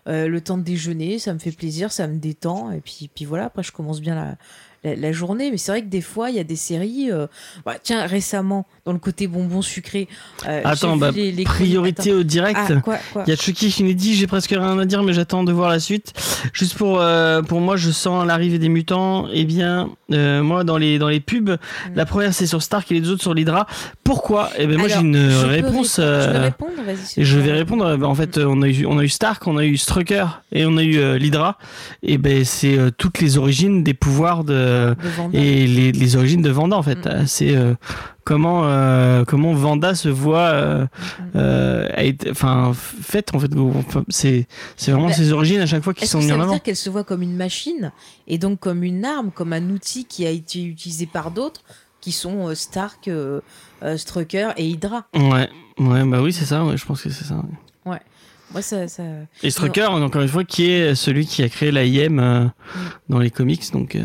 le 0.06 0.40
temps 0.40 0.58
de 0.58 0.64
déjeuner, 0.64 1.20
ça 1.20 1.34
me 1.34 1.40
fait 1.40 1.52
plaisir, 1.52 1.92
ça 1.92 2.08
me 2.08 2.18
détend. 2.18 2.72
Et 2.72 2.82
puis, 2.82 3.10
puis 3.14 3.26
voilà, 3.26 3.46
après, 3.46 3.64
je 3.64 3.72
commence 3.72 4.02
bien 4.02 4.16
la, 4.16 4.38
la, 4.84 4.96
la 4.96 5.12
journée. 5.12 5.52
Mais 5.52 5.58
c'est 5.58 5.72
vrai 5.72 5.82
que 5.82 5.88
des 5.88 6.02
fois, 6.02 6.30
il 6.30 6.36
y 6.36 6.40
a 6.40 6.44
des 6.44 6.56
séries. 6.56 7.10
euh, 7.12 7.28
bah, 7.66 7.76
tiens, 7.82 8.06
récemment, 8.06 8.66
dans 8.86 8.94
le 8.94 9.00
côté 9.00 9.28
bonbon 9.28 9.62
sucré. 9.62 10.08
euh, 10.48 10.62
Attends, 10.64 10.98
bah, 10.98 11.12
les- 11.12 11.32
les 11.32 11.44
priorité 11.44 12.14
au 12.14 12.24
direct. 12.24 12.60
Ah, 12.62 12.76
quoi, 12.82 12.98
quoi 13.14 13.24
Il 13.28 13.30
y 13.30 13.34
a 13.34 13.36
Chucky 13.36 13.70
qui 13.70 13.84
nous 13.84 13.94
dit 13.94 14.16
j'ai 14.16 14.28
presque 14.28 14.50
rien 14.52 14.78
à 14.80 14.86
dire 14.86 15.04
mais 15.04 15.14
j'attends 15.14 15.44
de 15.44 15.52
voir 15.52 15.70
la 15.70 15.80
suite. 15.80 16.14
Juste 16.54 16.76
pour 16.76 17.00
euh, 17.02 17.42
pour 17.42 17.60
moi 17.62 17.76
je 17.78 17.92
sens 17.92 18.26
l'arrivée 18.26 18.60
des 18.60 18.70
mutants. 18.70 19.28
Eh 19.34 19.46
bien 19.46 19.90
euh, 20.12 20.42
moi 20.42 20.64
dans 20.64 20.78
les 20.78 20.98
dans 21.00 21.08
les 21.10 21.20
pubs 21.20 21.58
la 21.96 22.06
première 22.06 22.34
c'est 22.34 22.48
sur 22.48 22.62
Stark 22.64 22.90
et 22.92 22.96
les 22.96 23.02
deux 23.02 23.12
autres 23.12 23.22
sur 23.22 23.34
l'Hydra. 23.34 23.68
Pourquoi? 24.04 24.50
Eh 24.58 24.66
ben 24.68 24.78
moi 24.78 24.88
j'ai 24.88 25.00
une 25.00 25.30
je 25.30 25.46
réponse. 25.46 26.00
répondre- 26.00 26.72
Je 27.18 27.24
je 27.24 27.40
vais 27.40 27.52
répondre. 27.52 27.86
euh, 27.86 27.98
bah, 27.98 28.08
en 28.08 28.16
fait, 28.16 28.38
on 28.38 28.62
a 28.62 28.68
eu, 28.68 28.86
on 28.86 28.98
a 28.98 29.04
eu 29.04 29.10
Stark, 29.10 29.46
on 29.48 29.58
a 29.58 29.66
eu 29.66 29.78
Strucker 29.78 30.26
et 30.52 30.66
on 30.66 30.78
a 30.78 30.84
eu 30.84 31.18
l'Hydra. 31.18 31.58
Et 32.04 32.18
ben, 32.18 32.44
c'est 32.44 32.78
toutes 32.98 33.20
les 33.22 33.38
origines 33.38 33.84
des 33.84 33.94
pouvoirs 33.94 34.44
de 34.44 34.54
Vanda. 35.18 35.38
et 35.40 35.68
les, 35.68 35.92
les 35.92 36.16
origines 36.16 36.42
de 36.42 36.50
Vanda 36.50 36.78
en 36.78 36.84
fait. 36.84 37.06
Mm. 37.06 37.08
Euh, 37.10 37.24
C'est 37.26 37.56
euh, 37.56 37.74
comment 38.24 38.62
euh, 38.66 39.24
comment 39.26 39.54
Vanda 39.54 39.96
se 39.96 40.10
voit 40.10 40.40
euh, 40.40 40.86
Mm. 40.86 41.38
euh, 41.38 42.12
enfin 42.32 42.72
faite 42.74 43.34
en 43.34 43.40
fait. 43.40 43.52
C'est 44.10 44.48
c'est 44.78 44.92
vraiment 44.92 45.08
Bah, 45.08 45.14
ses 45.14 45.32
origines 45.32 45.62
à 45.62 45.66
chaque 45.66 45.84
fois 45.84 45.94
qui 45.94 46.08
sont 46.08 46.20
mises 46.20 46.28
ça 46.28 46.34
en 46.36 46.38
veut 46.38 46.44
avant. 46.44 46.54
dire 46.54 46.64
qu'elle 46.64 46.76
se 46.76 46.90
voit 46.90 47.04
comme 47.04 47.22
une 47.22 47.36
machine 47.36 47.92
et 48.28 48.38
donc 48.38 48.60
comme 48.60 48.84
une 48.84 49.06
arme, 49.06 49.32
comme 49.32 49.54
un 49.54 49.70
outil 49.70 50.06
qui 50.06 50.26
a 50.26 50.30
été 50.30 50.64
utilisé 50.64 51.06
par 51.06 51.32
d'autres 51.32 51.62
qui 52.02 52.12
sont 52.14 52.48
euh, 52.48 52.56
Stark, 52.56 53.08
euh, 53.10 53.42
euh, 53.84 53.98
Strucker 53.98 54.52
et 54.56 54.66
Hydra? 54.70 55.06
Ouais, 55.14 55.50
ouais, 55.80 56.04
bah 56.06 56.22
oui, 56.22 56.32
c'est 56.32 56.46
ça. 56.46 56.64
Ouais, 56.64 56.78
je 56.78 56.86
pense 56.86 57.02
que 57.02 57.10
c'est 57.10 57.26
ça. 57.26 57.36
ouais. 57.36 57.42
Moi, 58.52 58.62
ça. 58.62 58.88
ça... 58.88 59.04
Et 59.44 59.52
Strucker, 59.52 59.86
encore 59.86 60.22
une 60.22 60.28
fois, 60.28 60.44
qui 60.44 60.72
est 60.72 60.96
celui 60.96 61.26
qui 61.26 61.44
a 61.44 61.50
créé 61.50 61.72
la 61.72 61.84
IM 61.86 62.20
euh, 62.20 62.46
dans 63.08 63.20
les 63.20 63.30
comics, 63.30 63.72
donc. 63.72 63.96
euh, 63.96 64.02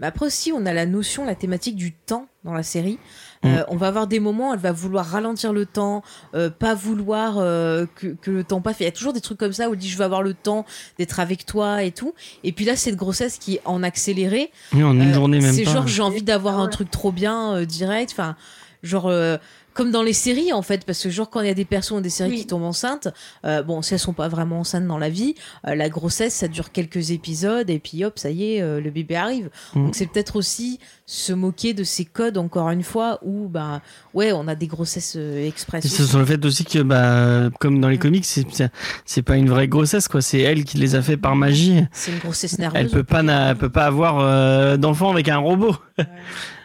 Mais 0.00 0.06
après 0.06 0.26
aussi, 0.26 0.52
on 0.52 0.64
a 0.66 0.72
la 0.72 0.86
notion, 0.86 1.24
la 1.24 1.34
thématique 1.34 1.76
du 1.76 1.92
temps 1.92 2.26
dans 2.44 2.54
la 2.54 2.62
série. 2.62 2.98
Mm. 3.42 3.48
Euh, 3.48 3.62
on 3.68 3.76
va 3.76 3.88
avoir 3.88 4.06
des 4.06 4.18
moments, 4.20 4.52
elle 4.54 4.60
va 4.60 4.72
vouloir 4.72 5.06
ralentir 5.06 5.52
le 5.52 5.66
temps, 5.66 6.02
euh, 6.34 6.48
pas 6.50 6.74
vouloir 6.74 7.36
euh, 7.38 7.86
que, 7.96 8.08
que 8.08 8.30
le 8.30 8.44
temps 8.44 8.60
passe. 8.60 8.76
Il 8.80 8.84
y 8.84 8.86
a 8.86 8.92
toujours 8.92 9.12
des 9.12 9.20
trucs 9.20 9.38
comme 9.38 9.52
ça 9.52 9.68
où 9.68 9.72
elle 9.74 9.78
dit 9.78 9.88
je 9.88 9.96
veux 9.98 10.04
avoir 10.04 10.22
le 10.22 10.34
temps 10.34 10.64
d'être 10.98 11.20
avec 11.20 11.44
toi 11.46 11.82
et 11.82 11.90
tout. 11.90 12.14
Et 12.44 12.52
puis 12.52 12.64
là, 12.64 12.76
cette 12.76 12.96
grossesse 12.96 13.38
qui 13.38 13.56
est 13.56 13.62
en 13.64 13.82
accéléré, 13.82 14.50
oui, 14.74 14.82
en 14.82 14.92
une 14.94 15.10
Euh, 15.10 15.14
journée 15.14 15.40
même 15.40 15.52
C'est 15.52 15.64
genre 15.64 15.86
j'ai 15.86 16.02
envie 16.02 16.22
d'avoir 16.22 16.58
un 16.60 16.64
ouais. 16.64 16.70
truc 16.70 16.90
trop 16.90 17.12
bien 17.12 17.54
euh, 17.56 17.64
direct, 17.66 18.10
enfin 18.12 18.36
genre 18.82 19.08
euh, 19.08 19.36
comme 19.80 19.90
dans 19.92 20.02
les 20.02 20.12
séries 20.12 20.52
en 20.52 20.60
fait, 20.60 20.84
parce 20.84 21.02
que 21.02 21.08
genre 21.08 21.30
quand 21.30 21.40
il 21.40 21.46
y 21.46 21.50
a 21.50 21.54
des 21.54 21.64
personnes 21.64 21.96
ou 21.96 22.00
des 22.02 22.10
séries 22.10 22.32
Oui. 22.32 22.36
qui 22.40 22.46
tombent 22.46 22.64
enceintes, 22.64 23.08
euh, 23.46 23.62
bon 23.62 23.80
si 23.80 23.94
elles 23.94 23.98
sont 24.00 24.12
pas 24.12 24.28
vraiment 24.28 24.60
enceintes 24.60 24.86
dans 24.86 24.98
la 24.98 25.08
vie, 25.08 25.34
euh, 25.66 25.74
la 25.74 25.88
grossesse 25.88 26.34
ça 26.34 26.48
dure 26.48 26.70
quelques 26.70 27.12
épisodes 27.12 27.70
et 27.70 27.78
puis 27.78 28.04
hop 28.04 28.18
ça 28.18 28.28
y 28.30 28.56
est 28.56 28.60
euh, 28.60 28.78
le 28.78 28.90
bébé 28.90 29.16
arrive. 29.16 29.48
Mm. 29.74 29.84
Donc 29.86 29.94
c'est 29.94 30.04
peut-être 30.04 30.36
aussi 30.36 30.78
se 31.06 31.32
moquer 31.32 31.72
de 31.72 31.82
ces 31.82 32.04
codes 32.04 32.36
encore 32.36 32.68
une 32.68 32.82
fois 32.82 33.20
où 33.22 33.48
bah 33.48 33.80
ouais 34.12 34.32
on 34.32 34.46
a 34.48 34.54
des 34.54 34.66
grossesses 34.66 35.16
express. 35.16 35.84
Et 35.86 35.88
c'est 35.88 36.04
sur 36.04 36.18
le 36.18 36.26
fait 36.26 36.44
aussi 36.44 36.64
que, 36.66 36.80
bah, 36.80 37.48
comme 37.58 37.80
dans 37.80 37.88
les 37.88 37.96
Mm. 37.96 38.00
comics, 38.00 38.24
c'est- 38.26 38.46
c'est 38.52 38.70
c'est 39.06 39.22
pas 39.22 39.36
une 39.36 39.48
vraie 39.48 39.66
grossesse, 39.68 40.08
quoi. 40.08 40.20
C'est 40.20 40.40
elle 40.40 40.64
qui 40.64 40.76
les 40.76 40.94
a 40.94 41.00
fait 41.00 41.16
par 41.16 41.36
magie. 41.36 41.82
C'est 41.92 42.12
une 42.12 42.18
grossesse 42.18 42.58
nerveuse. 42.58 42.78
Elle 42.80 42.90
peut 42.90 43.02
pas, 43.02 43.22
elle 43.22 43.56
peut 43.56 43.70
pas 43.70 43.86
avoir 43.86 44.18
euh, 44.20 44.76
d'enfant 44.76 45.10
avec 45.10 45.28
un 45.30 45.38
robot. 45.38 45.74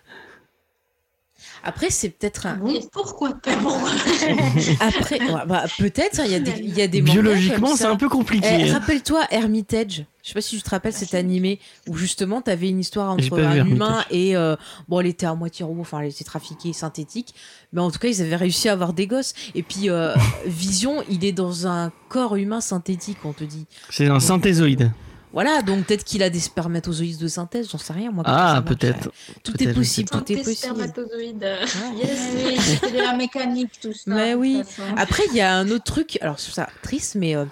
Après 1.65 1.89
c'est 1.89 2.09
peut-être 2.09 2.45
un... 2.45 2.59
Pourquoi 2.91 3.33
pas? 3.33 3.51
Après 4.79 5.19
ouais, 5.19 5.45
bah, 5.47 5.65
peut-être 5.79 6.19
hein, 6.19 6.23
il 6.25 6.31
y 6.31 6.35
a 6.35 6.39
des 6.39 6.59
il 6.59 6.77
y 6.77 6.81
a 6.81 6.87
des 6.87 7.01
Biologiquement, 7.01 7.75
c'est 7.75 7.85
un 7.85 7.95
peu 7.95 8.07
compliqué. 8.07 8.47
Eh, 8.47 8.71
Rappelle-toi 8.71 9.21
Hermitage. 9.31 10.05
Je 10.23 10.29
sais 10.29 10.33
pas 10.33 10.41
si 10.41 10.57
tu 10.57 10.63
te 10.63 10.69
rappelles 10.69 10.93
cet 10.93 11.15
animé 11.15 11.59
où 11.87 11.95
justement 11.97 12.41
tu 12.41 12.51
avais 12.51 12.69
une 12.69 12.79
histoire 12.79 13.11
entre 13.11 13.39
un 13.39 13.65
humain 13.65 14.03
et 14.09 14.35
euh, 14.35 14.55
bon 14.87 14.99
elle 14.99 15.07
était 15.07 15.25
à 15.25 15.33
moitié 15.33 15.65
robot, 15.65 15.81
enfin 15.81 16.01
elle 16.01 16.09
était 16.09 16.23
trafiquée 16.23 16.71
synthétique, 16.71 17.33
mais 17.73 17.81
en 17.81 17.89
tout 17.89 17.99
cas 17.99 18.07
ils 18.07 18.21
avaient 18.21 18.35
réussi 18.35 18.69
à 18.69 18.73
avoir 18.73 18.93
des 18.93 19.07
gosses. 19.07 19.33
Et 19.55 19.63
puis 19.63 19.89
euh, 19.89 20.15
Vision, 20.45 21.03
il 21.09 21.25
est 21.25 21.31
dans 21.31 21.67
un 21.67 21.91
corps 22.09 22.35
humain 22.35 22.61
synthétique, 22.61 23.17
on 23.23 23.33
te 23.33 23.43
dit. 23.43 23.65
C'est 23.89 24.07
un 24.07 24.19
synthézoïde. 24.19 24.91
Voilà, 25.35 25.61
donc 25.61 25.85
peut-être 25.85 26.03
qu'il 26.05 26.23
a 26.23 26.29
des 26.31 26.39
spermatozoïdes 26.39 27.19
de 27.19 27.27
synthèse, 27.27 27.69
j'en 27.69 27.77
sais 27.77 27.93
rien 27.93 28.09
moi. 28.09 28.23
Ah, 28.25 28.63
peut-être. 28.65 29.11
Tout 29.43 29.61
est 29.61 29.67
je 29.67 29.73
possible, 29.73 30.09
tout 30.09 30.19
est 30.31 30.35
Des 30.35 30.43
possible. 30.43 30.55
spermatozoïdes. 30.55 31.43
Ouais. 31.43 31.97
Yes, 32.03 32.19
oui, 32.35 32.57
c'est 32.81 32.91
de 32.93 32.97
la 32.97 33.13
mécanique 33.15 33.71
tout 33.81 33.91
ça. 33.93 34.01
Mais 34.07 34.33
oui. 34.33 34.61
Après, 34.97 35.23
il 35.29 35.35
y 35.35 35.41
a 35.41 35.53
un 35.53 35.69
autre 35.69 35.83
truc, 35.83 36.17
alors 36.21 36.39
c'est 36.39 36.51
ça, 36.53 36.67
triste, 36.81 37.15
mais 37.15 37.35
euh, 37.35 37.43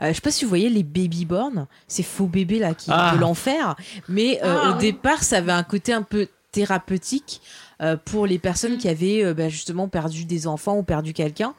euh, 0.00 0.08
je 0.08 0.12
sais 0.14 0.20
pas 0.20 0.30
si 0.30 0.44
vous 0.44 0.48
voyez 0.48 0.70
les 0.70 0.84
babyborn, 0.84 1.66
ces 1.88 2.02
faux 2.04 2.26
bébés 2.28 2.60
là 2.60 2.74
qui 2.74 2.90
Ah. 2.92 3.12
de 3.16 3.20
l'enfer, 3.20 3.74
mais 4.08 4.38
euh, 4.44 4.58
Ah, 4.62 4.70
au 4.70 4.72
oui. 4.74 4.78
départ, 4.78 5.22
ça 5.24 5.38
avait 5.38 5.50
un 5.52 5.64
côté 5.64 5.92
un 5.92 6.02
peu 6.02 6.28
thérapeutique 6.52 7.40
euh, 7.80 7.96
pour 8.04 8.26
les 8.26 8.38
personnes 8.38 8.78
qui 8.78 8.88
avaient 8.88 9.24
euh, 9.24 9.34
bah, 9.34 9.48
justement 9.48 9.88
perdu 9.88 10.24
des 10.26 10.46
enfants 10.46 10.76
ou 10.76 10.82
perdu 10.84 11.12
quelqu'un. 11.12 11.54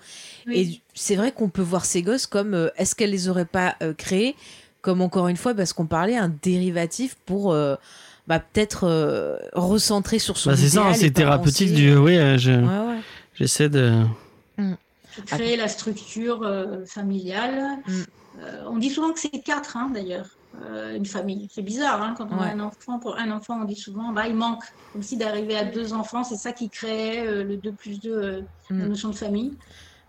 Oui. 0.48 0.58
Et 0.58 0.82
c'est 0.94 1.16
vrai 1.16 1.32
qu'on 1.34 1.50
peut 1.50 1.62
voir 1.62 1.84
ces 1.84 2.02
gosses 2.02 2.26
comme 2.28 2.54
euh, 2.54 2.70
est-ce 2.78 2.96
qu'elles 2.96 3.12
les 3.12 3.28
auraient 3.28 3.44
pas 3.46 3.76
euh, 3.82 3.94
créés 3.94 4.36
comme 4.84 5.02
encore 5.02 5.28
une 5.30 5.38
fois 5.38 5.56
parce 5.56 5.74
qu'on 5.74 5.88
parlait 5.88 6.18
un 6.18 6.30
dérivatif 6.44 7.16
pour 7.26 7.52
euh, 7.54 7.76
bah, 8.28 8.40
peut-être 8.40 8.84
euh, 8.84 9.38
recentrer 9.54 10.20
sur 10.20 10.38
son 10.38 10.52
Bah, 10.52 10.56
c'est 10.58 10.70
ça, 10.70 10.86
hein, 10.86 10.94
c'est 10.94 11.10
thérapeutique 11.10 11.70
penser- 11.70 11.76
du. 11.76 11.96
Oui, 11.96 12.18
euh, 12.18 12.38
je- 12.38 12.52
Ouais, 12.52 12.88
ouais. 12.94 13.00
j'essaie 13.34 13.70
de. 13.70 14.04
créer 15.26 15.56
la 15.58 15.68
structure 15.68 16.44
euh, 16.44 16.86
familiale. 16.86 17.78
Mm. 17.88 17.92
Euh, 18.40 18.64
on 18.68 18.78
dit 18.78 18.90
souvent 18.90 19.14
que 19.14 19.20
c'est 19.20 19.30
quatre, 19.30 19.78
hein, 19.78 19.90
d'ailleurs, 19.94 20.26
euh, 20.66 20.96
une 20.98 21.06
famille. 21.06 21.48
C'est 21.54 21.62
bizarre, 21.62 22.02
hein, 22.02 22.16
quand 22.18 22.28
on 22.32 22.40
Ouais. 22.40 22.48
a 22.48 22.52
un 22.52 22.60
enfant. 22.60 23.00
Pour 23.00 23.18
un 23.18 23.32
enfant, 23.32 23.60
on 23.62 23.66
dit 23.66 23.76
souvent, 23.76 24.12
bah, 24.12 24.28
il 24.28 24.36
manque. 24.36 24.64
Comme 24.92 25.04
si 25.04 25.16
d'arriver 25.18 25.56
à 25.56 25.64
deux 25.66 25.94
enfants, 25.94 26.24
c'est 26.24 26.36
ça 26.36 26.52
qui 26.52 26.70
crée 26.70 27.26
euh, 27.28 27.44
le 27.44 27.58
2 27.58 27.72
plus 27.72 28.00
2, 28.02 28.44
la 28.70 28.76
Mm. 28.76 28.88
notion 28.90 29.10
de 29.10 29.16
famille. 29.16 29.54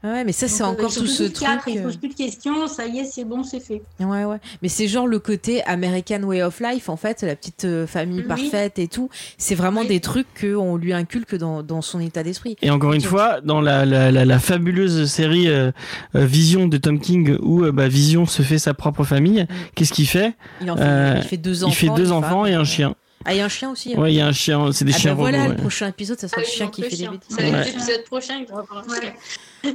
Ouais, 0.04 0.22
mais 0.22 0.32
ça 0.32 0.48
c'est 0.48 0.62
euh, 0.62 0.66
encore 0.66 0.90
il 0.92 0.98
tout 0.98 1.06
ce 1.06 1.22
truc. 1.22 1.38
quatre, 1.38 1.66
il 1.68 1.76
ne 1.76 1.80
euh, 1.80 1.84
pose 1.84 1.96
plus 1.96 2.10
de 2.10 2.14
questions, 2.14 2.66
ça 2.66 2.84
y 2.86 2.98
est, 2.98 3.04
c'est 3.04 3.24
bon, 3.24 3.42
c'est 3.42 3.58
fait. 3.58 3.80
Ouais, 4.00 4.24
ouais. 4.24 4.36
Mais 4.60 4.68
c'est 4.68 4.86
genre 4.86 5.06
le 5.06 5.18
côté 5.18 5.64
American 5.64 6.22
Way 6.24 6.42
of 6.42 6.60
Life, 6.60 6.90
en 6.90 6.96
fait, 6.96 7.22
la 7.22 7.34
petite 7.34 7.64
euh, 7.64 7.86
famille 7.86 8.20
Oui. 8.20 8.26
parfaite 8.28 8.78
et 8.78 8.86
tout. 8.86 9.08
C'est 9.38 9.54
vraiment 9.54 9.80
Oui. 9.80 9.88
des 9.88 10.00
trucs 10.00 10.26
qu'on 10.38 10.76
lui 10.76 10.92
inculque 10.92 11.34
dans, 11.36 11.62
dans 11.62 11.80
son 11.80 12.00
état 12.00 12.22
d'esprit. 12.22 12.56
Et 12.60 12.70
encore 12.70 12.92
une 12.92 13.00
fois, 13.00 13.40
dans 13.40 13.62
la, 13.62 13.86
la, 13.86 14.12
la, 14.12 14.26
la 14.26 14.38
fabuleuse 14.38 15.10
série 15.10 15.48
euh, 15.48 15.72
euh, 16.14 16.26
Vision 16.26 16.68
de 16.68 16.76
Tom 16.76 17.00
King, 17.00 17.38
où 17.40 17.64
euh, 17.64 17.72
bah, 17.72 17.88
Vision 17.88 18.26
se 18.26 18.42
fait 18.42 18.58
sa 18.58 18.74
propre 18.74 19.04
famille, 19.04 19.46
qu'est-ce 19.74 19.92
qu'il 19.94 20.06
fait? 20.06 20.34
Il 20.60 20.70
en 20.70 20.76
fait, 20.76 20.82
Euh, 20.82 21.14
il 21.16 21.22
fait 21.26 21.36
deux 21.38 21.64
enfants. 21.64 21.72
Il 21.72 21.76
fait 21.76 21.94
deux 21.96 22.12
enfants 22.12 22.42
femme. 22.44 22.52
et 22.52 22.54
un 22.54 22.64
chien. 22.64 22.94
Ah, 23.24 23.32
il 23.32 23.38
y 23.38 23.40
a 23.40 23.46
un 23.46 23.48
chien 23.48 23.70
aussi. 23.70 23.94
hein. 23.94 23.98
Ouais, 24.02 24.12
il 24.12 24.16
y 24.16 24.20
a 24.20 24.26
un 24.26 24.32
chien, 24.32 24.70
c'est 24.70 24.84
des 24.84 24.92
ah, 24.94 24.98
chiens 24.98 25.12
bah 25.14 25.20
voilà, 25.20 25.38
robots, 25.38 25.50
le 25.52 25.56
ouais. 25.56 25.60
prochain 25.62 25.88
épisode, 25.88 26.20
ça 26.20 26.28
sera 26.28 26.42
Ah 26.42 26.44
le 26.46 26.52
chien 26.52 26.66
qui 26.66 26.82
le 26.82 26.90
fait 26.90 26.96
chien. 26.96 27.10
des 27.10 27.16
bêtises. 27.16 27.36
Ça 27.36 27.42
va 27.42 27.48
être 27.48 27.54
Ouais. 27.56 27.64
l'épisode 27.72 28.04
prochain, 28.04 28.34
il 28.38 28.46
va 28.52 28.60
avoir 28.60 28.84
un 28.86 28.90
Ouais. 28.92 29.14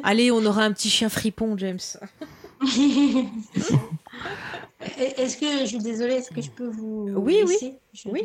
Allez, 0.03 0.32
on 0.32 0.45
aura 0.45 0.64
un 0.64 0.72
petit 0.72 0.90
chien 0.90 1.10
fripon, 1.10 1.57
James. 1.57 1.80
Est-ce 4.98 5.38
que, 5.38 5.45
je 5.61 5.66
suis 5.66 5.78
désolée, 5.80 6.14
est-ce 6.16 6.30
que 6.30 6.41
je 6.41 6.49
peux 6.49 6.68
vous 6.70 7.10
Oui, 7.16 7.40
oui. 7.45 7.74
Je 7.94 8.07
Oui. 8.10 8.22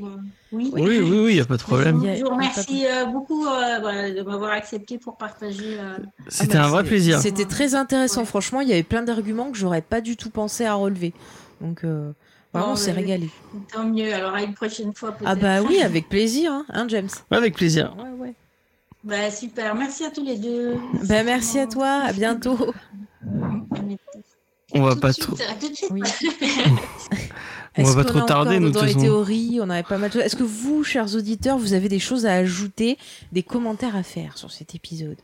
oui. 0.53 0.71
Oui, 0.73 0.83
oui, 0.83 1.01
oui, 1.01 1.33
il 1.33 1.35
n'y 1.35 1.41
a 1.41 1.45
pas 1.45 1.57
de 1.57 1.63
problème. 1.63 2.01
Il 2.05 2.17
Je 2.17 2.23
vous 2.23 2.31
remercie 2.31 2.87
euh, 2.87 3.07
beaucoup 3.07 3.45
euh, 3.47 4.15
de 4.15 4.23
m'avoir 4.23 4.53
accepté 4.53 4.99
pour 4.99 5.17
partager. 5.17 5.77
euh, 5.79 5.97
C'était 6.29 6.57
Ah 6.57 6.61
bah, 6.61 6.67
un 6.67 6.69
vrai 6.71 6.85
plaisir. 6.85 7.19
C'était 7.21 7.45
très 7.47 7.75
intéressant, 7.75 8.25
franchement. 8.25 8.61
Il 8.61 8.69
y 8.69 8.73
avait 8.73 8.85
plein 8.85 9.03
d'arguments 9.03 9.51
que 9.51 9.59
j'aurais 9.59 9.83
pas 9.83 10.01
du 10.01 10.17
tout 10.17 10.31
pensé 10.31 10.65
à 10.65 10.75
relever. 10.75 11.13
Donc, 11.61 11.83
euh, 11.85 12.13
vraiment, 12.53 12.71
Bon, 12.71 12.77
c'est 12.77 12.93
ouais. 12.93 12.99
régalé. 12.99 13.31
tant 13.73 13.85
mieux. 13.85 14.13
Alors, 14.15 14.35
à 14.35 14.43
une 14.43 14.55
prochaine 14.55 14.95
fois, 14.95 15.11
peut-être. 15.13 15.29
Ah, 15.31 15.35
bah 15.35 15.61
oui, 15.63 15.81
avec 15.81 16.09
plaisir, 16.09 16.53
hein, 16.53 16.65
hein, 16.73 16.87
James. 16.89 17.09
Avec 17.33 17.55
plaisir. 17.57 17.97
Ouais, 17.99 18.11
ouais. 18.29 18.35
Bah, 19.05 19.31
super. 19.31 19.75
Merci 19.75 20.05
à 20.05 20.11
tous 20.11 20.25
les 20.25 20.39
deux. 20.39 20.77
Bah, 21.05 21.23
merci 21.23 21.59
à 21.59 21.67
toi, 21.67 22.03
à 22.05 22.13
bientôt. 22.13 22.73
On 24.73 24.83
va 24.83 24.95
Tout 24.95 25.01
pas 25.01 25.13
suite. 25.13 25.27
trop. 25.27 25.37
À 25.37 25.55
tout 25.55 25.69
de 25.69 25.75
suite. 25.75 25.91
Oui. 25.91 26.03
On 27.77 27.83
va 27.83 28.03
pas 28.03 28.09
trop 28.09 28.21
a 28.21 28.23
tarder, 28.23 28.61
nous, 28.61 28.71
Dans 28.71 28.85
les 28.85 28.95
théories, 28.95 29.59
on 29.61 29.69
avait 29.69 29.83
pas 29.83 29.99
mal. 29.99 30.11
Est-ce 30.17 30.37
que 30.37 30.45
vous, 30.45 30.85
chers 30.85 31.15
auditeurs, 31.15 31.59
vous 31.59 31.73
avez 31.75 31.89
des 31.89 31.99
choses 31.99 32.25
à 32.25 32.33
ajouter, 32.33 32.99
des 33.33 33.43
commentaires 33.43 33.97
à 33.97 34.03
faire 34.03 34.39
sur 34.39 34.51
cet 34.51 34.75
épisode? 34.75 35.17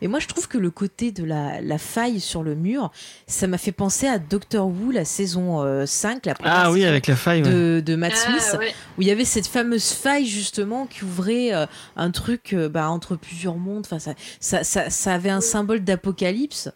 Mais 0.00 0.08
moi, 0.08 0.18
je 0.20 0.26
trouve 0.26 0.48
que 0.48 0.58
le 0.58 0.70
côté 0.70 1.12
de 1.12 1.24
la, 1.24 1.60
la 1.60 1.78
faille 1.78 2.20
sur 2.20 2.42
le 2.42 2.54
mur, 2.54 2.90
ça 3.26 3.46
m'a 3.46 3.58
fait 3.58 3.72
penser 3.72 4.06
à 4.06 4.18
Doctor 4.18 4.66
Who, 4.66 4.90
la 4.90 5.04
saison 5.04 5.62
euh, 5.62 5.86
5, 5.86 6.26
la 6.26 6.34
première 6.34 6.54
Ah 6.54 6.70
oui, 6.72 6.80
saison 6.80 6.90
avec 6.90 7.06
la 7.06 7.16
faille. 7.16 7.42
ouais. 7.42 7.50
de, 7.50 7.82
de 7.84 7.96
Matt 7.96 8.12
Ah, 8.16 8.38
Smith, 8.38 8.60
ouais. 8.60 8.74
où 8.98 9.02
il 9.02 9.08
y 9.08 9.10
avait 9.10 9.24
cette 9.24 9.46
fameuse 9.46 9.90
faille 9.92 10.26
justement 10.26 10.86
qui 10.86 11.04
ouvrait 11.04 11.52
euh, 11.54 11.66
un 11.96 12.10
truc 12.10 12.52
euh, 12.52 12.68
bah, 12.68 12.88
entre 12.90 13.16
plusieurs 13.16 13.56
mondes. 13.56 13.84
Enfin, 13.86 13.98
ça, 13.98 14.14
ça, 14.40 14.64
ça, 14.64 14.90
ça 14.90 15.14
avait 15.14 15.30
un 15.30 15.40
symbole 15.40 15.80
d'apocalypse. 15.84 16.70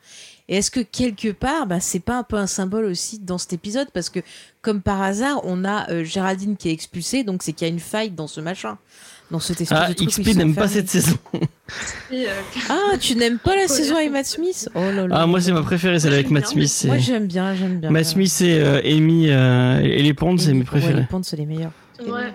Et 0.48 0.56
est-ce 0.56 0.72
que 0.72 0.80
quelque 0.80 1.30
part, 1.30 1.66
bah, 1.68 1.78
c'est 1.78 2.00
pas 2.00 2.16
un 2.18 2.22
peu 2.24 2.36
un 2.36 2.48
symbole 2.48 2.84
aussi 2.86 3.20
dans 3.20 3.38
cet 3.38 3.52
épisode? 3.52 3.88
Parce 3.94 4.10
que, 4.10 4.18
comme 4.62 4.82
par 4.82 5.00
hasard, 5.00 5.40
on 5.44 5.64
a 5.64 5.88
euh, 5.90 6.02
Géraldine 6.02 6.56
qui 6.56 6.68
est 6.68 6.72
expulsée, 6.72 7.22
donc 7.22 7.42
c'est 7.44 7.52
qu'il 7.52 7.68
y 7.68 7.70
a 7.70 7.72
une 7.72 7.78
faille 7.80 8.10
dans 8.10 8.26
ce 8.26 8.40
machin. 8.40 8.76
Dans 9.30 9.38
cette 9.38 9.60
espèce 9.60 9.78
Ah, 9.80 9.88
de 9.88 9.94
truc 9.94 10.08
où 10.08 10.22
XP 10.22 10.34
n'aime 10.36 10.54
pas 10.56 10.66
cette 10.66 10.88
saison. 10.88 11.16
Euh, 12.12 12.26
Ah, 12.68 12.96
tu 12.98 13.14
n'aimes 13.14 13.38
pas 13.38 13.54
la 13.54 13.68
saison 13.68 13.94
avec 13.96 14.10
Matt 14.10 14.26
Smith 14.26 14.68
Oh 14.74 14.80
là 14.80 15.06
là. 15.06 15.16
Ah, 15.20 15.26
moi, 15.26 15.40
c'est 15.40 15.52
ma 15.52 15.62
préférée, 15.62 16.00
celle 16.00 16.14
avec 16.14 16.30
Matt 16.30 16.52
bien, 16.54 16.66
Smith. 16.66 16.84
Moi, 16.88 16.98
j'aime 16.98 17.26
bien, 17.26 17.54
j'aime 17.54 17.78
bien. 17.78 17.90
Matt 17.90 18.06
Smith 18.06 18.40
et 18.40 18.58
euh, 18.60 18.80
Amy 18.84 19.30
euh, 19.30 19.78
et 19.80 20.02
les 20.02 20.14
Ponds, 20.14 20.36
c'est 20.36 20.52
mes 20.52 20.60
Ouais, 20.60 20.64
préférés. 20.64 20.94
les 21.00 21.06
pontes, 21.06 21.24
c'est 21.24 21.36
les 21.36 21.46
meilleurs. 21.46 21.72
ouais. 22.06 22.34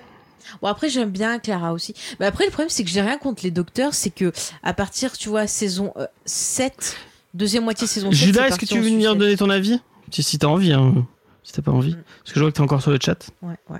Bon 0.61 0.67
après 0.69 0.89
j'aime 0.89 1.09
bien 1.09 1.39
Clara 1.39 1.73
aussi. 1.73 1.93
Mais 2.19 2.27
après 2.27 2.45
le 2.45 2.51
problème 2.51 2.69
c'est 2.69 2.83
que 2.83 2.89
j'ai 2.89 3.01
rien 3.01 3.17
contre 3.17 3.43
les 3.43 3.51
docteurs, 3.51 3.93
c'est 3.93 4.11
que 4.11 4.31
à 4.63 4.73
partir 4.73 5.17
tu 5.17 5.27
vois 5.27 5.47
saison 5.47 5.91
euh, 5.97 6.05
7, 6.25 6.95
deuxième 7.33 7.63
moitié 7.63 7.87
saison 7.87 8.09
7. 8.11 8.17
Judas, 8.19 8.47
est-ce 8.47 8.59
que 8.59 8.65
tu 8.65 8.75
veux 8.75 8.81
en 8.81 8.83
venir 8.83 9.15
donner 9.15 9.35
ton 9.35 9.49
avis 9.49 9.79
Si, 10.11 10.21
si 10.23 10.37
t'as 10.37 10.47
envie, 10.47 10.71
hein. 10.71 11.05
Si 11.43 11.51
t'as 11.51 11.61
pas 11.63 11.71
envie. 11.71 11.91
Mm. 11.95 12.03
Parce 12.23 12.31
que 12.33 12.35
je 12.35 12.39
vois 12.41 12.51
que 12.51 12.55
t'es 12.55 12.61
encore 12.61 12.81
sur 12.81 12.91
le 12.91 12.99
chat. 13.03 13.17
Ouais, 13.41 13.55
ouais. 13.69 13.79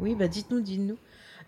Oui, 0.00 0.16
bah 0.18 0.26
dites-nous, 0.28 0.60
dites-nous. 0.60 0.96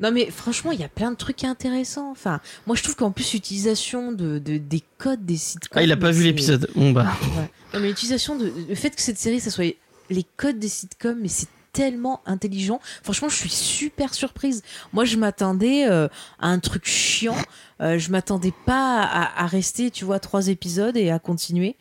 Non 0.01 0.11
mais 0.13 0.31
franchement, 0.31 0.73
il 0.73 0.81
y 0.81 0.85
a 0.85 0.89
plein 0.89 1.11
de 1.11 1.17
trucs 1.17 1.45
intéressants. 1.45 2.11
Enfin, 2.11 2.41
moi 2.67 2.77
je 2.77 2.83
trouve 2.83 2.97
qu'en 2.97 3.11
plus 3.11 3.33
l'utilisation 3.33 4.13
de, 4.13 4.39
de- 4.39 4.59
des 4.59 4.83
codes 4.99 5.25
des 5.27 5.37
sitcoms. 5.37 5.79
Ah, 5.79 5.83
il 5.83 5.91
a 5.93 5.97
pas 5.97 6.11
vu 6.11 6.25
l'épisode. 6.25 6.69
Bon, 6.75 6.93
bah. 6.93 7.07
Ouais. 7.37 7.51
Non 7.75 7.81
mais 7.81 7.89
l'utilisation 7.89 8.37
de 8.37 8.53
le 8.69 8.75
fait 8.75 8.91
que 8.91 9.03
cette 9.03 9.19
série 9.19 9.41
ça 9.41 9.51
soit 9.51 9.75
les 10.11 10.25
codes 10.37 10.59
des 10.59 10.69
sitcoms, 10.69 11.19
mais 11.21 11.29
c'est 11.29 11.49
tellement 11.73 12.23
intelligent. 12.27 12.81
Franchement, 13.03 13.29
je 13.29 13.37
suis 13.37 13.51
super 13.51 14.15
surprise. 14.15 14.63
Moi, 14.93 15.05
je 15.05 15.17
m'attendais 15.17 15.87
euh, 15.87 16.09
à 16.41 16.49
un 16.49 16.59
truc 16.59 16.87
chiant. 16.89 17.37
Euh, 17.83 17.99
je 17.99 18.11
m'attendais 18.11 18.55
pas 18.65 19.03
à, 19.03 19.45
à 19.45 19.47
rester, 19.47 19.91
tu 19.91 20.05
vois, 20.07 20.19
trois 20.19 20.49
épisodes 20.49 20.97
et 20.97 21.11
à 21.11 21.19
continuer. 21.19 21.77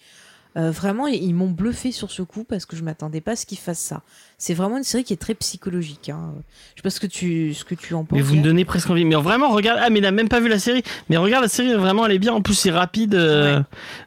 Euh, 0.57 0.71
vraiment, 0.71 1.05
ils 1.05 1.35
m'ont 1.35 1.51
bluffé 1.51 1.91
sur 1.91 2.09
ce 2.09 2.23
coup 2.23 2.43
parce 2.43 2.65
que 2.65 2.75
je 2.75 2.81
m'attendais 2.83 3.21
pas 3.21 3.33
à 3.33 3.35
ce 3.35 3.45
qu'ils 3.45 3.59
fassent 3.59 3.77
ça. 3.79 4.01
C'est 4.39 4.55
vraiment 4.55 4.77
une 4.77 4.83
série 4.83 5.03
qui 5.03 5.13
est 5.13 5.17
très 5.17 5.35
psychologique. 5.35 6.09
Hein. 6.09 6.33
Je 6.73 6.79
sais 6.79 6.83
pas 6.83 6.89
ce 6.89 6.99
que 6.99 7.05
tu, 7.05 7.53
ce 7.53 7.63
que 7.63 7.75
tu 7.75 7.93
en 7.93 8.03
penses. 8.05 8.17
Mais 8.17 8.23
vous 8.23 8.35
me 8.35 8.41
donnez 8.41 8.65
presque 8.65 8.89
envie. 8.89 9.05
Mais 9.05 9.13
vraiment, 9.15 9.49
regarde. 9.49 9.79
Ah, 9.83 9.91
mais 9.91 9.99
il 9.99 10.05
a 10.05 10.11
même 10.11 10.29
pas 10.29 10.39
vu 10.39 10.47
la 10.49 10.57
série. 10.57 10.81
Mais 11.09 11.17
regarde 11.17 11.43
la 11.43 11.49
série, 11.49 11.73
vraiment, 11.75 12.07
elle 12.07 12.13
est 12.13 12.17
bien. 12.19 12.33
En 12.33 12.41
plus, 12.41 12.55
c'est 12.55 12.71
rapide. 12.71 13.13
euh, 13.13 13.61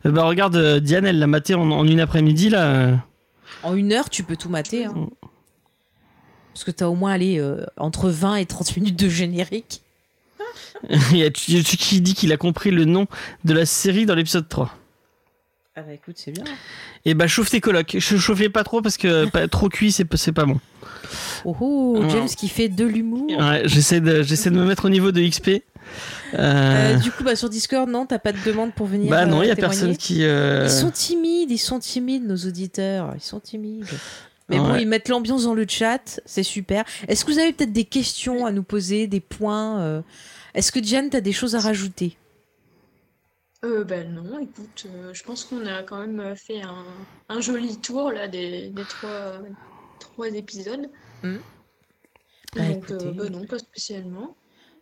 Bah, 0.05 0.24
regarde, 0.24 0.56
euh, 0.56 0.81
Diane, 0.81 1.06
elle 1.06 1.20
l'a 1.20 1.28
maté 1.28 1.55
en, 1.55 1.70
en 1.70 1.86
une 1.86 2.01
après-midi, 2.01 2.48
là. 2.48 2.98
En 3.62 3.77
une 3.77 3.93
heure, 3.93 4.10
tu 4.10 4.24
peux 4.24 4.36
tout 4.36 4.48
mater. 4.48 4.86
hein. 4.86 4.94
Mm. 4.97 5.06
Parce 6.52 6.64
que 6.64 6.72
t'as 6.72 6.86
au 6.89 6.94
moins 6.97 7.12
allé 7.12 7.40
entre 7.77 8.10
20 8.10 8.36
et 8.36 8.47
30 8.47 8.77
minutes 8.77 8.98
de 8.98 9.09
générique. 9.09 9.82
Il 11.12 11.18
y 11.18 11.24
a 11.24 11.31
qui 11.31 12.01
dit 12.01 12.14
qu'il 12.14 12.32
a 12.32 12.36
compris 12.36 12.72
le 12.72 12.86
nom 12.86 13.06
de 13.44 13.55
la 13.55 13.66
série 13.66 14.05
dans 14.05 14.16
l'épisode 14.16 14.48
3. 14.48 14.74
Ah 15.81 15.85
bah 15.86 15.94
écoute, 15.94 16.16
c'est 16.19 16.31
bien. 16.32 16.44
Et 17.07 17.15
bah, 17.15 17.27
chauffe 17.27 17.48
tes 17.51 17.61
colocs. 17.61 17.90
Ch- 17.93 18.16
Chauffez 18.19 18.51
pas 18.51 18.65
trop 18.65 18.82
parce 18.82 18.98
que 18.98 19.24
pas, 19.31 19.48
trop 19.48 19.69
cuit, 19.70 19.93
c'est 19.93 20.05
pas- 20.05 20.19
c'est 20.19 20.32
pas 20.32 20.44
bon. 20.44 20.61
Oh 21.47 21.57
oh. 21.61 22.05
James 22.11 22.28
qui 22.28 22.48
fait 22.48 22.69
de 22.69 22.85
l'humour. 22.85 23.31
Ouais, 23.31 23.62
j'essaie 23.65 24.01
de, 24.01 24.23
j'essaie 24.23 24.51
de 24.51 24.57
me 24.57 24.65
mettre 24.66 24.85
au 24.85 24.89
niveau 24.90 25.11
de 25.11 25.20
XP. 25.27 25.48
Euh, 25.48 25.61
Euh, 26.35 26.97
du 26.97 27.11
coup, 27.11 27.24
bah, 27.24 27.35
sur 27.35 27.48
Discord, 27.48 27.89
non, 27.89 28.05
t'as 28.07 28.19
pas 28.19 28.32
de 28.32 28.39
demande 28.44 28.73
pour 28.74 28.86
venir. 28.86 29.09
bah 29.11 29.24
non, 29.27 29.40
euh, 29.40 29.44
il 29.44 29.48
y 29.48 29.51
a 29.51 29.57
témoigner 29.57 29.78
personne 29.78 29.97
qui. 29.97 30.23
euh, 30.24 30.65
Ils 30.66 30.70
sont 30.70 30.90
timides, 30.90 31.51
ils 31.51 31.59
sont 31.59 31.78
timides, 31.78 32.27
nos 32.27 32.36
auditeurs. 32.36 33.12
Ils 33.16 33.23
sont 33.23 33.40
timides. 33.40 33.86
Mais 34.51 34.59
bon, 34.59 34.74
ils 34.77 34.86
mettent 34.86 35.09
l'ambiance 35.09 35.44
dans 35.44 35.55
le 35.55 35.65
chat, 35.69 36.20
c'est 36.27 36.43
super. 36.43 36.85
Est-ce 37.09 37.24
que 37.24 37.31
vous 37.32 37.39
avez 37.39 37.52
peut-être 37.52 37.73
des 37.73 37.85
questions 37.85 38.44
à 38.47 38.51
nous 38.52 38.65
poser, 38.65 39.07
des 39.07 39.20
points 39.20 39.78
euh, 39.81 40.02
Est-ce 40.55 40.73
que 40.73 40.81
Diane, 40.81 41.09
t'as 41.09 41.20
des 41.20 41.32
choses 41.32 41.55
à 41.55 41.61
rajouter? 41.61 42.16
Euh, 43.64 43.84
ben 43.84 44.10
non, 44.14 44.38
écoute, 44.40 44.86
euh, 44.86 45.12
je 45.12 45.22
pense 45.22 45.44
qu'on 45.44 45.66
a 45.66 45.82
quand 45.82 45.98
même 46.06 46.34
fait 46.34 46.62
un, 46.62 46.84
un 47.28 47.40
joli 47.42 47.76
tour 47.78 48.10
là 48.10 48.26
des, 48.26 48.68
des 48.70 48.82
trois, 48.84 49.34
trois 49.98 50.28
épisodes. 50.28 50.88
Hmm. 51.22 51.36
Bah, 52.56 52.62
Donc, 52.68 52.90
euh, 52.90 53.12
ben 53.12 53.30
non, 53.30 53.44
pas 53.44 53.58
spécialement. 53.58 54.34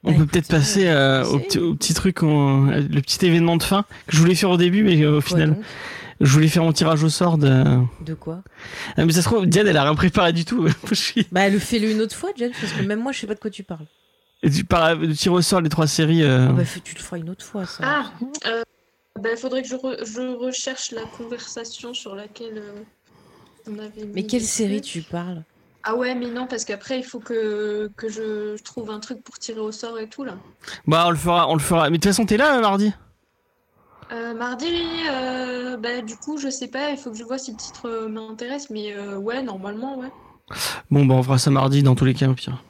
On 0.04 0.12
Bah, 0.12 0.18
peut 0.18 0.26
peut-être 0.26 0.44
écoutez, 0.44 0.56
passer 0.58 0.86
euh, 0.88 1.24
au, 1.24 1.40
petit, 1.40 1.58
au 1.58 1.74
petit 1.74 1.92
truc, 1.92 2.22
en- 2.22 2.66
le 2.66 3.00
petit 3.00 3.26
événement 3.26 3.56
de 3.56 3.64
fin 3.64 3.82
que 4.06 4.14
je 4.14 4.20
voulais 4.20 4.36
faire 4.36 4.50
au 4.50 4.56
début, 4.56 4.84
mais 4.84 5.02
euh, 5.02 5.16
au 5.18 5.20
final, 5.20 5.56
je 6.20 6.32
voulais 6.32 6.46
faire 6.46 6.62
mon 6.62 6.72
tirage 6.72 7.02
au 7.02 7.08
sort 7.08 7.36
de. 7.36 7.64
De 8.04 8.14
quoi? 8.14 8.44
Ah, 8.96 9.04
mais 9.04 9.12
ça 9.12 9.22
se 9.22 9.26
trouve, 9.28 9.44
Diane, 9.46 9.66
elle 9.66 9.76
a 9.76 9.82
rien 9.82 9.96
préparé 9.96 10.32
du 10.32 10.44
tout. 10.44 10.68
Je 10.88 10.94
suis- 10.94 11.26
Bah, 11.32 11.48
le 11.48 11.58
fais-le 11.58 11.90
une 11.90 12.00
autre 12.00 12.14
fois, 12.14 12.30
James, 12.36 12.52
parce 12.60 12.72
que 12.74 12.82
même 12.82 13.00
moi, 13.02 13.10
je 13.10 13.18
sais 13.18 13.26
pas 13.26 13.34
de 13.34 13.40
quoi 13.40 13.50
tu 13.50 13.64
parles. 13.64 13.86
Et 14.42 14.50
tu 14.50 14.64
parles 14.64 15.06
de 15.06 15.12
tirer 15.12 15.34
au 15.34 15.42
sort 15.42 15.60
les 15.60 15.68
trois 15.68 15.86
séries. 15.86 16.22
euh, 16.22 16.46
Ah 16.48 16.52
bah, 16.52 16.64
fais- 16.64 16.80
tu 16.80 16.94
le 16.94 17.00
feras 17.00 17.18
une 17.18 17.30
autre 17.30 17.44
fois, 17.44 17.66
ça. 17.66 17.84
Ah, 17.84 18.12
euh, 18.46 18.62
ben, 19.20 19.36
faudrait 19.36 19.62
que 19.62 19.68
je, 19.68 19.74
re- 19.74 20.04
je 20.04 20.20
recherche 20.36 20.92
la 20.92 21.02
conversation 21.16 21.92
sur 21.92 22.14
laquelle 22.14 22.58
euh, 22.58 22.84
on 23.68 23.78
avait 23.78 24.04
mis 24.04 24.14
Mais 24.14 24.22
quelle 24.22 24.42
série 24.42 24.80
trucs. 24.80 24.92
tu 24.92 25.02
parles? 25.02 25.42
Ah 25.82 25.96
ouais, 25.96 26.14
mais 26.14 26.28
non, 26.28 26.46
parce 26.46 26.64
qu'après, 26.64 26.98
il 26.98 27.04
faut 27.04 27.20
que, 27.20 27.90
que 27.96 28.08
je, 28.08 28.62
trouve 28.62 28.90
un 28.90 29.00
truc 29.00 29.22
pour 29.24 29.38
tirer 29.38 29.60
au 29.60 29.72
sort 29.72 29.98
et 29.98 30.08
tout 30.08 30.22
là. 30.24 30.36
Bah, 30.86 31.04
on 31.06 31.10
le 31.10 31.16
fera, 31.16 31.48
on 31.48 31.54
le 31.54 31.60
fera. 31.60 31.84
Mais 31.90 31.98
de 31.98 32.02
toute 32.02 32.10
façon, 32.12 32.26
t'es 32.26 32.36
là 32.36 32.58
euh, 32.58 32.60
mardi? 32.60 32.92
Euh, 34.12 34.34
mardi, 34.34 34.66
euh, 35.10 35.76
bah, 35.76 36.00
du 36.00 36.16
coup, 36.16 36.38
je 36.38 36.48
sais 36.48 36.68
pas, 36.68 36.90
il 36.90 36.96
faut 36.96 37.10
que 37.10 37.16
je 37.16 37.24
vois 37.24 37.38
si 37.38 37.50
le 37.52 37.56
titre 37.56 37.86
euh, 37.86 38.08
m'intéresse, 38.08 38.70
mais 38.70 38.92
euh, 38.94 39.16
ouais, 39.18 39.42
normalement, 39.42 39.98
ouais. 39.98 40.08
Bon, 40.90 41.04
bah, 41.06 41.14
on 41.14 41.22
fera 41.22 41.38
ça 41.38 41.50
mardi 41.50 41.82
dans 41.82 41.94
tous 41.94 42.04
les 42.04 42.14
cas, 42.14 42.28
au 42.28 42.34
pire. 42.34 42.62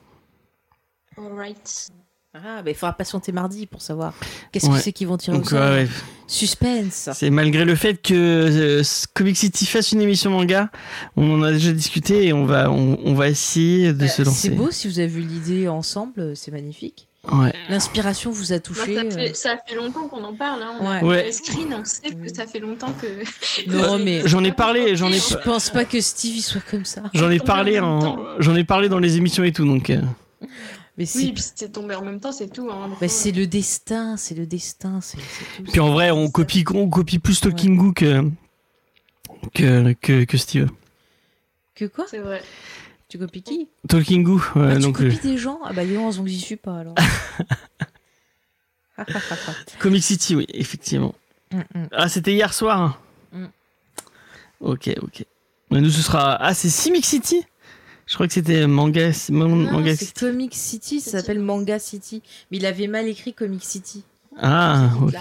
Alright. 1.19 1.89
Ah, 2.35 2.62
bah, 2.62 2.70
il 2.70 2.74
faudra 2.74 2.93
patienter 2.93 3.32
mardi 3.32 3.66
pour 3.66 3.81
savoir 3.82 4.12
qu'est-ce 4.53 4.66
Ouais. 4.66 4.77
que 4.77 4.82
c'est 4.82 4.93
qu'ils 4.93 5.09
vont 5.09 5.16
tirer 5.16 5.36
au 5.36 5.40
Donc, 5.40 5.49
sort. 5.51 5.59
ouais, 5.61 5.69
ouais. 5.85 5.89
Suspense. 6.27 7.09
C'est 7.15 7.31
malgré 7.31 7.65
le 7.65 7.74
fait 7.74 7.95
que 8.01 8.15
euh, 8.15 8.82
Comic 9.15 9.36
City 9.36 9.65
fasse 9.66 9.93
une 9.93 10.03
émission 10.03 10.31
manga, 10.31 10.70
on 11.16 11.32
en 11.40 11.43
a 11.43 11.53
déjà 11.53 11.73
discuté 11.73 12.27
et 12.27 12.32
on 12.35 12.45
va, 12.45 12.70
on, 12.70 12.99
on 13.03 13.15
va 13.15 13.28
essayer 13.28 13.93
de 13.95 14.05
Euh, 14.05 14.09
se 14.09 14.23
lancer. 14.23 14.49
C'est 14.51 14.55
beau 14.55 14.70
si 14.70 14.86
vous 14.89 14.99
avez 14.99 15.09
vu 15.09 15.23
l'idée 15.23 15.69
ensemble, 15.69 16.20
euh, 16.20 16.35
c'est 16.35 16.51
magnifique. 16.53 17.09
Ouais. 17.32 17.53
L'inspiration 17.70 18.31
vous 18.31 18.53
a 18.53 18.57
Moi, 18.57 18.61
touché. 18.61 18.95
ça, 18.95 19.01
euh. 19.01 19.11
fait, 19.11 19.35
ça 19.35 19.57
fait 19.66 19.74
longtemps 19.74 20.07
qu'on 20.07 20.23
en 20.23 20.35
parle. 20.35 20.62
Hein. 20.62 20.74
On 20.81 20.86
Ouais. 20.89 21.01
fait 21.01 21.07
Ouais. 21.07 21.27
le 21.27 21.32
screen, 21.32 21.74
on 21.81 21.85
sait 21.85 22.11
que 22.11 22.32
ça 22.32 22.47
fait 22.47 22.61
longtemps 22.61 22.93
que. 23.01 23.70
Non, 23.70 23.99
mais 24.05 24.23
J'en 24.27 24.45
ai 24.45 24.53
parlé, 24.53 24.97
j'en 24.97 25.09
ai, 25.11 25.19
je 25.19 25.35
pense 25.45 25.70
pas 25.70 25.85
que 25.86 26.01
Steve 26.01 26.36
il 26.36 26.43
soit 26.43 26.61
comme 26.70 26.85
ça. 26.85 27.03
j'en 27.15 27.31
ai 27.31 27.40
parlé 27.40 27.81
en 27.81 28.19
j'en 28.39 28.55
ai 28.55 28.65
parlé 28.65 28.89
dans 28.90 28.99
les 28.99 29.16
émissions 29.16 29.45
et 29.45 29.53
tout, 29.53 29.65
donc. 29.65 29.90
Euh, 30.99 31.01
Mais 31.01 31.07
c'est 31.07 31.19
Oui, 31.19 31.33
puis 31.33 31.43
c'était 31.43 31.69
tombé 31.69 31.95
en 31.95 32.03
même 32.03 32.20
temps, 32.20 32.33
c'est 32.33 32.49
tout. 32.49 32.70
Hein. 32.70 32.91
bah, 33.01 33.09
c'est 33.09 33.33
le 33.33 33.47
destin, 33.47 34.16
c'est 34.16 34.35
le 34.35 34.47
destin, 34.47 35.01
c'est 35.01 35.19
c'est 35.19 35.62
tout. 35.65 35.70
Puis 35.70 35.81
en 35.81 35.93
vrai, 35.93 36.11
on 36.11 36.29
copie, 36.31 36.65
on 36.75 36.89
copie 36.89 37.19
plus 37.19 37.41
Talking 37.41 37.77
Goo 37.77 37.93
que, 37.93 38.23
que, 39.55 39.93
que, 39.95 40.25
que 40.25 40.37
Steve. 40.37 40.69
Que 41.75 41.85
quoi? 41.87 42.05
C'est 42.09 42.19
vrai. 42.19 42.43
Tu 43.09 43.19
copies 43.19 43.43
qui? 43.43 43.69
Talking 43.89 44.23
Goo, 44.23 44.43
ouais, 44.57 44.73
ah, 44.73 44.75
Tu 44.77 44.83
donc 44.83 44.99
copies 44.99 45.16
euh, 45.16 45.31
des 45.31 45.39
gens? 45.39 45.61
Ah 45.65 45.73
bah 45.73 45.85
dis 45.85 45.95
donc, 45.95 46.15
donc 46.15 46.27
j'y 46.27 46.41
suis 46.41 46.57
pas 46.57 46.79
alors. 46.79 46.95
Comic 49.79 50.03
City, 50.03 50.35
oui, 50.35 50.47
effectivement. 50.53 51.15
Mm, 51.53 51.59
mm. 51.75 51.89
Ah, 51.93 52.09
c'était 52.09 52.33
hier 52.33 52.53
soir. 52.53 52.81
hein. 52.81 52.97
Mm. 53.33 53.47
Ok, 54.61 54.91
ok. 55.01 55.25
Mais 55.70 55.81
nous, 55.81 55.91
ce 55.91 56.03
sera. 56.03 56.35
Ah, 56.35 56.53
c'est 56.53 56.69
Simic 56.69 57.07
City? 57.07 57.45
Je 58.09 58.14
crois 58.14 58.26
que 58.26 58.32
c'était 58.32 58.66
Manga, 58.66 59.10
Man- 59.30 59.48
Non, 59.64 59.72
Manga 59.72 59.94
c'est 59.94 60.06
City. 60.06 60.20
Comic 60.20 60.55
City, 60.55 61.01
ça 61.01 61.10
s'appelle 61.12 61.40
Manga 61.40 61.78
City. 61.78 62.22
Mais 62.51 62.56
il 62.56 62.66
avait 62.66 62.86
mal 62.86 63.06
écrit 63.06 63.35
Comic 63.35 63.62
City. 63.64 64.02
Ah, 64.40 64.90
ok, 65.02 65.14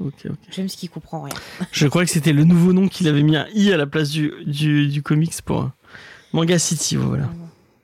ok, 0.00 0.14
ok. 0.30 0.36
J'aime 0.50 0.68
ce 0.68 0.76
qui 0.76 0.88
comprend 0.88 1.22
rien. 1.22 1.34
Je 1.72 1.86
crois 1.86 2.04
que 2.04 2.10
c'était 2.10 2.32
le 2.32 2.44
nouveau 2.44 2.72
nom 2.72 2.88
qu'il 2.88 3.06
avait 3.06 3.22
mis 3.22 3.36
un 3.36 3.46
i 3.54 3.70
à 3.72 3.76
la 3.76 3.86
place 3.86 4.08
du, 4.10 4.32
du, 4.46 4.88
du 4.88 5.02
comics 5.02 5.40
pour 5.44 5.60
euh, 5.62 5.66
Manga 6.32 6.58
City, 6.58 6.96
voilà. 6.96 7.28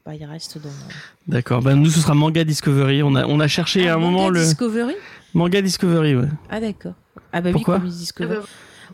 Bah, 0.06 0.14
il 0.14 0.24
reste 0.24 0.56
dans. 0.58 0.70
D'accord. 1.26 1.60
Bah, 1.62 1.74
nous, 1.74 1.90
ce 1.90 2.00
sera 2.00 2.14
Manga 2.14 2.42
Discovery. 2.42 3.02
On 3.02 3.14
a, 3.14 3.26
on 3.26 3.38
a 3.40 3.48
cherché 3.48 3.86
à 3.88 3.92
Ah, 3.92 3.96
un 3.96 3.98
Manga 3.98 4.10
moment 4.12 4.28
le. 4.30 4.40
Discovery 4.42 4.94
Manga 5.34 5.60
Discovery, 5.60 6.16
ouais. 6.16 6.28
Ah 6.48 6.58
d'accord. 6.60 6.94
Ah 7.32 7.42
bah 7.42 7.52
Pourquoi 7.52 7.74
oui, 7.74 7.80
Comic 7.82 7.94
Ah 7.94 7.98
Discovery. 8.00 8.38
bah, 8.38 8.44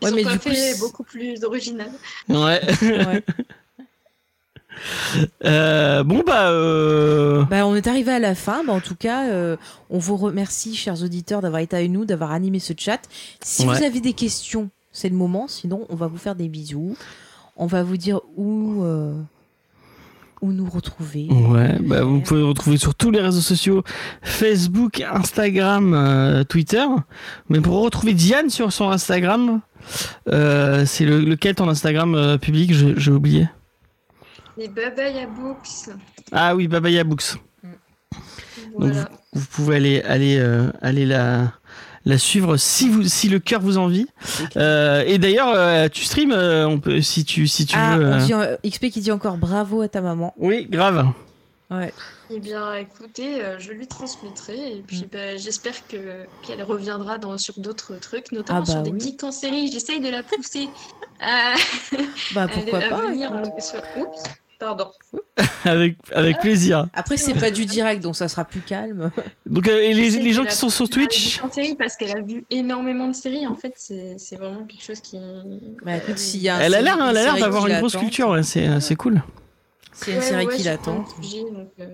ils 0.03 0.05
Ouais, 0.09 0.13
mais 0.17 0.23
pas 0.25 0.33
du 0.33 0.39
coup, 0.41 0.51
beaucoup 0.81 1.05
plus 1.05 1.45
original. 1.45 1.89
Ouais. 2.29 2.61
Ouais. 2.83 3.23
Euh, 5.45 6.03
bon, 6.05 6.23
bah. 6.27 6.51
Euh... 6.51 7.45
Bah, 7.45 7.67
on 7.67 7.75
est 7.75 7.87
arrivé 7.87 8.13
à 8.13 8.19
la 8.19 8.35
fin. 8.35 8.65
Bah, 8.65 8.73
en 8.73 8.81
tout 8.81 8.97
cas, 8.97 9.29
euh, 9.31 9.57
on 9.91 9.99
vous 9.99 10.17
remercie, 10.17 10.75
chers 10.75 11.03
auditeurs, 11.03 11.41
d'avoir 11.41 11.63
été 11.63 11.77
avec 11.77 11.91
nous, 11.91 12.05
d'avoir 12.05 12.33
animé 12.33 12.59
ce 12.59 12.73
chat. 12.77 13.01
Si 13.43 13.67
Ouais. 13.67 13.75
vous 13.77 13.83
avez 13.83 14.01
des 14.01 14.13
questions, 14.13 14.71
c'est 14.93 15.09
le 15.09 15.17
moment. 15.17 15.49
Sinon, 15.49 15.87
on 15.89 15.97
va 15.97 16.07
vous 16.07 16.19
faire 16.19 16.35
des 16.35 16.49
bisous. 16.49 16.97
On 17.57 17.67
va 17.67 17.83
vous 17.83 17.97
dire 17.97 18.21
où, 18.37 18.85
où 20.45 20.53
nous 20.53 20.69
retrouver. 20.69 21.29
Ouais, 21.31 21.79
bah, 21.81 22.03
vous 22.03 22.21
pouvez 22.21 22.41
nous 22.41 22.49
retrouver 22.49 22.77
sur 22.77 22.95
tous 22.95 23.11
les 23.11 23.21
réseaux 23.21 23.41
sociaux 23.41 23.83
Facebook, 24.23 25.01
Instagram, 25.01 25.95
euh, 25.95 26.45
Twitter. 26.45 26.85
Mais 27.49 27.61
pour 27.61 27.81
retrouver 27.81 28.13
Diane 28.13 28.51
sur 28.51 28.73
son 28.73 28.91
Instagram, 28.91 29.61
euh, 30.29 30.85
c'est 30.87 31.07
le, 31.07 31.21
lequel 31.21 31.55
ton 31.55 31.69
Instagram 31.69 32.15
euh, 32.15 32.37
public 32.37 32.73
J'ai 32.75 33.11
oublié. 33.11 33.49
Les 34.57 34.69
Babaya 34.69 35.27
Books. 35.27 35.91
Ah 36.33 36.55
oui, 36.55 36.69
Babaya 36.69 37.05
Books. 37.05 37.35
Voilà. 38.77 39.09
Vous 39.33 39.47
pouvez 39.47 39.77
aller, 39.77 40.03
aller, 40.03 40.39
euh, 40.39 40.71
aller 40.81 41.07
la, 41.07 41.53
la 42.05 42.19
suivre 42.19 42.57
si, 42.57 42.89
vous, 42.89 43.03
si 43.05 43.29
le 43.29 43.39
cœur 43.41 43.61
vous 43.61 43.79
envie. 43.79 44.07
Euh, 44.57 45.03
et 45.07 45.19
d'ailleurs, 45.19 45.53
euh, 45.55 45.89
tu 45.89 46.05
stream, 46.05 46.33
euh, 46.33 46.67
on 46.69 46.79
peut, 46.79 47.01
si 47.01 47.25
tu, 47.25 47.47
si 47.49 47.67
tu 47.67 47.77
Ah, 47.79 47.97
veux. 47.99 48.17
dit, 48.19 48.71
XP 48.71 48.91
qui 48.91 49.01
dit 49.01 49.13
encore 49.13 49.37
bravo 49.37 49.81
à 49.83 49.89
ta 49.89 50.01
maman. 50.01 50.33
Oui, 50.37 50.67
grave. 50.71 51.09
Ouais. 51.71 51.93
Eh 52.31 52.41
bien, 52.41 52.75
écoutez, 52.75 53.41
je 53.59 53.73
lui 53.73 53.87
transmettrai 53.87 54.57
et 54.57 54.79
Mm. 54.81 54.83
puis 54.87 55.09
bah, 55.11 55.37
j'espère 55.37 55.87
que 55.89 56.25
qu'elle 56.47 56.63
reviendra 56.63 57.19
dans, 57.19 57.37
sur 57.39 57.55
d'autres 57.59 57.97
trucs, 57.97 58.33
notamment 58.33 58.61
Ah 58.61 58.65
bah 58.67 58.73
sur 58.73 58.83
des 58.83 58.91
oui. 58.91 59.01
geeks 59.01 59.25
en 59.25 59.33
série. 59.33 59.71
J'essaye 59.73 60.01
de 60.01 60.09
la 60.09 60.23
pousser 60.23 60.69
à, 61.21 61.55
Bah 62.35 62.47
pourquoi 62.53 62.79
à 62.79 62.89
pas 62.89 63.07
venir. 63.07 63.31
sur- 63.61 63.83
Oups, 63.99 64.23
pardon. 64.65 64.91
Avec, 65.65 65.97
avec 66.13 66.41
plaisir. 66.41 66.87
Après 66.93 67.17
c'est 67.17 67.33
pas 67.35 67.51
du 67.51 67.65
direct 67.65 68.03
donc 68.03 68.17
ça 68.17 68.29
sera 68.29 68.45
plus 68.45 68.61
calme. 68.61 69.11
Donc, 69.47 69.67
euh, 69.67 69.81
et 69.81 69.95
les, 69.95 70.11
les 70.11 70.33
gens 70.33 70.45
qui 70.45 70.55
sont 70.55 70.69
sur 70.69 70.89
Twitch, 70.91 71.41
en 71.43 71.51
série 71.51 71.75
parce 71.75 71.97
qu'elle 71.97 72.15
a 72.17 72.21
vu 72.21 72.45
énormément 72.51 73.09
de 73.09 73.15
séries. 73.15 73.47
En 73.47 73.55
fait, 73.55 73.73
c'est 73.77 74.17
c'est 74.19 74.37
vraiment 74.37 74.65
quelque 74.65 74.85
chose 74.85 75.01
qui. 75.01 75.19
Bah 75.85 75.97
écoute 75.97 76.19
s'il 76.19 76.43
y 76.43 76.49
a 76.51 76.59
elle 76.61 76.75
a 76.75 76.79
série- 76.79 76.85
l'air, 76.85 76.97
elle 77.01 77.17
a 77.17 77.23
l'air 77.25 77.37
d'avoir 77.39 77.67
une 77.67 77.79
grosse 77.79 77.97
culture, 77.97 78.29
ouais, 78.29 78.43
c'est, 78.43 78.69
euh, 78.69 78.81
c'est 78.81 78.95
cool. 78.97 79.23
A 80.07 80.11
une 80.11 80.21
série 80.21 80.49
qui 80.49 80.63
l'attend. 80.65 80.97
Donc, 80.99 81.09
euh, 81.81 81.85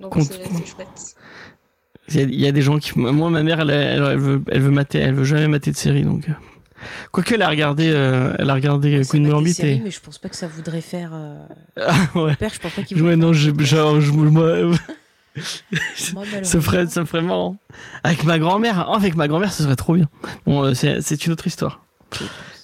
Mm. 0.00 0.02
donc 0.02 0.14
c'est 0.20 0.32
c'est 0.56 0.66
chouette. 0.66 1.14
Il 2.08 2.16
y, 2.16 2.18
a, 2.18 2.22
il 2.22 2.40
y 2.40 2.46
a 2.46 2.52
des 2.52 2.62
gens 2.62 2.78
qui. 2.78 2.98
Moi, 2.98 3.30
ma 3.30 3.42
mère, 3.44 3.60
elle, 3.60 3.70
elle, 3.70 4.02
elle 4.02 4.18
veut, 4.18 4.42
elle 4.50 4.62
veut 4.62 4.70
mater, 4.70 4.98
elle 4.98 5.14
veut 5.14 5.22
jamais 5.24 5.46
mater 5.46 5.70
de 5.70 5.76
série, 5.76 6.02
donc. 6.02 6.24
Euh. 6.82 6.86
Quoique, 7.12 7.34
elle 7.34 7.42
a 7.42 7.48
regardé, 7.48 7.90
euh, 7.92 8.34
elle 8.38 8.50
a 8.50 8.54
regardé 8.54 9.02
Queen 9.08 9.28
Gambit 9.28 9.54
et. 9.60 9.80
mais 9.84 9.90
je 9.90 10.00
pense 10.00 10.18
pas 10.18 10.28
que 10.28 10.36
ça 10.36 10.46
voudrait 10.48 10.80
faire. 10.80 11.10
euh, 11.12 11.36
Ah, 11.80 12.18
ouais. 12.18 12.34
Père, 12.36 12.50
je 12.54 12.58
pense 12.60 12.72
pas 12.72 12.82
qu'il 12.82 12.96
Ouais, 12.96 13.02
voudrait 13.14 13.16
non, 13.16 13.32
je, 13.32 13.50
genre, 13.64 14.00
je, 14.00 14.10
moi, 14.12 14.56
Moi, 16.14 16.24
ça 16.42 16.60
ferait, 16.60 16.86
ça 16.86 17.04
ferait 17.04 17.22
marrant. 17.22 17.56
Avec 18.02 18.24
ma 18.24 18.38
grand-mère, 18.38 18.86
oh, 18.90 18.94
avec 18.94 19.14
ma 19.14 19.28
grand-mère, 19.28 19.52
ce 19.52 19.62
serait 19.62 19.76
trop 19.76 19.94
bien. 19.94 20.08
Bon, 20.46 20.64
euh, 20.64 20.74
c'est 20.74 21.26
une 21.26 21.32
autre 21.32 21.46
histoire. 21.46 21.84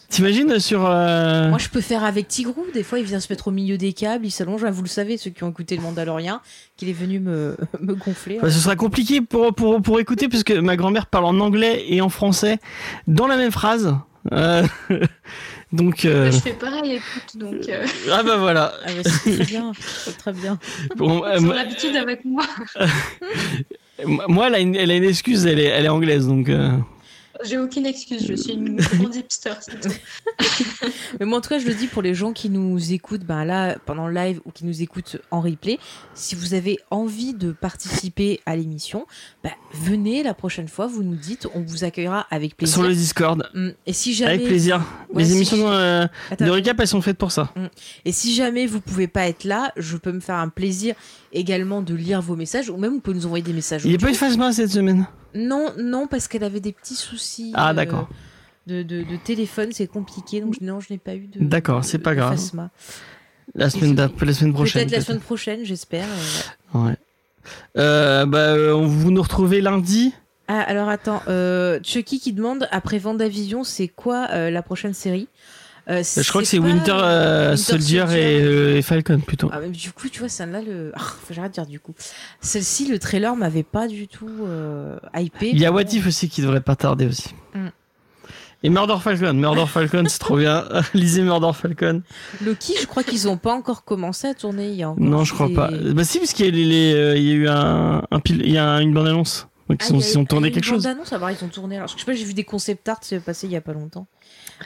T'imagines 0.08 0.58
sur. 0.60 0.84
euh, 0.86 1.48
Moi, 1.48 1.58
je 1.58 1.68
peux 1.68 1.80
faire 1.80 2.04
avec 2.04 2.28
Tigrou. 2.28 2.64
Des 2.72 2.82
fois, 2.82 2.98
il 2.98 3.04
vient 3.04 3.20
se 3.20 3.32
mettre 3.32 3.48
au 3.48 3.50
milieu 3.50 3.76
des 3.76 3.92
câbles, 3.92 4.24
il 4.26 4.30
s'allonge. 4.30 4.62
Ah, 4.64 4.70
Vous 4.70 4.82
le 4.82 4.88
savez, 4.88 5.16
ceux 5.16 5.30
qui 5.30 5.42
ont 5.44 5.50
écouté 5.50 5.76
le 5.76 5.82
Mandalorien, 5.82 6.40
qu'il 6.76 6.88
est 6.88 6.92
venu 6.94 7.18
me, 7.20 7.56
me 7.80 7.94
gonfler. 7.94 8.38
Bah, 8.40 8.50
ce 8.50 8.58
sera 8.60 8.76
compliqué 8.76 9.20
pour, 9.20 9.54
pour, 9.54 9.82
pour 9.82 9.98
écouter 10.00 10.28
puisque 10.28 10.52
ma 10.52 10.76
grand-mère 10.76 11.06
parle 11.06 11.24
en 11.24 11.38
anglais 11.40 11.84
et 11.88 12.00
en 12.00 12.08
français 12.08 12.58
dans 13.08 13.26
la 13.26 13.36
même 13.36 13.50
phrase. 13.52 13.96
Euh, 14.32 14.64
donc. 15.72 16.04
euh, 16.04 16.30
Je 16.30 16.38
fais 16.40 16.52
pareil, 16.52 16.94
écoute, 16.94 17.36
donc 17.36 17.68
euh, 17.68 17.84
Ah 18.12 18.22
bah 18.22 18.36
voilà. 18.36 18.72
Ah, 18.84 18.90
bah, 18.96 19.10
c'est 19.24 19.36
très 19.36 19.44
bien. 19.44 19.72
c'est 19.78 20.16
très 20.18 20.32
bien. 20.32 20.58
Bon, 20.96 21.24
euh, 21.24 21.34
ils 21.36 21.38
ont 21.42 21.46
moi- 21.46 21.54
l'habitude 21.56 21.96
avec 21.96 22.24
moi. 22.24 22.44
moi, 24.28 24.46
elle 24.48 24.54
a, 24.54 24.58
une, 24.60 24.74
elle 24.76 24.90
a 24.90 24.94
une 24.96 25.04
excuse, 25.04 25.46
elle 25.46 25.58
est, 25.58 25.64
elle 25.64 25.84
est 25.84 25.88
anglaise, 25.88 26.26
donc. 26.26 26.48
Euh, 27.40 27.44
J'ai 27.44 27.58
aucune 27.58 27.86
excuse, 27.86 28.26
je 28.26 28.34
suis 28.34 28.52
une 28.54 28.76
grande 28.80 29.14
hipster. 29.14 29.52
c'est 29.60 29.80
tout. 29.80 29.94
Mais 31.20 31.26
moi, 31.26 31.38
en 31.38 31.40
tout 31.40 31.48
cas, 31.48 31.58
je 31.58 31.66
le 31.66 31.74
dis 31.74 31.86
pour 31.86 32.02
les 32.02 32.14
gens 32.14 32.32
qui 32.32 32.50
nous 32.50 32.92
écoutent 32.92 33.24
ben 33.24 33.44
là, 33.44 33.76
pendant 33.86 34.06
le 34.08 34.14
live 34.14 34.40
ou 34.44 34.50
qui 34.50 34.64
nous 34.64 34.82
écoutent 34.82 35.16
en 35.30 35.40
replay. 35.40 35.78
Si 36.14 36.34
vous 36.34 36.54
avez 36.54 36.78
envie 36.90 37.34
de 37.34 37.52
participer 37.52 38.40
à 38.46 38.56
l'émission, 38.56 39.06
ben, 39.42 39.52
venez 39.72 40.22
la 40.22 40.34
prochaine 40.34 40.68
fois, 40.68 40.86
vous 40.86 41.02
nous 41.02 41.16
dites, 41.16 41.46
on 41.54 41.60
vous 41.62 41.84
accueillera 41.84 42.26
avec 42.30 42.56
plaisir. 42.56 42.74
sur 42.74 42.82
le 42.82 42.94
Discord. 42.94 43.48
Hum, 43.54 43.72
Et 43.86 43.92
si 43.92 44.14
jamais, 44.14 44.34
Avec 44.34 44.46
plaisir. 44.46 44.82
Ouais, 45.10 45.22
Les 45.22 45.28
si 45.30 45.36
émissions 45.36 45.56
je- 45.58 45.62
euh, 45.72 46.06
de 46.38 46.50
récap, 46.50 46.78
elles 46.80 46.88
sont 46.88 47.02
faites 47.02 47.18
pour 47.18 47.32
ça. 47.32 47.52
Et 48.04 48.12
si 48.12 48.34
jamais 48.34 48.66
vous 48.66 48.80
pouvez 48.80 49.06
pas 49.08 49.26
être 49.28 49.44
là, 49.44 49.72
je 49.76 49.96
peux 49.96 50.12
me 50.12 50.20
faire 50.20 50.36
un 50.36 50.48
plaisir 50.48 50.94
également 51.32 51.82
de 51.82 51.94
lire 51.94 52.20
vos 52.22 52.36
messages 52.36 52.70
ou 52.70 52.76
même 52.76 52.92
vous 52.92 53.00
pouvez 53.00 53.16
nous 53.16 53.26
envoyer 53.26 53.44
des 53.44 53.52
messages. 53.52 53.82
Il 53.84 53.90
n'y 53.90 53.96
a 53.96 53.98
pas 53.98 54.08
eu 54.08 54.12
de 54.12 54.16
Phasma 54.16 54.52
cette 54.52 54.70
semaine. 54.70 55.06
Non, 55.34 55.72
non, 55.78 56.06
parce 56.06 56.28
qu'elle 56.28 56.44
avait 56.44 56.60
des 56.60 56.72
petits 56.72 56.94
soucis. 56.94 57.52
Ah, 57.54 57.70
euh, 57.70 57.72
d'accord. 57.74 58.08
De, 58.66 58.82
de, 58.82 59.02
de 59.02 59.16
téléphone, 59.22 59.68
c'est 59.72 59.86
compliqué. 59.86 60.40
Donc, 60.40 60.60
non, 60.60 60.80
je 60.80 60.92
n'ai 60.92 60.98
pas 60.98 61.14
eu 61.14 61.26
de. 61.26 61.44
D'accord, 61.44 61.84
c'est 61.84 61.98
pas 61.98 62.14
grave. 62.14 62.30
phasma. 62.36 62.70
La 63.54 63.70
semaine, 63.70 63.94
d'ap- 63.94 64.20
la 64.22 64.32
semaine 64.32 64.52
prochaine. 64.54 64.82
Peut-être 64.82 64.98
la 64.98 65.04
semaine 65.04 65.20
prochaine, 65.20 65.60
j'espère. 65.64 66.06
euh, 66.74 66.78
ouais. 66.78 66.88
Ouais. 66.90 66.96
Euh, 67.78 68.26
bah, 68.26 68.38
euh, 68.38 68.72
vous 68.72 69.10
nous 69.10 69.22
retrouvez 69.22 69.60
lundi. 69.60 70.12
Ah, 70.48 70.60
alors 70.60 70.88
attends, 70.88 71.22
Chucky 71.82 72.18
qui 72.20 72.32
demande 72.32 72.68
après 72.70 72.98
Vendavision, 72.98 73.62
c'est 73.64 73.88
quoi 73.88 74.48
la 74.50 74.62
prochaine 74.62 74.94
série? 74.94 75.28
Euh, 75.88 76.02
Je 76.02 76.28
crois 76.28 76.42
que 76.42 76.48
c'est 76.48 76.58
Winter, 76.58 76.90
euh, 76.94 77.50
Winter 77.50 77.56
Soldier, 77.62 78.00
Soldier. 78.00 78.18
et, 78.20 78.42
euh, 78.42 78.76
et 78.76 78.82
Falcon 78.82 79.20
plutôt. 79.20 79.48
Ah, 79.52 79.60
mais 79.60 79.68
du 79.68 79.92
coup, 79.92 80.08
tu 80.08 80.18
vois, 80.18 80.28
celle-là, 80.28 80.60
le. 80.60 80.90
Ah, 80.96 80.98
faut 81.00 81.32
j'arrête 81.32 81.52
de 81.52 81.54
dire 81.54 81.66
du 81.66 81.78
coup. 81.78 81.94
Celle-ci, 82.40 82.88
le 82.88 82.98
trailer 82.98 83.36
m'avait 83.36 83.62
pas 83.62 83.86
du 83.86 84.08
tout 84.08 84.28
euh, 84.46 84.96
hypé. 85.16 85.50
Il 85.50 85.60
y 85.60 85.64
a 85.66 85.70
What 85.70 85.82
If 85.92 86.06
aussi 86.08 86.28
qui 86.28 86.42
devrait 86.42 86.60
pas 86.60 86.74
tarder 86.74 87.06
aussi. 87.06 87.28
Mm. 87.54 87.68
Et 88.64 88.70
Murder 88.70 88.96
Falcon. 89.00 89.34
Murder 89.34 89.66
Falcon, 89.66 90.04
c'est 90.08 90.18
trop 90.18 90.38
bien. 90.38 90.64
Lisez 90.94 91.22
Murder 91.22 91.50
Falcon. 91.54 92.02
Loki, 92.44 92.74
je 92.80 92.86
crois 92.86 93.04
qu'ils 93.04 93.28
ont 93.28 93.36
pas 93.36 93.52
encore 93.52 93.84
commencé 93.84 94.26
à 94.26 94.34
tourner. 94.34 94.70
Il 94.70 94.74
y 94.76 94.82
a 94.82 94.92
Non, 94.96 95.22
je 95.22 95.34
crois 95.34 95.46
des- 95.46 95.54
pas. 95.54 95.70
Bah 95.70 96.02
si, 96.02 96.18
parce 96.18 96.32
qu'il 96.32 96.46
y 96.56 96.92
a, 96.92 96.96
euh, 96.96 97.16
y 97.16 97.30
eu 97.32 97.48
un, 97.48 98.02
un 98.10 98.18
pil- 98.18 98.42
il 98.44 98.50
y 98.50 98.58
a 98.58 98.80
une 98.80 98.92
bande 98.92 99.06
annonce. 99.06 99.46
Donc 99.68 99.80
Ah, 99.82 99.86
ils 99.88 99.94
ont, 99.94 99.98
il 99.98 100.00
y 100.00 100.04
a- 100.04 100.10
ils 100.10 100.18
ont 100.18 100.24
tourné 100.24 100.50
quelque 100.50 100.64
chose. 100.64 100.84
ah 101.12 101.18
bah, 101.18 101.30
ils 101.30 101.44
ont 101.44 101.48
tourné. 101.48 101.76
Alors, 101.76 101.88
je 101.88 101.96
sais 101.96 102.04
pas, 102.04 102.14
j'ai 102.14 102.24
vu 102.24 102.34
des 102.34 102.44
concept 102.44 102.88
art 102.88 103.04
se 103.04 103.14
passer 103.16 103.46
il 103.46 103.52
y 103.52 103.56
a 103.56 103.60
pas 103.60 103.72
longtemps. 103.72 104.08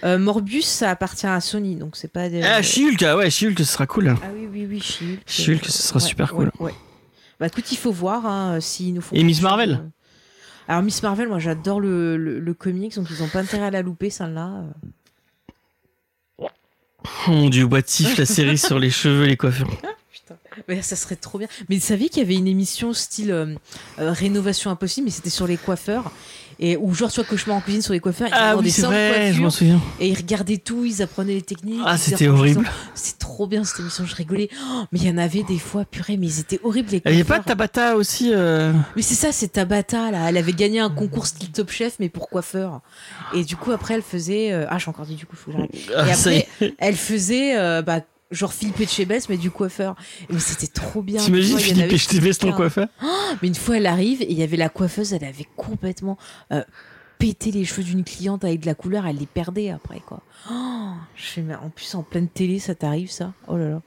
Euh, 0.04 0.18
Morbius, 0.18 0.66
ça 0.66 0.90
appartient 0.90 1.26
à 1.26 1.40
Sony, 1.40 1.76
donc 1.76 1.96
c'est 1.96 2.12
pas 2.12 2.28
des. 2.28 2.42
Ah, 2.42 2.62
She-Hulk, 2.62 3.02
ah 3.02 3.16
ouais, 3.16 3.30
She-Hulk, 3.30 3.58
ce 3.58 3.64
sera 3.64 3.86
cool. 3.86 4.14
Ah 4.22 4.26
oui, 4.34 4.48
oui, 4.50 4.66
oui, 4.68 4.80
She-Hulk. 4.80 5.20
She-Hulk, 5.26 5.64
ce 5.66 5.82
sera 5.82 6.00
super 6.00 6.32
cool. 6.32 6.50
Ouais, 6.58 6.66
ouais. 6.66 6.74
Bah 7.38 7.46
écoute, 7.46 7.70
il 7.72 7.78
faut 7.78 7.92
voir 7.92 8.26
hein, 8.26 8.60
s'ils 8.60 8.94
nous 8.94 9.00
font. 9.00 9.16
Et 9.16 9.22
Miss 9.24 9.38
chose, 9.38 9.44
Marvel 9.44 9.72
euh. 9.72 9.88
Alors 10.68 10.82
Miss 10.82 11.02
Marvel, 11.02 11.28
moi 11.28 11.38
j'adore 11.38 11.80
le, 11.80 12.16
le, 12.16 12.38
le 12.38 12.54
comics, 12.54 12.94
donc 12.94 13.08
ils 13.10 13.22
ont 13.22 13.28
pas 13.28 13.40
intérêt 13.40 13.66
à 13.66 13.70
la 13.70 13.82
louper, 13.82 14.10
celle-là. 14.10 14.62
euh. 14.62 16.46
Oh 17.26 17.30
mon 17.30 17.48
dieu, 17.48 17.64
What 17.64 17.80
If, 17.98 18.18
la 18.18 18.26
série 18.26 18.58
sur 18.58 18.78
les 18.78 18.90
cheveux 18.90 19.24
les 19.24 19.36
coiffures. 19.36 19.68
Putain. 20.12 20.36
Mais 20.68 20.82
ça 20.82 20.96
serait 20.96 21.16
trop 21.16 21.38
bien. 21.38 21.48
Mais 21.68 21.76
vous 21.76 21.82
saviez 21.84 22.08
qu'il 22.08 22.22
y 22.22 22.26
avait 22.26 22.34
une 22.34 22.46
émission 22.48 22.92
style 22.92 23.30
euh, 23.30 23.54
euh, 23.98 24.12
rénovation 24.12 24.70
impossible, 24.70 25.06
mais 25.06 25.10
c'était 25.10 25.30
sur 25.30 25.46
les 25.46 25.56
coiffeurs. 25.56 26.12
Et 26.62 26.76
où 26.76 26.92
genre 26.92 27.10
tu 27.10 27.18
vois 27.20 27.24
cauchemar 27.28 27.56
en 27.56 27.60
cuisine 27.62 27.80
sur 27.80 27.94
les 27.94 28.00
coiffeurs, 28.00 28.28
ils 28.28 28.34
Ah 28.36 28.54
oui, 28.54 28.64
des 28.70 28.82
vrai, 28.82 29.32
je 29.32 29.40
m'en 29.40 29.48
souviens. 29.48 29.80
et 29.98 30.08
ils 30.08 30.14
regardaient 30.16 30.58
tout, 30.58 30.84
ils 30.84 31.00
apprenaient 31.00 31.32
les 31.32 31.40
techniques. 31.42 31.80
Ah, 31.86 31.96
c'était 31.96 32.28
horrible. 32.28 32.68
C'est 32.94 33.18
trop 33.18 33.46
bien 33.46 33.64
cette 33.64 33.80
émission, 33.80 34.04
je 34.04 34.14
rigolais. 34.14 34.50
Oh, 34.70 34.82
mais 34.92 34.98
il 34.98 35.06
y 35.06 35.10
en 35.10 35.16
avait 35.16 35.42
des 35.42 35.58
fois, 35.58 35.86
purée, 35.86 36.18
mais 36.18 36.26
ils 36.26 36.40
étaient 36.40 36.60
horribles 36.62 36.90
les 36.92 37.02
Il 37.06 37.14
n'y 37.14 37.22
a 37.22 37.24
pas 37.24 37.38
de. 37.38 37.44
Tabata 37.44 37.96
aussi 37.96 38.30
euh, 38.34 38.74
Mais 38.94 39.00
c'est 39.00 39.14
ça, 39.14 39.32
c'est 39.32 39.48
Tabata 39.48 40.10
là. 40.10 40.28
Elle 40.28 40.36
avait 40.36 40.52
gagné 40.52 40.80
un 40.80 40.90
concours 40.90 41.26
style 41.26 41.50
Top 41.50 41.70
Chef, 41.70 41.94
mais 41.98 42.10
pour 42.10 42.28
coiffeur. 42.28 42.82
Et 43.34 43.42
du 43.44 43.56
coup, 43.56 43.70
après, 43.72 43.94
elle 43.94 44.02
faisait. 44.02 44.52
euh, 44.52 44.66
Ah, 44.68 44.76
j'ai 44.76 44.90
encore 44.90 45.06
dit 45.06 45.14
du 45.14 45.24
coup, 45.24 45.36
faut 45.36 45.50
que 45.52 45.56
j'arrête. 45.56 45.70
ah, 45.96 46.06
Et 46.06 46.12
après, 46.12 46.46
elle 46.78 46.96
faisait. 46.96 47.56
euh, 47.58 47.80
bah, 47.80 48.00
genre 48.30 48.52
Philippe 48.52 48.80
Etchebest, 48.80 49.28
mais 49.28 49.36
du 49.36 49.50
coiffeur. 49.50 49.96
Mais 50.28 50.38
c'était 50.38 50.66
trop 50.66 51.02
bien. 51.02 51.22
T'imagines 51.22 51.58
Philippe 51.58 51.84
avait 51.84 51.94
et 51.94 52.32
je 52.32 52.38
ton 52.38 52.52
coiffeur 52.52 52.88
Mais 53.42 53.48
une 53.48 53.54
fois, 53.54 53.76
elle 53.76 53.86
arrive 53.86 54.22
et 54.22 54.30
il 54.30 54.38
y 54.38 54.42
avait 54.42 54.56
la 54.56 54.68
coiffeuse, 54.68 55.12
elle 55.12 55.24
avait 55.24 55.48
complètement 55.56 56.16
euh, 56.52 56.62
pété 57.18 57.50
les 57.50 57.64
cheveux 57.64 57.82
d'une 57.82 58.04
cliente 58.04 58.44
avec 58.44 58.60
de 58.60 58.66
la 58.66 58.74
couleur, 58.74 59.06
elle 59.06 59.18
les 59.18 59.26
perdait 59.26 59.70
après, 59.70 60.00
quoi. 60.00 60.22
Oh, 60.50 60.92
je 61.14 61.24
fais, 61.24 61.42
mais 61.42 61.54
en 61.54 61.70
plus, 61.70 61.94
en 61.94 62.02
pleine 62.02 62.28
télé, 62.28 62.58
ça 62.58 62.74
t'arrive, 62.74 63.10
ça? 63.10 63.32
Oh 63.46 63.56
là 63.56 63.68
là. 63.68 63.82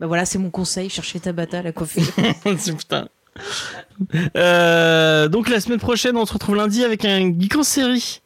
Bah 0.00 0.06
voilà, 0.06 0.24
c'est 0.24 0.38
mon 0.38 0.50
conseil, 0.50 0.88
cherchez 0.88 1.20
Tabata, 1.20 1.62
la 1.62 1.72
coiffeuse. 1.72 2.10
Putain. 2.76 3.08
Euh, 4.36 5.28
donc 5.28 5.48
la 5.48 5.60
semaine 5.60 5.78
prochaine, 5.78 6.16
on 6.16 6.26
se 6.26 6.32
retrouve 6.32 6.56
lundi 6.56 6.82
avec 6.84 7.04
un 7.04 7.32
geek 7.38 7.56
en 7.56 7.62
série. 7.62 8.20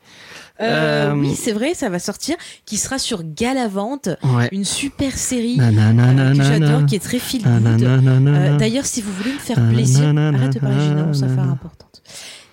Euh, 0.61 1.11
Euh, 1.11 1.15
oui, 1.15 1.35
c'est 1.35 1.53
vrai, 1.53 1.75
ça 1.75 1.89
va 1.89 1.99
sortir, 1.99 2.37
qui 2.65 2.77
sera 2.79 2.99
sur 2.99 3.23
Galavante, 3.25 4.09
Ouais. 4.23 4.49
une 4.53 4.65
super 4.65 5.17
série 5.17 5.59
euh, 5.61 6.33
que 6.35 6.43
j'adore, 6.43 6.87
qui 6.87 6.95
est 6.97 7.03
très 7.03 7.19
feel. 7.19 7.43
Euh, 7.47 8.57
D'ailleurs, 8.57 8.87
si 8.87 9.03
vous 9.03 9.13
voulez 9.13 9.33
me 9.33 9.39
faire 9.39 9.69
plaisir, 9.69 10.09
arrête 10.09 10.55
de 10.55 10.59
parler, 10.59 10.77
à 10.77 10.81
faire 10.81 11.29
nanana. 11.29 11.53
importante. 11.53 12.03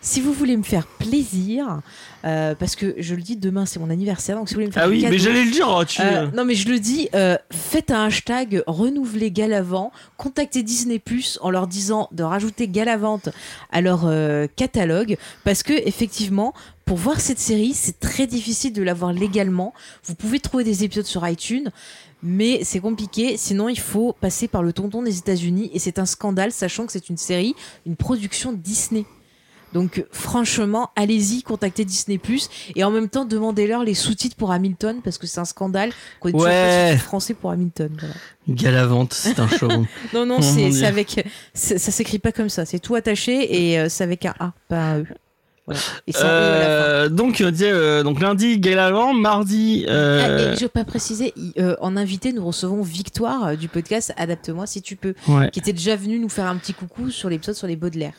Si 0.06 0.20
vous 0.20 0.34
voulez 0.34 0.58
me 0.58 0.64
faire 0.64 0.86
plaisir, 0.86 1.80
euh, 2.26 2.56
parce 2.56 2.76
que 2.76 2.94
je 2.98 3.16
le 3.16 3.22
dis, 3.22 3.38
demain 3.38 3.66
c'est 3.66 3.80
mon 3.80 3.90
anniversaire, 3.90 4.36
donc 4.36 4.50
si 4.50 4.54
vous 4.54 4.58
voulez 4.60 4.68
me 4.68 4.74
faire 4.74 4.84
Ah 4.86 4.90
oui, 4.90 5.06
mais 5.10 5.18
j'allais 5.18 5.46
le 5.46 5.52
dire. 5.52 5.66
oh, 5.70 5.86
tu... 5.86 6.02
euh, 6.02 6.28
non 6.36 6.44
mais 6.44 6.56
je 6.56 6.68
le 6.68 6.78
dis, 6.80 7.08
euh, 7.16 7.38
faites 7.52 7.90
un 7.90 8.08
hashtag 8.08 8.64
renouveler 8.68 9.32
Galavant, 9.32 9.94
contactez 10.18 10.62
Disney 10.62 11.00
Plus 11.00 11.40
en 11.42 11.50
leur 11.52 11.68
disant 11.68 12.10
de 12.12 12.22
rajouter 12.24 12.68
Galavante 12.68 13.30
à 13.72 13.80
leur 13.80 14.02
euh, 14.04 14.46
catalogue, 14.58 15.16
parce 15.46 15.64
que 15.64 15.72
effectivement, 15.88 16.54
pour 16.86 16.98
voir 16.98 17.20
cette 17.22 17.40
série, 17.40 17.74
c'est 17.74 18.00
très 18.00 18.28
difficile 18.28 18.74
de 18.74 18.84
l'avoir 18.84 19.14
légalement. 19.14 19.74
Vous 20.06 20.16
pouvez 20.16 20.40
trouver 20.40 20.64
des 20.64 20.84
épisodes 20.84 21.06
sur 21.06 21.28
iTunes, 21.28 21.70
Mais 22.26 22.64
c'est 22.64 22.80
compliqué, 22.80 23.36
sinon 23.36 23.68
il 23.68 23.80
faut 23.80 24.14
passer 24.14 24.48
par 24.48 24.64
le 24.64 24.72
tonton 24.72 25.02
des 25.04 25.18
États-Unis 25.18 25.70
et 25.74 25.80
c'est 25.80 26.00
un 26.00 26.06
scandale, 26.06 26.54
sachant 26.54 26.86
que 26.86 26.92
c'est 26.94 27.10
une 27.10 27.18
série, 27.18 27.54
une 27.86 27.98
production 27.98 28.54
Disney. 28.54 29.06
Donc 29.74 30.06
franchement, 30.12 30.92
allez-y, 30.96 31.42
contactez 31.44 31.84
Disney 31.84 32.20
et 32.76 32.84
en 32.86 32.92
même 32.92 33.10
temps 33.10 33.26
demandez-leur 33.26 33.84
les 33.84 33.96
sous-titres 33.96 34.36
pour 34.38 34.52
Hamilton 34.52 35.02
parce 35.04 35.18
que 35.18 35.26
c'est 35.28 35.40
un 35.42 35.46
scandale 35.46 35.92
qu'on 36.22 36.30
ait 36.30 36.32
toujours 36.32 36.48
pas 36.48 36.52
de 36.88 36.92
Ouais. 36.94 36.98
français 36.98 37.34
pour 37.34 37.50
Hamilton. 37.52 37.90
voilà. 38.00 38.16
Galavante, 38.48 39.14
c'est 39.14 39.40
un 39.40 39.48
show. 39.50 39.68
Non 40.14 40.26
non, 40.26 40.42
c'est 40.42 40.86
avec 40.86 41.28
c'est- 41.54 41.78
ça 41.80 41.92
s'écrit 41.92 42.20
pas 42.20 42.32
comme 42.32 42.50
ça, 42.50 42.66
c'est 42.66 42.80
tout 42.80 42.96
attaché 42.96 43.34
et 43.72 43.80
euh, 43.80 43.90
c'est 43.90 44.04
avec 44.04 44.26
un 44.26 44.36
A, 44.40 44.54
pas 44.70 44.78
un 44.92 45.00
E. 45.02 45.06
Voilà. 45.66 45.80
Et 46.08 46.12
sans 46.12 46.20
E 46.20 46.26
à 46.26 46.30
la 46.30 46.66
fin. 46.66 46.72
Euh, 46.72 47.10
donc, 47.10 47.42
on 47.46 47.50
disait, 47.52 47.72
euh, 47.72 48.04
donc 48.04 48.20
lundi, 48.20 48.60
mardi. 49.14 49.86
Ah, 49.88 49.92
Euh, 49.92 50.54
et 50.54 50.56
je 50.58 50.62
veux 50.64 50.68
pas 50.70 50.84
préciser, 50.84 51.34
euh, 51.60 51.76
en 51.82 51.96
invité, 51.96 52.34
nous 52.34 52.46
recevons 52.46 52.82
Victoire 52.82 53.46
euh, 53.48 53.56
du 53.56 53.68
podcast 53.70 54.14
Adapte-moi 54.18 54.68
si 54.68 54.82
tu 54.82 54.96
peux, 54.96 55.14
ouais, 55.28 55.50
qui 55.52 55.60
était 55.60 55.74
déjà 55.74 55.96
venue 55.96 56.20
nous 56.20 56.30
faire 56.30 56.46
un 56.48 56.58
petit 56.58 56.74
coucou 56.74 57.10
sur 57.12 57.30
l'épisode 57.30 57.56
sur 57.56 57.68
les 57.68 57.76
Baudelaire. 57.78 58.14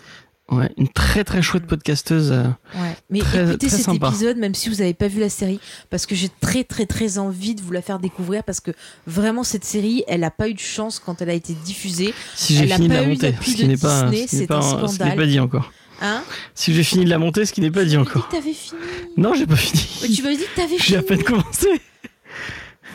ouais, 0.50 0.70
une 0.78 0.88
très 0.88 1.24
très 1.24 1.42
chouette 1.42 1.66
podcasteuse. 1.66 2.32
euh. 2.32 2.44
Ouais. 2.74 2.96
Mais 3.10 3.20
Très- 3.20 3.42
écoutez 3.48 3.66
très 3.68 3.76
cet 3.76 3.86
sympa. 3.86 4.08
épisode, 4.08 4.36
même 4.38 4.54
si 4.54 4.68
vous 4.68 4.76
n'avez 4.76 4.94
pas 4.94 5.08
vu 5.08 5.20
la 5.20 5.28
série, 5.30 5.60
parce 5.90 6.06
que 6.06 6.14
j'ai 6.14 6.28
très 6.40 6.64
très 6.64 6.86
très 6.86 7.18
envie 7.18 7.54
de 7.54 7.60
vous 7.62 7.72
la 7.72 7.82
faire 7.82 7.98
découvrir, 7.98 8.42
parce 8.44 8.60
que 8.60 8.70
vraiment 9.06 9.42
cette 9.44 9.64
série, 9.64 10.02
elle 10.08 10.24
a 10.24 10.30
pas 10.30 10.48
eu 10.48 10.54
de 10.54 10.58
chance 10.60 10.98
quand 10.98 11.20
elle 11.22 11.30
a 11.30 11.34
été 11.34 11.54
diffusée. 11.64 12.14
Si 12.34 12.56
j'ai 12.56 12.66
fini 12.68 12.88
de 12.88 12.94
pas 12.94 13.00
la 13.00 13.06
eu 13.06 13.10
monter, 13.10 13.34
ce 13.40 13.54
qui 13.54 13.62
de 13.62 13.68
n'est 13.68 13.76
pas, 13.76 14.02
Disney, 14.04 14.26
ce 14.26 14.36
qui 14.40 14.46
pas, 14.46 14.60
ce 14.88 14.92
qui 14.98 15.16
pas 15.16 15.26
dit 15.26 15.40
encore. 15.40 15.70
Hein 16.02 16.22
Si 16.54 16.74
j'ai 16.74 16.82
fini 16.82 17.04
de 17.04 17.10
la 17.10 17.18
monter, 17.18 17.44
ce 17.46 17.52
qui 17.52 17.60
n'est 17.60 17.70
pas 17.70 17.84
dit 17.84 17.92
Tu 17.92 17.96
encore. 17.98 18.22
dit 18.22 18.28
que 18.28 18.36
t'avais 18.36 18.52
fini. 18.52 18.80
Non, 19.16 19.34
j'ai 19.34 19.46
pas 19.46 19.56
fini. 19.56 20.14
Tu 20.14 20.22
m'as 20.22 20.30
dit 20.30 20.38
que 20.38 20.56
t'avais 20.56 20.78
J'ai 20.78 20.96
à 20.96 21.02
fini. 21.02 21.08
peine 21.08 21.22
commencé. 21.24 21.68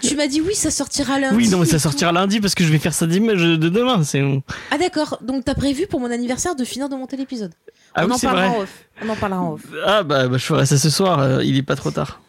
Tu 0.01 0.15
m'as 0.15 0.27
dit 0.27 0.39
oui, 0.41 0.55
ça 0.55 0.71
sortira 0.71 1.19
lundi. 1.19 1.35
Oui, 1.35 1.49
non, 1.49 1.59
mais 1.59 1.65
ça 1.65 1.77
sortira 1.79 2.11
lundi 2.11 2.39
parce 2.39 2.55
que 2.55 2.63
je 2.63 2.69
vais 2.71 2.77
faire 2.79 2.93
ça 2.93 3.05
dimanche 3.05 3.37
de 3.41 3.55
demain. 3.69 4.01
C'est 4.03 4.23
Ah 4.71 4.77
d'accord, 4.77 5.17
donc 5.21 5.43
t'as 5.45 5.55
prévu 5.55 5.87
pour 5.87 5.99
mon 5.99 6.09
anniversaire 6.11 6.55
de 6.55 6.63
finir 6.63 6.87
de 6.87 6.95
monter 6.95 7.17
l'épisode. 7.17 7.51
ah 7.95 8.03
On 8.05 8.07
oui, 8.07 8.13
en 8.13 8.19
parlera 8.19 8.47
en 8.49 8.59
off. 8.61 8.69
On 9.03 9.09
en 9.09 9.15
parlera 9.15 9.41
en 9.41 9.53
off. 9.53 9.61
Ah 9.85 10.03
bah, 10.03 10.27
bah, 10.27 10.37
je 10.37 10.45
ferai 10.45 10.65
ça 10.65 10.77
ce 10.77 10.89
soir. 10.89 11.19
euh, 11.19 11.43
il 11.43 11.57
est 11.57 11.63
pas 11.63 11.75
trop 11.75 11.91
tard. 11.91 12.21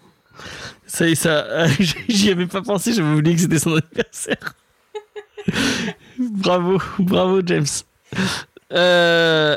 Ça, 0.87 1.07
y 1.09 1.13
est, 1.13 1.15
ça, 1.15 1.45
euh, 1.49 1.69
j'y 2.09 2.31
avais 2.31 2.47
pas 2.47 2.63
pensé. 2.63 2.93
J'avais 2.93 3.15
oublié 3.17 3.37
que 3.37 3.43
c'était 3.43 3.59
son 3.61 3.77
anniversaire. 3.77 4.55
bravo, 6.19 6.81
bravo 6.99 7.41
James. 7.47 7.67
Euh, 8.73 9.57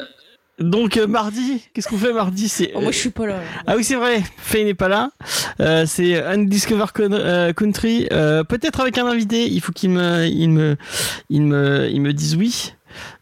donc 0.70 0.98
euh, 0.98 1.08
mardi, 1.08 1.62
qu'est-ce 1.74 1.88
qu'on 1.88 1.98
fait 1.98 2.14
mardi 2.14 2.50
C'est 2.50 2.72
Oh, 2.76 2.82
moi 2.82 2.92
je 2.92 2.98
suis 2.98 3.10
pas 3.10 3.26
là. 3.28 3.40
Ah 3.68 3.76
oui, 3.76 3.84
c'est 3.84 3.96
vrai, 3.96 4.24
Faye 4.38 4.66
n'est 4.66 4.74
pas 4.74 4.88
là. 4.88 5.12
Euh, 5.60 5.86
c'est 5.88 6.22
Undiscovered 6.24 6.92
Con- 6.92 7.10
euh, 7.14 7.54
Country. 7.54 8.08
Euh, 8.12 8.44
Peut-être 8.44 8.80
avec 8.80 8.98
un 8.98 9.06
invité. 9.06 9.48
Il 9.48 9.62
faut 9.62 9.72
qu'il 9.72 9.92
me, 9.92 10.26
il 10.28 10.50
me, 10.50 10.76
il 11.30 11.42
me, 11.44 11.90
il 11.90 12.02
me 12.02 12.14
dise 12.14 12.36
oui. 12.36 12.74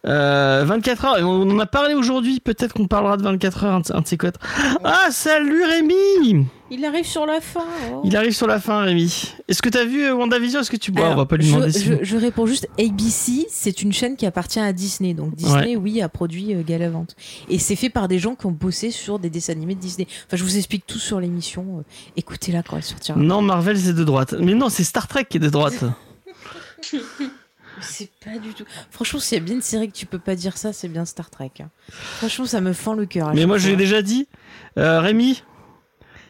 Euh, 0.06 0.64
24 0.66 1.06
heures. 1.06 1.18
et 1.20 1.24
On 1.24 1.42
en 1.50 1.60
a 1.60 1.66
parlé 1.66 1.94
aujourd'hui. 1.94 2.40
Peut-être 2.40 2.74
qu'on 2.74 2.88
parlera 2.88 3.18
de 3.18 3.24
24 3.24 3.64
heures. 3.64 3.74
Un 3.94 4.02
de, 4.02 4.08
ces 4.08 4.18
quatre. 4.18 4.40
Ah, 4.84 5.08
salut 5.12 5.64
Rémi. 5.64 6.46
Il 6.74 6.86
arrive 6.86 7.06
sur 7.06 7.26
la 7.26 7.42
fin. 7.42 7.66
oh. 7.94 8.02
Il 8.06 8.16
arrive 8.16 8.32
sur 8.34 8.48
la 8.48 8.60
fin, 8.60 8.82
Rémi. 8.84 9.34
Est-ce 9.50 9.62
que 9.62 9.68
t'as 9.68 9.84
vu 9.84 10.06
euh, 10.06 10.14
WandaVision? 10.16 10.62
Est-ce 10.62 10.72
que 10.72 10.78
tu 10.78 10.92
bois 10.92 11.10
On 11.10 11.16
va 11.16 11.26
pas 11.26 11.36
lui 11.36 11.46
je, 11.46 11.54
demander. 11.56 11.72
je- 11.80 12.04
je 12.04 12.18
réponds 12.18 12.46
juste 12.46 12.68
ABC, 12.80 13.46
c'est 13.50 13.82
une 13.82 13.92
chaîne 13.92 14.16
qui 14.16 14.26
appartient 14.26 14.60
à 14.60 14.72
Disney. 14.72 15.14
Donc 15.14 15.36
Disney, 15.36 15.76
oui, 15.76 16.02
a 16.02 16.08
produit 16.08 16.54
euh, 16.56 16.64
Galavant. 16.66 17.06
Et 17.50 17.60
c'est 17.60 17.76
fait 17.76 17.90
par 17.90 18.08
des 18.08 18.20
gens 18.20 18.36
qui 18.36 18.46
ont 18.46 18.52
bossé 18.52 18.90
sur 18.92 19.20
des 19.20 19.30
dessins 19.30 19.52
animés 19.52 19.76
de 19.76 19.82
Disney. 19.82 20.08
Enfin, 20.28 20.38
je 20.38 20.44
vous 20.46 20.56
explique 20.56 20.86
tout 20.88 20.98
sur 21.00 21.20
l'émission. 21.20 21.80
euh, 21.80 21.84
Écoutez-la 22.16 22.64
quand 22.64 22.78
elle 22.78 22.84
sortira. 22.84 23.20
Non, 23.20 23.42
Marvel 23.42 23.78
c'est 23.78 23.94
de 23.94 24.04
droite. 24.06 24.36
Mais 24.40 24.54
non, 24.54 24.70
c'est 24.70 24.86
Star 24.86 25.08
Trek 25.10 25.26
qui 25.30 25.38
est 25.38 25.42
de 25.42 25.50
droite. 25.50 25.84
C'est 27.82 28.10
pas 28.24 28.38
du 28.38 28.54
tout. 28.54 28.64
Franchement, 28.90 29.20
s'il 29.20 29.38
y 29.38 29.42
a 29.42 29.44
bien 29.44 29.56
une 29.56 29.62
série 29.62 29.88
que 29.92 29.96
tu 29.98 30.06
peux 30.06 30.20
pas 30.20 30.36
dire 30.36 30.58
ça, 30.58 30.74
c'est 30.74 30.88
bien 30.88 31.06
Star 31.06 31.30
Trek. 31.30 31.52
hein. 31.60 31.70
Franchement, 31.90 32.46
ça 32.46 32.62
me 32.62 32.74
fend 32.74 32.94
le 32.94 33.06
cœur. 33.06 33.34
Mais 33.34 33.46
moi, 33.46 33.58
je 33.58 33.70
l'ai 33.70 33.76
déjà 33.76 34.02
dit. 34.02 34.28
Euh, 34.78 35.00
Rémi, 35.02 35.44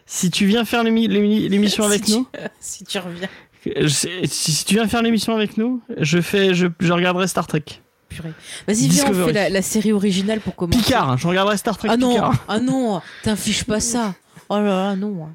si 0.05 0.31
tu 0.31 0.45
viens 0.45 0.65
faire 0.65 0.83
l'émi- 0.83 1.07
l'émi- 1.07 1.47
l'émission 1.49 1.83
avec 1.85 2.07
nous. 2.07 2.27
si 2.59 2.83
tu 2.83 2.97
reviens, 2.99 3.27
Je 3.65 3.87
Si, 3.87 4.27
si 4.27 4.65
tu 4.65 4.75
viens 4.75 4.87
faire 4.87 5.01
l'émission 5.01 5.35
avec 5.35 5.57
nous, 5.57 5.81
je 5.97 6.19
fais, 6.21 6.53
je, 6.53 6.67
je 6.79 6.91
regarderai 6.93 7.27
Star 7.27 7.47
Trek. 7.47 7.63
purée. 8.09 8.33
Vas-y, 8.67 8.87
viens, 8.87 9.03
on 9.05 9.09
Discovery. 9.09 9.25
fait 9.27 9.33
la, 9.33 9.49
la 9.49 9.61
série 9.61 9.91
originale 9.93 10.39
pour 10.41 10.55
commencer. 10.55 10.79
Picard, 10.79 11.09
hein, 11.11 11.17
je 11.17 11.27
regarderai 11.27 11.57
Star 11.57 11.77
Trek 11.77 11.89
Ah 11.91 11.97
non, 11.97 12.13
Picard. 12.13 12.45
ah 12.47 12.59
non, 12.59 13.01
t'infiches 13.23 13.63
pas 13.63 13.79
ça. 13.79 14.15
Oh 14.49 14.55
là 14.57 14.63
là, 14.63 14.95
non. 14.95 15.29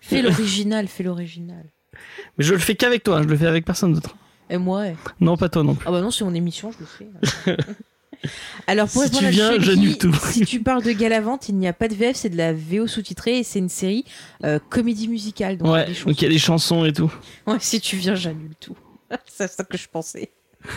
Fais 0.00 0.22
l'original, 0.22 0.88
fais 0.88 1.04
l'original. 1.04 1.64
Mais 2.36 2.44
je 2.44 2.52
le 2.54 2.58
fais 2.58 2.74
qu'avec 2.74 3.04
toi, 3.04 3.18
hein, 3.18 3.22
je 3.22 3.28
le 3.28 3.36
fais 3.36 3.46
avec 3.46 3.64
personne 3.64 3.92
d'autre. 3.92 4.16
Et 4.50 4.58
moi, 4.58 4.80
ouais. 4.80 4.96
Non, 5.20 5.36
pas 5.36 5.48
toi 5.48 5.62
non 5.62 5.74
plus. 5.74 5.86
Ah 5.88 5.92
bah 5.92 6.00
non, 6.00 6.10
c'est 6.10 6.24
mon 6.24 6.34
émission, 6.34 6.72
je 6.72 6.78
le 6.80 6.86
fais. 6.86 7.56
Alors 8.66 8.86
pour 8.88 9.02
Si 9.04 9.10
tu 9.10 9.26
viens, 9.28 9.58
j'annule 9.58 9.96
tout. 9.96 10.12
Si 10.14 10.44
tu 10.44 10.60
parles 10.60 10.82
de 10.82 10.92
Galavante, 10.92 11.48
il 11.48 11.54
n'y 11.56 11.66
a 11.68 11.72
pas 11.72 11.88
de 11.88 11.94
VF, 11.94 12.16
c'est 12.16 12.28
de 12.28 12.36
la 12.36 12.52
VO 12.52 12.86
sous-titrée 12.86 13.38
et 13.38 13.42
c'est 13.44 13.60
une 13.60 13.70
série 13.70 14.04
euh, 14.44 14.58
comédie 14.68 15.08
musicale. 15.08 15.56
Donc 15.56 15.68
il 15.68 15.70
y 15.70 15.74
a 15.74 15.78
Ouais, 15.78 15.86
des 15.86 15.94
chansons. 15.94 16.08
donc 16.10 16.20
il 16.20 16.24
y 16.24 16.26
a 16.26 16.30
des 16.30 16.38
chansons 16.38 16.84
et 16.84 16.92
tout. 16.92 17.10
Ouais, 17.46 17.56
si 17.60 17.80
tu 17.80 17.96
viens, 17.96 18.14
j'annule 18.14 18.54
tout. 18.60 18.76
c'est 19.26 19.50
ça 19.50 19.64
que 19.64 19.78
je 19.78 19.88
pensais. 19.88 20.30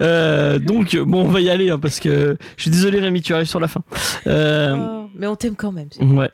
Euh, 0.00 0.58
donc, 0.58 0.96
bon, 0.96 1.24
on 1.26 1.28
va 1.28 1.42
y 1.42 1.50
aller 1.50 1.68
hein, 1.68 1.78
parce 1.78 2.00
que 2.00 2.38
je 2.56 2.62
suis 2.62 2.70
désolé, 2.70 3.00
Rémi, 3.00 3.20
tu 3.20 3.34
arrives 3.34 3.46
sur 3.48 3.60
la 3.60 3.68
fin. 3.68 3.82
Euh, 4.26 4.74
Oh, 4.78 5.10
mais 5.14 5.26
on 5.26 5.36
t'aime 5.36 5.56
quand 5.56 5.72
même. 5.72 5.88
Ouais. 6.00 6.30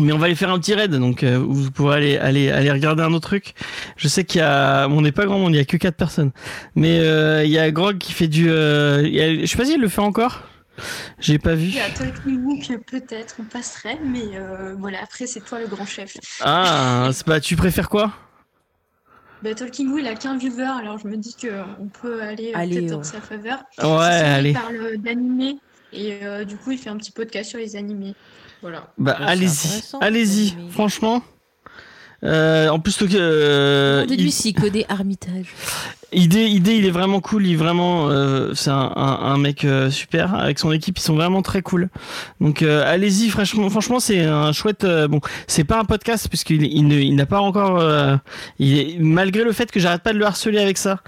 Mais 0.00 0.12
on 0.12 0.18
va 0.18 0.26
aller 0.26 0.34
faire 0.34 0.50
un 0.50 0.58
petit 0.58 0.74
raid, 0.74 0.90
donc 0.92 1.22
euh, 1.22 1.38
vous 1.38 1.70
pourrez 1.70 1.96
aller, 1.96 2.18
aller, 2.18 2.50
aller 2.50 2.70
regarder 2.70 3.02
un 3.02 3.12
autre 3.12 3.28
truc. 3.28 3.54
Je 3.96 4.08
sais 4.08 4.24
qu'il 4.24 4.40
y 4.40 4.44
a, 4.44 4.86
on 4.88 5.00
n'est 5.02 5.12
pas 5.12 5.26
grand 5.26 5.38
monde, 5.38 5.54
il 5.54 5.58
y 5.58 5.60
a 5.60 5.64
que 5.64 5.76
4 5.76 5.96
personnes. 5.96 6.32
Mais 6.74 6.98
euh, 7.00 7.44
il 7.44 7.50
y 7.50 7.58
a 7.58 7.70
Grog 7.70 7.98
qui 7.98 8.12
fait 8.12 8.28
du, 8.28 8.50
euh, 8.50 9.02
il 9.04 9.14
y 9.14 9.20
a- 9.20 9.40
je 9.40 9.46
sais 9.46 9.56
pas 9.56 9.64
s'il 9.64 9.80
le 9.80 9.88
fait 9.88 10.00
encore. 10.00 10.42
J'ai 11.18 11.38
pas 11.38 11.54
vu. 11.54 11.66
Il 11.66 11.74
y 11.74 11.80
a 11.80 11.90
Talking 11.90 12.40
peut-être, 12.86 13.36
on 13.40 13.44
passerait, 13.44 13.98
mais 14.04 14.22
euh, 14.34 14.74
voilà, 14.78 14.98
après, 15.02 15.26
c'est 15.26 15.40
toi 15.40 15.60
le 15.60 15.66
grand 15.66 15.84
chef. 15.84 16.16
Ah, 16.40 17.10
c'est 17.12 17.26
pas, 17.26 17.40
tu 17.40 17.54
préfères 17.56 17.88
quoi? 17.90 18.12
Bah, 19.42 19.54
Talking 19.54 19.88
Book, 19.88 20.00
il 20.00 20.06
a 20.08 20.14
qu'un 20.14 20.36
viewer, 20.36 20.64
alors 20.80 20.98
je 20.98 21.06
me 21.08 21.16
dis 21.16 21.34
qu'on 21.34 21.86
peut 21.88 22.22
aller 22.22 22.52
Allez, 22.54 22.76
peut-être 22.76 22.84
ouais. 22.84 22.90
dans 22.90 23.02
sa 23.02 23.20
faveur. 23.20 23.58
Ouais, 23.82 24.04
allez. 24.04 24.50
Il 24.50 24.54
parle 24.54 24.96
d'animé, 24.98 25.56
et 25.92 26.18
euh, 26.24 26.44
du 26.44 26.56
coup, 26.56 26.72
il 26.72 26.78
fait 26.78 26.90
un 26.90 26.96
petit 26.96 27.10
podcast 27.12 27.50
sur 27.50 27.58
les 27.58 27.76
animés. 27.76 28.14
Voilà. 28.62 28.92
Bah 28.98 29.16
allez-y, 29.26 29.82
allez-y. 30.00 30.54
mais- 30.56 30.70
Franchement. 30.70 31.22
Euh, 32.22 32.68
en 32.68 32.78
plus, 32.80 33.00
le- 33.00 33.08
euh, 33.14 33.96
Demandez-lui 34.02 34.28
il- 34.28 34.32
s'il 34.32 34.54
connaît 34.54 34.84
Armitage. 34.90 35.54
idée, 36.12 36.44
idée, 36.48 36.74
il 36.74 36.84
est 36.84 36.90
vraiment 36.90 37.20
cool. 37.20 37.46
Il 37.46 37.52
est 37.54 37.56
vraiment, 37.56 38.10
euh, 38.10 38.52
c'est 38.52 38.68
un, 38.68 38.92
un, 38.94 39.18
un 39.22 39.38
mec 39.38 39.64
euh, 39.64 39.90
super 39.90 40.34
avec 40.34 40.58
son 40.58 40.70
équipe. 40.70 40.98
Ils 40.98 41.02
sont 41.02 41.14
vraiment 41.14 41.40
très 41.40 41.62
cool. 41.62 41.88
Donc 42.38 42.60
euh, 42.60 42.84
allez-y, 42.86 43.30
franchement, 43.30 43.70
franchement, 43.70 44.00
c'est 44.00 44.22
un 44.26 44.52
chouette. 44.52 44.84
euh, 44.84 45.08
bon, 45.08 45.20
c'est 45.46 45.64
pas 45.64 45.78
un 45.78 45.86
podcast 45.86 46.28
puisqu'il 46.28 46.62
il 46.64 46.92
il 46.92 47.14
n'a 47.14 47.24
pas 47.24 47.40
encore. 47.40 47.78
euh, 47.80 48.16
il 48.58 48.76
est- 48.78 48.98
malgré 48.98 49.42
le 49.42 49.52
fait 49.52 49.70
que 49.72 49.80
j'arrête 49.80 50.02
pas 50.02 50.12
de 50.12 50.18
le 50.18 50.26
harceler 50.26 50.58
avec 50.58 50.76
ça, 50.76 51.00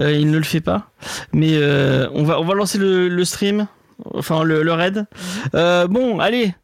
euh, 0.00 0.12
il 0.12 0.30
ne 0.30 0.36
le 0.36 0.44
fait 0.44 0.60
pas. 0.60 0.90
Mais 1.32 1.52
euh, 1.54 2.08
on 2.12 2.24
va, 2.24 2.38
on 2.40 2.44
va 2.44 2.52
lancer 2.52 2.76
le, 2.76 3.08
le 3.08 3.24
stream, 3.24 3.68
enfin 4.12 4.44
le, 4.44 4.62
le 4.62 4.72
raid. 4.74 5.06
Euh, 5.54 5.86
bon, 5.86 6.20
allez. 6.20 6.54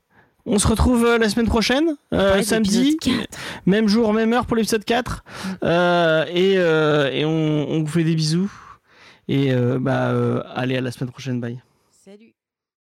On 0.47 0.59
se 0.59 0.67
retrouve 0.67 1.05
euh, 1.07 1.19
la 1.19 1.29
semaine 1.29 1.47
prochaine, 1.47 1.97
euh, 2.13 2.43
samedi, 2.43 2.97
d'épisode 2.97 3.19
4. 3.21 3.39
même 3.67 3.89
jour, 3.89 4.13
même 4.13 4.33
heure 4.35 4.45
pour 4.45 4.57
l'épisode 4.57 4.85
4. 4.85 5.25
Euh, 5.63 6.25
et 6.29 6.59
euh, 6.59 7.11
et 7.11 7.25
on, 7.25 7.71
on 7.71 7.81
vous 7.81 7.87
fait 7.87 8.05
des 8.05 8.15
bisous. 8.15 8.53
Et 9.29 9.55
bah, 9.81 10.13
allez, 10.55 10.77
à 10.77 10.83
la 10.83 10.91
semaine 10.91 11.11
prochaine. 11.11 11.41
Bye. 11.41 11.63